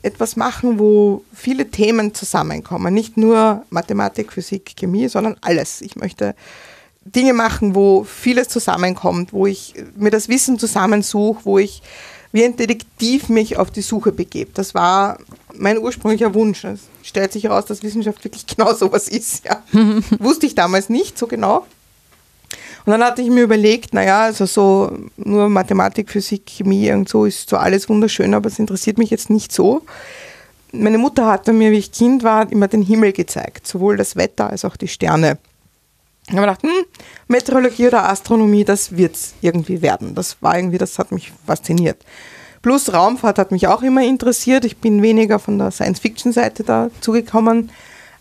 etwas 0.02 0.36
machen, 0.36 0.78
wo 0.78 1.24
viele 1.32 1.70
Themen 1.70 2.14
zusammenkommen. 2.14 2.92
Nicht 2.92 3.16
nur 3.16 3.64
Mathematik, 3.70 4.32
Physik, 4.32 4.74
Chemie, 4.76 5.08
sondern 5.08 5.36
alles. 5.40 5.80
Ich 5.80 5.96
möchte 5.96 6.34
Dinge 7.04 7.32
machen, 7.32 7.74
wo 7.74 8.04
vieles 8.04 8.48
zusammenkommt, 8.48 9.32
wo 9.32 9.46
ich 9.46 9.74
mir 9.96 10.10
das 10.10 10.28
Wissen 10.28 10.58
zusammensuche, 10.58 11.44
wo 11.44 11.58
ich 11.58 11.82
wie 12.32 12.44
ein 12.44 12.56
Detektiv 12.56 13.28
mich 13.28 13.58
auf 13.58 13.70
die 13.70 13.82
Suche 13.82 14.10
begebe. 14.10 14.50
Das 14.54 14.74
war 14.74 15.18
mein 15.54 15.78
ursprünglicher 15.78 16.32
Wunsch. 16.34 16.64
Es 16.64 16.80
stellt 17.02 17.32
sich 17.32 17.44
heraus, 17.44 17.66
dass 17.66 17.82
Wissenschaft 17.82 18.24
wirklich 18.24 18.46
genau 18.56 18.74
sowas 18.74 19.08
ist. 19.08 19.44
Ja. 19.44 19.62
Wusste 20.18 20.46
ich 20.46 20.54
damals 20.54 20.88
nicht 20.88 21.18
so 21.18 21.26
genau. 21.26 21.66
Und 22.84 22.92
dann 22.92 23.02
hatte 23.02 23.22
ich 23.22 23.30
mir 23.30 23.42
überlegt, 23.42 23.94
naja, 23.94 24.22
also 24.24 24.46
so 24.46 24.96
nur 25.16 25.48
Mathematik, 25.48 26.10
Physik, 26.10 26.42
Chemie 26.46 26.90
und 26.92 27.08
so 27.08 27.24
ist 27.24 27.48
so 27.48 27.56
alles 27.56 27.88
wunderschön, 27.88 28.34
aber 28.34 28.48
es 28.48 28.58
interessiert 28.58 28.98
mich 28.98 29.10
jetzt 29.10 29.30
nicht 29.30 29.52
so. 29.52 29.82
Meine 30.72 30.98
Mutter 30.98 31.26
hatte 31.26 31.52
mir, 31.52 31.70
wie 31.70 31.78
ich 31.78 31.92
Kind 31.92 32.22
war, 32.22 32.50
immer 32.50 32.66
den 32.66 32.82
Himmel 32.82 33.12
gezeigt, 33.12 33.66
sowohl 33.66 33.96
das 33.96 34.16
Wetter 34.16 34.50
als 34.50 34.64
auch 34.64 34.76
die 34.76 34.88
Sterne. 34.88 35.38
Ich 36.26 36.32
habe 36.32 36.42
gedacht, 36.42 36.62
hm, 36.62 36.84
Meteorologie 37.28 37.88
oder 37.88 38.08
Astronomie, 38.08 38.64
das 38.64 38.96
wird 38.96 39.14
es 39.14 39.34
irgendwie 39.40 39.82
werden. 39.82 40.14
Das 40.14 40.36
war 40.40 40.56
irgendwie, 40.56 40.78
das 40.78 40.98
hat 40.98 41.12
mich 41.12 41.32
fasziniert. 41.46 42.04
Plus 42.62 42.92
Raumfahrt 42.92 43.38
hat 43.38 43.50
mich 43.50 43.66
auch 43.66 43.82
immer 43.82 44.02
interessiert. 44.02 44.64
Ich 44.64 44.78
bin 44.78 45.02
weniger 45.02 45.40
von 45.40 45.58
der 45.58 45.72
Science-Fiction-Seite 45.72 46.62
dazugekommen. 46.62 47.70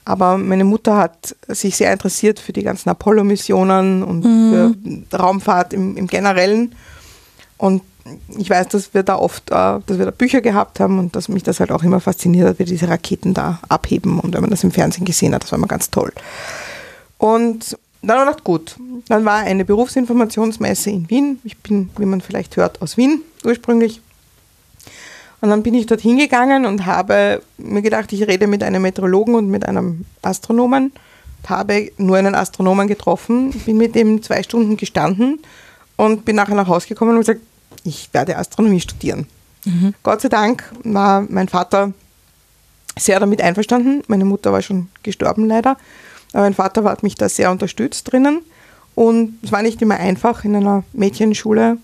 Aber 0.03 0.37
meine 0.37 0.63
Mutter 0.63 0.97
hat 0.97 1.35
sich 1.47 1.77
sehr 1.77 1.93
interessiert 1.93 2.39
für 2.39 2.53
die 2.53 2.63
ganzen 2.63 2.89
Apollo-Missionen 2.89 4.03
und 4.03 4.23
mhm. 4.23 5.05
für 5.09 5.17
Raumfahrt 5.17 5.73
im, 5.73 5.95
im 5.95 6.07
Generellen. 6.07 6.73
Und 7.57 7.83
ich 8.37 8.49
weiß, 8.49 8.69
dass 8.69 8.93
wir 8.93 9.03
da 9.03 9.15
oft, 9.17 9.51
äh, 9.51 9.53
dass 9.53 9.97
wir 9.97 10.05
da 10.05 10.11
Bücher 10.11 10.41
gehabt 10.41 10.79
haben 10.79 10.97
und 10.97 11.15
dass 11.15 11.29
mich 11.29 11.43
das 11.43 11.59
halt 11.59 11.71
auch 11.71 11.83
immer 11.83 11.99
fasziniert 11.99 12.47
hat, 12.47 12.59
wie 12.59 12.65
diese 12.65 12.87
Raketen 12.87 13.33
da 13.33 13.59
abheben 13.69 14.19
und 14.19 14.33
wenn 14.33 14.41
man 14.41 14.49
das 14.49 14.63
im 14.63 14.71
Fernsehen 14.71 15.05
gesehen 15.05 15.35
hat, 15.35 15.43
das 15.43 15.51
war 15.51 15.59
immer 15.59 15.67
ganz 15.67 15.91
toll. 15.91 16.11
Und 17.19 17.77
dann 18.01 18.17
ich 18.17 18.25
gedacht, 18.25 18.43
gut, 18.43 18.77
dann 19.07 19.25
war 19.25 19.37
eine 19.37 19.63
Berufsinformationsmesse 19.63 20.89
in 20.89 21.09
Wien. 21.09 21.39
Ich 21.43 21.59
bin, 21.59 21.91
wie 21.97 22.05
man 22.05 22.21
vielleicht 22.21 22.57
hört, 22.57 22.81
aus 22.81 22.97
Wien 22.97 23.21
ursprünglich. 23.43 24.01
Und 25.41 25.49
dann 25.49 25.63
bin 25.63 25.73
ich 25.73 25.87
dort 25.87 26.01
hingegangen 26.01 26.65
und 26.65 26.85
habe 26.85 27.41
mir 27.57 27.81
gedacht, 27.81 28.13
ich 28.13 28.27
rede 28.27 28.47
mit 28.47 28.63
einem 28.63 28.83
Meteorologen 28.83 29.35
und 29.35 29.49
mit 29.49 29.65
einem 29.65 30.05
Astronomen. 30.21 30.91
Habe 31.47 31.91
nur 31.97 32.17
einen 32.17 32.35
Astronomen 32.35 32.87
getroffen, 32.87 33.49
bin 33.65 33.77
mit 33.77 33.95
dem 33.95 34.21
zwei 34.21 34.43
Stunden 34.43 34.77
gestanden 34.77 35.39
und 35.97 36.23
bin 36.23 36.35
nachher 36.35 36.53
nach 36.53 36.67
Hause 36.67 36.87
gekommen 36.87 37.13
und 37.13 37.21
gesagt, 37.21 37.41
ich 37.83 38.09
werde 38.13 38.37
Astronomie 38.37 38.79
studieren. 38.79 39.25
Mhm. 39.65 39.95
Gott 40.03 40.21
sei 40.21 40.29
Dank 40.29 40.63
war 40.83 41.25
mein 41.27 41.47
Vater 41.47 41.93
sehr 42.97 43.19
damit 43.19 43.41
einverstanden. 43.41 44.03
Meine 44.07 44.25
Mutter 44.25 44.51
war 44.51 44.61
schon 44.61 44.89
gestorben 45.01 45.47
leider. 45.47 45.77
Aber 46.33 46.43
mein 46.43 46.53
Vater 46.53 46.83
hat 46.83 47.01
mich 47.01 47.15
da 47.15 47.27
sehr 47.27 47.49
unterstützt 47.49 48.11
drinnen. 48.11 48.41
Und 48.93 49.39
es 49.41 49.51
war 49.51 49.61
nicht 49.61 49.81
immer 49.81 49.95
einfach, 49.95 50.43
in 50.43 50.55
einer 50.55 50.83
Mädchenschule 50.93 51.77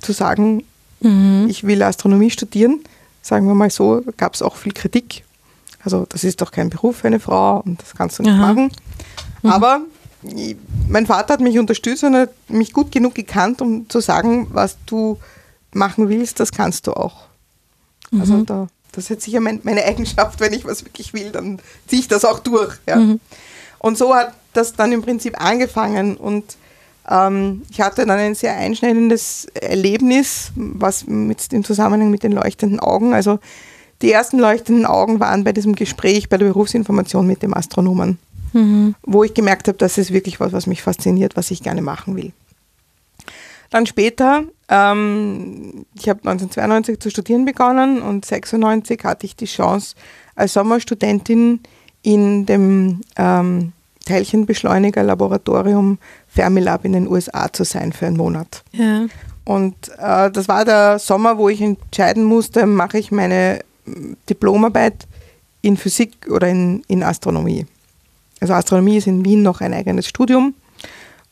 zu 0.00 0.12
sagen, 0.12 0.64
mhm. 1.04 1.46
ich 1.48 1.64
will 1.64 1.82
Astronomie 1.82 2.30
studieren. 2.30 2.80
Sagen 3.22 3.46
wir 3.46 3.54
mal 3.54 3.70
so, 3.70 4.02
gab 4.16 4.34
es 4.34 4.42
auch 4.42 4.56
viel 4.56 4.72
Kritik. 4.72 5.24
Also 5.82 6.06
das 6.08 6.24
ist 6.24 6.40
doch 6.40 6.50
kein 6.50 6.70
Beruf 6.70 6.98
für 6.98 7.06
eine 7.06 7.20
Frau 7.20 7.60
und 7.60 7.80
das 7.80 7.94
kannst 7.94 8.18
du 8.18 8.22
nicht 8.22 8.32
Aha. 8.32 8.52
machen. 8.52 8.72
Mhm. 9.42 9.50
Aber 9.50 9.80
ich, 10.22 10.56
mein 10.88 11.06
Vater 11.06 11.34
hat 11.34 11.40
mich 11.40 11.58
unterstützt 11.58 12.04
und 12.04 12.16
hat 12.16 12.30
mich 12.48 12.72
gut 12.72 12.90
genug 12.90 13.14
gekannt, 13.14 13.60
um 13.60 13.88
zu 13.88 14.00
sagen, 14.00 14.48
was 14.52 14.76
du 14.86 15.18
machen 15.72 16.08
willst, 16.08 16.40
das 16.40 16.52
kannst 16.52 16.86
du 16.86 16.92
auch. 16.92 17.26
Also 18.12 18.34
mhm. 18.34 18.46
da 18.46 18.68
das 18.94 19.04
ist 19.04 19.10
jetzt 19.10 19.24
sicher 19.24 19.40
mein, 19.40 19.60
meine 19.64 19.84
Eigenschaft, 19.84 20.40
wenn 20.40 20.52
ich 20.52 20.64
was 20.64 20.84
wirklich 20.84 21.12
will, 21.12 21.30
dann 21.32 21.58
ziehe 21.86 22.00
ich 22.00 22.08
das 22.08 22.24
auch 22.24 22.38
durch. 22.38 22.76
Ja. 22.86 22.96
Mhm. 22.96 23.20
Und 23.78 23.98
so 23.98 24.14
hat 24.14 24.34
das 24.52 24.74
dann 24.74 24.92
im 24.92 25.02
Prinzip 25.02 25.40
angefangen 25.40 26.16
und 26.16 26.56
ähm, 27.08 27.62
ich 27.70 27.80
hatte 27.80 28.06
dann 28.06 28.18
ein 28.18 28.34
sehr 28.34 28.56
einschneidendes 28.56 29.46
Erlebnis, 29.54 30.52
was 30.54 31.06
mit 31.06 31.52
dem 31.52 31.64
Zusammenhang 31.64 32.10
mit 32.10 32.22
den 32.22 32.32
leuchtenden 32.32 32.80
Augen, 32.80 33.14
also 33.14 33.38
die 34.02 34.12
ersten 34.12 34.38
leuchtenden 34.38 34.86
Augen 34.86 35.20
waren 35.20 35.44
bei 35.44 35.52
diesem 35.52 35.74
Gespräch 35.74 36.28
bei 36.28 36.36
der 36.36 36.46
Berufsinformation 36.46 37.26
mit 37.26 37.42
dem 37.42 37.54
Astronomen, 37.54 38.18
mhm. 38.52 38.94
wo 39.02 39.24
ich 39.24 39.34
gemerkt 39.34 39.68
habe, 39.68 39.78
das 39.78 39.98
ist 39.98 40.12
wirklich 40.12 40.40
was, 40.40 40.52
was 40.52 40.66
mich 40.66 40.82
fasziniert, 40.82 41.36
was 41.36 41.50
ich 41.50 41.62
gerne 41.62 41.82
machen 41.82 42.16
will. 42.16 42.32
Dann 43.70 43.86
später, 43.86 44.44
ähm, 44.68 45.86
ich 45.94 46.08
habe 46.08 46.20
1992 46.20 47.00
zu 47.00 47.10
studieren 47.10 47.44
begonnen 47.44 48.02
und 48.02 48.24
96 48.24 49.02
hatte 49.04 49.26
ich 49.26 49.36
die 49.36 49.46
Chance, 49.46 49.96
als 50.36 50.52
Sommerstudentin 50.52 51.60
in 52.02 52.46
dem 52.46 53.00
ähm, 53.16 53.72
Teilchenbeschleuniger-Laboratorium 54.04 55.98
Fermilab 56.34 56.84
in 56.84 56.92
den 56.92 57.08
USA 57.08 57.52
zu 57.52 57.64
sein 57.64 57.92
für 57.92 58.06
einen 58.06 58.16
Monat. 58.16 58.64
Ja. 58.72 59.06
Und 59.44 59.74
äh, 59.98 60.30
das 60.30 60.48
war 60.48 60.64
der 60.64 60.98
Sommer, 60.98 61.38
wo 61.38 61.48
ich 61.48 61.60
entscheiden 61.60 62.24
musste, 62.24 62.66
mache 62.66 62.98
ich 62.98 63.12
meine 63.12 63.60
Diplomarbeit 64.28 65.06
in 65.62 65.76
Physik 65.76 66.26
oder 66.30 66.48
in, 66.48 66.82
in 66.88 67.02
Astronomie. 67.02 67.66
Also 68.40 68.54
Astronomie 68.54 68.96
ist 68.96 69.06
in 69.06 69.24
Wien 69.24 69.42
noch 69.42 69.60
ein 69.60 69.74
eigenes 69.74 70.06
Studium. 70.06 70.54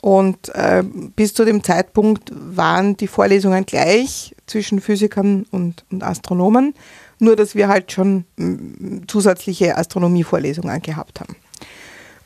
Und 0.03 0.53
äh, 0.55 0.83
bis 0.83 1.33
zu 1.33 1.45
dem 1.45 1.63
Zeitpunkt 1.63 2.33
waren 2.35 2.97
die 2.97 3.07
Vorlesungen 3.07 3.65
gleich 3.65 4.35
zwischen 4.47 4.81
Physikern 4.81 5.47
und, 5.51 5.85
und 5.93 6.03
Astronomen, 6.03 6.75
nur 7.21 7.37
dass 7.37 7.55
wir 7.55 7.69
halt 7.69 7.93
schon 7.93 8.25
mm, 8.37 9.03
zusätzliche 9.07 9.77
Astronomievorlesungen 9.77 10.83
gehabt 10.83 11.21
haben. 11.21 11.37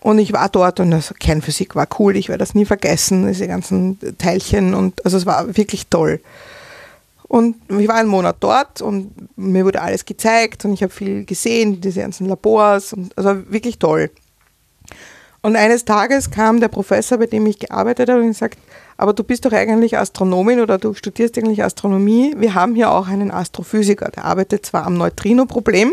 Und 0.07 0.21
ich 0.21 0.33
war 0.33 0.49
dort 0.49 0.79
und 0.79 0.93
also 0.93 1.15
Kernphysik 1.19 1.75
war 1.75 1.89
cool, 1.99 2.15
ich 2.15 2.29
werde 2.29 2.39
das 2.39 2.55
nie 2.55 2.65
vergessen, 2.65 3.27
diese 3.27 3.49
ganzen 3.49 3.99
Teilchen 4.19 4.73
und 4.73 5.05
also 5.05 5.17
es 5.17 5.27
war 5.27 5.57
wirklich 5.57 5.89
toll. 5.89 6.21
Und 7.25 7.57
ich 7.77 7.89
war 7.89 7.97
einen 7.97 8.09
Monat 8.09 8.37
dort 8.39 8.81
und 8.81 9.11
mir 9.37 9.65
wurde 9.65 9.83
alles 9.83 10.05
gezeigt 10.05 10.65
und 10.65 10.75
ich 10.75 10.85
habe 10.85 10.93
viel 10.93 11.25
gesehen, 11.25 11.81
diese 11.81 12.03
ganzen 12.03 12.29
Labors 12.29 12.93
und 12.93 13.19
also 13.19 13.51
wirklich 13.51 13.81
toll. 13.81 14.13
Und 15.43 15.57
eines 15.57 15.85
Tages 15.85 16.31
kam 16.31 16.61
der 16.61 16.69
Professor, 16.69 17.19
bei 17.19 17.27
dem 17.27 17.45
ich 17.47 17.59
gearbeitet 17.59 18.09
habe, 18.09 18.21
und 18.21 18.29
gesagt, 18.29 18.61
aber 18.97 19.13
du 19.13 19.25
bist 19.25 19.45
doch 19.45 19.53
eigentlich 19.53 19.99
Astronomin 19.99 20.61
oder 20.61 20.79
du 20.79 20.95
studierst 20.95 21.37
eigentlich 21.37 21.65
Astronomie. 21.65 22.33
Wir 22.37 22.55
haben 22.55 22.77
hier 22.77 22.93
auch 22.93 23.09
einen 23.09 23.33
Astrophysiker, 23.33 24.13
der 24.13 24.25
arbeitet 24.25 24.67
zwar 24.67 24.87
am 24.87 24.95
Neutrino-Problem, 24.95 25.93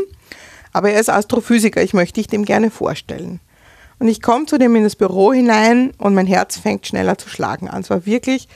aber 0.72 0.92
er 0.92 1.00
ist 1.00 1.10
Astrophysiker. 1.10 1.82
Ich 1.82 1.96
möchte 1.96 2.20
dich 2.20 2.28
dem 2.28 2.46
gerne 2.46 2.70
vorstellen. 2.70 3.40
Und 4.00 4.08
ich 4.08 4.22
komme 4.22 4.46
zu 4.46 4.58
dem 4.58 4.76
in 4.76 4.84
das 4.84 4.96
Büro 4.96 5.34
hinein 5.34 5.92
und 5.98 6.14
mein 6.14 6.28
Herz 6.28 6.58
fängt 6.58 6.88
schneller 6.88 7.18
zu 7.18 7.30
schlagen 7.30 7.70
an. 7.70 7.82
Es 7.82 7.90
war 7.90 8.06
wirklich, 8.06 8.48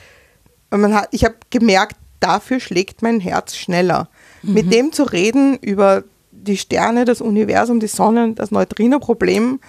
hat, 0.72 1.09
ich 1.11 1.23
habe 1.23 1.35
gemerkt, 1.49 1.95
dafür 2.19 2.59
schlägt 2.59 3.01
mein 3.01 3.19
Herz 3.19 3.55
schneller. 3.55 4.09
Mhm. 4.41 4.53
Mit 4.53 4.73
dem 4.73 4.91
zu 4.91 5.03
reden 5.03 5.57
über 5.57 6.03
die 6.31 6.57
Sterne, 6.57 7.05
das 7.05 7.22
Universum, 7.22 7.80
die 7.80 7.88
Sonne, 7.88 8.34
das 8.34 8.51
Neutrino-Problem, 8.51 9.59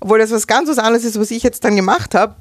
obwohl 0.00 0.18
das 0.18 0.30
was 0.30 0.46
ganz 0.46 0.68
was 0.68 0.78
anderes 0.78 1.04
ist, 1.04 1.18
was 1.18 1.30
ich 1.30 1.42
jetzt 1.42 1.64
dann 1.64 1.76
gemacht 1.76 2.14
habe, 2.14 2.36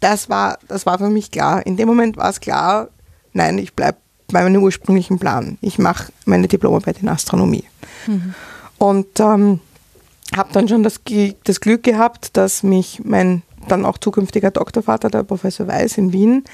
das 0.00 0.28
war, 0.28 0.58
das 0.68 0.86
war 0.86 0.98
für 0.98 1.08
mich 1.08 1.30
klar. 1.30 1.64
In 1.66 1.76
dem 1.76 1.88
Moment 1.88 2.16
war 2.16 2.30
es 2.30 2.40
klar, 2.40 2.88
nein, 3.32 3.58
ich 3.58 3.74
bleibe 3.74 3.98
bei 4.28 4.42
meinem 4.42 4.62
ursprünglichen 4.62 5.18
Plan. 5.18 5.58
Ich 5.60 5.78
mache 5.78 6.12
meine 6.24 6.48
Diplomarbeit 6.48 7.02
in 7.02 7.08
Astronomie. 7.08 7.64
Mhm. 8.06 8.34
Und 8.78 9.20
ähm, 9.20 9.60
habe 10.34 10.52
dann 10.52 10.68
schon 10.68 10.82
das, 10.82 11.00
das 11.44 11.60
Glück 11.60 11.82
gehabt, 11.82 12.36
dass 12.36 12.62
mich 12.62 13.00
mein 13.04 13.42
dann 13.68 13.84
auch 13.84 13.98
zukünftiger 13.98 14.50
Doktorvater, 14.50 15.10
der 15.10 15.22
Professor 15.22 15.66
Weiß 15.66 15.98
in 15.98 16.12
Wien, 16.12 16.44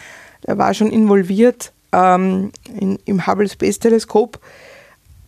der 0.47 0.59
war 0.59 0.75
schon 0.75 0.91
involviert 0.91 1.73
ähm, 1.93 2.53
in, 2.79 2.99
im 3.05 3.27
Hubble 3.27 3.49
Space 3.49 3.79
Teleskop 3.79 4.41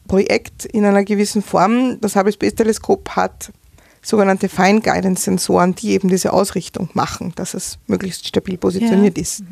Projekt 0.09 0.65
in 0.67 0.85
einer 0.85 1.05
gewissen 1.05 1.43
Form. 1.43 1.99
Das 2.01 2.17
Hubble 2.17 2.33
Space 2.33 2.55
Teleskop 2.55 3.11
hat 3.11 3.53
sogenannte 4.03 4.49
Fine 4.49 4.81
Guidance 4.81 5.23
Sensoren, 5.23 5.75
die 5.75 5.93
eben 5.93 6.09
diese 6.09 6.33
Ausrichtung 6.33 6.91
machen, 6.93 7.33
dass 7.37 7.55
es 7.55 7.79
möglichst 7.87 8.27
stabil 8.27 8.59
positioniert 8.59 9.17
ja. 9.17 9.23
ist. 9.23 9.45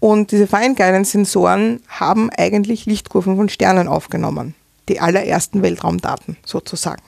Und 0.00 0.32
diese 0.32 0.48
Fine 0.48 0.74
Guidance 0.74 1.12
Sensoren 1.12 1.80
haben 1.86 2.28
eigentlich 2.30 2.86
Lichtkurven 2.86 3.36
von 3.36 3.48
Sternen 3.48 3.86
aufgenommen. 3.86 4.54
Die 4.88 4.98
allerersten 4.98 5.62
Weltraumdaten 5.62 6.36
sozusagen. 6.44 7.02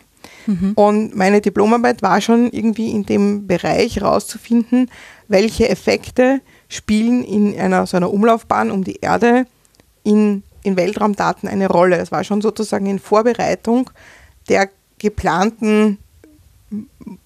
Mhm. 0.46 0.72
Und 0.74 1.16
meine 1.16 1.40
Diplomarbeit 1.40 2.02
war 2.02 2.20
schon 2.20 2.50
irgendwie 2.50 2.90
in 2.90 3.04
dem 3.04 3.46
Bereich 3.46 3.96
herauszufinden, 3.96 4.90
welche 5.28 5.68
Effekte 5.68 6.40
spielen 6.68 7.24
in 7.24 7.58
einer 7.58 7.86
so 7.86 7.96
einer 7.96 8.12
Umlaufbahn 8.12 8.70
um 8.70 8.84
die 8.84 8.96
Erde 8.96 9.46
in, 10.02 10.42
in 10.62 10.76
Weltraumdaten 10.76 11.48
eine 11.48 11.68
Rolle. 11.68 11.98
Das 11.98 12.12
war 12.12 12.24
schon 12.24 12.42
sozusagen 12.42 12.86
in 12.86 12.98
Vorbereitung 12.98 13.90
der 14.48 14.68
geplanten 14.98 15.98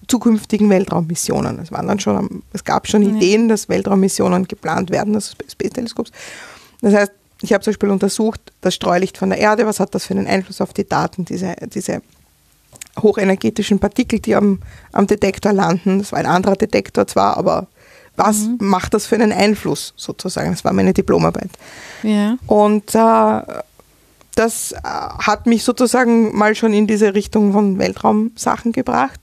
zukünftigen 0.07 0.69
Weltraummissionen. 0.69 1.59
Es, 1.59 1.71
waren 1.71 1.87
dann 1.87 1.99
schon, 1.99 2.43
es 2.53 2.63
gab 2.63 2.87
schon 2.87 3.03
ja. 3.03 3.09
Ideen, 3.09 3.49
dass 3.49 3.69
Weltraummissionen 3.69 4.47
geplant 4.47 4.91
werden, 4.91 5.13
des 5.13 5.35
Space 5.49 5.73
Teleskops. 5.73 6.11
Das 6.81 6.93
heißt, 6.93 7.11
ich 7.41 7.53
habe 7.53 7.63
zum 7.63 7.71
Beispiel 7.71 7.89
untersucht, 7.89 8.51
das 8.61 8.75
Streulicht 8.75 9.17
von 9.17 9.29
der 9.29 9.39
Erde, 9.39 9.65
was 9.65 9.79
hat 9.79 9.95
das 9.95 10.05
für 10.05 10.13
einen 10.13 10.27
Einfluss 10.27 10.61
auf 10.61 10.73
die 10.73 10.87
Daten, 10.87 11.25
diese, 11.25 11.55
diese 11.73 12.01
hochenergetischen 13.01 13.79
Partikel, 13.79 14.19
die 14.19 14.35
am, 14.35 14.59
am 14.91 15.07
Detektor 15.07 15.53
landen. 15.53 15.99
Das 15.99 16.11
war 16.11 16.19
ein 16.19 16.25
anderer 16.25 16.55
Detektor 16.55 17.07
zwar, 17.07 17.37
aber 17.37 17.67
was 18.15 18.41
mhm. 18.41 18.57
macht 18.59 18.93
das 18.93 19.05
für 19.05 19.15
einen 19.15 19.31
Einfluss 19.31 19.93
sozusagen? 19.95 20.51
Das 20.51 20.65
war 20.65 20.73
meine 20.73 20.93
Diplomarbeit. 20.93 21.49
Ja. 22.03 22.37
Und 22.47 22.93
äh, 22.93 23.41
das 24.35 24.71
äh, 24.71 24.77
hat 24.83 25.45
mich 25.47 25.63
sozusagen 25.63 26.37
mal 26.37 26.55
schon 26.55 26.73
in 26.73 26.87
diese 26.87 27.13
Richtung 27.13 27.53
von 27.53 27.79
Weltraumsachen 27.79 28.71
gebracht. 28.71 29.19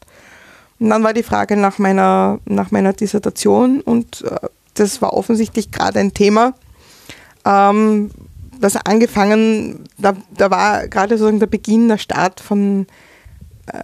Und 0.79 0.91
dann 0.91 1.03
war 1.03 1.13
die 1.13 1.23
Frage 1.23 1.57
nach 1.57 1.79
meiner, 1.79 2.39
nach 2.45 2.71
meiner 2.71 2.93
Dissertation 2.93 3.81
und 3.81 4.23
äh, 4.23 4.49
das 4.75 5.01
war 5.01 5.15
offensichtlich 5.15 5.71
gerade 5.71 6.01
ein 6.01 6.13
Thema, 6.13 6.53
ähm, 7.47 8.11
das 8.61 8.77
angefangen, 8.77 9.85
da, 9.99 10.15
da 10.37 10.51
war 10.51 10.89
gerade 10.89 11.17
sozusagen 11.17 11.41
der 11.41 11.47
Beginn, 11.47 11.89
der 11.89 11.99
Start 11.99 12.41
von 12.41 12.87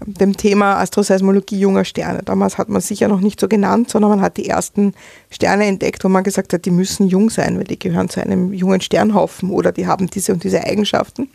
dem 0.07 0.37
Thema 0.37 0.79
Astroseismologie 0.79 1.59
junger 1.59 1.85
Sterne. 1.85 2.23
Damals 2.23 2.59
hat 2.59 2.69
man 2.69 2.81
sich 2.81 3.01
ja 3.01 3.09
noch 3.09 3.21
nicht 3.21 3.41
so 3.41 3.49
genannt, 3.49 3.91
sondern 3.91 4.11
man 4.11 4.21
hat 4.21 4.37
die 4.37 4.49
ersten 4.49 4.95
Sterne 5.31 5.67
entdeckt, 5.67 6.05
wo 6.05 6.09
man 6.09 6.23
gesagt 6.23 6.53
hat, 6.53 6.65
die 6.65 6.71
müssen 6.71 7.09
jung 7.09 7.31
sein, 7.31 7.59
weil 7.59 7.65
die 7.65 7.79
gehören 7.79 8.09
zu 8.09 8.21
einem 8.21 8.53
jungen 8.53 8.81
Sternhaufen 8.81 9.51
oder 9.51 9.73
die 9.73 9.87
haben 9.87 10.09
diese 10.09 10.33
und 10.33 10.45
diese 10.45 10.65
Eigenschaften. 10.65 11.29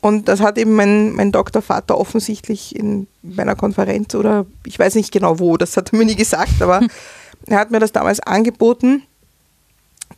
Und 0.00 0.28
das 0.28 0.40
hat 0.40 0.58
eben 0.58 0.74
mein, 0.74 1.12
mein 1.12 1.32
Doktorvater 1.32 1.98
offensichtlich 1.98 2.76
in 2.76 3.06
meiner 3.22 3.56
Konferenz 3.56 4.14
oder 4.14 4.46
ich 4.66 4.78
weiß 4.78 4.94
nicht 4.96 5.12
genau 5.12 5.38
wo, 5.38 5.56
das 5.56 5.76
hat 5.76 5.92
er 5.92 5.98
mir 5.98 6.04
nie 6.04 6.14
gesagt, 6.14 6.60
aber 6.60 6.86
er 7.46 7.58
hat 7.58 7.70
mir 7.70 7.80
das 7.80 7.92
damals 7.92 8.20
angeboten, 8.20 9.02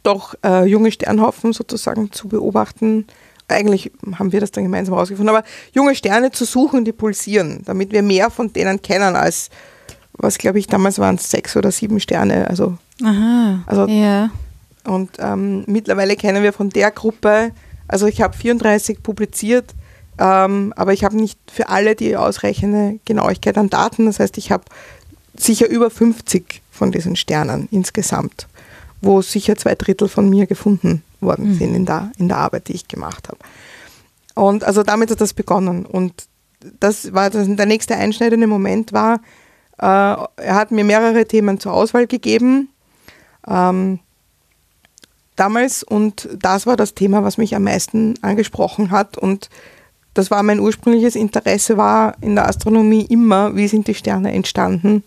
doch 0.02 0.34
äh, 0.44 0.64
junge 0.66 0.90
Sternhaufen 0.90 1.52
sozusagen 1.52 2.12
zu 2.12 2.28
beobachten. 2.28 3.06
Eigentlich 3.48 3.92
haben 4.18 4.32
wir 4.32 4.40
das 4.40 4.50
dann 4.50 4.64
gemeinsam 4.64 4.94
rausgefunden, 4.94 5.34
aber 5.34 5.46
junge 5.72 5.94
Sterne 5.94 6.32
zu 6.32 6.44
suchen, 6.44 6.84
die 6.84 6.92
pulsieren, 6.92 7.62
damit 7.64 7.92
wir 7.92 8.02
mehr 8.02 8.30
von 8.30 8.52
denen 8.52 8.82
kennen 8.82 9.14
als, 9.14 9.50
was 10.14 10.38
glaube 10.38 10.58
ich 10.58 10.66
damals 10.66 10.98
waren 10.98 11.14
es 11.14 11.30
sechs 11.30 11.56
oder 11.56 11.70
sieben 11.70 12.00
Sterne. 12.00 12.48
Also, 12.48 12.76
Aha. 13.04 13.60
Also- 13.66 13.86
ja. 13.86 14.30
und 14.84 15.10
ähm, 15.18 15.64
mittlerweile 15.66 16.16
kennen 16.16 16.42
wir 16.42 16.52
von 16.52 16.70
der 16.70 16.90
Gruppe, 16.90 17.52
also 17.88 18.06
ich 18.06 18.20
habe 18.20 18.36
34 18.36 19.02
publiziert, 19.02 19.74
ähm, 20.18 20.72
aber 20.76 20.92
ich 20.92 21.04
habe 21.04 21.16
nicht 21.16 21.38
für 21.52 21.68
alle 21.68 21.94
die 21.94 22.16
ausreichende 22.16 22.98
Genauigkeit 23.04 23.56
an 23.58 23.70
Daten. 23.70 24.06
Das 24.06 24.18
heißt, 24.18 24.38
ich 24.38 24.50
habe 24.50 24.64
sicher 25.36 25.68
über 25.68 25.90
50 25.90 26.62
von 26.72 26.90
diesen 26.90 27.16
Sternen 27.16 27.68
insgesamt, 27.70 28.48
wo 29.02 29.22
sicher 29.22 29.56
zwei 29.56 29.74
Drittel 29.74 30.08
von 30.08 30.28
mir 30.28 30.46
gefunden 30.46 31.02
worden 31.26 31.54
sind 31.54 31.74
in 31.74 31.84
der, 31.84 32.10
in 32.16 32.28
der 32.28 32.38
Arbeit, 32.38 32.68
die 32.68 32.72
ich 32.72 32.88
gemacht 32.88 33.28
habe. 33.28 33.38
Und 34.34 34.64
also 34.64 34.82
damit 34.82 35.10
hat 35.10 35.20
das 35.20 35.34
begonnen. 35.34 35.84
Und 35.84 36.26
das 36.80 37.12
war 37.12 37.28
das, 37.28 37.46
der 37.48 37.66
nächste 37.66 37.96
einschneidende 37.96 38.46
Moment 38.46 38.92
war, 38.94 39.20
äh, 39.78 39.84
er 39.84 40.54
hat 40.54 40.70
mir 40.70 40.84
mehrere 40.84 41.26
Themen 41.26 41.60
zur 41.60 41.74
Auswahl 41.74 42.06
gegeben. 42.06 42.70
Ähm, 43.46 43.98
damals 45.36 45.82
und 45.82 46.28
das 46.38 46.66
war 46.66 46.76
das 46.76 46.94
Thema, 46.94 47.22
was 47.22 47.38
mich 47.38 47.54
am 47.54 47.64
meisten 47.64 48.14
angesprochen 48.22 48.90
hat 48.90 49.18
und 49.18 49.50
das 50.14 50.30
war 50.30 50.42
mein 50.42 50.60
ursprüngliches 50.60 51.14
Interesse 51.14 51.76
war 51.76 52.16
in 52.22 52.34
der 52.36 52.48
Astronomie 52.48 53.02
immer, 53.04 53.54
wie 53.54 53.68
sind 53.68 53.86
die 53.86 53.94
Sterne 53.94 54.32
entstanden, 54.32 55.04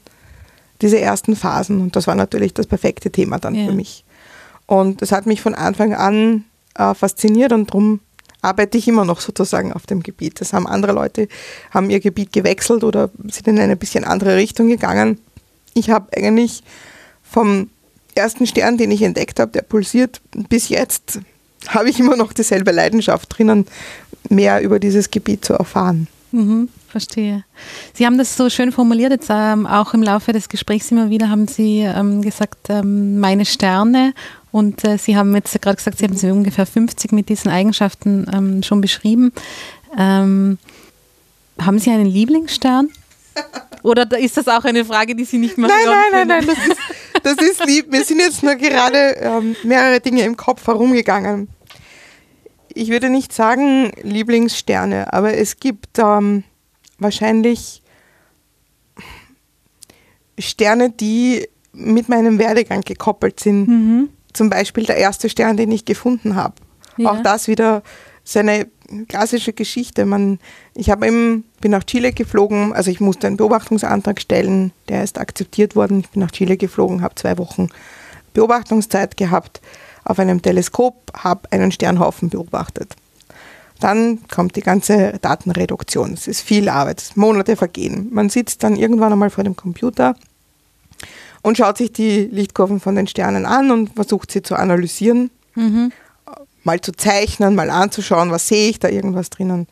diese 0.81 0.99
ersten 0.99 1.35
Phasen 1.35 1.81
und 1.81 1.95
das 1.95 2.05
war 2.05 2.13
natürlich 2.15 2.53
das 2.53 2.67
perfekte 2.67 3.11
Thema 3.11 3.39
dann 3.39 3.55
Ja. 3.55 3.65
für 3.65 3.73
mich. 3.73 4.05
Und 4.69 5.01
das 5.01 5.11
hat 5.11 5.25
mich 5.25 5.41
von 5.41 5.55
Anfang 5.55 5.95
an 5.95 6.45
äh, 6.75 6.93
fasziniert 6.93 7.53
und 7.53 7.71
darum 7.71 8.01
arbeite 8.43 8.77
ich 8.77 8.87
immer 8.87 9.03
noch 9.03 9.19
sozusagen 9.19 9.73
auf 9.73 9.87
dem 9.87 10.03
Gebiet. 10.03 10.39
Das 10.41 10.53
haben 10.53 10.67
andere 10.67 10.91
Leute, 10.91 11.27
haben 11.71 11.89
ihr 11.89 11.99
Gebiet 11.99 12.31
gewechselt 12.31 12.83
oder 12.83 13.09
sind 13.29 13.47
in 13.47 13.57
eine 13.57 13.75
bisschen 13.75 14.03
andere 14.03 14.35
Richtung 14.35 14.67
gegangen. 14.67 15.17
Ich 15.73 15.89
habe 15.89 16.15
eigentlich 16.15 16.61
vom 17.23 17.71
ersten 18.13 18.45
Stern, 18.45 18.77
den 18.77 18.91
ich 18.91 19.01
entdeckt 19.01 19.39
habe, 19.39 19.51
der 19.51 19.63
pulsiert, 19.63 20.21
bis 20.49 20.69
jetzt 20.69 21.19
habe 21.67 21.89
ich 21.89 21.99
immer 21.99 22.15
noch 22.15 22.31
dieselbe 22.31 22.71
Leidenschaft 22.71 23.35
drinnen, 23.35 23.65
mehr 24.29 24.61
über 24.61 24.77
dieses 24.77 25.09
Gebiet 25.09 25.43
zu 25.43 25.53
erfahren. 25.53 26.07
Mhm, 26.31 26.69
verstehe. 26.87 27.43
Sie 27.95 28.05
haben 28.05 28.19
das 28.19 28.37
so 28.37 28.49
schön 28.51 28.71
formuliert, 28.71 29.11
jetzt 29.11 29.29
ähm, 29.31 29.65
auch 29.65 29.95
im 29.95 30.03
Laufe 30.03 30.31
des 30.31 30.47
Gesprächs 30.47 30.91
immer 30.91 31.09
wieder 31.09 31.29
haben 31.29 31.47
Sie 31.47 31.79
ähm, 31.79 32.21
gesagt, 32.21 32.69
ähm, 32.69 33.19
meine 33.19 33.45
Sterne. 33.45 34.13
Und 34.51 34.83
äh, 34.83 34.97
Sie 34.97 35.15
haben 35.15 35.33
jetzt 35.35 35.59
gerade 35.61 35.77
gesagt, 35.77 35.99
Sie 35.99 36.05
haben 36.05 36.15
sie 36.15 36.31
ungefähr 36.31 36.65
50 36.65 37.11
mit 37.11 37.29
diesen 37.29 37.51
Eigenschaften 37.51 38.25
ähm, 38.33 38.63
schon 38.63 38.81
beschrieben. 38.81 39.31
Ähm, 39.97 40.57
haben 41.59 41.79
Sie 41.79 41.91
einen 41.91 42.05
Lieblingsstern? 42.05 42.89
Oder 43.83 44.07
ist 44.19 44.37
das 44.37 44.47
auch 44.47 44.65
eine 44.65 44.83
Frage, 44.85 45.15
die 45.15 45.25
Sie 45.25 45.37
nicht 45.37 45.57
mehr 45.57 45.69
Nein, 45.69 45.77
nein, 45.85 46.27
nein, 46.27 46.45
können? 46.45 46.47
nein, 46.47 46.57
das 46.57 46.67
ist, 46.67 46.79
das 47.23 47.47
ist 47.49 47.65
lieb. 47.65 47.91
Mir 47.91 48.03
sind 48.03 48.19
jetzt 48.19 48.43
nur 48.43 48.55
gerade 48.55 49.15
ähm, 49.19 49.55
mehrere 49.63 49.99
Dinge 49.99 50.23
im 50.23 50.35
Kopf 50.35 50.67
herumgegangen. 50.67 51.49
Ich 52.73 52.89
würde 52.89 53.09
nicht 53.09 53.33
sagen 53.33 53.91
Lieblingssterne, 54.03 55.11
aber 55.13 55.33
es 55.33 55.59
gibt 55.59 55.97
ähm, 55.97 56.43
wahrscheinlich 56.97 57.81
Sterne, 60.37 60.89
die 60.89 61.47
mit 61.73 62.09
meinem 62.09 62.39
Werdegang 62.39 62.81
gekoppelt 62.81 63.39
sind. 63.39 63.67
Mhm. 63.67 64.09
Zum 64.33 64.49
Beispiel 64.49 64.85
der 64.85 64.97
erste 64.97 65.29
Stern, 65.29 65.57
den 65.57 65.71
ich 65.71 65.85
gefunden 65.85 66.35
habe. 66.35 66.55
Ja. 66.97 67.11
Auch 67.11 67.21
das 67.21 67.47
wieder 67.47 67.81
seine 68.23 68.67
klassische 69.07 69.53
Geschichte. 69.53 70.05
Man, 70.05 70.39
ich 70.75 70.89
habe 70.89 71.07
eben, 71.07 71.45
bin 71.61 71.71
nach 71.71 71.83
Chile 71.83 72.11
geflogen, 72.11 72.73
also 72.73 72.91
ich 72.91 72.99
musste 72.99 73.27
einen 73.27 73.37
Beobachtungsantrag 73.37 74.19
stellen, 74.21 74.71
der 74.87 75.03
ist 75.03 75.17
akzeptiert 75.17 75.75
worden. 75.75 76.01
Ich 76.01 76.09
bin 76.09 76.21
nach 76.21 76.31
Chile 76.31 76.57
geflogen, 76.57 77.01
habe 77.01 77.15
zwei 77.15 77.37
Wochen 77.37 77.69
Beobachtungszeit 78.33 79.17
gehabt 79.17 79.61
auf 80.03 80.19
einem 80.19 80.41
Teleskop, 80.41 80.95
habe 81.15 81.51
einen 81.51 81.71
Sternhaufen 81.71 82.29
beobachtet. 82.29 82.95
Dann 83.79 84.19
kommt 84.27 84.55
die 84.55 84.61
ganze 84.61 85.19
Datenreduktion. 85.21 86.13
Es 86.13 86.27
ist 86.27 86.41
viel 86.41 86.67
Arbeit, 86.67 87.11
Monate 87.15 87.55
vergehen. 87.55 88.09
Man 88.11 88.29
sitzt 88.29 88.63
dann 88.63 88.75
irgendwann 88.75 89.13
einmal 89.13 89.29
vor 89.29 89.43
dem 89.43 89.55
Computer 89.55 90.15
und 91.49 91.57
schaut 91.57 91.77
sich 91.77 91.91
die 91.91 92.21
Lichtkurven 92.31 92.79
von 92.79 92.95
den 92.95 93.07
Sternen 93.07 93.45
an 93.45 93.71
und 93.71 93.95
versucht 93.95 94.31
sie 94.31 94.41
zu 94.43 94.55
analysieren, 94.55 95.31
Mhm. 95.55 95.91
mal 96.63 96.79
zu 96.79 96.91
zeichnen, 96.91 97.55
mal 97.55 97.69
anzuschauen, 97.71 98.31
was 98.31 98.47
sehe 98.47 98.69
ich 98.69 98.79
da 98.79 98.87
irgendwas 98.87 99.29
drinnen. 99.31 99.67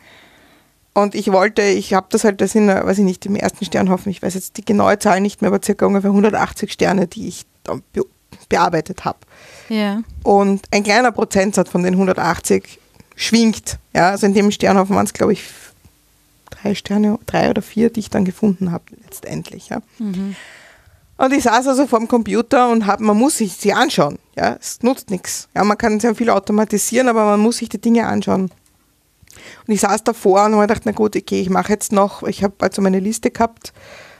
Und 0.93 1.13
ich 1.13 1.31
wollte, 1.31 1.61
ich 1.61 1.93
habe 1.93 2.07
das 2.09 2.23
halt, 2.23 2.41
das 2.41 2.53
sind, 2.53 2.67
weiß 2.67 2.97
ich 2.97 3.03
nicht, 3.03 3.25
im 3.27 3.35
ersten 3.35 3.63
Sternhaufen, 3.63 4.09
ich 4.11 4.21
weiß 4.23 4.33
jetzt 4.33 4.57
die 4.57 4.65
genaue 4.65 4.97
Zahl 4.97 5.21
nicht 5.21 5.41
mehr, 5.41 5.49
aber 5.51 5.63
circa 5.63 5.85
ungefähr 5.85 6.09
180 6.09 6.71
Sterne, 6.71 7.05
die 7.07 7.27
ich 7.27 7.45
be 7.93 8.03
bearbeitet 8.49 9.05
habe. 9.05 9.19
Ja. 9.69 10.01
Und 10.23 10.65
ein 10.71 10.83
kleiner 10.83 11.11
Prozentsatz 11.11 11.69
von 11.69 11.83
den 11.83 11.93
180 11.93 12.79
schwingt. 13.15 13.77
Ja, 13.93 14.09
also 14.11 14.25
in 14.25 14.33
dem 14.33 14.49
Sternhaufen 14.51 14.95
waren 14.95 15.05
es, 15.05 15.13
glaube 15.13 15.33
ich, 15.33 15.43
drei 16.49 16.73
Sterne, 16.75 17.19
drei 17.25 17.49
oder 17.49 17.61
vier, 17.61 17.89
die 17.91 17.99
ich 17.99 18.09
dann 18.09 18.25
gefunden 18.25 18.71
habe, 18.71 18.83
letztendlich. 19.03 19.69
Ja. 19.69 19.81
Und 21.17 21.33
ich 21.33 21.43
saß 21.43 21.67
also 21.67 21.87
vor 21.87 21.99
dem 21.99 22.07
Computer 22.07 22.69
und 22.69 22.85
hab, 22.85 22.99
man 22.99 23.17
muss 23.17 23.37
sich 23.37 23.53
sie 23.53 23.73
anschauen. 23.73 24.19
Ja, 24.35 24.57
es 24.59 24.81
nutzt 24.83 25.09
nichts. 25.09 25.49
Ja, 25.55 25.63
man 25.63 25.77
kann 25.77 25.99
sehr 25.99 26.13
viel 26.13 26.29
automatisieren, 26.29 27.07
aber 27.09 27.25
man 27.25 27.39
muss 27.39 27.57
sich 27.57 27.69
die 27.69 27.81
Dinge 27.81 28.05
anschauen. 28.05 28.51
Und 29.67 29.73
ich 29.73 29.81
saß 29.81 30.03
davor 30.03 30.45
und 30.45 30.53
habe 30.53 30.67
gedacht, 30.67 30.83
na 30.85 30.91
gut, 30.91 31.15
okay, 31.15 31.41
ich 31.41 31.49
mache 31.49 31.73
jetzt 31.73 31.91
noch, 31.91 32.23
ich 32.23 32.43
habe 32.43 32.55
also 32.59 32.81
meine 32.81 32.99
Liste 32.99 33.31
gehabt, 33.31 33.73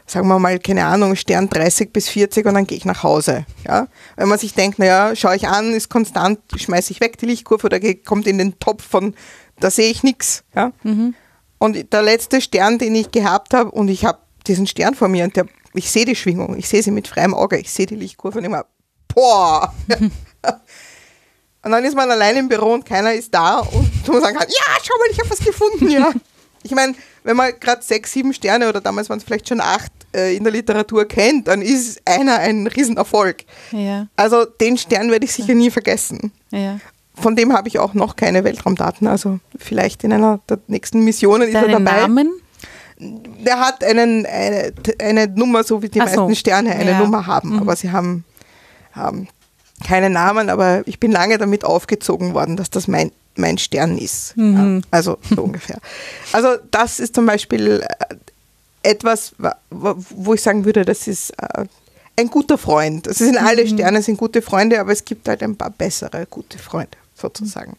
sagen 0.07 0.27
wir 0.27 0.39
mal, 0.39 0.57
keine 0.57 0.85
Ahnung, 0.85 1.15
Stern 1.15 1.49
30 1.49 1.91
bis 1.91 2.09
40 2.09 2.45
und 2.45 2.53
dann 2.53 2.65
gehe 2.65 2.77
ich 2.77 2.85
nach 2.85 3.03
Hause. 3.03 3.45
Ja? 3.67 3.87
Wenn 4.15 4.29
man 4.29 4.39
sich 4.39 4.53
denkt, 4.53 4.79
naja, 4.79 5.15
schaue 5.15 5.35
ich 5.35 5.47
an, 5.47 5.73
ist 5.73 5.89
konstant, 5.89 6.39
schmeiße 6.55 6.91
ich 6.91 7.01
weg 7.01 7.17
die 7.17 7.25
Lichtkurve 7.25 7.65
oder 7.65 7.79
kommt 8.05 8.25
in 8.25 8.37
den 8.37 8.57
Topf 8.59 8.87
von, 8.87 9.13
da 9.59 9.69
sehe 9.69 9.91
ich 9.91 10.03
nichts. 10.03 10.43
Ja? 10.55 10.71
Und 11.59 11.93
der 11.93 12.01
letzte 12.01 12.41
Stern, 12.41 12.77
den 12.77 12.95
ich 12.95 13.11
gehabt 13.11 13.53
habe, 13.53 13.69
und 13.71 13.89
ich 13.89 14.05
habe 14.05 14.19
diesen 14.47 14.65
Stern 14.65 14.95
vor 14.95 15.09
mir 15.09 15.25
und 15.25 15.35
der, 15.35 15.45
ich 15.77 15.89
sehe 15.89 16.05
die 16.05 16.15
Schwingung, 16.15 16.57
ich 16.57 16.67
sehe 16.67 16.83
sie 16.83 16.91
mit 16.91 17.07
freiem 17.07 17.33
Auge, 17.33 17.57
ich 17.57 17.71
sehe 17.71 17.85
die 17.85 17.95
Lichtkurve 17.95 18.39
und 18.39 18.45
immer, 18.45 18.65
boah! 19.13 19.73
und 21.63 21.71
dann 21.71 21.83
ist 21.83 21.95
man 21.95 22.09
allein 22.09 22.37
im 22.37 22.49
Büro 22.49 22.73
und 22.73 22.85
keiner 22.85 23.13
ist 23.13 23.33
da 23.33 23.59
und 23.59 24.07
man 24.07 24.21
sagen 24.21 24.37
kann, 24.37 24.47
ja, 24.47 24.73
schau 24.83 24.97
mal, 24.97 25.07
ich 25.11 25.19
habe 25.19 25.29
was 25.29 25.39
gefunden, 25.39 25.89
ja. 25.89 26.11
Ich 26.63 26.71
meine, 26.75 26.95
wenn 27.23 27.37
man 27.37 27.53
gerade 27.61 27.81
sechs, 27.81 28.11
sieben 28.11 28.33
Sterne 28.33 28.67
oder 28.67 28.81
damals 28.81 29.09
waren 29.09 29.19
es 29.19 29.23
vielleicht 29.23 29.47
schon 29.47 29.61
acht 29.61 29.91
äh, 30.13 30.35
in 30.35 30.43
der 30.43 30.51
Literatur 30.51 31.07
kennt, 31.07 31.47
dann 31.47 31.61
ist 31.61 32.01
einer 32.03 32.39
ein 32.39 32.67
Riesenerfolg. 32.67 33.45
Ja. 33.71 34.07
Also 34.17 34.43
den 34.43 34.77
Stern 34.77 35.09
werde 35.09 35.23
ich 35.23 35.31
sicher 35.31 35.53
nie 35.53 35.71
vergessen. 35.71 36.33
Ja. 36.51 36.79
Von 37.15 37.37
dem 37.37 37.53
habe 37.53 37.69
ich 37.69 37.79
auch 37.79 37.93
noch 37.93 38.17
keine 38.17 38.43
Weltraumdaten. 38.43 39.07
Also 39.07 39.39
vielleicht 39.57 40.03
in 40.03 40.11
einer 40.11 40.39
der 40.49 40.59
nächsten 40.67 41.05
Missionen 41.05 41.47
ist 41.47 41.55
er 41.55 41.69
dabei. 41.69 42.01
Namen? 42.01 42.41
Der 42.99 43.59
hat 43.59 43.83
einen, 43.83 44.25
eine, 44.25 44.73
eine 44.99 45.27
Nummer, 45.27 45.63
so 45.63 45.81
wie 45.81 45.89
die 45.89 46.01
Ach 46.01 46.07
so. 46.07 46.21
meisten 46.21 46.35
Sterne 46.35 46.71
eine 46.71 46.91
Ja. 46.91 46.99
Nummer 46.99 47.27
haben. 47.27 47.51
Mhm. 47.53 47.59
Aber 47.59 47.75
sie 47.75 47.91
haben, 47.91 48.23
haben 48.93 49.27
keine 49.85 50.09
Namen. 50.09 50.49
Aber 50.49 50.81
ich 50.87 50.99
bin 50.99 51.11
lange 51.11 51.37
damit 51.37 51.63
aufgezogen 51.63 52.33
worden, 52.33 52.57
dass 52.57 52.69
das 52.71 52.87
mein, 52.87 53.11
mein 53.35 53.57
Stern 53.59 53.97
ist. 53.97 54.35
Mhm. 54.35 54.77
Ja, 54.81 54.87
also 54.91 55.17
so 55.35 55.43
ungefähr. 55.43 55.77
Also 56.33 56.49
das 56.71 56.99
ist 56.99 57.13
zum 57.13 57.25
Beispiel 57.27 57.83
äh, 57.87 58.15
etwas, 58.89 59.33
wa- 59.37 59.55
wa- 59.69 59.95
wo 60.09 60.33
ich 60.33 60.41
sagen 60.41 60.65
würde, 60.65 60.83
das 60.83 61.07
ist 61.07 61.31
äh, 61.39 61.65
ein 62.19 62.29
guter 62.31 62.57
Freund. 62.57 63.05
Es 63.05 63.19
sind 63.19 63.37
alle 63.37 63.63
Mhm. 63.63 63.67
Sterne 63.69 64.01
sind 64.01 64.17
gute 64.17 64.41
Freunde, 64.41 64.79
aber 64.79 64.91
es 64.91 65.05
gibt 65.05 65.27
halt 65.27 65.43
ein 65.43 65.55
paar 65.55 65.69
bessere 65.69 66.25
gute 66.27 66.57
Freunde 66.57 66.97
sozusagen. 67.13 67.75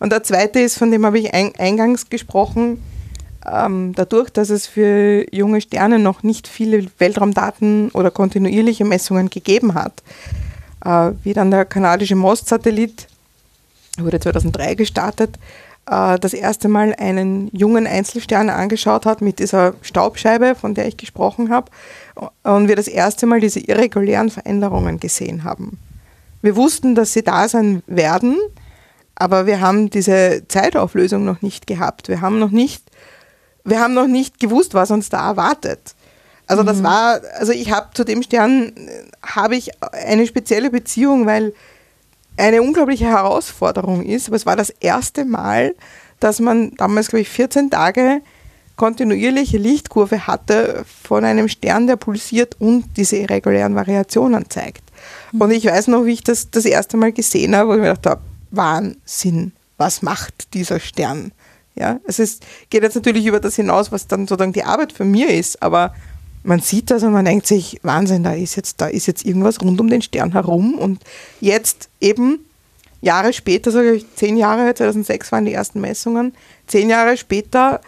Und 0.00 0.12
der 0.12 0.22
zweite 0.22 0.60
ist, 0.60 0.78
von 0.78 0.90
dem 0.90 1.04
habe 1.04 1.18
ich 1.18 1.34
ein, 1.34 1.52
eingangs 1.58 2.08
gesprochen, 2.08 2.82
ähm, 3.50 3.92
dadurch, 3.94 4.30
dass 4.30 4.50
es 4.50 4.66
für 4.66 5.26
junge 5.34 5.60
Sterne 5.60 5.98
noch 5.98 6.22
nicht 6.22 6.48
viele 6.48 6.86
Weltraumdaten 6.98 7.90
oder 7.90 8.10
kontinuierliche 8.10 8.84
Messungen 8.84 9.30
gegeben 9.30 9.74
hat, 9.74 10.02
äh, 10.84 11.12
wie 11.22 11.32
dann 11.32 11.50
der 11.50 11.64
kanadische 11.64 12.16
MOST-Satellit, 12.16 13.08
wurde 13.98 14.20
2003 14.20 14.74
gestartet, 14.74 15.38
äh, 15.86 16.18
das 16.18 16.34
erste 16.34 16.68
Mal 16.68 16.94
einen 16.94 17.48
jungen 17.52 17.86
Einzelstern 17.86 18.48
angeschaut 18.48 19.06
hat 19.06 19.20
mit 19.20 19.38
dieser 19.38 19.74
Staubscheibe, 19.82 20.54
von 20.54 20.74
der 20.74 20.86
ich 20.86 20.96
gesprochen 20.96 21.50
habe, 21.50 21.70
und 22.42 22.68
wir 22.68 22.76
das 22.76 22.88
erste 22.88 23.26
Mal 23.26 23.40
diese 23.40 23.60
irregulären 23.60 24.30
Veränderungen 24.30 25.00
gesehen 25.00 25.44
haben. 25.44 25.78
Wir 26.42 26.56
wussten, 26.56 26.94
dass 26.94 27.12
sie 27.12 27.22
da 27.22 27.48
sein 27.48 27.82
werden, 27.86 28.36
aber 29.14 29.46
wir 29.46 29.60
haben 29.60 29.90
diese 29.90 30.42
Zeitauflösung 30.48 31.24
noch 31.24 31.42
nicht 31.42 31.66
gehabt. 31.66 32.08
Wir 32.08 32.20
haben 32.20 32.38
noch 32.38 32.50
nicht, 32.50 32.82
wir 33.64 33.80
haben 33.80 33.94
noch 33.94 34.06
nicht 34.06 34.40
gewusst, 34.40 34.74
was 34.74 34.90
uns 34.90 35.08
da 35.08 35.28
erwartet. 35.28 35.94
Also 36.46 36.62
das 36.64 36.82
war, 36.82 37.20
also 37.38 37.52
ich 37.52 37.70
habe 37.72 37.90
zu 37.94 38.04
dem 38.04 38.22
Stern 38.22 38.72
äh, 38.76 39.04
habe 39.22 39.56
ich 39.56 39.70
eine 39.92 40.26
spezielle 40.26 40.70
Beziehung, 40.70 41.26
weil 41.26 41.54
eine 42.36 42.62
unglaubliche 42.62 43.06
Herausforderung 43.06 44.04
ist, 44.04 44.28
aber 44.28 44.36
es 44.36 44.46
war 44.46 44.56
das 44.56 44.70
erste 44.70 45.24
Mal, 45.24 45.74
dass 46.20 46.40
man 46.40 46.74
damals, 46.76 47.08
glaube 47.08 47.22
ich, 47.22 47.28
14 47.28 47.70
Tage 47.70 48.22
kontinuierliche 48.76 49.58
Lichtkurve 49.58 50.26
hatte 50.26 50.84
von 51.02 51.24
einem 51.24 51.48
Stern, 51.48 51.86
der 51.86 51.96
pulsiert 51.96 52.56
und 52.58 52.96
diese 52.96 53.16
irregulären 53.16 53.74
Variationen 53.74 54.48
zeigt. 54.48 54.82
Und 55.38 55.50
ich 55.50 55.66
weiß 55.66 55.88
noch, 55.88 56.04
wie 56.04 56.12
ich 56.12 56.24
das 56.24 56.50
das 56.50 56.64
erste 56.64 56.96
Mal 56.96 57.12
gesehen 57.12 57.54
habe, 57.54 57.68
wo 57.68 57.72
ich 57.74 57.80
mir 57.80 57.88
gedacht 57.88 58.06
habe, 58.06 58.22
Wahnsinn, 58.50 59.52
was 59.76 60.02
macht 60.02 60.54
dieser 60.54 60.80
Stern? 60.80 61.32
Ja, 61.74 62.00
es 62.04 62.18
ist, 62.18 62.44
geht 62.70 62.82
jetzt 62.82 62.94
natürlich 62.94 63.26
über 63.26 63.40
das 63.40 63.56
hinaus, 63.56 63.92
was 63.92 64.06
dann 64.06 64.26
sozusagen 64.26 64.52
die 64.52 64.64
Arbeit 64.64 64.92
für 64.92 65.04
mir 65.04 65.30
ist, 65.30 65.62
aber 65.62 65.94
man 66.44 66.60
sieht 66.60 66.90
das 66.90 67.02
und 67.02 67.12
man 67.12 67.24
denkt 67.24 67.46
sich, 67.46 67.78
Wahnsinn, 67.82 68.24
da 68.24 68.32
ist 68.32 68.56
jetzt, 68.56 68.80
da 68.80 68.86
ist 68.86 69.06
jetzt 69.06 69.24
irgendwas 69.24 69.60
rund 69.60 69.80
um 69.80 69.88
den 69.88 70.02
Stern 70.02 70.32
herum 70.32 70.74
und 70.74 71.00
jetzt 71.40 71.88
eben 72.00 72.40
Jahre 73.00 73.32
später, 73.32 73.70
sage 73.70 73.92
ich 73.94 74.06
zehn 74.14 74.36
Jahre, 74.36 74.74
2006 74.74 75.32
waren 75.32 75.44
die 75.44 75.52
ersten 75.52 75.80
Messungen, 75.80 76.34
zehn 76.66 76.90
Jahre 76.90 77.16
später 77.16 77.80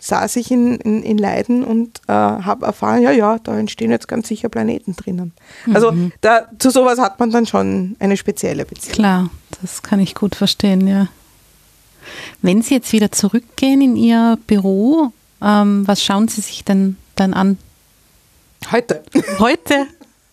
saß 0.00 0.36
ich 0.36 0.50
in, 0.50 0.76
in, 0.76 1.02
in 1.02 1.16
Leiden 1.16 1.64
und 1.64 2.00
äh, 2.08 2.12
habe 2.12 2.66
erfahren, 2.66 3.02
ja, 3.02 3.10
ja, 3.10 3.38
da 3.38 3.58
entstehen 3.58 3.90
jetzt 3.90 4.06
ganz 4.06 4.28
sicher 4.28 4.50
Planeten 4.50 4.94
drinnen. 4.94 5.32
Also 5.72 5.92
mhm. 5.92 6.12
da, 6.20 6.46
zu 6.58 6.70
sowas 6.70 6.98
hat 6.98 7.18
man 7.18 7.30
dann 7.30 7.46
schon 7.46 7.96
eine 8.00 8.18
spezielle 8.18 8.66
Beziehung. 8.66 8.94
Klar, 8.94 9.30
das 9.62 9.82
kann 9.82 10.00
ich 10.00 10.14
gut 10.14 10.34
verstehen, 10.34 10.86
ja. 10.86 11.08
Wenn 12.42 12.62
Sie 12.62 12.74
jetzt 12.74 12.92
wieder 12.92 13.12
zurückgehen 13.12 13.80
in 13.80 13.96
Ihr 13.96 14.38
Büro, 14.46 15.12
ähm, 15.42 15.86
was 15.86 16.02
schauen 16.02 16.28
Sie 16.28 16.40
sich 16.40 16.64
denn 16.64 16.96
dann 17.16 17.34
an? 17.34 17.58
Heute. 18.70 19.02
Heute? 19.38 19.86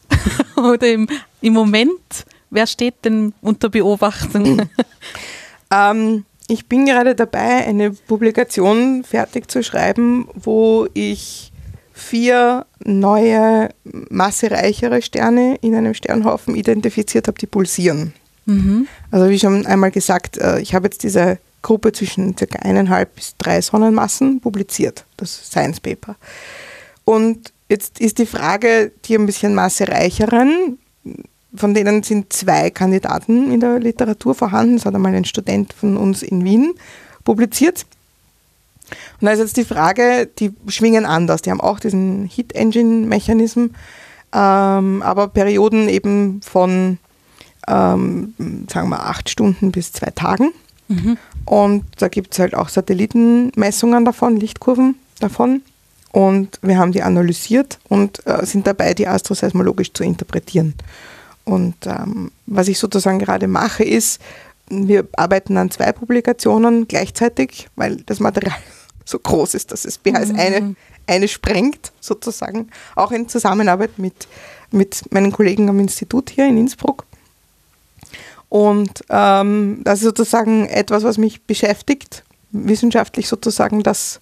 Oder 0.56 0.92
im, 0.92 1.08
im 1.42 1.54
Moment? 1.54 2.26
Wer 2.50 2.68
steht 2.68 3.06
denn 3.06 3.34
unter 3.42 3.70
Beobachtung? 3.70 4.70
ähm, 5.74 6.26
ich 6.48 6.68
bin 6.68 6.86
gerade 6.86 7.16
dabei, 7.16 7.66
eine 7.66 7.92
Publikation 7.92 9.04
fertig 9.04 9.50
zu 9.50 9.64
schreiben, 9.64 10.28
wo 10.34 10.88
ich 10.94 11.52
vier 11.94 12.66
neue, 12.84 13.70
massereichere 13.84 15.02
Sterne 15.02 15.58
in 15.62 15.76
einem 15.76 15.94
Sternhaufen 15.94 16.56
identifiziert 16.56 17.28
habe, 17.28 17.38
die 17.38 17.46
pulsieren. 17.48 18.14
Mhm. 18.46 18.88
Also 19.12 19.30
wie 19.30 19.40
schon 19.40 19.66
einmal 19.66 19.92
gesagt, 19.92 20.38
äh, 20.40 20.60
ich 20.60 20.74
habe 20.74 20.88
jetzt 20.88 21.04
diese 21.04 21.38
Gruppe 21.62 21.92
zwischen 21.92 22.36
ca. 22.36 22.46
eineinhalb 22.60 23.16
bis 23.16 23.36
drei 23.38 23.62
Sonnenmassen 23.62 24.40
publiziert, 24.42 25.06
das 25.18 25.34
Science 25.34 25.80
Paper. 25.80 26.16
Und 27.06 27.52
jetzt 27.70 28.00
ist 28.00 28.18
die 28.18 28.26
Frage, 28.26 28.92
die 29.06 29.16
ein 29.16 29.26
bisschen 29.26 29.56
massereicheren, 29.56 30.78
von 31.54 31.74
denen 31.74 32.04
sind 32.04 32.32
zwei 32.32 32.70
Kandidaten 32.70 33.52
in 33.52 33.60
der 33.60 33.80
Literatur 33.80 34.36
vorhanden. 34.36 34.78
Das 34.78 34.86
hat 34.86 34.96
einmal 34.96 35.14
ein 35.14 35.26
Student 35.26 35.74
von 35.74 35.98
uns 35.98 36.24
in 36.24 36.44
Wien 36.46 36.74
publiziert. 37.24 37.86
Und 39.20 39.26
da 39.26 39.32
ist 39.32 39.40
jetzt 39.40 39.58
die 39.58 39.66
Frage, 39.66 40.30
die 40.40 40.54
schwingen 40.68 41.06
anders. 41.06 41.42
Die 41.42 41.52
haben 41.52 41.62
auch 41.62 41.80
diesen 41.80 42.26
Hit-Engine-Mechanismus, 42.26 43.70
ähm, 44.34 45.02
aber 45.02 45.28
Perioden 45.28 45.90
eben 45.90 46.42
von, 46.42 46.98
ähm, 47.68 48.34
sagen 48.70 48.90
wir, 48.90 49.06
acht 49.06 49.30
Stunden 49.30 49.72
bis 49.72 49.92
zwei 49.92 50.10
Tagen. 50.12 50.52
Mhm. 50.88 51.18
Und 51.46 51.86
da 51.98 52.08
gibt 52.08 52.34
es 52.34 52.40
halt 52.40 52.56
auch 52.56 52.70
Satellitenmessungen 52.70 54.06
davon, 54.06 54.38
Lichtkurven 54.38 54.96
davon. 55.20 55.62
Und 56.12 56.60
wir 56.62 56.78
haben 56.78 56.92
die 56.92 57.04
analysiert 57.04 57.80
und 57.88 58.26
äh, 58.28 58.46
sind 58.46 58.68
dabei, 58.68 58.94
die 58.94 59.08
astroseismologisch 59.08 59.94
zu 59.94 60.04
interpretieren. 60.04 60.74
Und 61.46 61.76
ähm, 61.86 62.32
was 62.46 62.68
ich 62.68 62.80
sozusagen 62.80 63.20
gerade 63.20 63.48
mache, 63.48 63.84
ist, 63.84 64.22
wir 64.70 65.08
arbeiten 65.14 65.58
an 65.58 65.72
zwei 65.72 65.92
Publikationen 65.92 66.88
gleichzeitig, 66.88 67.68
weil 67.76 67.98
das 68.06 68.20
Material 68.20 68.56
so 69.06 69.20
groß 69.20 69.54
ist, 69.54 69.72
dass 69.72 69.86
es 69.86 69.98
BHS 69.98 70.34
mhm. 70.34 70.40
eine, 70.40 70.76
eine 71.08 71.28
sprengt, 71.28 71.92
sozusagen, 72.00 72.70
auch 72.96 73.12
in 73.12 73.28
Zusammenarbeit 73.28 73.98
mit, 73.98 74.28
mit 74.72 75.12
meinen 75.12 75.32
Kollegen 75.32 75.70
am 75.70 75.80
Institut 75.80 76.30
hier 76.30 76.48
in 76.48 76.58
Innsbruck. 76.58 77.06
Und 78.52 79.06
ähm, 79.08 79.80
das 79.86 80.00
ist 80.00 80.08
sozusagen 80.08 80.66
etwas, 80.66 81.06
was 81.06 81.18
mich 81.18 81.42
beschäftigt, 81.44 82.26
wissenschaftlich 82.52 83.30
sozusagen 83.30 83.82
das 83.82 84.20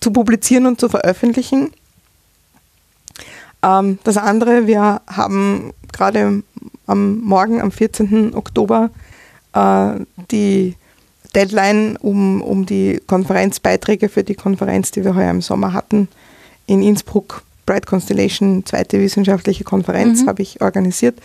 zu 0.00 0.12
publizieren 0.12 0.66
und 0.66 0.78
zu 0.78 0.88
veröffentlichen. 0.88 1.72
Ähm, 3.64 3.98
das 4.04 4.18
andere, 4.18 4.68
wir 4.68 5.02
haben 5.08 5.72
gerade 5.92 6.44
am 6.86 7.18
Morgen, 7.22 7.60
am 7.60 7.72
14. 7.72 8.36
Oktober, 8.36 8.90
äh, 9.52 9.94
die 10.30 10.76
Deadline, 11.34 11.96
um, 11.96 12.42
um 12.42 12.66
die 12.66 13.02
Konferenzbeiträge 13.08 14.08
für 14.08 14.22
die 14.22 14.36
Konferenz, 14.36 14.92
die 14.92 15.04
wir 15.04 15.16
heuer 15.16 15.32
im 15.32 15.42
Sommer 15.42 15.72
hatten, 15.72 16.06
in 16.68 16.84
Innsbruck, 16.84 17.42
Bright 17.66 17.86
Constellation, 17.86 18.64
zweite 18.64 19.00
wissenschaftliche 19.00 19.64
Konferenz, 19.64 20.22
mhm. 20.22 20.28
habe 20.28 20.42
ich 20.42 20.60
organisiert. 20.60 21.18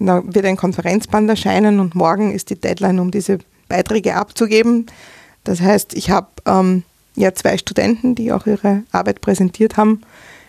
Da 0.00 0.22
wird 0.24 0.46
ein 0.46 0.56
Konferenzband 0.56 1.28
erscheinen 1.28 1.78
und 1.78 1.94
morgen 1.94 2.32
ist 2.32 2.48
die 2.48 2.58
Deadline, 2.58 2.98
um 3.00 3.10
diese 3.10 3.38
Beiträge 3.68 4.16
abzugeben. 4.16 4.86
Das 5.44 5.60
heißt, 5.60 5.94
ich 5.94 6.10
habe 6.10 6.28
ähm, 6.46 6.84
ja 7.16 7.34
zwei 7.34 7.58
Studenten, 7.58 8.14
die 8.14 8.32
auch 8.32 8.46
ihre 8.46 8.82
Arbeit 8.92 9.20
präsentiert 9.20 9.76
haben. 9.76 10.00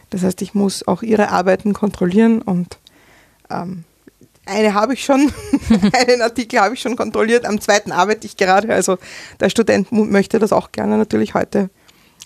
Das 0.10 0.24
heißt, 0.24 0.42
ich 0.42 0.54
muss 0.54 0.88
auch 0.88 1.04
ihre 1.04 1.30
Arbeiten 1.30 1.74
kontrollieren 1.74 2.42
und 2.42 2.78
ähm, 3.50 3.84
eine 4.46 4.74
habe 4.74 4.94
ich 4.94 5.04
schon, 5.04 5.32
einen 6.08 6.22
Artikel 6.22 6.60
habe 6.60 6.74
ich 6.74 6.82
schon 6.82 6.96
kontrolliert, 6.96 7.46
am 7.46 7.60
zweiten 7.60 7.92
arbeite 7.92 8.26
ich 8.26 8.38
gerade. 8.38 8.74
Also 8.74 8.98
der 9.40 9.50
Student 9.50 9.92
möchte 9.92 10.40
das 10.40 10.54
auch 10.54 10.72
gerne 10.72 10.98
natürlich 10.98 11.34
heute 11.34 11.70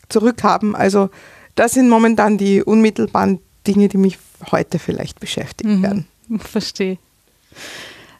zurückhaben. 0.09 0.75
Also 0.75 1.09
das 1.55 1.73
sind 1.73 1.89
momentan 1.89 2.37
die 2.37 2.63
unmittelbaren 2.63 3.39
Dinge, 3.65 3.87
die 3.87 3.97
mich 3.97 4.19
heute 4.51 4.79
vielleicht 4.79 5.19
beschäftigen 5.19 5.77
mhm, 5.77 5.83
werden. 5.83 6.07
Verstehe. 6.39 6.97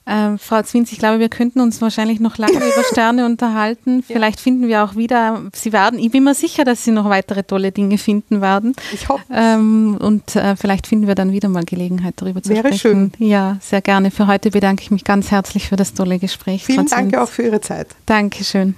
Ähm, 0.07 0.37
Frau 0.37 0.61
Zwins, 0.61 0.91
ich 0.91 0.99
glaube, 0.99 1.19
wir 1.19 1.29
könnten 1.29 1.59
uns 1.59 1.81
wahrscheinlich 1.81 2.19
noch 2.19 2.37
lange 2.37 2.57
über 2.57 2.83
Sterne 2.91 3.25
unterhalten. 3.25 4.03
Vielleicht 4.03 4.39
ja. 4.39 4.43
finden 4.43 4.67
wir 4.67 4.83
auch 4.83 4.95
wieder, 4.95 5.41
Sie 5.53 5.73
werden, 5.73 5.97
ich 5.97 6.11
bin 6.11 6.23
mir 6.23 6.35
sicher, 6.35 6.63
dass 6.63 6.83
Sie 6.83 6.91
noch 6.91 7.09
weitere 7.09 7.43
tolle 7.43 7.71
Dinge 7.71 7.97
finden 7.97 8.39
werden. 8.41 8.75
Ich 8.93 9.09
hoffe. 9.09 9.23
Ähm, 9.33 9.97
und 9.99 10.35
äh, 10.35 10.55
vielleicht 10.55 10.85
finden 10.85 11.07
wir 11.07 11.15
dann 11.15 11.31
wieder 11.31 11.49
mal 11.49 11.63
Gelegenheit, 11.63 12.13
darüber 12.17 12.43
zu 12.43 12.49
Wäre 12.49 12.67
sprechen. 12.67 13.13
schön. 13.17 13.27
Ja, 13.27 13.57
sehr 13.61 13.81
gerne. 13.81 14.11
Für 14.11 14.27
heute 14.27 14.51
bedanke 14.51 14.83
ich 14.83 14.91
mich 14.91 15.03
ganz 15.03 15.31
herzlich 15.31 15.69
für 15.69 15.75
das 15.75 15.93
tolle 15.93 16.19
Gespräch. 16.19 16.65
Vielen 16.65 16.85
Dank 16.85 17.17
auch 17.17 17.29
für 17.29 17.43
Ihre 17.43 17.61
Zeit. 17.61 17.87
Dankeschön. 18.05 18.75